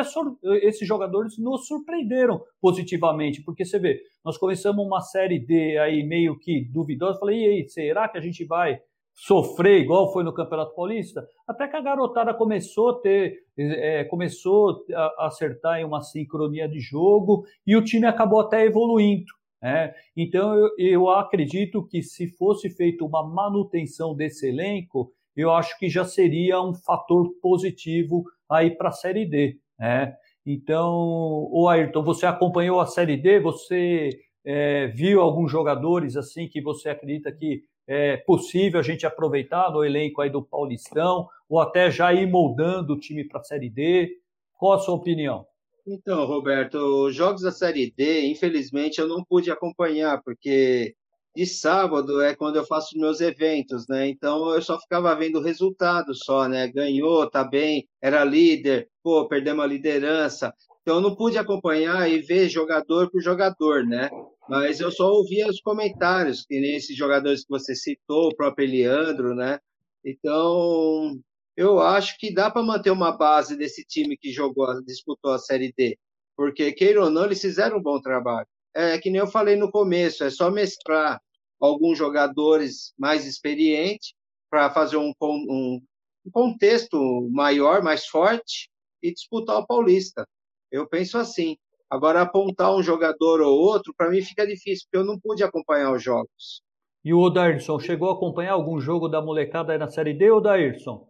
esses 0.61 0.87
jogadores 0.87 1.37
nos 1.37 1.67
surpreenderam 1.67 2.41
positivamente, 2.61 3.43
porque 3.43 3.65
você 3.65 3.77
vê, 3.77 3.99
nós 4.23 4.37
começamos 4.37 4.85
uma 4.85 5.01
série 5.01 5.37
D 5.37 5.77
aí 5.77 6.01
meio 6.01 6.39
que 6.39 6.63
duvidosa. 6.63 7.19
Falei, 7.19 7.41
e 7.41 7.47
aí, 7.47 7.67
será 7.67 8.07
que 8.07 8.17
a 8.17 8.21
gente 8.21 8.45
vai 8.45 8.79
sofrer 9.13 9.81
igual 9.81 10.11
foi 10.11 10.23
no 10.23 10.33
Campeonato 10.33 10.75
Paulista? 10.75 11.27
Até 11.47 11.67
que 11.67 11.75
a 11.75 11.81
garotada 11.81 12.33
começou 12.33 12.89
a 12.89 12.99
ter, 13.01 13.39
é, 13.57 14.03
começou 14.05 14.85
a 14.93 15.27
acertar 15.27 15.79
em 15.79 15.85
uma 15.85 16.01
sincronia 16.01 16.67
de 16.67 16.79
jogo 16.79 17.45
e 17.65 17.75
o 17.75 17.83
time 17.83 18.05
acabou 18.05 18.41
até 18.41 18.65
evoluindo. 18.65 19.31
É, 19.65 19.93
então 20.17 20.55
eu, 20.55 20.69
eu 20.77 21.09
acredito 21.09 21.87
que 21.87 22.03
se 22.03 22.27
fosse 22.27 22.69
feita 22.69 23.05
uma 23.05 23.25
manutenção 23.25 24.13
desse 24.13 24.49
elenco, 24.49 25.13
eu 25.35 25.51
acho 25.51 25.77
que 25.79 25.89
já 25.89 26.03
seria 26.03 26.61
um 26.61 26.73
fator 26.73 27.29
positivo 27.41 28.23
aí 28.49 28.71
para 28.71 28.89
a 28.89 28.91
Série 28.91 29.25
D. 29.25 29.57
Né? 29.79 30.13
Então, 30.45 31.47
o 31.51 31.67
Ayrton, 31.69 32.03
você 32.03 32.25
acompanhou 32.25 32.79
a 32.79 32.85
Série 32.85 33.17
D? 33.17 33.39
Você 33.39 34.09
é, 34.45 34.87
viu 34.87 35.21
alguns 35.21 35.51
jogadores 35.51 36.17
assim 36.17 36.47
que 36.47 36.61
você 36.61 36.89
acredita 36.89 37.31
que 37.31 37.63
é 37.87 38.17
possível 38.17 38.79
a 38.79 38.83
gente 38.83 39.05
aproveitar 39.05 39.71
no 39.71 39.83
elenco 39.83 40.21
aí 40.21 40.29
do 40.29 40.43
Paulistão 40.43 41.27
ou 41.49 41.59
até 41.59 41.91
já 41.91 42.13
ir 42.13 42.27
moldando 42.27 42.93
o 42.93 42.99
time 42.99 43.23
para 43.27 43.41
a 43.41 43.43
Série 43.43 43.69
D? 43.69 44.17
Qual 44.57 44.73
a 44.73 44.79
sua 44.79 44.95
opinião? 44.95 45.45
Então, 45.85 46.25
Roberto, 46.25 46.77
os 46.77 47.15
jogos 47.15 47.41
da 47.41 47.51
Série 47.51 47.91
D, 47.91 48.27
infelizmente, 48.27 48.99
eu 48.99 49.07
não 49.07 49.23
pude 49.23 49.51
acompanhar, 49.51 50.21
porque 50.23 50.95
de 51.35 51.45
sábado 51.45 52.21
é 52.21 52.35
quando 52.35 52.57
eu 52.57 52.65
faço 52.65 52.97
meus 52.97 53.19
eventos, 53.19 53.87
né? 53.87 54.07
Então 54.07 54.53
eu 54.53 54.61
só 54.61 54.79
ficava 54.79 55.13
vendo 55.15 55.39
o 55.39 55.43
resultado 55.43 56.13
só, 56.13 56.47
né? 56.47 56.67
Ganhou, 56.67 57.29
tá 57.29 57.43
bem, 57.43 57.87
era 58.01 58.23
líder, 58.23 58.87
pô, 59.01 59.27
perdemos 59.27 59.63
a 59.63 59.67
liderança. 59.67 60.53
Então 60.81 60.95
eu 60.95 61.01
não 61.01 61.15
pude 61.15 61.37
acompanhar 61.37 62.09
e 62.09 62.21
ver 62.21 62.49
jogador 62.49 63.09
por 63.09 63.21
jogador, 63.21 63.83
né? 63.83 64.09
Mas 64.47 64.79
eu 64.79 64.91
só 64.91 65.11
ouvia 65.11 65.47
os 65.47 65.61
comentários, 65.61 66.45
que 66.45 66.59
nem 66.59 66.75
esses 66.75 66.95
jogadores 66.95 67.41
que 67.41 67.49
você 67.49 67.75
citou, 67.75 68.27
o 68.27 68.35
próprio 68.35 68.65
Eliandro, 68.65 69.33
né? 69.33 69.59
Então, 70.03 71.17
eu 71.55 71.79
acho 71.79 72.17
que 72.17 72.33
dá 72.33 72.51
para 72.51 72.61
manter 72.61 72.91
uma 72.91 73.15
base 73.15 73.55
desse 73.55 73.85
time 73.85 74.17
que 74.17 74.31
jogou, 74.31 74.83
disputou 74.83 75.31
a 75.31 75.39
Série 75.39 75.73
D, 75.77 75.97
porque 76.35 76.73
queira 76.73 77.03
ou 77.03 77.09
não, 77.09 77.25
eles 77.25 77.41
fizeram 77.41 77.77
um 77.77 77.81
bom 77.81 78.01
trabalho 78.01 78.47
é 78.73 78.97
que 78.97 79.09
nem 79.09 79.19
eu 79.19 79.27
falei 79.27 79.55
no 79.55 79.71
começo, 79.71 80.23
é 80.23 80.29
só 80.29 80.49
mesclar 80.49 81.21
alguns 81.59 81.97
jogadores 81.97 82.93
mais 82.97 83.25
experientes 83.25 84.13
para 84.49 84.69
fazer 84.71 84.97
um, 84.97 85.13
um, 85.21 85.81
um, 86.25 86.31
contexto 86.31 87.29
maior, 87.31 87.81
mais 87.81 88.07
forte 88.07 88.69
e 89.01 89.13
disputar 89.13 89.57
o 89.57 89.65
Paulista. 89.65 90.27
Eu 90.71 90.87
penso 90.87 91.17
assim. 91.17 91.55
Agora, 91.93 92.23
apontar 92.23 92.75
um 92.75 92.81
jogador 92.81 93.39
ou 93.39 93.55
outro, 93.55 93.93
para 93.95 94.09
mim 94.09 94.19
fica 94.19 94.47
difícil, 94.47 94.87
porque 94.89 94.97
eu 94.97 95.05
não 95.05 95.19
pude 95.19 95.43
acompanhar 95.43 95.93
os 95.93 96.01
jogos. 96.01 96.63
E 97.05 97.13
o 97.13 97.19
Odairson, 97.19 97.79
chegou 97.79 98.09
a 98.09 98.13
acompanhar 98.13 98.53
algum 98.53 98.79
jogo 98.81 99.07
da 99.07 99.21
molecada 99.21 99.71
aí 99.73 99.77
na 99.77 99.87
Série 99.87 100.15
D, 100.15 100.31
Odairson? 100.31 101.07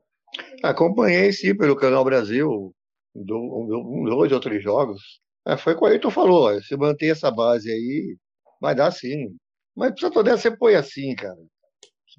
Acompanhei, 0.61 1.31
sim, 1.31 1.55
pelo 1.55 1.77
Canal 1.77 2.03
Brasil, 2.03 2.75
um, 3.15 4.03
dois 4.09 4.29
ou 4.33 4.41
três 4.41 4.61
jogos. 4.61 5.21
É, 5.47 5.55
foi 5.55 5.71
o 5.71 5.77
que 5.77 5.83
o 5.85 5.87
Ayrton 5.87 6.09
falou, 6.09 6.49
ó, 6.49 6.59
se 6.59 6.75
manter 6.75 7.11
essa 7.11 7.31
base 7.31 7.71
aí, 7.71 8.17
vai 8.59 8.75
dar 8.75 8.91
sim. 8.91 9.37
Mas 9.73 9.91
precisa 9.91 10.11
toda 10.11 10.35
você 10.35 10.51
põe 10.51 10.75
assim, 10.75 11.15
cara. 11.15 11.39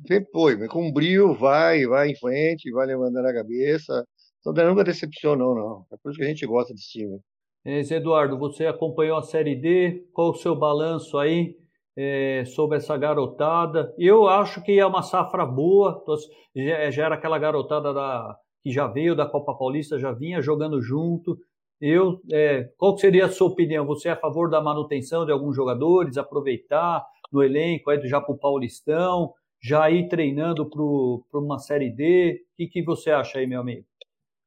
Você 0.08 0.22
põe, 0.32 0.56
mas 0.56 0.70
com 0.70 0.90
brilho, 0.90 1.34
vai, 1.34 1.84
vai 1.84 2.08
em 2.08 2.16
frente, 2.16 2.70
vai 2.70 2.86
levantando 2.86 3.28
a 3.28 3.34
cabeça. 3.34 4.06
Então 4.40 4.54
nunca 4.66 4.84
decepcionou, 4.84 5.54
não. 5.54 5.86
É 5.92 5.98
por 6.02 6.10
isso 6.10 6.18
que 6.18 6.24
a 6.24 6.28
gente 6.28 6.46
gosta 6.46 6.72
desse 6.72 6.88
time. 6.88 7.20
Esse 7.64 7.94
Eduardo, 7.94 8.36
você 8.36 8.66
acompanhou 8.66 9.16
a 9.16 9.22
Série 9.22 9.56
D, 9.56 10.06
qual 10.12 10.30
o 10.30 10.34
seu 10.34 10.54
balanço 10.54 11.16
aí 11.16 11.56
é, 11.96 12.44
sobre 12.44 12.76
essa 12.76 12.94
garotada? 12.98 13.94
Eu 13.96 14.28
acho 14.28 14.62
que 14.62 14.78
é 14.78 14.84
uma 14.84 15.02
safra 15.02 15.46
boa, 15.46 16.04
já 16.54 17.04
era 17.04 17.14
aquela 17.14 17.38
garotada 17.38 17.94
da, 17.94 18.38
que 18.62 18.70
já 18.70 18.86
veio 18.86 19.16
da 19.16 19.26
Copa 19.26 19.54
Paulista, 19.54 19.98
já 19.98 20.12
vinha 20.12 20.42
jogando 20.42 20.82
junto. 20.82 21.38
Eu, 21.80 22.20
é, 22.30 22.64
qual 22.76 22.98
seria 22.98 23.24
a 23.24 23.30
sua 23.30 23.48
opinião? 23.48 23.86
Você 23.86 24.08
é 24.08 24.12
a 24.12 24.16
favor 24.16 24.50
da 24.50 24.60
manutenção 24.60 25.24
de 25.24 25.32
alguns 25.32 25.56
jogadores, 25.56 26.18
aproveitar 26.18 27.02
no 27.32 27.42
elenco, 27.42 27.88
aí 27.88 28.06
já 28.06 28.20
para 28.20 28.34
o 28.34 28.38
Paulistão, 28.38 29.32
já 29.62 29.90
ir 29.90 30.08
treinando 30.08 30.68
para 30.68 31.40
uma 31.40 31.58
Série 31.58 31.88
D? 31.88 32.42
O 32.52 32.56
que, 32.58 32.66
que 32.66 32.82
você 32.82 33.10
acha 33.10 33.38
aí, 33.38 33.46
meu 33.46 33.62
amigo? 33.62 33.86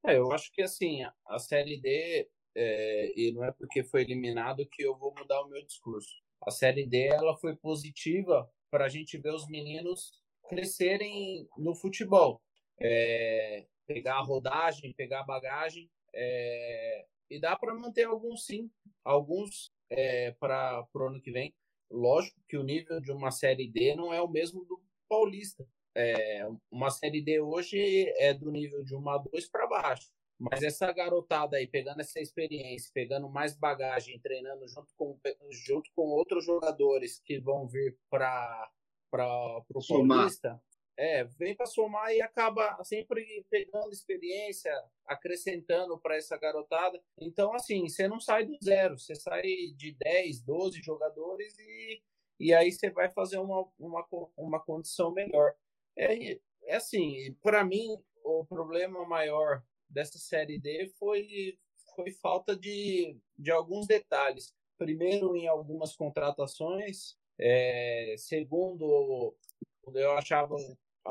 É, 0.05 0.19
eu 0.19 0.31
acho 0.31 0.51
que 0.53 0.61
assim, 0.61 0.99
a 1.27 1.39
Série 1.39 1.81
D, 1.81 2.27
é, 2.59 3.13
e 3.15 3.31
não 3.31 3.43
é 3.43 3.51
porque 3.51 3.83
foi 3.83 4.01
eliminado 4.01 4.65
que 4.65 4.81
eu 4.81 4.97
vou 4.97 5.13
mudar 5.15 5.41
o 5.41 5.47
meu 5.47 5.63
discurso. 5.63 6.09
A 6.41 6.49
Série 6.49 6.87
D 6.87 7.07
ela 7.07 7.37
foi 7.37 7.55
positiva 7.55 8.49
para 8.71 8.85
a 8.85 8.89
gente 8.89 9.15
ver 9.17 9.33
os 9.33 9.47
meninos 9.47 10.11
crescerem 10.49 11.47
no 11.55 11.75
futebol. 11.75 12.41
É, 12.81 13.67
pegar 13.85 14.15
a 14.15 14.23
rodagem, 14.23 14.93
pegar 14.93 15.21
a 15.21 15.25
bagagem. 15.25 15.87
É, 16.15 17.05
e 17.29 17.39
dá 17.39 17.55
para 17.55 17.75
manter 17.75 18.05
alguns 18.05 18.45
sim, 18.45 18.71
alguns 19.03 19.71
é, 19.89 20.31
para 20.31 20.83
o 20.95 21.03
ano 21.03 21.21
que 21.21 21.31
vem. 21.31 21.53
Lógico 21.91 22.41
que 22.49 22.57
o 22.57 22.63
nível 22.63 22.99
de 22.99 23.11
uma 23.11 23.29
Série 23.29 23.67
D 23.67 23.95
não 23.95 24.11
é 24.11 24.19
o 24.19 24.27
mesmo 24.27 24.65
do 24.65 24.81
Paulista. 25.07 25.67
É, 25.93 26.47
uma 26.71 26.89
Série 26.89 27.21
D 27.21 27.39
hoje 27.39 27.79
é 28.17 28.33
do 28.33 28.51
nível 28.51 28.83
de 28.83 28.95
uma 28.95 29.15
a 29.15 29.17
dois 29.19 29.47
para 29.47 29.67
baixo. 29.67 30.09
Mas 30.39 30.61
essa 30.61 30.91
garotada 30.91 31.57
aí, 31.57 31.65
pegando 31.65 32.01
essa 32.01 32.19
experiência, 32.19 32.91
pegando 32.93 33.27
mais 33.27 33.55
bagagem, 33.55 34.19
treinando 34.19 34.67
junto 34.67 34.93
com, 34.95 35.19
junto 35.49 35.89
com 35.95 36.03
outros 36.03 36.45
jogadores 36.45 37.19
que 37.25 37.39
vão 37.39 37.67
vir 37.67 37.97
para 38.09 38.69
o 39.11 39.87
Paulista, 39.87 40.61
é, 40.95 41.23
vem 41.23 41.55
para 41.55 41.65
somar 41.65 42.11
e 42.11 42.21
acaba 42.21 42.83
sempre 42.83 43.45
pegando 43.49 43.91
experiência, 43.91 44.71
acrescentando 45.05 45.97
para 45.99 46.17
essa 46.17 46.37
garotada. 46.37 47.01
Então, 47.19 47.53
assim, 47.53 47.87
você 47.87 48.07
não 48.07 48.19
sai 48.19 48.45
do 48.45 48.57
zero, 48.63 48.97
você 48.97 49.15
sai 49.15 49.43
de 49.75 49.95
10, 49.99 50.41
12 50.41 50.81
jogadores 50.81 51.57
e, 51.59 52.01
e 52.39 52.53
aí 52.53 52.71
você 52.71 52.89
vai 52.89 53.09
fazer 53.09 53.37
uma, 53.37 53.67
uma, 53.79 54.07
uma 54.35 54.59
condição 54.59 55.11
melhor. 55.11 55.55
É, 55.95 56.39
é 56.65 56.75
assim, 56.75 57.35
para 57.43 57.63
mim, 57.63 57.95
o 58.23 58.43
problema 58.45 59.05
maior 59.07 59.63
dessa 59.89 60.17
Série 60.17 60.59
D 60.59 60.91
foi, 60.99 61.57
foi 61.95 62.11
falta 62.11 62.55
de, 62.55 63.17
de 63.37 63.51
alguns 63.51 63.87
detalhes. 63.87 64.53
Primeiro, 64.77 65.35
em 65.35 65.47
algumas 65.47 65.95
contratações. 65.95 67.17
É, 67.39 68.15
segundo, 68.17 69.35
eu 69.93 70.11
achava 70.11 70.55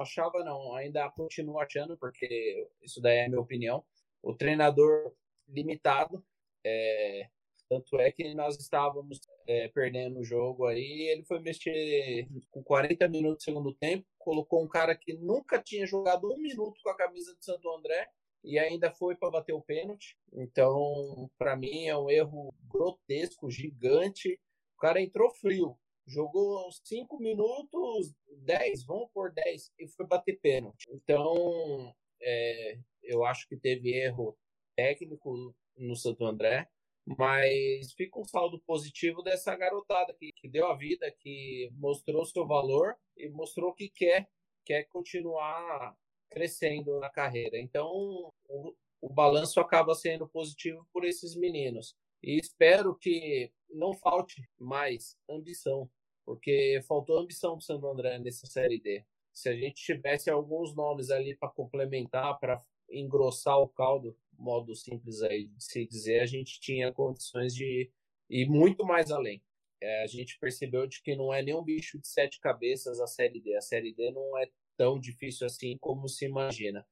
achava 0.00 0.44
não, 0.44 0.74
ainda 0.74 1.08
continuo 1.10 1.58
achando, 1.58 1.96
porque 1.96 2.68
isso 2.82 3.00
daí 3.00 3.18
é 3.18 3.28
minha 3.28 3.40
opinião. 3.40 3.84
O 4.22 4.34
treinador 4.34 5.12
limitado, 5.48 6.24
é, 6.64 7.28
tanto 7.68 7.98
é 7.98 8.10
que 8.10 8.34
nós 8.34 8.58
estávamos 8.58 9.20
é, 9.46 9.68
perdendo 9.68 10.20
o 10.20 10.24
jogo 10.24 10.66
aí, 10.66 11.08
ele 11.08 11.24
foi 11.24 11.40
mexer 11.40 12.28
com 12.50 12.62
40 12.62 13.08
minutos 13.08 13.44
do 13.44 13.44
segundo 13.44 13.74
tempo, 13.74 14.06
colocou 14.18 14.62
um 14.62 14.68
cara 14.68 14.94
que 14.94 15.14
nunca 15.14 15.60
tinha 15.62 15.86
jogado 15.86 16.32
um 16.32 16.38
minuto 16.38 16.80
com 16.82 16.90
a 16.90 16.96
camisa 16.96 17.34
do 17.34 17.44
Santo 17.44 17.68
André 17.70 18.08
e 18.46 18.60
ainda 18.60 18.92
foi 18.92 19.16
para 19.16 19.30
bater 19.30 19.52
o 19.52 19.60
pênalti. 19.60 20.16
Então, 20.32 21.28
para 21.36 21.56
mim 21.56 21.86
é 21.86 21.96
um 21.98 22.08
erro 22.08 22.54
grotesco, 22.68 23.50
gigante. 23.50 24.40
O 24.76 24.80
cara 24.80 25.02
entrou 25.02 25.34
frio, 25.34 25.76
jogou 26.06 26.70
5 26.84 27.18
minutos, 27.18 28.14
10, 28.44 28.84
vamos 28.84 29.10
por 29.12 29.32
10, 29.32 29.72
e 29.80 29.88
foi 29.88 30.06
bater 30.06 30.38
pênalti. 30.40 30.86
Então, 30.92 31.92
é, 32.22 32.78
eu 33.02 33.24
acho 33.24 33.48
que 33.48 33.56
teve 33.56 33.92
erro 33.92 34.38
técnico 34.76 35.52
no 35.76 35.96
Santo 35.96 36.24
André, 36.24 36.68
mas 37.04 37.92
fica 37.94 38.18
um 38.18 38.24
saldo 38.24 38.60
positivo 38.60 39.22
dessa 39.22 39.56
garotada 39.56 40.14
que, 40.14 40.32
que 40.32 40.48
deu 40.48 40.68
a 40.68 40.76
vida, 40.76 41.10
que 41.18 41.68
mostrou 41.72 42.24
seu 42.24 42.46
valor 42.46 42.96
e 43.16 43.28
mostrou 43.28 43.74
que 43.74 43.88
quer, 43.88 44.28
quer 44.64 44.84
continuar 44.84 45.96
crescendo 46.30 46.98
na 47.00 47.08
carreira. 47.08 47.58
Então, 47.58 48.32
o, 48.48 48.74
o 49.00 49.12
balanço 49.12 49.60
acaba 49.60 49.94
sendo 49.94 50.28
positivo 50.28 50.86
por 50.92 51.04
esses 51.04 51.34
meninos. 51.34 51.96
E 52.22 52.38
espero 52.38 52.94
que 52.94 53.52
não 53.70 53.92
falte 53.94 54.42
mais 54.58 55.16
ambição 55.28 55.90
porque 56.26 56.80
faltou 56.88 57.20
ambição 57.20 57.52
para 57.52 57.58
o 57.58 57.62
Santo 57.62 57.86
André 57.86 58.18
nessa 58.18 58.46
Série 58.46 58.80
D. 58.80 59.06
Se 59.32 59.48
a 59.48 59.54
gente 59.54 59.76
tivesse 59.76 60.28
alguns 60.28 60.74
nomes 60.74 61.10
ali 61.10 61.36
para 61.36 61.48
complementar, 61.48 62.38
para 62.40 62.60
engrossar 62.90 63.58
o 63.60 63.68
caldo, 63.68 64.18
modo 64.36 64.74
simples 64.74 65.22
aí 65.22 65.46
de 65.46 65.64
se 65.64 65.86
dizer, 65.86 66.20
a 66.20 66.26
gente 66.26 66.58
tinha 66.58 66.92
condições 66.92 67.54
de 67.54 67.90
ir 68.28 68.48
muito 68.48 68.84
mais 68.84 69.12
além. 69.12 69.40
É, 69.80 70.02
a 70.02 70.06
gente 70.06 70.38
percebeu 70.38 70.86
de 70.86 71.00
que 71.00 71.14
não 71.14 71.32
é 71.32 71.42
nenhum 71.42 71.62
bicho 71.62 72.00
de 72.00 72.08
sete 72.08 72.40
cabeças 72.40 72.98
a 72.98 73.06
Série 73.06 73.40
D. 73.40 73.54
A 73.54 73.60
Série 73.60 73.94
D 73.94 74.10
não 74.10 74.36
é 74.38 74.48
tão 74.76 74.98
difícil 74.98 75.46
assim 75.46 75.76
como 75.78 76.08
se 76.08 76.24
imagina. 76.24 76.84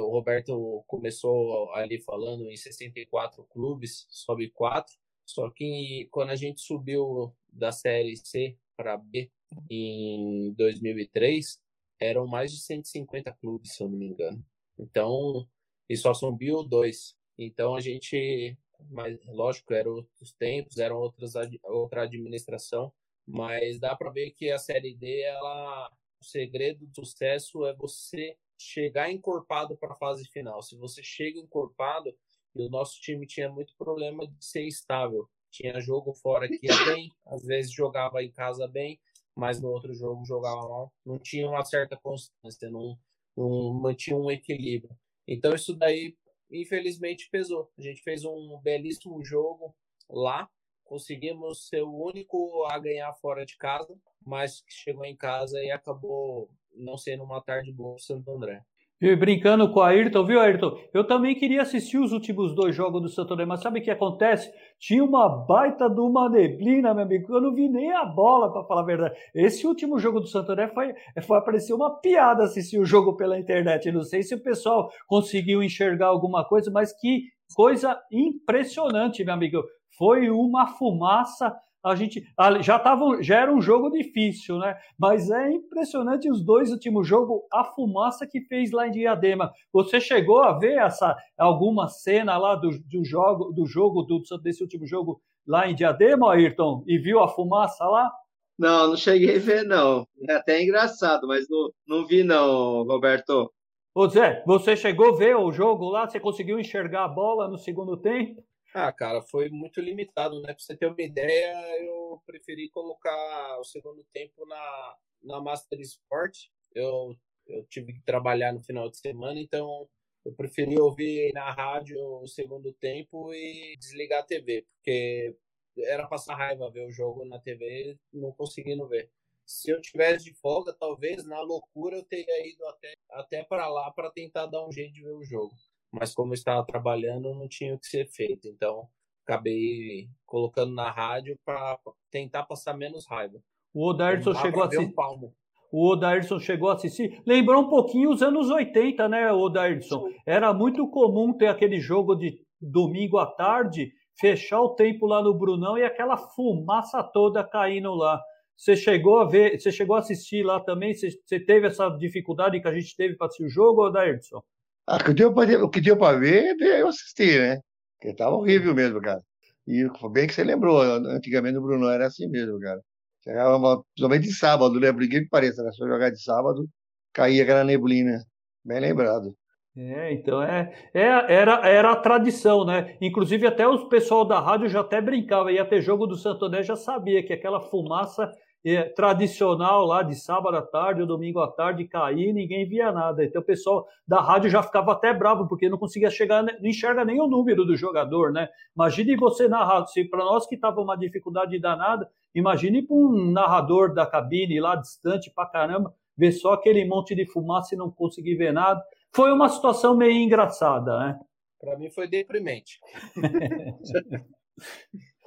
O 0.00 0.10
Roberto 0.10 0.82
começou 0.86 1.70
ali 1.74 2.00
falando 2.00 2.50
em 2.50 2.56
64 2.56 3.44
clubes, 3.44 4.06
sobe 4.08 4.50
quatro. 4.50 4.94
Só 5.26 5.50
que 5.50 6.08
quando 6.10 6.30
a 6.30 6.36
gente 6.36 6.60
subiu 6.60 7.34
da 7.52 7.72
Série 7.72 8.16
C 8.16 8.56
para 8.76 8.96
B 8.96 9.30
em 9.68 10.52
2003, 10.54 11.60
eram 12.00 12.26
mais 12.26 12.52
de 12.52 12.60
150 12.60 13.32
clubes, 13.32 13.74
se 13.74 13.82
eu 13.82 13.88
não 13.88 13.98
me 13.98 14.06
engano. 14.06 14.44
Então, 14.78 15.48
e 15.88 15.96
só 15.96 16.14
subiu 16.14 16.62
dois. 16.62 17.16
Então 17.38 17.74
a 17.74 17.80
gente, 17.80 18.56
mas 18.90 19.18
lógico, 19.26 19.74
eram 19.74 19.92
outros 19.92 20.32
tempos, 20.32 20.78
eram 20.78 20.96
outras 20.96 21.34
outra 21.64 22.02
administração, 22.02 22.92
mas 23.26 23.78
dá 23.78 23.94
para 23.94 24.10
ver 24.10 24.30
que 24.30 24.50
a 24.50 24.58
série 24.58 24.94
D, 24.94 25.22
ela, 25.22 25.90
o 26.20 26.24
segredo 26.24 26.86
do 26.86 26.94
sucesso 26.94 27.66
é 27.66 27.74
você 27.74 28.36
chegar 28.58 29.10
encorpado 29.10 29.76
para 29.76 29.92
a 29.92 29.96
fase 29.96 30.24
final. 30.26 30.62
Se 30.62 30.76
você 30.76 31.02
chega 31.02 31.38
encorpado, 31.38 32.14
e 32.56 32.62
o 32.62 32.70
nosso 32.70 33.00
time 33.00 33.26
tinha 33.26 33.50
muito 33.50 33.74
problema 33.76 34.26
de 34.26 34.44
ser 34.44 34.66
estável. 34.66 35.28
Tinha 35.50 35.78
jogo 35.80 36.14
fora 36.14 36.48
que 36.48 36.66
ia 36.66 36.84
bem, 36.86 37.12
às 37.26 37.44
vezes 37.44 37.70
jogava 37.70 38.22
em 38.22 38.30
casa 38.30 38.66
bem, 38.66 38.98
mas 39.34 39.60
no 39.60 39.68
outro 39.68 39.92
jogo 39.94 40.24
jogava 40.24 40.68
mal. 40.68 40.92
Não 41.04 41.18
tinha 41.18 41.46
uma 41.48 41.64
certa 41.64 41.96
constância, 41.96 42.70
não, 42.70 42.98
não 43.36 43.74
mantinha 43.74 44.16
um 44.16 44.30
equilíbrio. 44.30 44.96
Então 45.28 45.54
isso 45.54 45.74
daí, 45.74 46.16
infelizmente, 46.50 47.28
pesou. 47.30 47.70
A 47.78 47.82
gente 47.82 48.02
fez 48.02 48.24
um 48.24 48.58
belíssimo 48.62 49.22
jogo 49.22 49.74
lá, 50.08 50.48
conseguimos 50.84 51.68
ser 51.68 51.82
o 51.82 51.94
único 51.94 52.64
a 52.64 52.78
ganhar 52.78 53.12
fora 53.14 53.44
de 53.44 53.56
casa, 53.56 53.94
mas 54.24 54.64
chegou 54.66 55.04
em 55.04 55.16
casa 55.16 55.62
e 55.62 55.70
acabou 55.70 56.50
não 56.78 56.96
sendo 56.96 57.24
uma 57.24 57.42
tarde 57.42 57.72
boa 57.72 57.94
para 57.94 58.02
Santo 58.02 58.30
André. 58.30 58.60
E 58.98 59.14
brincando 59.14 59.70
com 59.70 59.80
a 59.80 59.88
Ayrton, 59.88 60.24
viu, 60.24 60.40
Ayrton? 60.40 60.74
Eu 60.94 61.06
também 61.06 61.34
queria 61.34 61.60
assistir 61.60 61.98
os 61.98 62.12
últimos 62.12 62.54
dois 62.54 62.74
jogos 62.74 63.02
do 63.02 63.10
Santo 63.10 63.34
André, 63.34 63.44
mas 63.44 63.60
sabe 63.60 63.78
o 63.78 63.82
que 63.82 63.90
acontece? 63.90 64.50
Tinha 64.78 65.04
uma 65.04 65.28
baita 65.28 65.86
de 65.90 66.00
uma 66.00 66.30
neblina, 66.30 66.94
meu 66.94 67.04
amigo. 67.04 67.34
Eu 67.34 67.42
não 67.42 67.54
vi 67.54 67.68
nem 67.68 67.92
a 67.92 68.06
bola, 68.06 68.50
para 68.50 68.64
falar 68.64 68.80
a 68.80 68.86
verdade. 68.86 69.14
Esse 69.34 69.66
último 69.66 69.98
jogo 69.98 70.18
do 70.18 70.26
Santo 70.26 70.50
André 70.50 70.68
foi, 70.68 70.94
foi 71.20 71.36
aparecer 71.36 71.74
uma 71.74 72.00
piada 72.00 72.44
assistir 72.44 72.78
o 72.78 72.86
jogo 72.86 73.14
pela 73.16 73.38
internet. 73.38 73.84
Eu 73.84 73.92
não 73.92 74.02
sei 74.02 74.22
se 74.22 74.34
o 74.34 74.42
pessoal 74.42 74.88
conseguiu 75.06 75.62
enxergar 75.62 76.06
alguma 76.06 76.42
coisa, 76.48 76.70
mas 76.70 76.98
que 76.98 77.24
coisa 77.54 78.00
impressionante, 78.10 79.22
meu 79.22 79.34
amigo. 79.34 79.62
Foi 79.98 80.30
uma 80.30 80.66
fumaça 80.66 81.54
a 81.86 81.94
gente 81.94 82.26
já 82.62 82.78
tava, 82.78 83.22
já 83.22 83.40
era 83.40 83.54
um 83.54 83.60
jogo 83.60 83.90
difícil, 83.90 84.58
né? 84.58 84.76
Mas 84.98 85.30
é 85.30 85.52
impressionante 85.52 86.28
os 86.28 86.44
dois 86.44 86.72
últimos 86.72 87.06
jogos, 87.06 87.42
a 87.52 87.62
fumaça 87.62 88.26
que 88.26 88.40
fez 88.40 88.72
lá 88.72 88.88
em 88.88 88.90
Diadema. 88.90 89.52
Você 89.72 90.00
chegou 90.00 90.42
a 90.42 90.58
ver 90.58 90.78
essa 90.78 91.16
alguma 91.38 91.88
cena 91.88 92.36
lá 92.36 92.56
do, 92.56 92.70
do 92.70 93.04
jogo 93.04 93.52
do 93.52 93.64
jogo 93.66 94.02
do, 94.02 94.20
desse 94.42 94.62
último 94.62 94.86
jogo 94.86 95.20
lá 95.46 95.68
em 95.70 95.74
Diadema, 95.74 96.32
Ayrton, 96.32 96.82
e 96.86 96.98
viu 96.98 97.20
a 97.20 97.28
fumaça 97.28 97.84
lá? 97.84 98.10
Não, 98.58 98.88
não 98.88 98.96
cheguei 98.96 99.36
a 99.36 99.38
ver 99.38 99.62
não. 99.64 100.06
É 100.28 100.34
até 100.34 100.62
engraçado, 100.62 101.26
mas 101.28 101.46
não, 101.48 101.70
não 101.86 102.06
vi 102.06 102.24
não, 102.24 102.82
Roberto. 102.84 103.52
Ô 103.94 104.08
Zé, 104.08 104.42
você 104.44 104.76
chegou 104.76 105.14
a 105.14 105.16
ver 105.16 105.36
o 105.36 105.52
jogo 105.52 105.88
lá? 105.88 106.08
Você 106.08 106.18
conseguiu 106.18 106.58
enxergar 106.58 107.04
a 107.04 107.08
bola 107.08 107.48
no 107.48 107.58
segundo 107.58 107.96
tempo? 107.96 108.42
Ah, 108.78 108.92
cara, 108.92 109.22
foi 109.22 109.48
muito 109.48 109.80
limitado, 109.80 110.38
né? 110.42 110.48
Pra 110.52 110.58
você 110.58 110.76
ter 110.76 110.84
uma 110.86 111.00
ideia, 111.00 111.54
eu 111.82 112.22
preferi 112.26 112.68
colocar 112.68 113.58
o 113.58 113.64
segundo 113.64 114.04
tempo 114.12 114.44
na, 114.46 114.96
na 115.22 115.40
Master 115.40 115.80
Sport. 115.80 116.48
Eu, 116.74 117.16
eu 117.46 117.64
tive 117.68 117.94
que 117.94 118.02
trabalhar 118.02 118.52
no 118.52 118.62
final 118.62 118.90
de 118.90 118.98
semana, 118.98 119.40
então 119.40 119.88
eu 120.26 120.34
preferi 120.34 120.78
ouvir 120.78 121.32
na 121.32 121.50
rádio 121.52 121.98
o 122.22 122.28
segundo 122.28 122.70
tempo 122.74 123.32
e 123.32 123.76
desligar 123.78 124.20
a 124.20 124.26
TV, 124.26 124.66
porque 124.74 125.34
era 125.78 126.06
passar 126.06 126.36
raiva 126.36 126.70
ver 126.70 126.86
o 126.86 126.92
jogo 126.92 127.24
na 127.24 127.38
TV 127.38 127.98
não 128.12 128.30
conseguindo 128.32 128.86
ver. 128.86 129.10
se 129.46 129.70
eu 129.70 129.80
tivesse 129.80 130.24
de 130.26 130.34
folga, 130.34 130.74
talvez 130.74 131.24
na 131.24 131.40
loucura 131.40 131.96
eu 131.96 132.04
teria 132.04 132.46
ido 132.46 132.66
até, 132.66 132.92
até 133.10 133.42
para 133.44 133.68
lá 133.68 133.90
para 133.90 134.10
tentar 134.10 134.44
dar 134.46 134.66
um 134.66 134.72
jeito 134.72 134.92
de 134.92 135.02
ver 135.02 135.14
o 135.14 135.24
jogo. 135.24 135.54
Mas 135.92 136.14
como 136.14 136.32
eu 136.32 136.34
estava 136.34 136.64
trabalhando, 136.64 137.34
não 137.34 137.48
tinha 137.48 137.74
o 137.74 137.78
que 137.78 137.86
ser 137.86 138.06
feito. 138.06 138.48
Então, 138.48 138.88
acabei 139.26 140.08
colocando 140.24 140.74
na 140.74 140.90
rádio 140.90 141.38
para 141.44 141.78
tentar 142.10 142.44
passar 142.44 142.74
menos 142.74 143.06
raiva. 143.06 143.38
O 143.74 143.88
Odairson 143.88 144.34
chegou 144.34 144.62
a 144.62 144.66
assistir. 144.66 144.94
Um 144.98 145.30
o 145.72 145.90
Odairson 145.90 146.38
chegou 146.38 146.70
a 146.70 146.74
assistir. 146.74 147.22
Lembrou 147.26 147.62
um 147.62 147.68
pouquinho 147.68 148.10
os 148.10 148.22
anos 148.22 148.50
80, 148.50 149.08
né, 149.08 149.32
Odairson? 149.32 150.08
Era 150.24 150.52
muito 150.54 150.88
comum 150.88 151.36
ter 151.36 151.48
aquele 151.48 151.80
jogo 151.80 152.14
de 152.14 152.38
domingo 152.60 153.18
à 153.18 153.26
tarde, 153.26 153.92
fechar 154.18 154.60
o 154.60 154.74
tempo 154.74 155.06
lá 155.06 155.22
no 155.22 155.34
Brunão 155.34 155.76
e 155.76 155.82
aquela 155.82 156.16
fumaça 156.16 157.02
toda 157.02 157.44
caindo 157.44 157.94
lá. 157.94 158.20
Você 158.56 158.74
chegou 158.74 159.20
a 159.20 159.26
ver, 159.26 159.60
você 159.60 159.70
chegou 159.70 159.96
a 159.96 159.98
assistir 159.98 160.42
lá 160.42 160.60
também? 160.60 160.94
Você, 160.94 161.10
você 161.10 161.38
teve 161.38 161.66
essa 161.66 161.90
dificuldade 161.90 162.60
que 162.60 162.68
a 162.68 162.72
gente 162.72 162.96
teve 162.96 163.14
para 163.16 163.26
assistir 163.26 163.44
o 163.44 163.50
jogo, 163.50 163.84
Odairson? 163.84 164.42
Ah, 164.86 165.02
que 165.02 165.12
deu 165.12 165.34
pra, 165.34 165.44
o 165.64 165.68
que 165.68 165.80
deu 165.80 165.96
para 165.96 166.18
ver, 166.18 166.56
eu 166.60 166.88
assisti, 166.88 167.38
né? 167.38 167.60
Porque 167.98 168.14
tava 168.14 168.36
horrível 168.36 168.74
mesmo, 168.74 169.00
cara. 169.00 169.20
E 169.66 169.84
bem 170.12 170.26
que 170.28 170.34
você 170.34 170.44
lembrou, 170.44 170.80
antigamente 170.80 171.58
o 171.58 171.62
Bruno 171.62 171.88
era 171.88 172.06
assim 172.06 172.28
mesmo, 172.28 172.58
cara. 172.60 172.80
Chegava, 173.24 173.82
principalmente 173.94 174.28
de 174.28 174.32
sábado, 174.32 174.78
né? 174.78 174.92
Por 174.92 175.08
que 175.08 175.26
pareça, 175.28 175.62
né? 175.64 175.72
Se 175.72 175.82
eu 175.82 175.88
jogar 175.88 176.10
de 176.10 176.22
sábado, 176.22 176.68
caía 177.12 177.42
aquela 177.42 177.64
neblina. 177.64 178.22
Bem 178.64 178.80
lembrado. 178.80 179.36
É, 179.76 180.12
então 180.12 180.42
é, 180.42 180.72
é, 180.94 181.02
era, 181.02 181.68
era 181.68 181.92
a 181.92 181.96
tradição, 181.96 182.64
né? 182.64 182.96
Inclusive 183.00 183.46
até 183.46 183.66
o 183.66 183.88
pessoal 183.88 184.24
da 184.24 184.40
rádio 184.40 184.68
já 184.68 184.80
até 184.80 185.02
brincava, 185.02 185.52
ia 185.52 185.66
ter 185.66 185.82
jogo 185.82 186.06
do 186.06 186.16
Santo 186.16 186.50
já 186.62 186.76
sabia 186.76 187.22
que 187.22 187.32
aquela 187.32 187.60
fumaça 187.60 188.32
é, 188.66 188.82
tradicional 188.82 189.86
lá 189.86 190.02
de 190.02 190.16
sábado 190.16 190.56
à 190.56 190.62
tarde 190.62 191.00
ou 191.00 191.06
domingo 191.06 191.38
à 191.38 191.48
tarde 191.48 191.86
cair, 191.86 192.32
ninguém 192.32 192.68
via 192.68 192.90
nada. 192.90 193.24
Então 193.24 193.40
o 193.40 193.44
pessoal 193.44 193.86
da 194.06 194.20
rádio 194.20 194.50
já 194.50 194.60
ficava 194.60 194.90
até 194.90 195.14
bravo, 195.14 195.46
porque 195.46 195.68
não 195.68 195.78
conseguia 195.78 196.10
chegar, 196.10 196.42
não 196.42 196.52
enxerga 196.62 197.04
nem 197.04 197.20
o 197.20 197.28
número 197.28 197.64
do 197.64 197.76
jogador, 197.76 198.32
né? 198.32 198.48
Imagine 198.74 199.14
você 199.14 199.46
narrar, 199.46 199.86
se 199.86 200.02
para 200.02 200.24
nós 200.24 200.48
que 200.48 200.56
estava 200.56 200.80
uma 200.80 200.96
dificuldade 200.96 201.56
danada, 201.60 202.10
imagine 202.34 202.82
para 202.82 202.96
um 202.96 203.30
narrador 203.30 203.94
da 203.94 204.04
cabine 204.04 204.58
lá 204.58 204.74
distante 204.74 205.30
pra 205.32 205.46
caramba, 205.46 205.94
ver 206.18 206.32
só 206.32 206.54
aquele 206.54 206.84
monte 206.84 207.14
de 207.14 207.24
fumaça 207.24 207.76
e 207.76 207.78
não 207.78 207.88
conseguir 207.88 208.34
ver 208.34 208.52
nada. 208.52 208.82
Foi 209.14 209.30
uma 209.30 209.48
situação 209.48 209.96
meio 209.96 210.10
engraçada, 210.10 210.98
né? 210.98 211.20
Para 211.60 211.78
mim 211.78 211.88
foi 211.88 212.08
deprimente. 212.08 212.80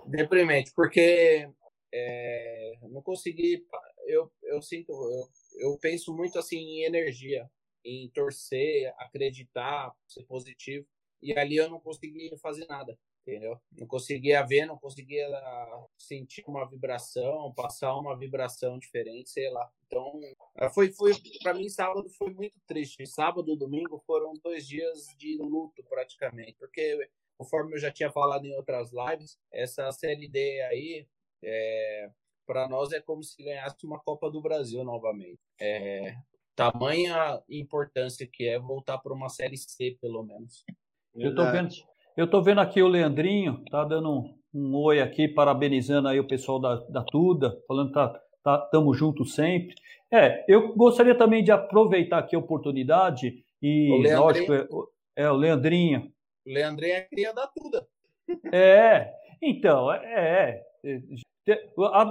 deprimente, 0.08 0.74
porque 0.76 1.48
é, 1.92 2.78
não 2.84 3.02
consegui. 3.02 3.66
Eu, 4.06 4.32
eu 4.44 4.62
sinto, 4.62 4.92
eu, 4.92 5.30
eu 5.72 5.78
penso 5.78 6.16
muito 6.16 6.38
assim 6.40 6.58
em 6.58 6.84
energia, 6.84 7.50
em 7.84 8.10
torcer, 8.10 8.94
acreditar, 8.98 9.94
ser 10.08 10.24
positivo. 10.24 10.88
E 11.22 11.38
ali 11.38 11.58
eu 11.58 11.70
não 11.70 11.80
consegui 11.80 12.36
fazer 12.38 12.66
nada, 12.68 12.98
entendeu? 13.28 13.60
Não 13.78 13.86
conseguia 13.86 14.42
ver, 14.44 14.66
não 14.66 14.78
conseguia 14.78 15.28
sentir 15.98 16.44
uma 16.48 16.68
vibração, 16.68 17.54
passar 17.54 17.96
uma 17.96 18.18
vibração 18.18 18.80
diferente, 18.80 19.30
sei 19.30 19.50
lá. 19.50 19.70
Então, 19.86 20.20
foi, 20.74 20.92
foi 20.92 21.12
para 21.44 21.54
mim 21.54 21.68
sábado 21.68 22.10
foi 22.12 22.34
muito 22.34 22.56
triste. 22.66 23.06
Sábado 23.06 23.52
e 23.52 23.58
domingo 23.58 24.02
foram 24.06 24.34
dois 24.42 24.66
dias 24.66 25.08
de 25.18 25.38
luto 25.38 25.84
praticamente, 25.84 26.56
porque 26.58 27.10
conforme 27.38 27.74
eu 27.76 27.80
já 27.80 27.92
tinha 27.92 28.12
falado 28.12 28.46
em 28.46 28.56
outras 28.56 28.92
lives, 28.92 29.38
essa 29.52 29.92
série 29.92 30.28
D 30.28 30.62
aí 30.62 31.08
é, 31.44 32.10
para 32.46 32.68
nós 32.68 32.92
é 32.92 33.00
como 33.00 33.24
se 33.24 33.44
ganhasse 33.44 33.86
uma 33.86 34.00
Copa 34.00 34.30
do 34.30 34.42
Brasil 34.42 34.84
novamente. 34.84 35.40
É, 35.62 36.16
tamanha 36.56 37.42
importância 37.50 38.28
que 38.28 38.48
é 38.48 38.60
voltar 38.60 38.98
para 38.98 39.14
uma 39.14 39.30
Série 39.30 39.56
C, 39.56 39.98
pelo 40.02 40.24
menos. 40.24 40.66
Eu 41.16 41.36
tô 41.36 41.44
vendo, 41.52 41.70
eu 42.18 42.30
tô 42.30 42.42
vendo 42.42 42.60
aqui 42.60 42.82
o 42.82 42.88
Leandrinho, 42.88 43.64
tá 43.70 43.84
dando 43.84 44.10
um, 44.12 44.40
um 44.54 44.76
oi 44.76 45.00
aqui, 45.00 45.28
parabenizando 45.28 46.08
aí 46.08 46.20
o 46.20 46.28
pessoal 46.28 46.60
da, 46.60 46.76
da 46.90 47.04
Tuda, 47.04 47.58
falando 47.68 47.90
que 47.90 47.94
tá, 47.94 48.22
tá, 48.44 48.58
tamo 48.72 48.94
junto 48.94 49.26
sempre. 49.26 49.76
É, 50.12 50.44
eu 50.48 50.76
gostaria 50.76 51.16
também 51.16 51.44
de 51.44 51.52
aproveitar 51.52 52.18
aqui 52.18 52.36
a 52.36 52.40
oportunidade 52.40 53.44
e, 53.62 54.16
lógico, 54.18 54.54
é, 54.54 54.68
é, 55.16 55.30
o 55.30 55.36
Leandrinho. 55.36 56.12
O 56.46 56.52
Leandrinho 56.52 56.94
é 56.94 57.02
cria 57.02 57.34
da 57.34 57.48
Tuda. 57.48 57.88
É, 58.52 59.14
então, 59.42 59.92
é, 59.94 60.64
é 60.84 61.00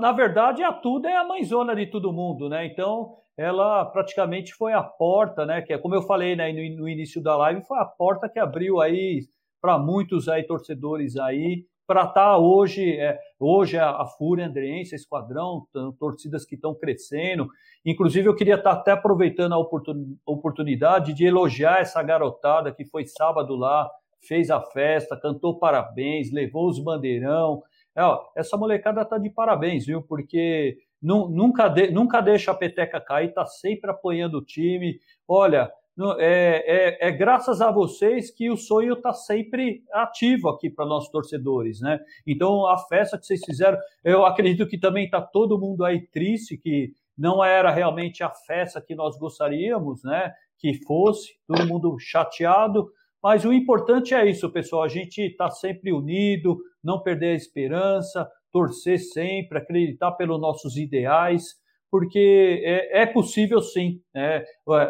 na 0.00 0.12
verdade, 0.12 0.62
a 0.62 0.72
Tuda 0.72 1.10
é 1.10 1.16
a 1.16 1.24
mãezona 1.24 1.74
de 1.74 1.86
todo 1.86 2.12
mundo, 2.12 2.48
né? 2.48 2.66
Então, 2.66 3.16
ela 3.36 3.84
praticamente 3.84 4.54
foi 4.54 4.72
a 4.72 4.82
porta, 4.82 5.46
né? 5.46 5.62
Que 5.62 5.72
é 5.72 5.78
como 5.78 5.94
eu 5.94 6.02
falei 6.02 6.34
né, 6.34 6.52
no, 6.52 6.82
no 6.82 6.88
início 6.88 7.22
da 7.22 7.36
live, 7.36 7.66
foi 7.66 7.78
a 7.78 7.84
porta 7.84 8.28
que 8.28 8.38
abriu 8.38 8.80
aí 8.80 9.22
para 9.60 9.78
muitos 9.78 10.28
aí 10.28 10.42
torcedores 10.44 11.16
aí 11.16 11.64
para 11.88 12.02
estar 12.02 12.12
tá 12.12 12.38
hoje, 12.38 12.98
é, 12.98 13.18
hoje 13.40 13.78
a, 13.78 14.02
a 14.02 14.04
Fúria 14.04 14.46
Andrense, 14.46 14.94
Esquadrão, 14.94 15.66
torcidas 15.98 16.44
que 16.44 16.54
estão 16.54 16.74
crescendo. 16.74 17.48
Inclusive, 17.82 18.28
eu 18.28 18.34
queria 18.34 18.56
estar 18.56 18.74
tá 18.74 18.80
até 18.80 18.90
aproveitando 18.90 19.54
a 19.54 20.30
oportunidade 20.30 21.14
de 21.14 21.24
elogiar 21.24 21.80
essa 21.80 22.02
garotada 22.02 22.72
que 22.72 22.84
foi 22.84 23.06
sábado 23.06 23.56
lá, 23.56 23.88
fez 24.20 24.50
a 24.50 24.60
festa, 24.60 25.18
cantou 25.18 25.58
parabéns, 25.58 26.30
levou 26.30 26.68
os 26.68 26.78
bandeirão. 26.78 27.62
É, 27.96 28.02
ó, 28.02 28.22
essa 28.36 28.56
molecada 28.56 29.04
tá 29.04 29.18
de 29.18 29.30
parabéns, 29.30 29.86
viu? 29.86 30.02
Porque 30.02 30.78
nunca, 31.02 31.68
de, 31.68 31.90
nunca 31.90 32.20
deixa 32.20 32.50
a 32.50 32.54
peteca 32.54 33.00
cair, 33.00 33.32
tá 33.32 33.44
sempre 33.46 33.90
apoiando 33.90 34.38
o 34.38 34.44
time. 34.44 35.00
Olha, 35.26 35.70
é, 36.18 36.98
é, 37.00 37.08
é, 37.08 37.10
graças 37.10 37.60
a 37.60 37.72
vocês 37.72 38.30
que 38.30 38.48
o 38.48 38.56
sonho 38.56 38.94
está 38.94 39.12
sempre 39.12 39.82
ativo 39.92 40.48
aqui 40.48 40.70
para 40.70 40.86
nossos 40.86 41.10
torcedores, 41.10 41.80
né? 41.80 41.98
Então 42.24 42.66
a 42.66 42.78
festa 42.78 43.18
que 43.18 43.26
vocês 43.26 43.40
fizeram, 43.44 43.76
eu 44.04 44.24
acredito 44.24 44.68
que 44.68 44.78
também 44.78 45.06
está 45.06 45.20
todo 45.20 45.58
mundo 45.58 45.84
aí 45.84 46.06
triste 46.06 46.56
que 46.56 46.92
não 47.16 47.44
era 47.44 47.72
realmente 47.72 48.22
a 48.22 48.30
festa 48.30 48.80
que 48.80 48.94
nós 48.94 49.18
gostaríamos, 49.18 50.04
né? 50.04 50.32
Que 50.56 50.74
fosse 50.84 51.36
todo 51.48 51.66
mundo 51.66 51.98
chateado, 51.98 52.88
mas 53.22 53.44
o 53.44 53.52
importante 53.52 54.14
é 54.14 54.28
isso, 54.28 54.50
pessoal. 54.50 54.82
A 54.82 54.88
gente 54.88 55.20
está 55.20 55.50
sempre 55.50 55.92
unido, 55.92 56.58
não 56.82 57.02
perder 57.02 57.32
a 57.32 57.36
esperança, 57.36 58.28
torcer 58.52 58.98
sempre, 58.98 59.58
acreditar 59.58 60.12
pelos 60.12 60.40
nossos 60.40 60.76
ideais, 60.76 61.44
porque 61.90 62.62
é, 62.64 63.02
é 63.02 63.06
possível 63.06 63.60
sim. 63.60 64.00
Né? 64.14 64.44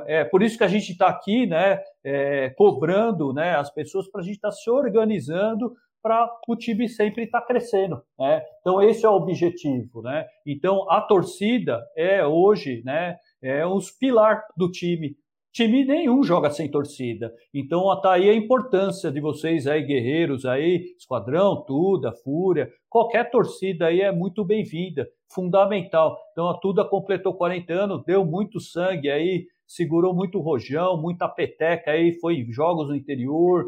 É, 0.07 0.21
é 0.21 0.25
por 0.25 0.43
isso 0.43 0.59
que 0.59 0.65
a 0.65 0.69
gente 0.69 0.93
está 0.93 1.09
aqui, 1.09 1.47
né, 1.47 1.81
é, 2.05 2.51
cobrando 2.51 3.33
né, 3.33 3.57
as 3.57 3.73
pessoas 3.73 4.11
para 4.11 4.21
a 4.21 4.25
gente 4.25 4.37
estar 4.37 4.49
tá 4.49 4.55
se 4.55 4.71
organizando 4.71 5.75
para 6.03 6.29
o 6.49 6.57
time 6.57 6.89
sempre 6.89 7.25
estar 7.25 7.41
tá 7.41 7.47
crescendo. 7.47 8.03
Né? 8.19 8.43
Então, 8.61 8.83
esse 8.83 9.05
é 9.05 9.09
o 9.09 9.15
objetivo. 9.15 10.03
Né? 10.03 10.27
Então, 10.47 10.91
a 10.91 11.01
torcida 11.01 11.85
é 11.97 12.25
hoje 12.25 12.83
né, 12.85 13.17
é 13.43 13.67
os 13.67 13.91
pilar 13.91 14.45
do 14.57 14.71
time 14.71 15.17
time 15.59 15.85
nenhum 15.85 16.23
joga 16.23 16.51
sem 16.51 16.71
torcida. 16.71 17.35
Então, 17.53 17.85
tá 18.01 18.13
aí 18.13 18.31
a 18.31 18.35
importância 18.35 19.11
de 19.11 19.21
vocês 19.21 19.67
aí, 19.67 19.83
guerreiros 19.83 20.45
aí, 20.47 20.95
Esquadrão, 20.97 21.65
Tuda, 21.67 22.13
Fúria, 22.13 22.71
qualquer 22.89 23.29
torcida 23.29 23.87
aí 23.87 24.01
é 24.01 24.13
muito 24.13 24.45
bem-vinda, 24.45 25.09
fundamental. 25.29 26.17
Então, 26.31 26.49
a 26.49 26.55
Tuda 26.55 26.85
completou 26.85 27.35
40 27.35 27.73
anos, 27.73 28.05
deu 28.05 28.25
muito 28.25 28.61
sangue 28.61 29.11
aí, 29.11 29.47
segurou 29.67 30.15
muito 30.15 30.39
rojão, 30.39 30.97
muita 30.97 31.29
peteca 31.29 31.91
aí, 31.91 32.13
foi 32.21 32.37
em 32.37 32.53
jogos 32.53 32.89
no 32.89 32.95
interior. 32.95 33.67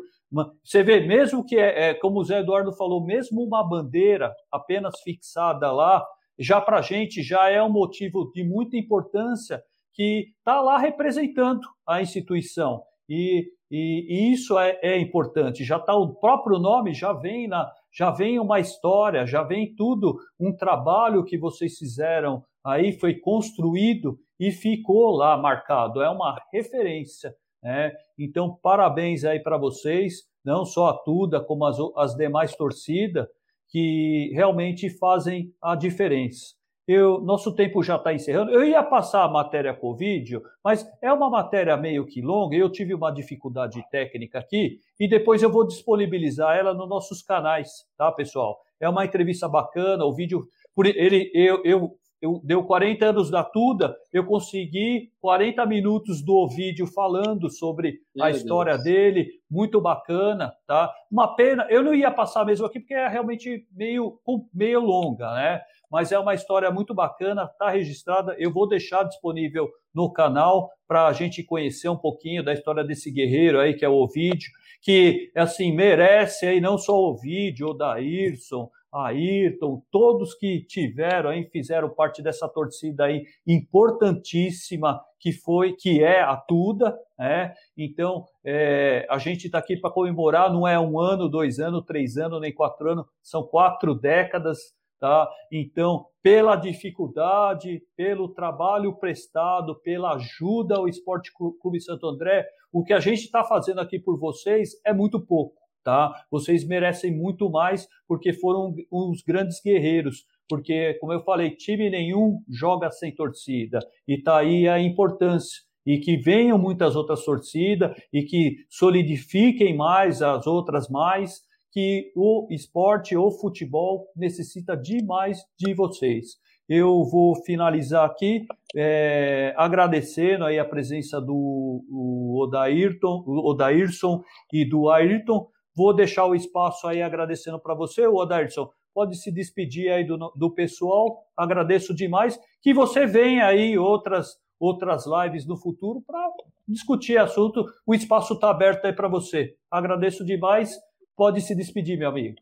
Você 0.62 0.84
vê, 0.84 1.00
mesmo 1.00 1.44
que, 1.44 1.56
é, 1.56 1.90
é 1.90 1.94
como 1.94 2.20
o 2.20 2.24
Zé 2.24 2.38
Eduardo 2.38 2.72
falou, 2.72 3.04
mesmo 3.04 3.42
uma 3.42 3.68
bandeira 3.68 4.32
apenas 4.52 5.00
fixada 5.02 5.72
lá, 5.72 6.06
já 6.38 6.60
para 6.60 6.78
a 6.78 6.82
gente 6.82 7.20
já 7.20 7.50
é 7.50 7.60
um 7.60 7.68
motivo 7.68 8.30
de 8.32 8.44
muita 8.44 8.76
importância 8.76 9.60
que 10.00 10.32
está 10.38 10.62
lá 10.62 10.78
representando 10.78 11.60
a 11.86 12.00
instituição. 12.00 12.82
E, 13.06 13.52
e, 13.70 14.06
e 14.08 14.32
isso 14.32 14.58
é, 14.58 14.78
é, 14.82 14.98
importante. 14.98 15.62
Já 15.62 15.76
está 15.76 15.94
o 15.94 16.14
próprio 16.14 16.58
nome, 16.58 16.94
já 16.94 17.12
vem 17.12 17.46
na, 17.46 17.70
já 17.92 18.10
vem 18.10 18.40
uma 18.40 18.58
história, 18.58 19.26
já 19.26 19.42
vem 19.42 19.74
tudo, 19.76 20.16
um 20.40 20.56
trabalho 20.56 21.22
que 21.22 21.36
vocês 21.36 21.76
fizeram 21.76 22.42
aí 22.64 22.98
foi 22.98 23.16
construído 23.16 24.18
e 24.38 24.50
ficou 24.50 25.10
lá 25.10 25.36
marcado. 25.36 26.00
É 26.00 26.08
uma 26.08 26.34
referência. 26.50 27.34
Né? 27.62 27.92
Então, 28.18 28.58
parabéns 28.62 29.22
aí 29.22 29.38
para 29.38 29.58
vocês, 29.58 30.22
não 30.42 30.64
só 30.64 30.88
a 30.88 30.96
Tuda, 30.96 31.44
como 31.44 31.66
as, 31.66 31.76
as 31.94 32.14
demais 32.14 32.56
torcidas, 32.56 33.26
que 33.68 34.30
realmente 34.32 34.88
fazem 34.98 35.52
a 35.62 35.76
diferença. 35.76 36.54
Eu, 36.92 37.20
nosso 37.20 37.54
tempo 37.54 37.84
já 37.84 37.94
está 37.94 38.12
encerrando. 38.12 38.50
Eu 38.50 38.64
ia 38.64 38.82
passar 38.82 39.22
a 39.22 39.28
matéria 39.28 39.72
Covid, 39.72 40.40
mas 40.64 40.84
é 41.00 41.12
uma 41.12 41.30
matéria 41.30 41.76
meio 41.76 42.04
que 42.04 42.20
longa. 42.20 42.56
Eu 42.56 42.68
tive 42.68 42.92
uma 42.92 43.12
dificuldade 43.12 43.80
técnica 43.92 44.40
aqui 44.40 44.80
e 44.98 45.06
depois 45.06 45.40
eu 45.40 45.52
vou 45.52 45.64
disponibilizar 45.64 46.58
ela 46.58 46.74
nos 46.74 46.88
nossos 46.88 47.22
canais, 47.22 47.86
tá, 47.96 48.10
pessoal? 48.10 48.58
É 48.80 48.88
uma 48.88 49.04
entrevista 49.04 49.48
bacana. 49.48 50.04
O 50.04 50.12
vídeo, 50.12 50.48
por 50.74 50.84
ele, 50.84 51.30
eu, 51.32 51.62
eu 51.64 51.96
eu, 52.20 52.40
deu 52.44 52.62
40 52.64 53.06
anos 53.06 53.30
da 53.30 53.42
Tuda, 53.42 53.96
eu 54.12 54.24
consegui 54.26 55.10
40 55.20 55.64
minutos 55.64 56.22
do 56.22 56.46
vídeo 56.48 56.86
falando 56.86 57.48
sobre 57.48 58.00
Meu 58.14 58.24
a 58.26 58.30
história 58.30 58.74
Deus. 58.74 58.84
dele, 58.84 59.28
muito 59.50 59.80
bacana, 59.80 60.52
tá? 60.66 60.92
Uma 61.10 61.34
pena, 61.34 61.66
eu 61.70 61.82
não 61.82 61.94
ia 61.94 62.10
passar 62.10 62.44
mesmo 62.44 62.66
aqui 62.66 62.78
porque 62.78 62.94
é 62.94 63.08
realmente 63.08 63.66
meio, 63.72 64.18
meio 64.52 64.80
longa, 64.80 65.32
né? 65.34 65.62
Mas 65.90 66.12
é 66.12 66.18
uma 66.18 66.34
história 66.34 66.70
muito 66.70 66.94
bacana, 66.94 67.44
está 67.44 67.70
registrada. 67.70 68.36
Eu 68.38 68.52
vou 68.52 68.68
deixar 68.68 69.02
disponível 69.02 69.68
no 69.92 70.12
canal 70.12 70.70
para 70.86 71.06
a 71.06 71.12
gente 71.12 71.42
conhecer 71.42 71.88
um 71.88 71.96
pouquinho 71.96 72.44
da 72.44 72.52
história 72.52 72.84
desse 72.84 73.10
guerreiro 73.10 73.58
aí, 73.58 73.74
que 73.74 73.84
é 73.84 73.88
o 73.88 73.94
Ovidio, 73.94 74.50
que 74.80 75.32
assim 75.34 75.72
merece 75.72 76.46
aí 76.46 76.60
não 76.60 76.78
só 76.78 76.94
o 76.94 77.10
Ovidio, 77.10 77.68
o 77.68 77.74
Daírson, 77.74 78.70
Ayrton, 78.92 79.82
todos 79.90 80.34
que 80.34 80.64
tiveram 80.64 81.30
aí, 81.30 81.44
fizeram 81.44 81.88
parte 81.88 82.22
dessa 82.22 82.48
torcida 82.48 83.04
aí 83.04 83.24
importantíssima 83.46 85.00
que 85.18 85.32
foi, 85.32 85.74
que 85.74 86.02
é 86.02 86.20
a 86.22 86.36
Tuda, 86.36 86.98
né? 87.18 87.52
Então, 87.76 88.24
é, 88.44 89.06
a 89.08 89.18
gente 89.18 89.46
está 89.46 89.58
aqui 89.58 89.76
para 89.76 89.90
comemorar, 89.90 90.52
não 90.52 90.66
é 90.66 90.78
um 90.80 90.98
ano, 90.98 91.28
dois 91.28 91.58
anos, 91.60 91.84
três 91.84 92.16
anos, 92.16 92.40
nem 92.40 92.52
quatro 92.52 92.90
anos, 92.90 93.06
são 93.22 93.42
quatro 93.42 93.94
décadas, 93.94 94.58
tá? 94.98 95.28
Então, 95.52 96.06
pela 96.22 96.56
dificuldade, 96.56 97.82
pelo 97.96 98.28
trabalho 98.28 98.96
prestado, 98.96 99.78
pela 99.80 100.14
ajuda 100.14 100.76
ao 100.76 100.88
Esporte 100.88 101.30
Clube 101.60 101.80
Santo 101.80 102.06
André, 102.06 102.46
o 102.72 102.82
que 102.82 102.92
a 102.92 103.00
gente 103.00 103.20
está 103.20 103.44
fazendo 103.44 103.80
aqui 103.80 103.98
por 103.98 104.18
vocês 104.18 104.70
é 104.84 104.92
muito 104.92 105.20
pouco 105.20 105.59
tá? 105.82 106.12
Vocês 106.30 106.66
merecem 106.66 107.14
muito 107.16 107.50
mais 107.50 107.88
porque 108.06 108.32
foram 108.32 108.74
uns 108.92 109.22
grandes 109.22 109.60
guerreiros. 109.62 110.24
Porque, 110.48 110.94
como 110.94 111.12
eu 111.12 111.22
falei, 111.22 111.50
time 111.50 111.88
nenhum 111.88 112.42
joga 112.48 112.90
sem 112.90 113.14
torcida. 113.14 113.78
E 114.06 114.20
tá 114.20 114.38
aí 114.38 114.68
a 114.68 114.80
importância. 114.80 115.62
E 115.86 115.98
que 115.98 116.16
venham 116.16 116.58
muitas 116.58 116.96
outras 116.96 117.24
torcidas 117.24 117.96
e 118.12 118.22
que 118.22 118.56
solidifiquem 118.68 119.76
mais 119.76 120.20
as 120.20 120.46
outras 120.46 120.88
mais, 120.88 121.40
que 121.72 122.12
o 122.16 122.48
esporte 122.50 123.16
ou 123.16 123.30
futebol 123.30 124.08
necessita 124.16 124.76
demais 124.76 125.38
de 125.58 125.72
vocês. 125.72 126.38
Eu 126.68 127.04
vou 127.04 127.34
finalizar 127.44 128.04
aqui 128.04 128.46
é, 128.76 129.52
agradecendo 129.56 130.44
aí 130.44 130.56
a 130.56 130.64
presença 130.64 131.20
do 131.20 131.84
o 131.90 132.40
Odairton, 132.40 133.24
o 133.26 133.50
Odairson 133.50 134.22
e 134.52 134.64
do 134.64 134.88
Ayrton, 134.88 135.48
Vou 135.74 135.94
deixar 135.94 136.26
o 136.26 136.34
espaço 136.34 136.86
aí 136.86 137.02
agradecendo 137.02 137.58
para 137.58 137.74
você, 137.74 138.06
o 138.06 138.16
Odairson. 138.16 138.70
Pode 138.92 139.16
se 139.16 139.32
despedir 139.32 139.90
aí 139.90 140.04
do, 140.04 140.16
do 140.36 140.50
pessoal. 140.52 141.24
Agradeço 141.36 141.94
demais. 141.94 142.38
Que 142.60 142.74
você 142.74 143.06
venha 143.06 143.46
aí 143.46 143.78
outras 143.78 144.38
outras 144.60 145.04
lives 145.06 145.46
no 145.46 145.56
futuro 145.56 146.02
para 146.06 146.28
discutir 146.68 147.16
assunto. 147.16 147.64
O 147.86 147.94
espaço 147.94 148.34
está 148.34 148.50
aberto 148.50 148.84
aí 148.84 148.92
para 148.92 149.08
você. 149.08 149.54
Agradeço 149.70 150.22
demais. 150.24 150.78
Pode 151.16 151.40
se 151.40 151.54
despedir, 151.54 151.98
meu 151.98 152.10
amigo. 152.10 152.36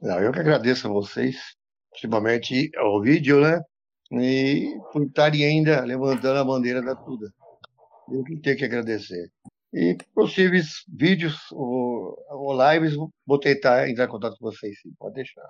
Não, 0.00 0.20
eu 0.20 0.32
que 0.32 0.38
agradeço 0.38 0.86
a 0.86 0.92
vocês, 0.92 1.36
principalmente 1.90 2.70
ao 2.76 3.00
vídeo, 3.02 3.40
né? 3.40 3.60
E 4.12 4.78
por 4.92 5.02
estarem 5.04 5.44
ainda 5.44 5.84
levantando 5.84 6.38
a 6.38 6.44
bandeira 6.44 6.80
da 6.80 6.94
Tuda. 6.94 7.32
Eu 8.08 8.22
que 8.22 8.36
tenho 8.36 8.56
que 8.56 8.64
agradecer. 8.64 9.30
E 9.74 9.96
possíveis 10.14 10.84
vídeos 10.88 11.50
ou, 11.50 12.16
ou 12.30 12.72
lives, 12.72 12.94
vou 13.26 13.40
tentar 13.40 13.90
entrar 13.90 14.04
em 14.04 14.08
contato 14.08 14.36
com 14.38 14.48
vocês, 14.48 14.80
sim, 14.80 14.90
pode 14.96 15.14
deixar. 15.14 15.42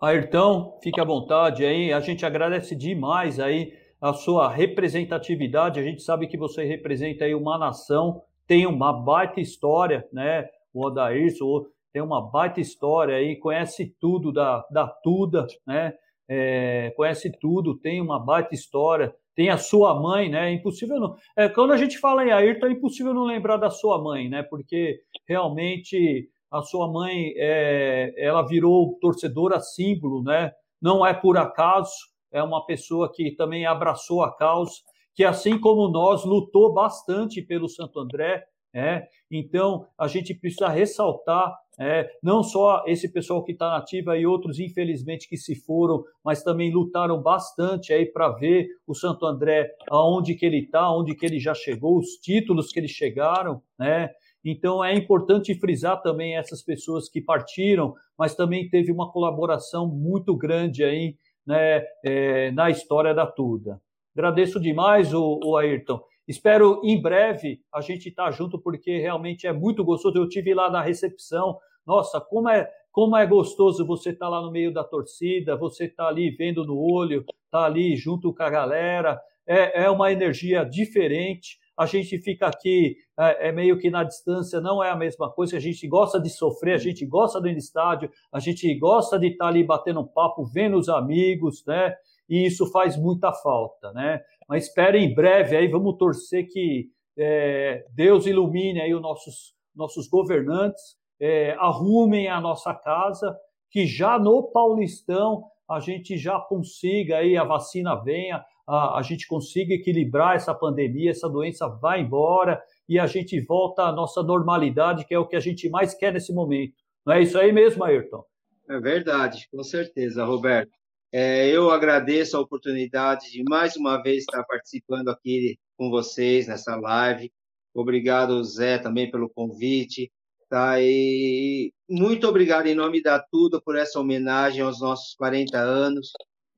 Ayrton, 0.00 0.78
fique 0.82 0.98
à 0.98 1.04
vontade 1.04 1.62
aí. 1.62 1.92
A 1.92 2.00
gente 2.00 2.24
agradece 2.24 2.74
demais 2.74 3.38
aí 3.38 3.74
a 4.00 4.14
sua 4.14 4.48
representatividade. 4.48 5.78
A 5.78 5.82
gente 5.82 6.02
sabe 6.02 6.26
que 6.26 6.38
você 6.38 6.64
representa 6.64 7.26
aí 7.26 7.34
uma 7.34 7.58
nação, 7.58 8.22
tem 8.46 8.66
uma 8.66 8.92
baita 8.92 9.42
história, 9.42 10.08
né? 10.10 10.48
O 10.72 10.86
Odairson 10.86 11.66
tem 11.92 12.00
uma 12.00 12.22
baita 12.22 12.60
história 12.60 13.14
aí, 13.14 13.36
conhece 13.36 13.94
tudo 14.00 14.32
da, 14.32 14.66
da 14.70 14.88
Tuda, 14.88 15.46
né? 15.66 15.92
É, 16.26 16.92
conhece 16.96 17.30
tudo, 17.38 17.78
tem 17.78 18.00
uma 18.00 18.18
baita 18.18 18.54
história 18.54 19.14
tem 19.34 19.50
a 19.50 19.58
sua 19.58 20.00
mãe, 20.00 20.28
né? 20.28 20.50
É 20.50 20.52
impossível 20.52 21.00
não. 21.00 21.16
É, 21.36 21.48
quando 21.48 21.72
a 21.72 21.76
gente 21.76 21.98
fala 21.98 22.24
em 22.24 22.30
Ayrton, 22.30 22.66
é 22.66 22.72
impossível 22.72 23.12
não 23.12 23.24
lembrar 23.24 23.56
da 23.56 23.70
sua 23.70 24.00
mãe, 24.02 24.28
né? 24.28 24.42
Porque 24.42 25.00
realmente 25.26 26.28
a 26.50 26.62
sua 26.62 26.90
mãe 26.90 27.32
é, 27.36 28.14
ela 28.16 28.42
virou 28.42 28.96
torcedora 29.00 29.58
símbolo, 29.60 30.22
né? 30.22 30.52
Não 30.80 31.04
é 31.04 31.12
por 31.12 31.36
acaso, 31.36 31.92
é 32.32 32.42
uma 32.42 32.64
pessoa 32.64 33.10
que 33.12 33.32
também 33.32 33.66
abraçou 33.66 34.22
a 34.22 34.34
causa, 34.36 34.72
que 35.14 35.24
assim 35.24 35.58
como 35.58 35.88
nós 35.88 36.24
lutou 36.24 36.72
bastante 36.72 37.42
pelo 37.42 37.68
Santo 37.68 37.98
André, 37.98 38.44
é, 38.74 39.06
então, 39.30 39.86
a 39.96 40.08
gente 40.08 40.34
precisa 40.34 40.68
ressaltar 40.68 41.56
é, 41.78 42.08
não 42.22 42.42
só 42.42 42.84
esse 42.86 43.12
pessoal 43.12 43.42
que 43.44 43.52
está 43.52 43.70
nativa 43.70 44.16
e 44.18 44.26
outros, 44.26 44.58
infelizmente, 44.58 45.28
que 45.28 45.36
se 45.36 45.54
foram, 45.54 46.04
mas 46.24 46.42
também 46.42 46.72
lutaram 46.72 47.20
bastante 47.22 47.92
aí 47.92 48.06
para 48.06 48.30
ver 48.30 48.68
o 48.86 48.94
Santo 48.94 49.26
André 49.26 49.70
aonde 49.88 50.34
que 50.34 50.44
ele 50.44 50.58
está, 50.58 50.80
aonde 50.80 51.14
que 51.14 51.24
ele 51.24 51.38
já 51.38 51.54
chegou, 51.54 51.98
os 51.98 52.16
títulos 52.20 52.70
que 52.70 52.80
eles 52.80 52.90
chegaram, 52.90 53.62
né? 53.78 54.10
Então 54.44 54.84
é 54.84 54.94
importante 54.94 55.58
frisar 55.58 56.02
também 56.02 56.36
essas 56.36 56.62
pessoas 56.62 57.08
que 57.08 57.20
partiram, 57.20 57.94
mas 58.18 58.34
também 58.34 58.68
teve 58.68 58.92
uma 58.92 59.10
colaboração 59.10 59.88
muito 59.88 60.36
grande 60.36 60.84
aí 60.84 61.16
né, 61.46 61.82
é, 62.04 62.50
na 62.50 62.70
história 62.70 63.14
da 63.14 63.26
Tuda. 63.26 63.80
Agradeço 64.14 64.60
demais, 64.60 65.14
o, 65.14 65.40
o 65.42 65.56
Ayrton. 65.56 66.00
Espero 66.26 66.80
em 66.82 67.00
breve 67.00 67.60
a 67.72 67.80
gente 67.80 68.08
estar 68.08 68.26
tá 68.26 68.30
junto, 68.30 68.58
porque 68.58 68.98
realmente 68.98 69.46
é 69.46 69.52
muito 69.52 69.84
gostoso. 69.84 70.16
Eu 70.16 70.28
tive 70.28 70.54
lá 70.54 70.70
na 70.70 70.82
recepção. 70.82 71.58
Nossa, 71.86 72.20
como 72.20 72.48
é 72.48 72.68
como 72.94 73.16
é 73.16 73.26
gostoso 73.26 73.84
você 73.84 74.10
estar 74.10 74.26
tá 74.26 74.30
lá 74.30 74.40
no 74.40 74.52
meio 74.52 74.72
da 74.72 74.84
torcida, 74.84 75.56
você 75.56 75.86
estar 75.86 76.04
tá 76.04 76.08
ali 76.08 76.30
vendo 76.30 76.64
no 76.64 76.78
olho, 76.78 77.24
tá 77.50 77.64
ali 77.64 77.96
junto 77.96 78.32
com 78.32 78.42
a 78.44 78.48
galera. 78.48 79.20
É, 79.44 79.84
é 79.84 79.90
uma 79.90 80.12
energia 80.12 80.64
diferente. 80.64 81.58
A 81.76 81.86
gente 81.86 82.16
fica 82.18 82.46
aqui 82.46 82.96
é, 83.18 83.48
é, 83.48 83.52
meio 83.52 83.76
que 83.78 83.90
na 83.90 84.04
distância, 84.04 84.60
não 84.60 84.82
é 84.82 84.90
a 84.90 84.96
mesma 84.96 85.28
coisa. 85.28 85.56
A 85.56 85.60
gente 85.60 85.88
gosta 85.88 86.20
de 86.20 86.30
sofrer, 86.30 86.74
a 86.74 86.78
gente 86.78 87.04
gosta 87.04 87.40
de 87.40 87.50
no 87.50 87.58
estádio, 87.58 88.08
a 88.32 88.38
gente 88.38 88.72
gosta 88.78 89.18
de 89.18 89.26
estar 89.26 89.48
ali 89.48 89.64
batendo 89.64 90.00
um 90.00 90.06
papo, 90.06 90.44
vendo 90.44 90.76
os 90.76 90.88
amigos, 90.88 91.64
né? 91.66 91.92
E 92.28 92.46
isso 92.46 92.70
faz 92.70 92.96
muita 92.96 93.32
falta, 93.32 93.92
né? 93.92 94.20
Mas 94.48 94.64
espere 94.64 94.98
em 94.98 95.14
breve 95.14 95.56
aí, 95.56 95.68
vamos 95.68 95.96
torcer 95.96 96.46
que 96.48 96.88
é, 97.16 97.84
Deus 97.94 98.26
ilumine 98.26 98.80
aí 98.80 98.94
os 98.94 99.02
nossos, 99.02 99.54
nossos 99.74 100.08
governantes, 100.08 100.96
é, 101.20 101.52
arrumem 101.58 102.28
a 102.28 102.40
nossa 102.40 102.74
casa, 102.74 103.36
que 103.70 103.86
já 103.86 104.18
no 104.18 104.42
Paulistão 104.50 105.44
a 105.68 105.80
gente 105.80 106.18
já 106.18 106.38
consiga 106.38 107.18
aí, 107.18 107.36
a 107.36 107.44
vacina 107.44 107.94
venha, 107.94 108.44
a, 108.66 108.98
a 108.98 109.02
gente 109.02 109.26
consiga 109.26 109.74
equilibrar 109.74 110.36
essa 110.36 110.54
pandemia, 110.54 111.10
essa 111.10 111.28
doença 111.28 111.68
vai 111.68 112.00
embora 112.00 112.62
e 112.88 112.98
a 112.98 113.06
gente 113.06 113.40
volta 113.40 113.82
à 113.84 113.92
nossa 113.92 114.22
normalidade, 114.22 115.04
que 115.06 115.14
é 115.14 115.18
o 115.18 115.26
que 115.26 115.36
a 115.36 115.40
gente 115.40 115.68
mais 115.68 115.94
quer 115.94 116.12
nesse 116.12 116.32
momento. 116.32 116.74
Não 117.04 117.14
é 117.14 117.22
isso 117.22 117.38
aí 117.38 117.52
mesmo, 117.52 117.84
Ayrton? 117.84 118.24
É 118.68 118.78
verdade, 118.78 119.48
com 119.50 119.62
certeza, 119.62 120.24
Roberto. 120.24 120.72
É, 121.16 121.46
eu 121.48 121.70
agradeço 121.70 122.36
a 122.36 122.40
oportunidade 122.40 123.30
de 123.30 123.44
mais 123.48 123.76
uma 123.76 124.02
vez 124.02 124.24
estar 124.24 124.42
participando 124.42 125.10
aqui 125.10 125.56
com 125.76 125.88
vocês 125.88 126.48
nessa 126.48 126.74
live. 126.74 127.32
Obrigado, 127.72 128.42
Zé, 128.42 128.78
também 128.78 129.08
pelo 129.08 129.30
convite. 129.30 130.10
Tá? 130.50 130.82
E 130.82 131.72
muito 131.88 132.26
obrigado 132.26 132.66
em 132.66 132.74
nome 132.74 133.00
da 133.00 133.20
Tudo 133.20 133.62
por 133.62 133.76
essa 133.76 134.00
homenagem 134.00 134.62
aos 134.62 134.80
nossos 134.80 135.14
40 135.14 135.56
anos. 135.56 136.10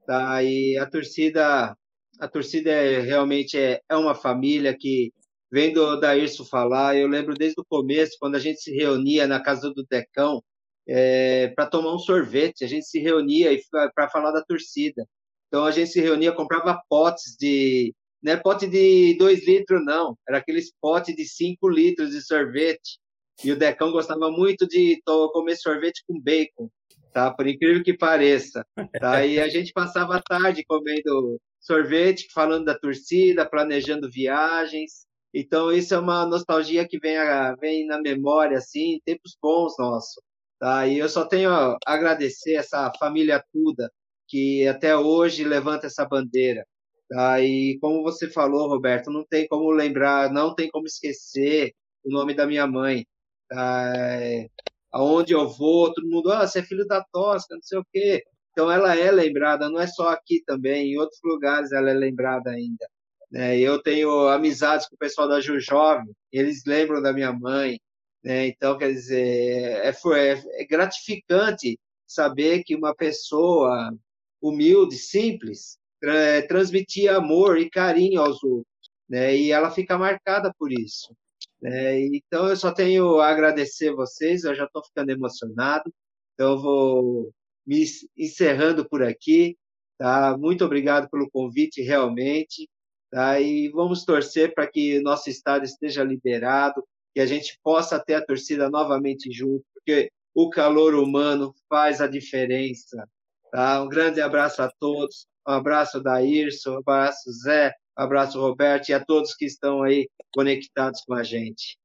Tá? 0.07 0.43
E 0.43 0.79
a 0.79 0.87
torcida, 0.87 1.77
a 2.19 2.27
torcida 2.27 2.71
é, 2.71 3.01
realmente 3.01 3.59
é, 3.59 3.83
é 3.87 3.95
uma 3.95 4.15
família 4.15 4.75
que, 4.75 5.13
vendo 5.53 5.83
o 5.83 5.97
Daírcio 5.97 6.47
falar, 6.47 6.97
eu 6.97 7.09
lembro 7.09 7.35
desde 7.35 7.61
o 7.61 7.65
começo, 7.69 8.17
quando 8.19 8.37
a 8.37 8.41
gente 8.41 8.63
se 8.63 8.75
reunia 8.75 9.27
na 9.27 9.39
casa 9.39 9.71
do 9.71 9.85
Decão, 9.85 10.43
é, 10.89 11.49
para 11.49 11.67
tomar 11.67 11.95
um 11.95 11.99
sorvete. 11.99 12.65
A 12.65 12.69
gente 12.69 12.87
se 12.87 12.99
reunia 12.99 13.57
para 13.95 14.09
falar 14.09 14.33
da 14.33 14.43
torcida. 14.43 15.07
Então 15.49 15.65
a 15.65 15.71
gente 15.71 15.91
se 15.91 16.01
reunia, 16.01 16.33
comprava 16.33 16.81
potes 16.89 17.37
de. 17.39 17.95
Não 18.23 18.33
é 18.33 18.37
pote 18.37 18.67
de 18.67 19.17
2 19.19 19.47
litros, 19.47 19.85
não. 19.85 20.17
Era 20.29 20.39
aqueles 20.39 20.73
potes 20.81 21.15
de 21.15 21.25
5 21.25 21.69
litros 21.69 22.11
de 22.11 22.21
sorvete. 22.21 22.99
E 23.45 23.53
o 23.53 23.59
Decão 23.59 23.93
gostava 23.93 24.31
muito 24.31 24.67
de 24.67 25.01
comer 25.05 25.57
sorvete 25.57 26.03
com 26.09 26.21
bacon, 26.21 26.71
tá? 27.13 27.31
Por 27.31 27.47
incrível 27.47 27.83
que 27.83 27.93
pareça. 27.93 28.65
Tá? 28.99 29.25
E 29.27 29.39
a 29.39 29.49
gente 29.49 29.73
passava 29.73 30.17
a 30.17 30.23
tarde 30.23 30.65
comendo 30.67 31.39
sorvete, 31.61 32.29
falando 32.33 32.65
da 32.65 32.79
torcida, 32.79 33.49
planejando 33.49 34.11
viagens. 34.11 35.07
Então, 35.35 35.71
isso 35.71 35.95
é 35.95 35.99
uma 35.99 36.25
nostalgia 36.25 36.89
que 36.89 36.99
vem, 36.99 37.19
a, 37.19 37.55
vem 37.57 37.87
na 37.87 38.01
memória, 38.01 38.57
assim, 38.57 39.01
tempos 39.05 39.37
bons 39.41 39.75
nossos. 39.79 40.23
Tá? 40.59 40.87
E 40.87 40.99
eu 40.99 41.09
só 41.09 41.27
tenho 41.27 41.51
a 41.51 41.77
agradecer 41.87 42.55
essa 42.55 42.91
família 42.99 43.45
toda, 43.53 43.91
que 44.29 44.67
até 44.67 44.97
hoje 44.97 45.45
levanta 45.45 45.87
essa 45.87 46.05
bandeira. 46.05 46.67
Tá? 47.09 47.41
E 47.41 47.79
como 47.81 48.03
você 48.03 48.29
falou, 48.31 48.69
Roberto, 48.69 49.11
não 49.11 49.25
tem 49.25 49.47
como 49.49 49.71
lembrar, 49.71 50.33
não 50.33 50.55
tem 50.55 50.69
como 50.71 50.87
esquecer 50.87 51.73
o 52.05 52.11
nome 52.11 52.35
da 52.35 52.47
minha 52.47 52.67
mãe. 52.67 53.07
Tá? 53.49 53.93
É, 53.97 54.49
aonde 54.93 55.33
eu 55.35 55.49
vou, 55.49 55.93
todo 55.93 56.09
mundo, 56.09 56.33
ah, 56.33 56.47
você 56.47 56.61
é 56.61 56.63
filho 56.63 56.87
da 56.87 57.05
Tosca, 57.13 57.55
não 57.55 57.63
sei 57.63 57.79
o 57.79 57.87
quê. 57.93 58.25
Então 58.53 58.71
ela 58.71 58.97
é 58.97 59.11
lembrada, 59.11 59.69
não 59.69 59.79
é 59.79 59.87
só 59.87 60.09
aqui 60.09 60.43
também, 60.47 60.93
em 60.93 60.99
outros 60.99 61.21
lugares 61.23 61.73
ela 61.73 61.91
é 61.91 61.95
lembrada 61.95 62.51
ainda. 62.51 62.89
Né? 63.31 63.59
Eu 63.59 63.83
tenho 63.83 64.29
amizades 64.29 64.89
com 64.89 64.95
o 64.97 64.99
pessoal 64.99 65.29
da 65.29 65.41
Ju 65.41 65.61
Jovem, 65.61 66.11
eles 66.33 66.63
lembram 66.67 67.03
da 67.03 67.13
minha 67.13 67.33
mãe. 67.33 67.79
Né? 68.27 68.49
Então, 68.49 68.77
quer 68.77 68.93
dizer, 68.93 69.23
é, 69.25 69.89
é, 69.89 70.63
é 70.63 70.65
gratificante 70.65 71.79
saber 72.05 72.65
que 72.65 72.75
uma 72.75 72.93
pessoa 72.93 73.97
humilde, 74.43 74.97
simples, 74.97 75.79
é, 76.03 76.43
transmitia 76.43 77.19
amor 77.19 77.57
e 77.57 77.71
carinho 77.71 78.21
aos 78.21 78.43
outros. 78.43 78.67
Né? 79.09 79.37
E 79.37 79.53
ela 79.53 79.71
fica 79.71 79.97
marcada 79.97 80.53
por 80.59 80.73
isso. 80.73 81.15
Né? 81.63 82.01
Então, 82.07 82.49
eu 82.49 82.57
só 82.57 82.73
tenho 82.73 83.21
a 83.21 83.29
agradecer 83.29 83.95
vocês, 83.95 84.43
eu 84.43 84.57
já 84.57 84.65
estou 84.65 84.83
ficando 84.83 85.11
emocionado. 85.11 85.89
Então, 86.35 86.55
eu 86.55 86.61
vou 86.61 87.33
me 87.65 87.85
encerrando 88.19 88.89
por 88.89 89.05
aqui. 89.05 89.57
Tá? 89.99 90.37
Muito 90.37 90.65
obrigado 90.65 91.09
pelo 91.11 91.31
convite, 91.31 91.81
realmente. 91.81 92.69
Tá? 93.09 93.41
E 93.41 93.69
vamos 93.69 94.05
torcer 94.05 94.53
para 94.53 94.67
que 94.67 95.01
nosso 95.01 95.31
estado 95.31 95.65
esteja 95.65 96.03
liberado, 96.03 96.83
que 97.17 97.21
a 97.23 97.25
gente 97.25 97.59
possa 97.65 97.99
ter 97.99 98.13
a 98.13 98.23
torcida 98.23 98.69
novamente 98.69 99.33
junto, 99.33 99.65
porque 99.73 100.11
o 100.35 100.51
calor 100.51 100.95
humano 100.95 101.55
faz 101.67 102.03
a 102.03 102.07
diferença. 102.07 103.09
Tá? 103.51 103.83
Um 103.83 103.89
grande 103.89 104.21
abraço 104.21 104.61
a 104.61 104.71
todos, 104.79 105.27
um 105.49 105.53
abraço 105.53 105.99
da 105.99 106.23
Irso, 106.23 106.75
um 106.75 106.77
abraço 106.77 107.33
Zé, 107.33 107.73
um 107.99 108.03
abraço 108.03 108.39
Roberto 108.39 108.91
e 108.91 108.93
a 108.93 109.03
todos 109.03 109.35
que 109.35 109.47
estão 109.47 109.83
aí 109.83 110.11
conectados 110.35 111.01
com 111.07 111.15
a 111.15 111.23
gente. 111.23 111.79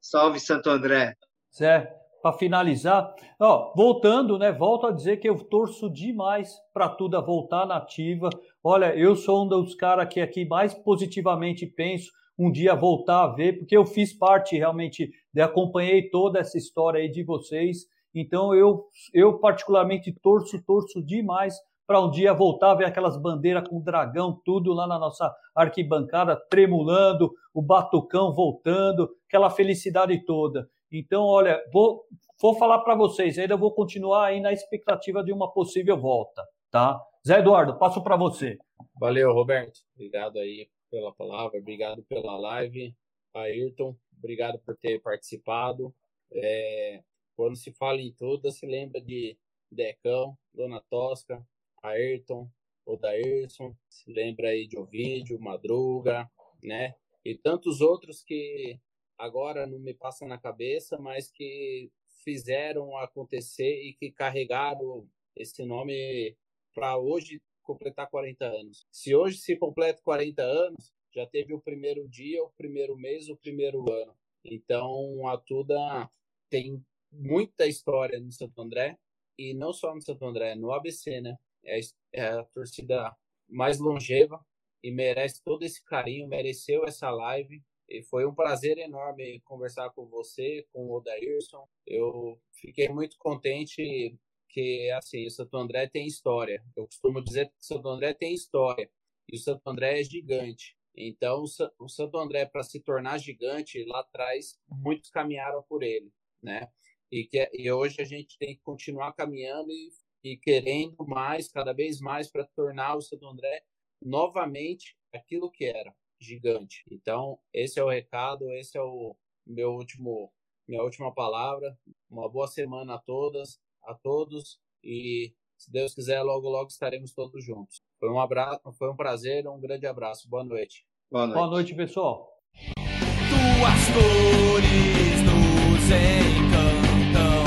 Salve 0.00 0.40
Santo 0.40 0.68
André. 0.68 1.14
Zé, 1.56 1.94
para 2.20 2.36
finalizar, 2.36 3.14
ó, 3.38 3.72
voltando, 3.76 4.36
né? 4.36 4.50
Volto 4.50 4.88
a 4.88 4.90
dizer 4.90 5.18
que 5.18 5.28
eu 5.28 5.38
torço 5.44 5.88
demais 5.88 6.56
para 6.74 6.88
tudo 6.88 7.24
voltar 7.24 7.66
nativa. 7.66 8.30
Olha, 8.64 8.96
eu 8.96 9.14
sou 9.14 9.44
um 9.44 9.48
dos 9.48 9.76
caras 9.76 10.12
que 10.12 10.20
aqui 10.20 10.44
mais 10.44 10.74
positivamente 10.74 11.68
penso 11.68 12.10
um 12.38 12.50
dia 12.50 12.74
voltar 12.74 13.24
a 13.24 13.28
ver, 13.28 13.58
porque 13.58 13.76
eu 13.76 13.84
fiz 13.84 14.12
parte 14.12 14.56
realmente, 14.56 15.10
de, 15.32 15.40
acompanhei 15.40 16.08
toda 16.10 16.38
essa 16.38 16.56
história 16.58 17.00
aí 17.00 17.10
de 17.10 17.22
vocês. 17.22 17.86
Então 18.14 18.54
eu, 18.54 18.84
eu 19.12 19.38
particularmente 19.38 20.12
torço, 20.22 20.62
torço 20.64 21.02
demais 21.04 21.54
para 21.86 22.00
um 22.00 22.10
dia 22.10 22.32
voltar 22.32 22.70
a 22.70 22.74
ver 22.74 22.86
aquelas 22.86 23.20
bandeiras 23.20 23.68
com 23.68 23.80
dragão, 23.80 24.40
tudo 24.44 24.72
lá 24.72 24.86
na 24.86 24.98
nossa 24.98 25.34
arquibancada, 25.54 26.36
tremulando, 26.48 27.32
o 27.52 27.60
batucão 27.60 28.32
voltando, 28.32 29.10
aquela 29.28 29.50
felicidade 29.50 30.24
toda. 30.24 30.68
Então, 30.90 31.24
olha, 31.24 31.60
vou, 31.72 32.04
vou 32.40 32.54
falar 32.54 32.78
para 32.80 32.94
vocês, 32.94 33.38
ainda 33.38 33.56
vou 33.56 33.72
continuar 33.72 34.26
aí 34.26 34.40
na 34.40 34.52
expectativa 34.52 35.22
de 35.24 35.32
uma 35.32 35.52
possível 35.52 35.98
volta, 35.98 36.42
tá? 36.70 37.00
Zé 37.26 37.38
Eduardo, 37.38 37.78
passo 37.78 38.02
para 38.02 38.16
você. 38.16 38.58
Valeu, 38.98 39.32
Roberto. 39.32 39.80
Obrigado 39.94 40.38
aí 40.38 40.68
pela 40.92 41.10
palavra, 41.10 41.58
obrigado 41.58 42.02
pela 42.02 42.36
live. 42.36 42.94
Ayrton, 43.32 43.96
obrigado 44.18 44.58
por 44.58 44.76
ter 44.76 45.00
participado. 45.00 45.92
É, 46.30 47.02
quando 47.34 47.56
se 47.56 47.72
fala 47.72 47.98
em 47.98 48.12
tudo, 48.12 48.52
se 48.52 48.66
lembra 48.66 49.00
de 49.00 49.38
Decão, 49.70 50.36
Dona 50.52 50.82
Tosca, 50.90 51.42
Ayrton, 51.82 52.46
Odairson, 52.84 53.74
se 53.88 54.12
lembra 54.12 54.50
aí 54.50 54.66
de 54.66 54.78
Ovidio, 54.78 55.40
Madruga, 55.40 56.30
né? 56.62 56.94
E 57.24 57.34
tantos 57.34 57.80
outros 57.80 58.22
que 58.22 58.78
agora 59.16 59.66
não 59.66 59.78
me 59.78 59.94
passa 59.94 60.26
na 60.26 60.36
cabeça, 60.36 60.98
mas 60.98 61.30
que 61.30 61.90
fizeram 62.22 62.98
acontecer 62.98 63.82
e 63.82 63.94
que 63.94 64.12
carregaram 64.12 65.08
esse 65.34 65.64
nome 65.64 66.36
para 66.74 66.98
hoje 66.98 67.40
completar 67.62 68.08
40 68.08 68.44
anos. 68.44 68.86
Se 68.90 69.14
hoje 69.14 69.38
se 69.38 69.56
completa 69.56 70.02
40 70.02 70.42
anos, 70.42 70.92
já 71.14 71.26
teve 71.26 71.54
o 71.54 71.60
primeiro 71.60 72.08
dia, 72.08 72.42
o 72.42 72.50
primeiro 72.50 72.96
mês, 72.96 73.28
o 73.28 73.36
primeiro 73.36 73.90
ano. 73.92 74.14
Então 74.44 75.26
a 75.28 75.36
Tuda 75.38 76.10
tem 76.48 76.84
muita 77.10 77.66
história 77.66 78.18
no 78.18 78.32
Santo 78.32 78.60
André 78.60 78.98
e 79.38 79.54
não 79.54 79.72
só 79.72 79.94
no 79.94 80.00
Santo 80.00 80.24
André, 80.24 80.54
no 80.54 80.72
ABC, 80.72 81.20
né? 81.20 81.36
É, 81.64 81.80
é 82.12 82.26
a 82.28 82.44
torcida 82.44 83.14
mais 83.48 83.78
longeva 83.78 84.44
e 84.82 84.90
merece 84.90 85.42
todo 85.44 85.62
esse 85.62 85.82
carinho, 85.84 86.26
mereceu 86.26 86.84
essa 86.84 87.10
live 87.10 87.62
e 87.88 88.02
foi 88.02 88.26
um 88.26 88.34
prazer 88.34 88.78
enorme 88.78 89.40
conversar 89.40 89.90
com 89.90 90.06
você, 90.06 90.66
com 90.72 90.86
o 90.86 90.96
Odairson. 90.96 91.68
Eu 91.86 92.40
fiquei 92.52 92.88
muito 92.88 93.16
contente 93.18 94.18
que, 94.52 94.90
assim, 94.92 95.26
o 95.26 95.30
Santo 95.30 95.56
André 95.56 95.88
tem 95.88 96.06
história. 96.06 96.62
Eu 96.76 96.86
costumo 96.86 97.22
dizer 97.22 97.46
que 97.46 97.54
o 97.60 97.64
Santo 97.64 97.88
André 97.88 98.14
tem 98.14 98.34
história. 98.34 98.90
E 99.28 99.36
o 99.36 99.40
Santo 99.40 99.62
André 99.66 100.00
é 100.00 100.04
gigante. 100.04 100.76
Então, 100.94 101.44
o 101.78 101.88
Santo 101.88 102.18
André, 102.18 102.44
para 102.44 102.62
se 102.62 102.78
tornar 102.80 103.18
gigante, 103.18 103.84
lá 103.86 104.00
atrás, 104.00 104.58
muitos 104.68 105.10
caminharam 105.10 105.62
por 105.62 105.82
ele, 105.82 106.12
né? 106.42 106.68
E, 107.10 107.24
que, 107.24 107.50
e 107.52 107.70
hoje 107.72 108.00
a 108.00 108.04
gente 108.04 108.36
tem 108.38 108.54
que 108.54 108.62
continuar 108.62 109.12
caminhando 109.14 109.70
e, 109.70 109.90
e 110.22 110.36
querendo 110.36 110.96
mais, 111.06 111.48
cada 111.48 111.72
vez 111.72 111.98
mais, 112.00 112.30
para 112.30 112.44
tornar 112.54 112.96
o 112.96 113.00
Santo 113.00 113.26
André 113.26 113.62
novamente 114.00 114.96
aquilo 115.12 115.50
que 115.50 115.64
era 115.64 115.94
gigante. 116.20 116.84
Então, 116.90 117.38
esse 117.52 117.80
é 117.80 117.84
o 117.84 117.88
recado, 117.88 118.50
esse 118.52 118.76
é 118.76 118.82
o 118.82 119.16
meu 119.46 119.72
último 119.72 120.32
minha 120.68 120.82
última 120.82 121.12
palavra. 121.12 121.76
Uma 122.08 122.28
boa 122.28 122.46
semana 122.46 122.94
a 122.94 122.98
todas, 122.98 123.60
a 123.84 123.94
todos 123.94 124.58
e, 124.82 125.32
se 125.56 125.70
Deus 125.70 125.94
quiser, 125.94 126.22
logo, 126.22 126.48
logo 126.48 126.68
estaremos 126.68 127.12
todos 127.12 127.44
juntos. 127.44 127.82
Foi 127.98 128.10
um 128.10 128.20
abraço, 128.20 128.60
foi 128.78 128.90
um 128.90 128.96
prazer, 128.96 129.46
um 129.46 129.60
grande 129.60 129.86
abraço. 129.86 130.28
Boa 130.28 130.44
noite. 130.44 130.84
Boa 131.10 131.26
noite, 131.26 131.38
Boa 131.38 131.50
noite 131.50 131.74
pessoal. 131.74 132.28
Tuas 132.54 133.84
cores 133.94 135.22
nos 135.28 135.84
encantam, 135.90 137.44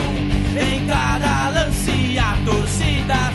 em 0.62 0.88
cada 0.88 1.50
lance 1.50 2.18
a 2.18 2.46
torcida 2.46 3.35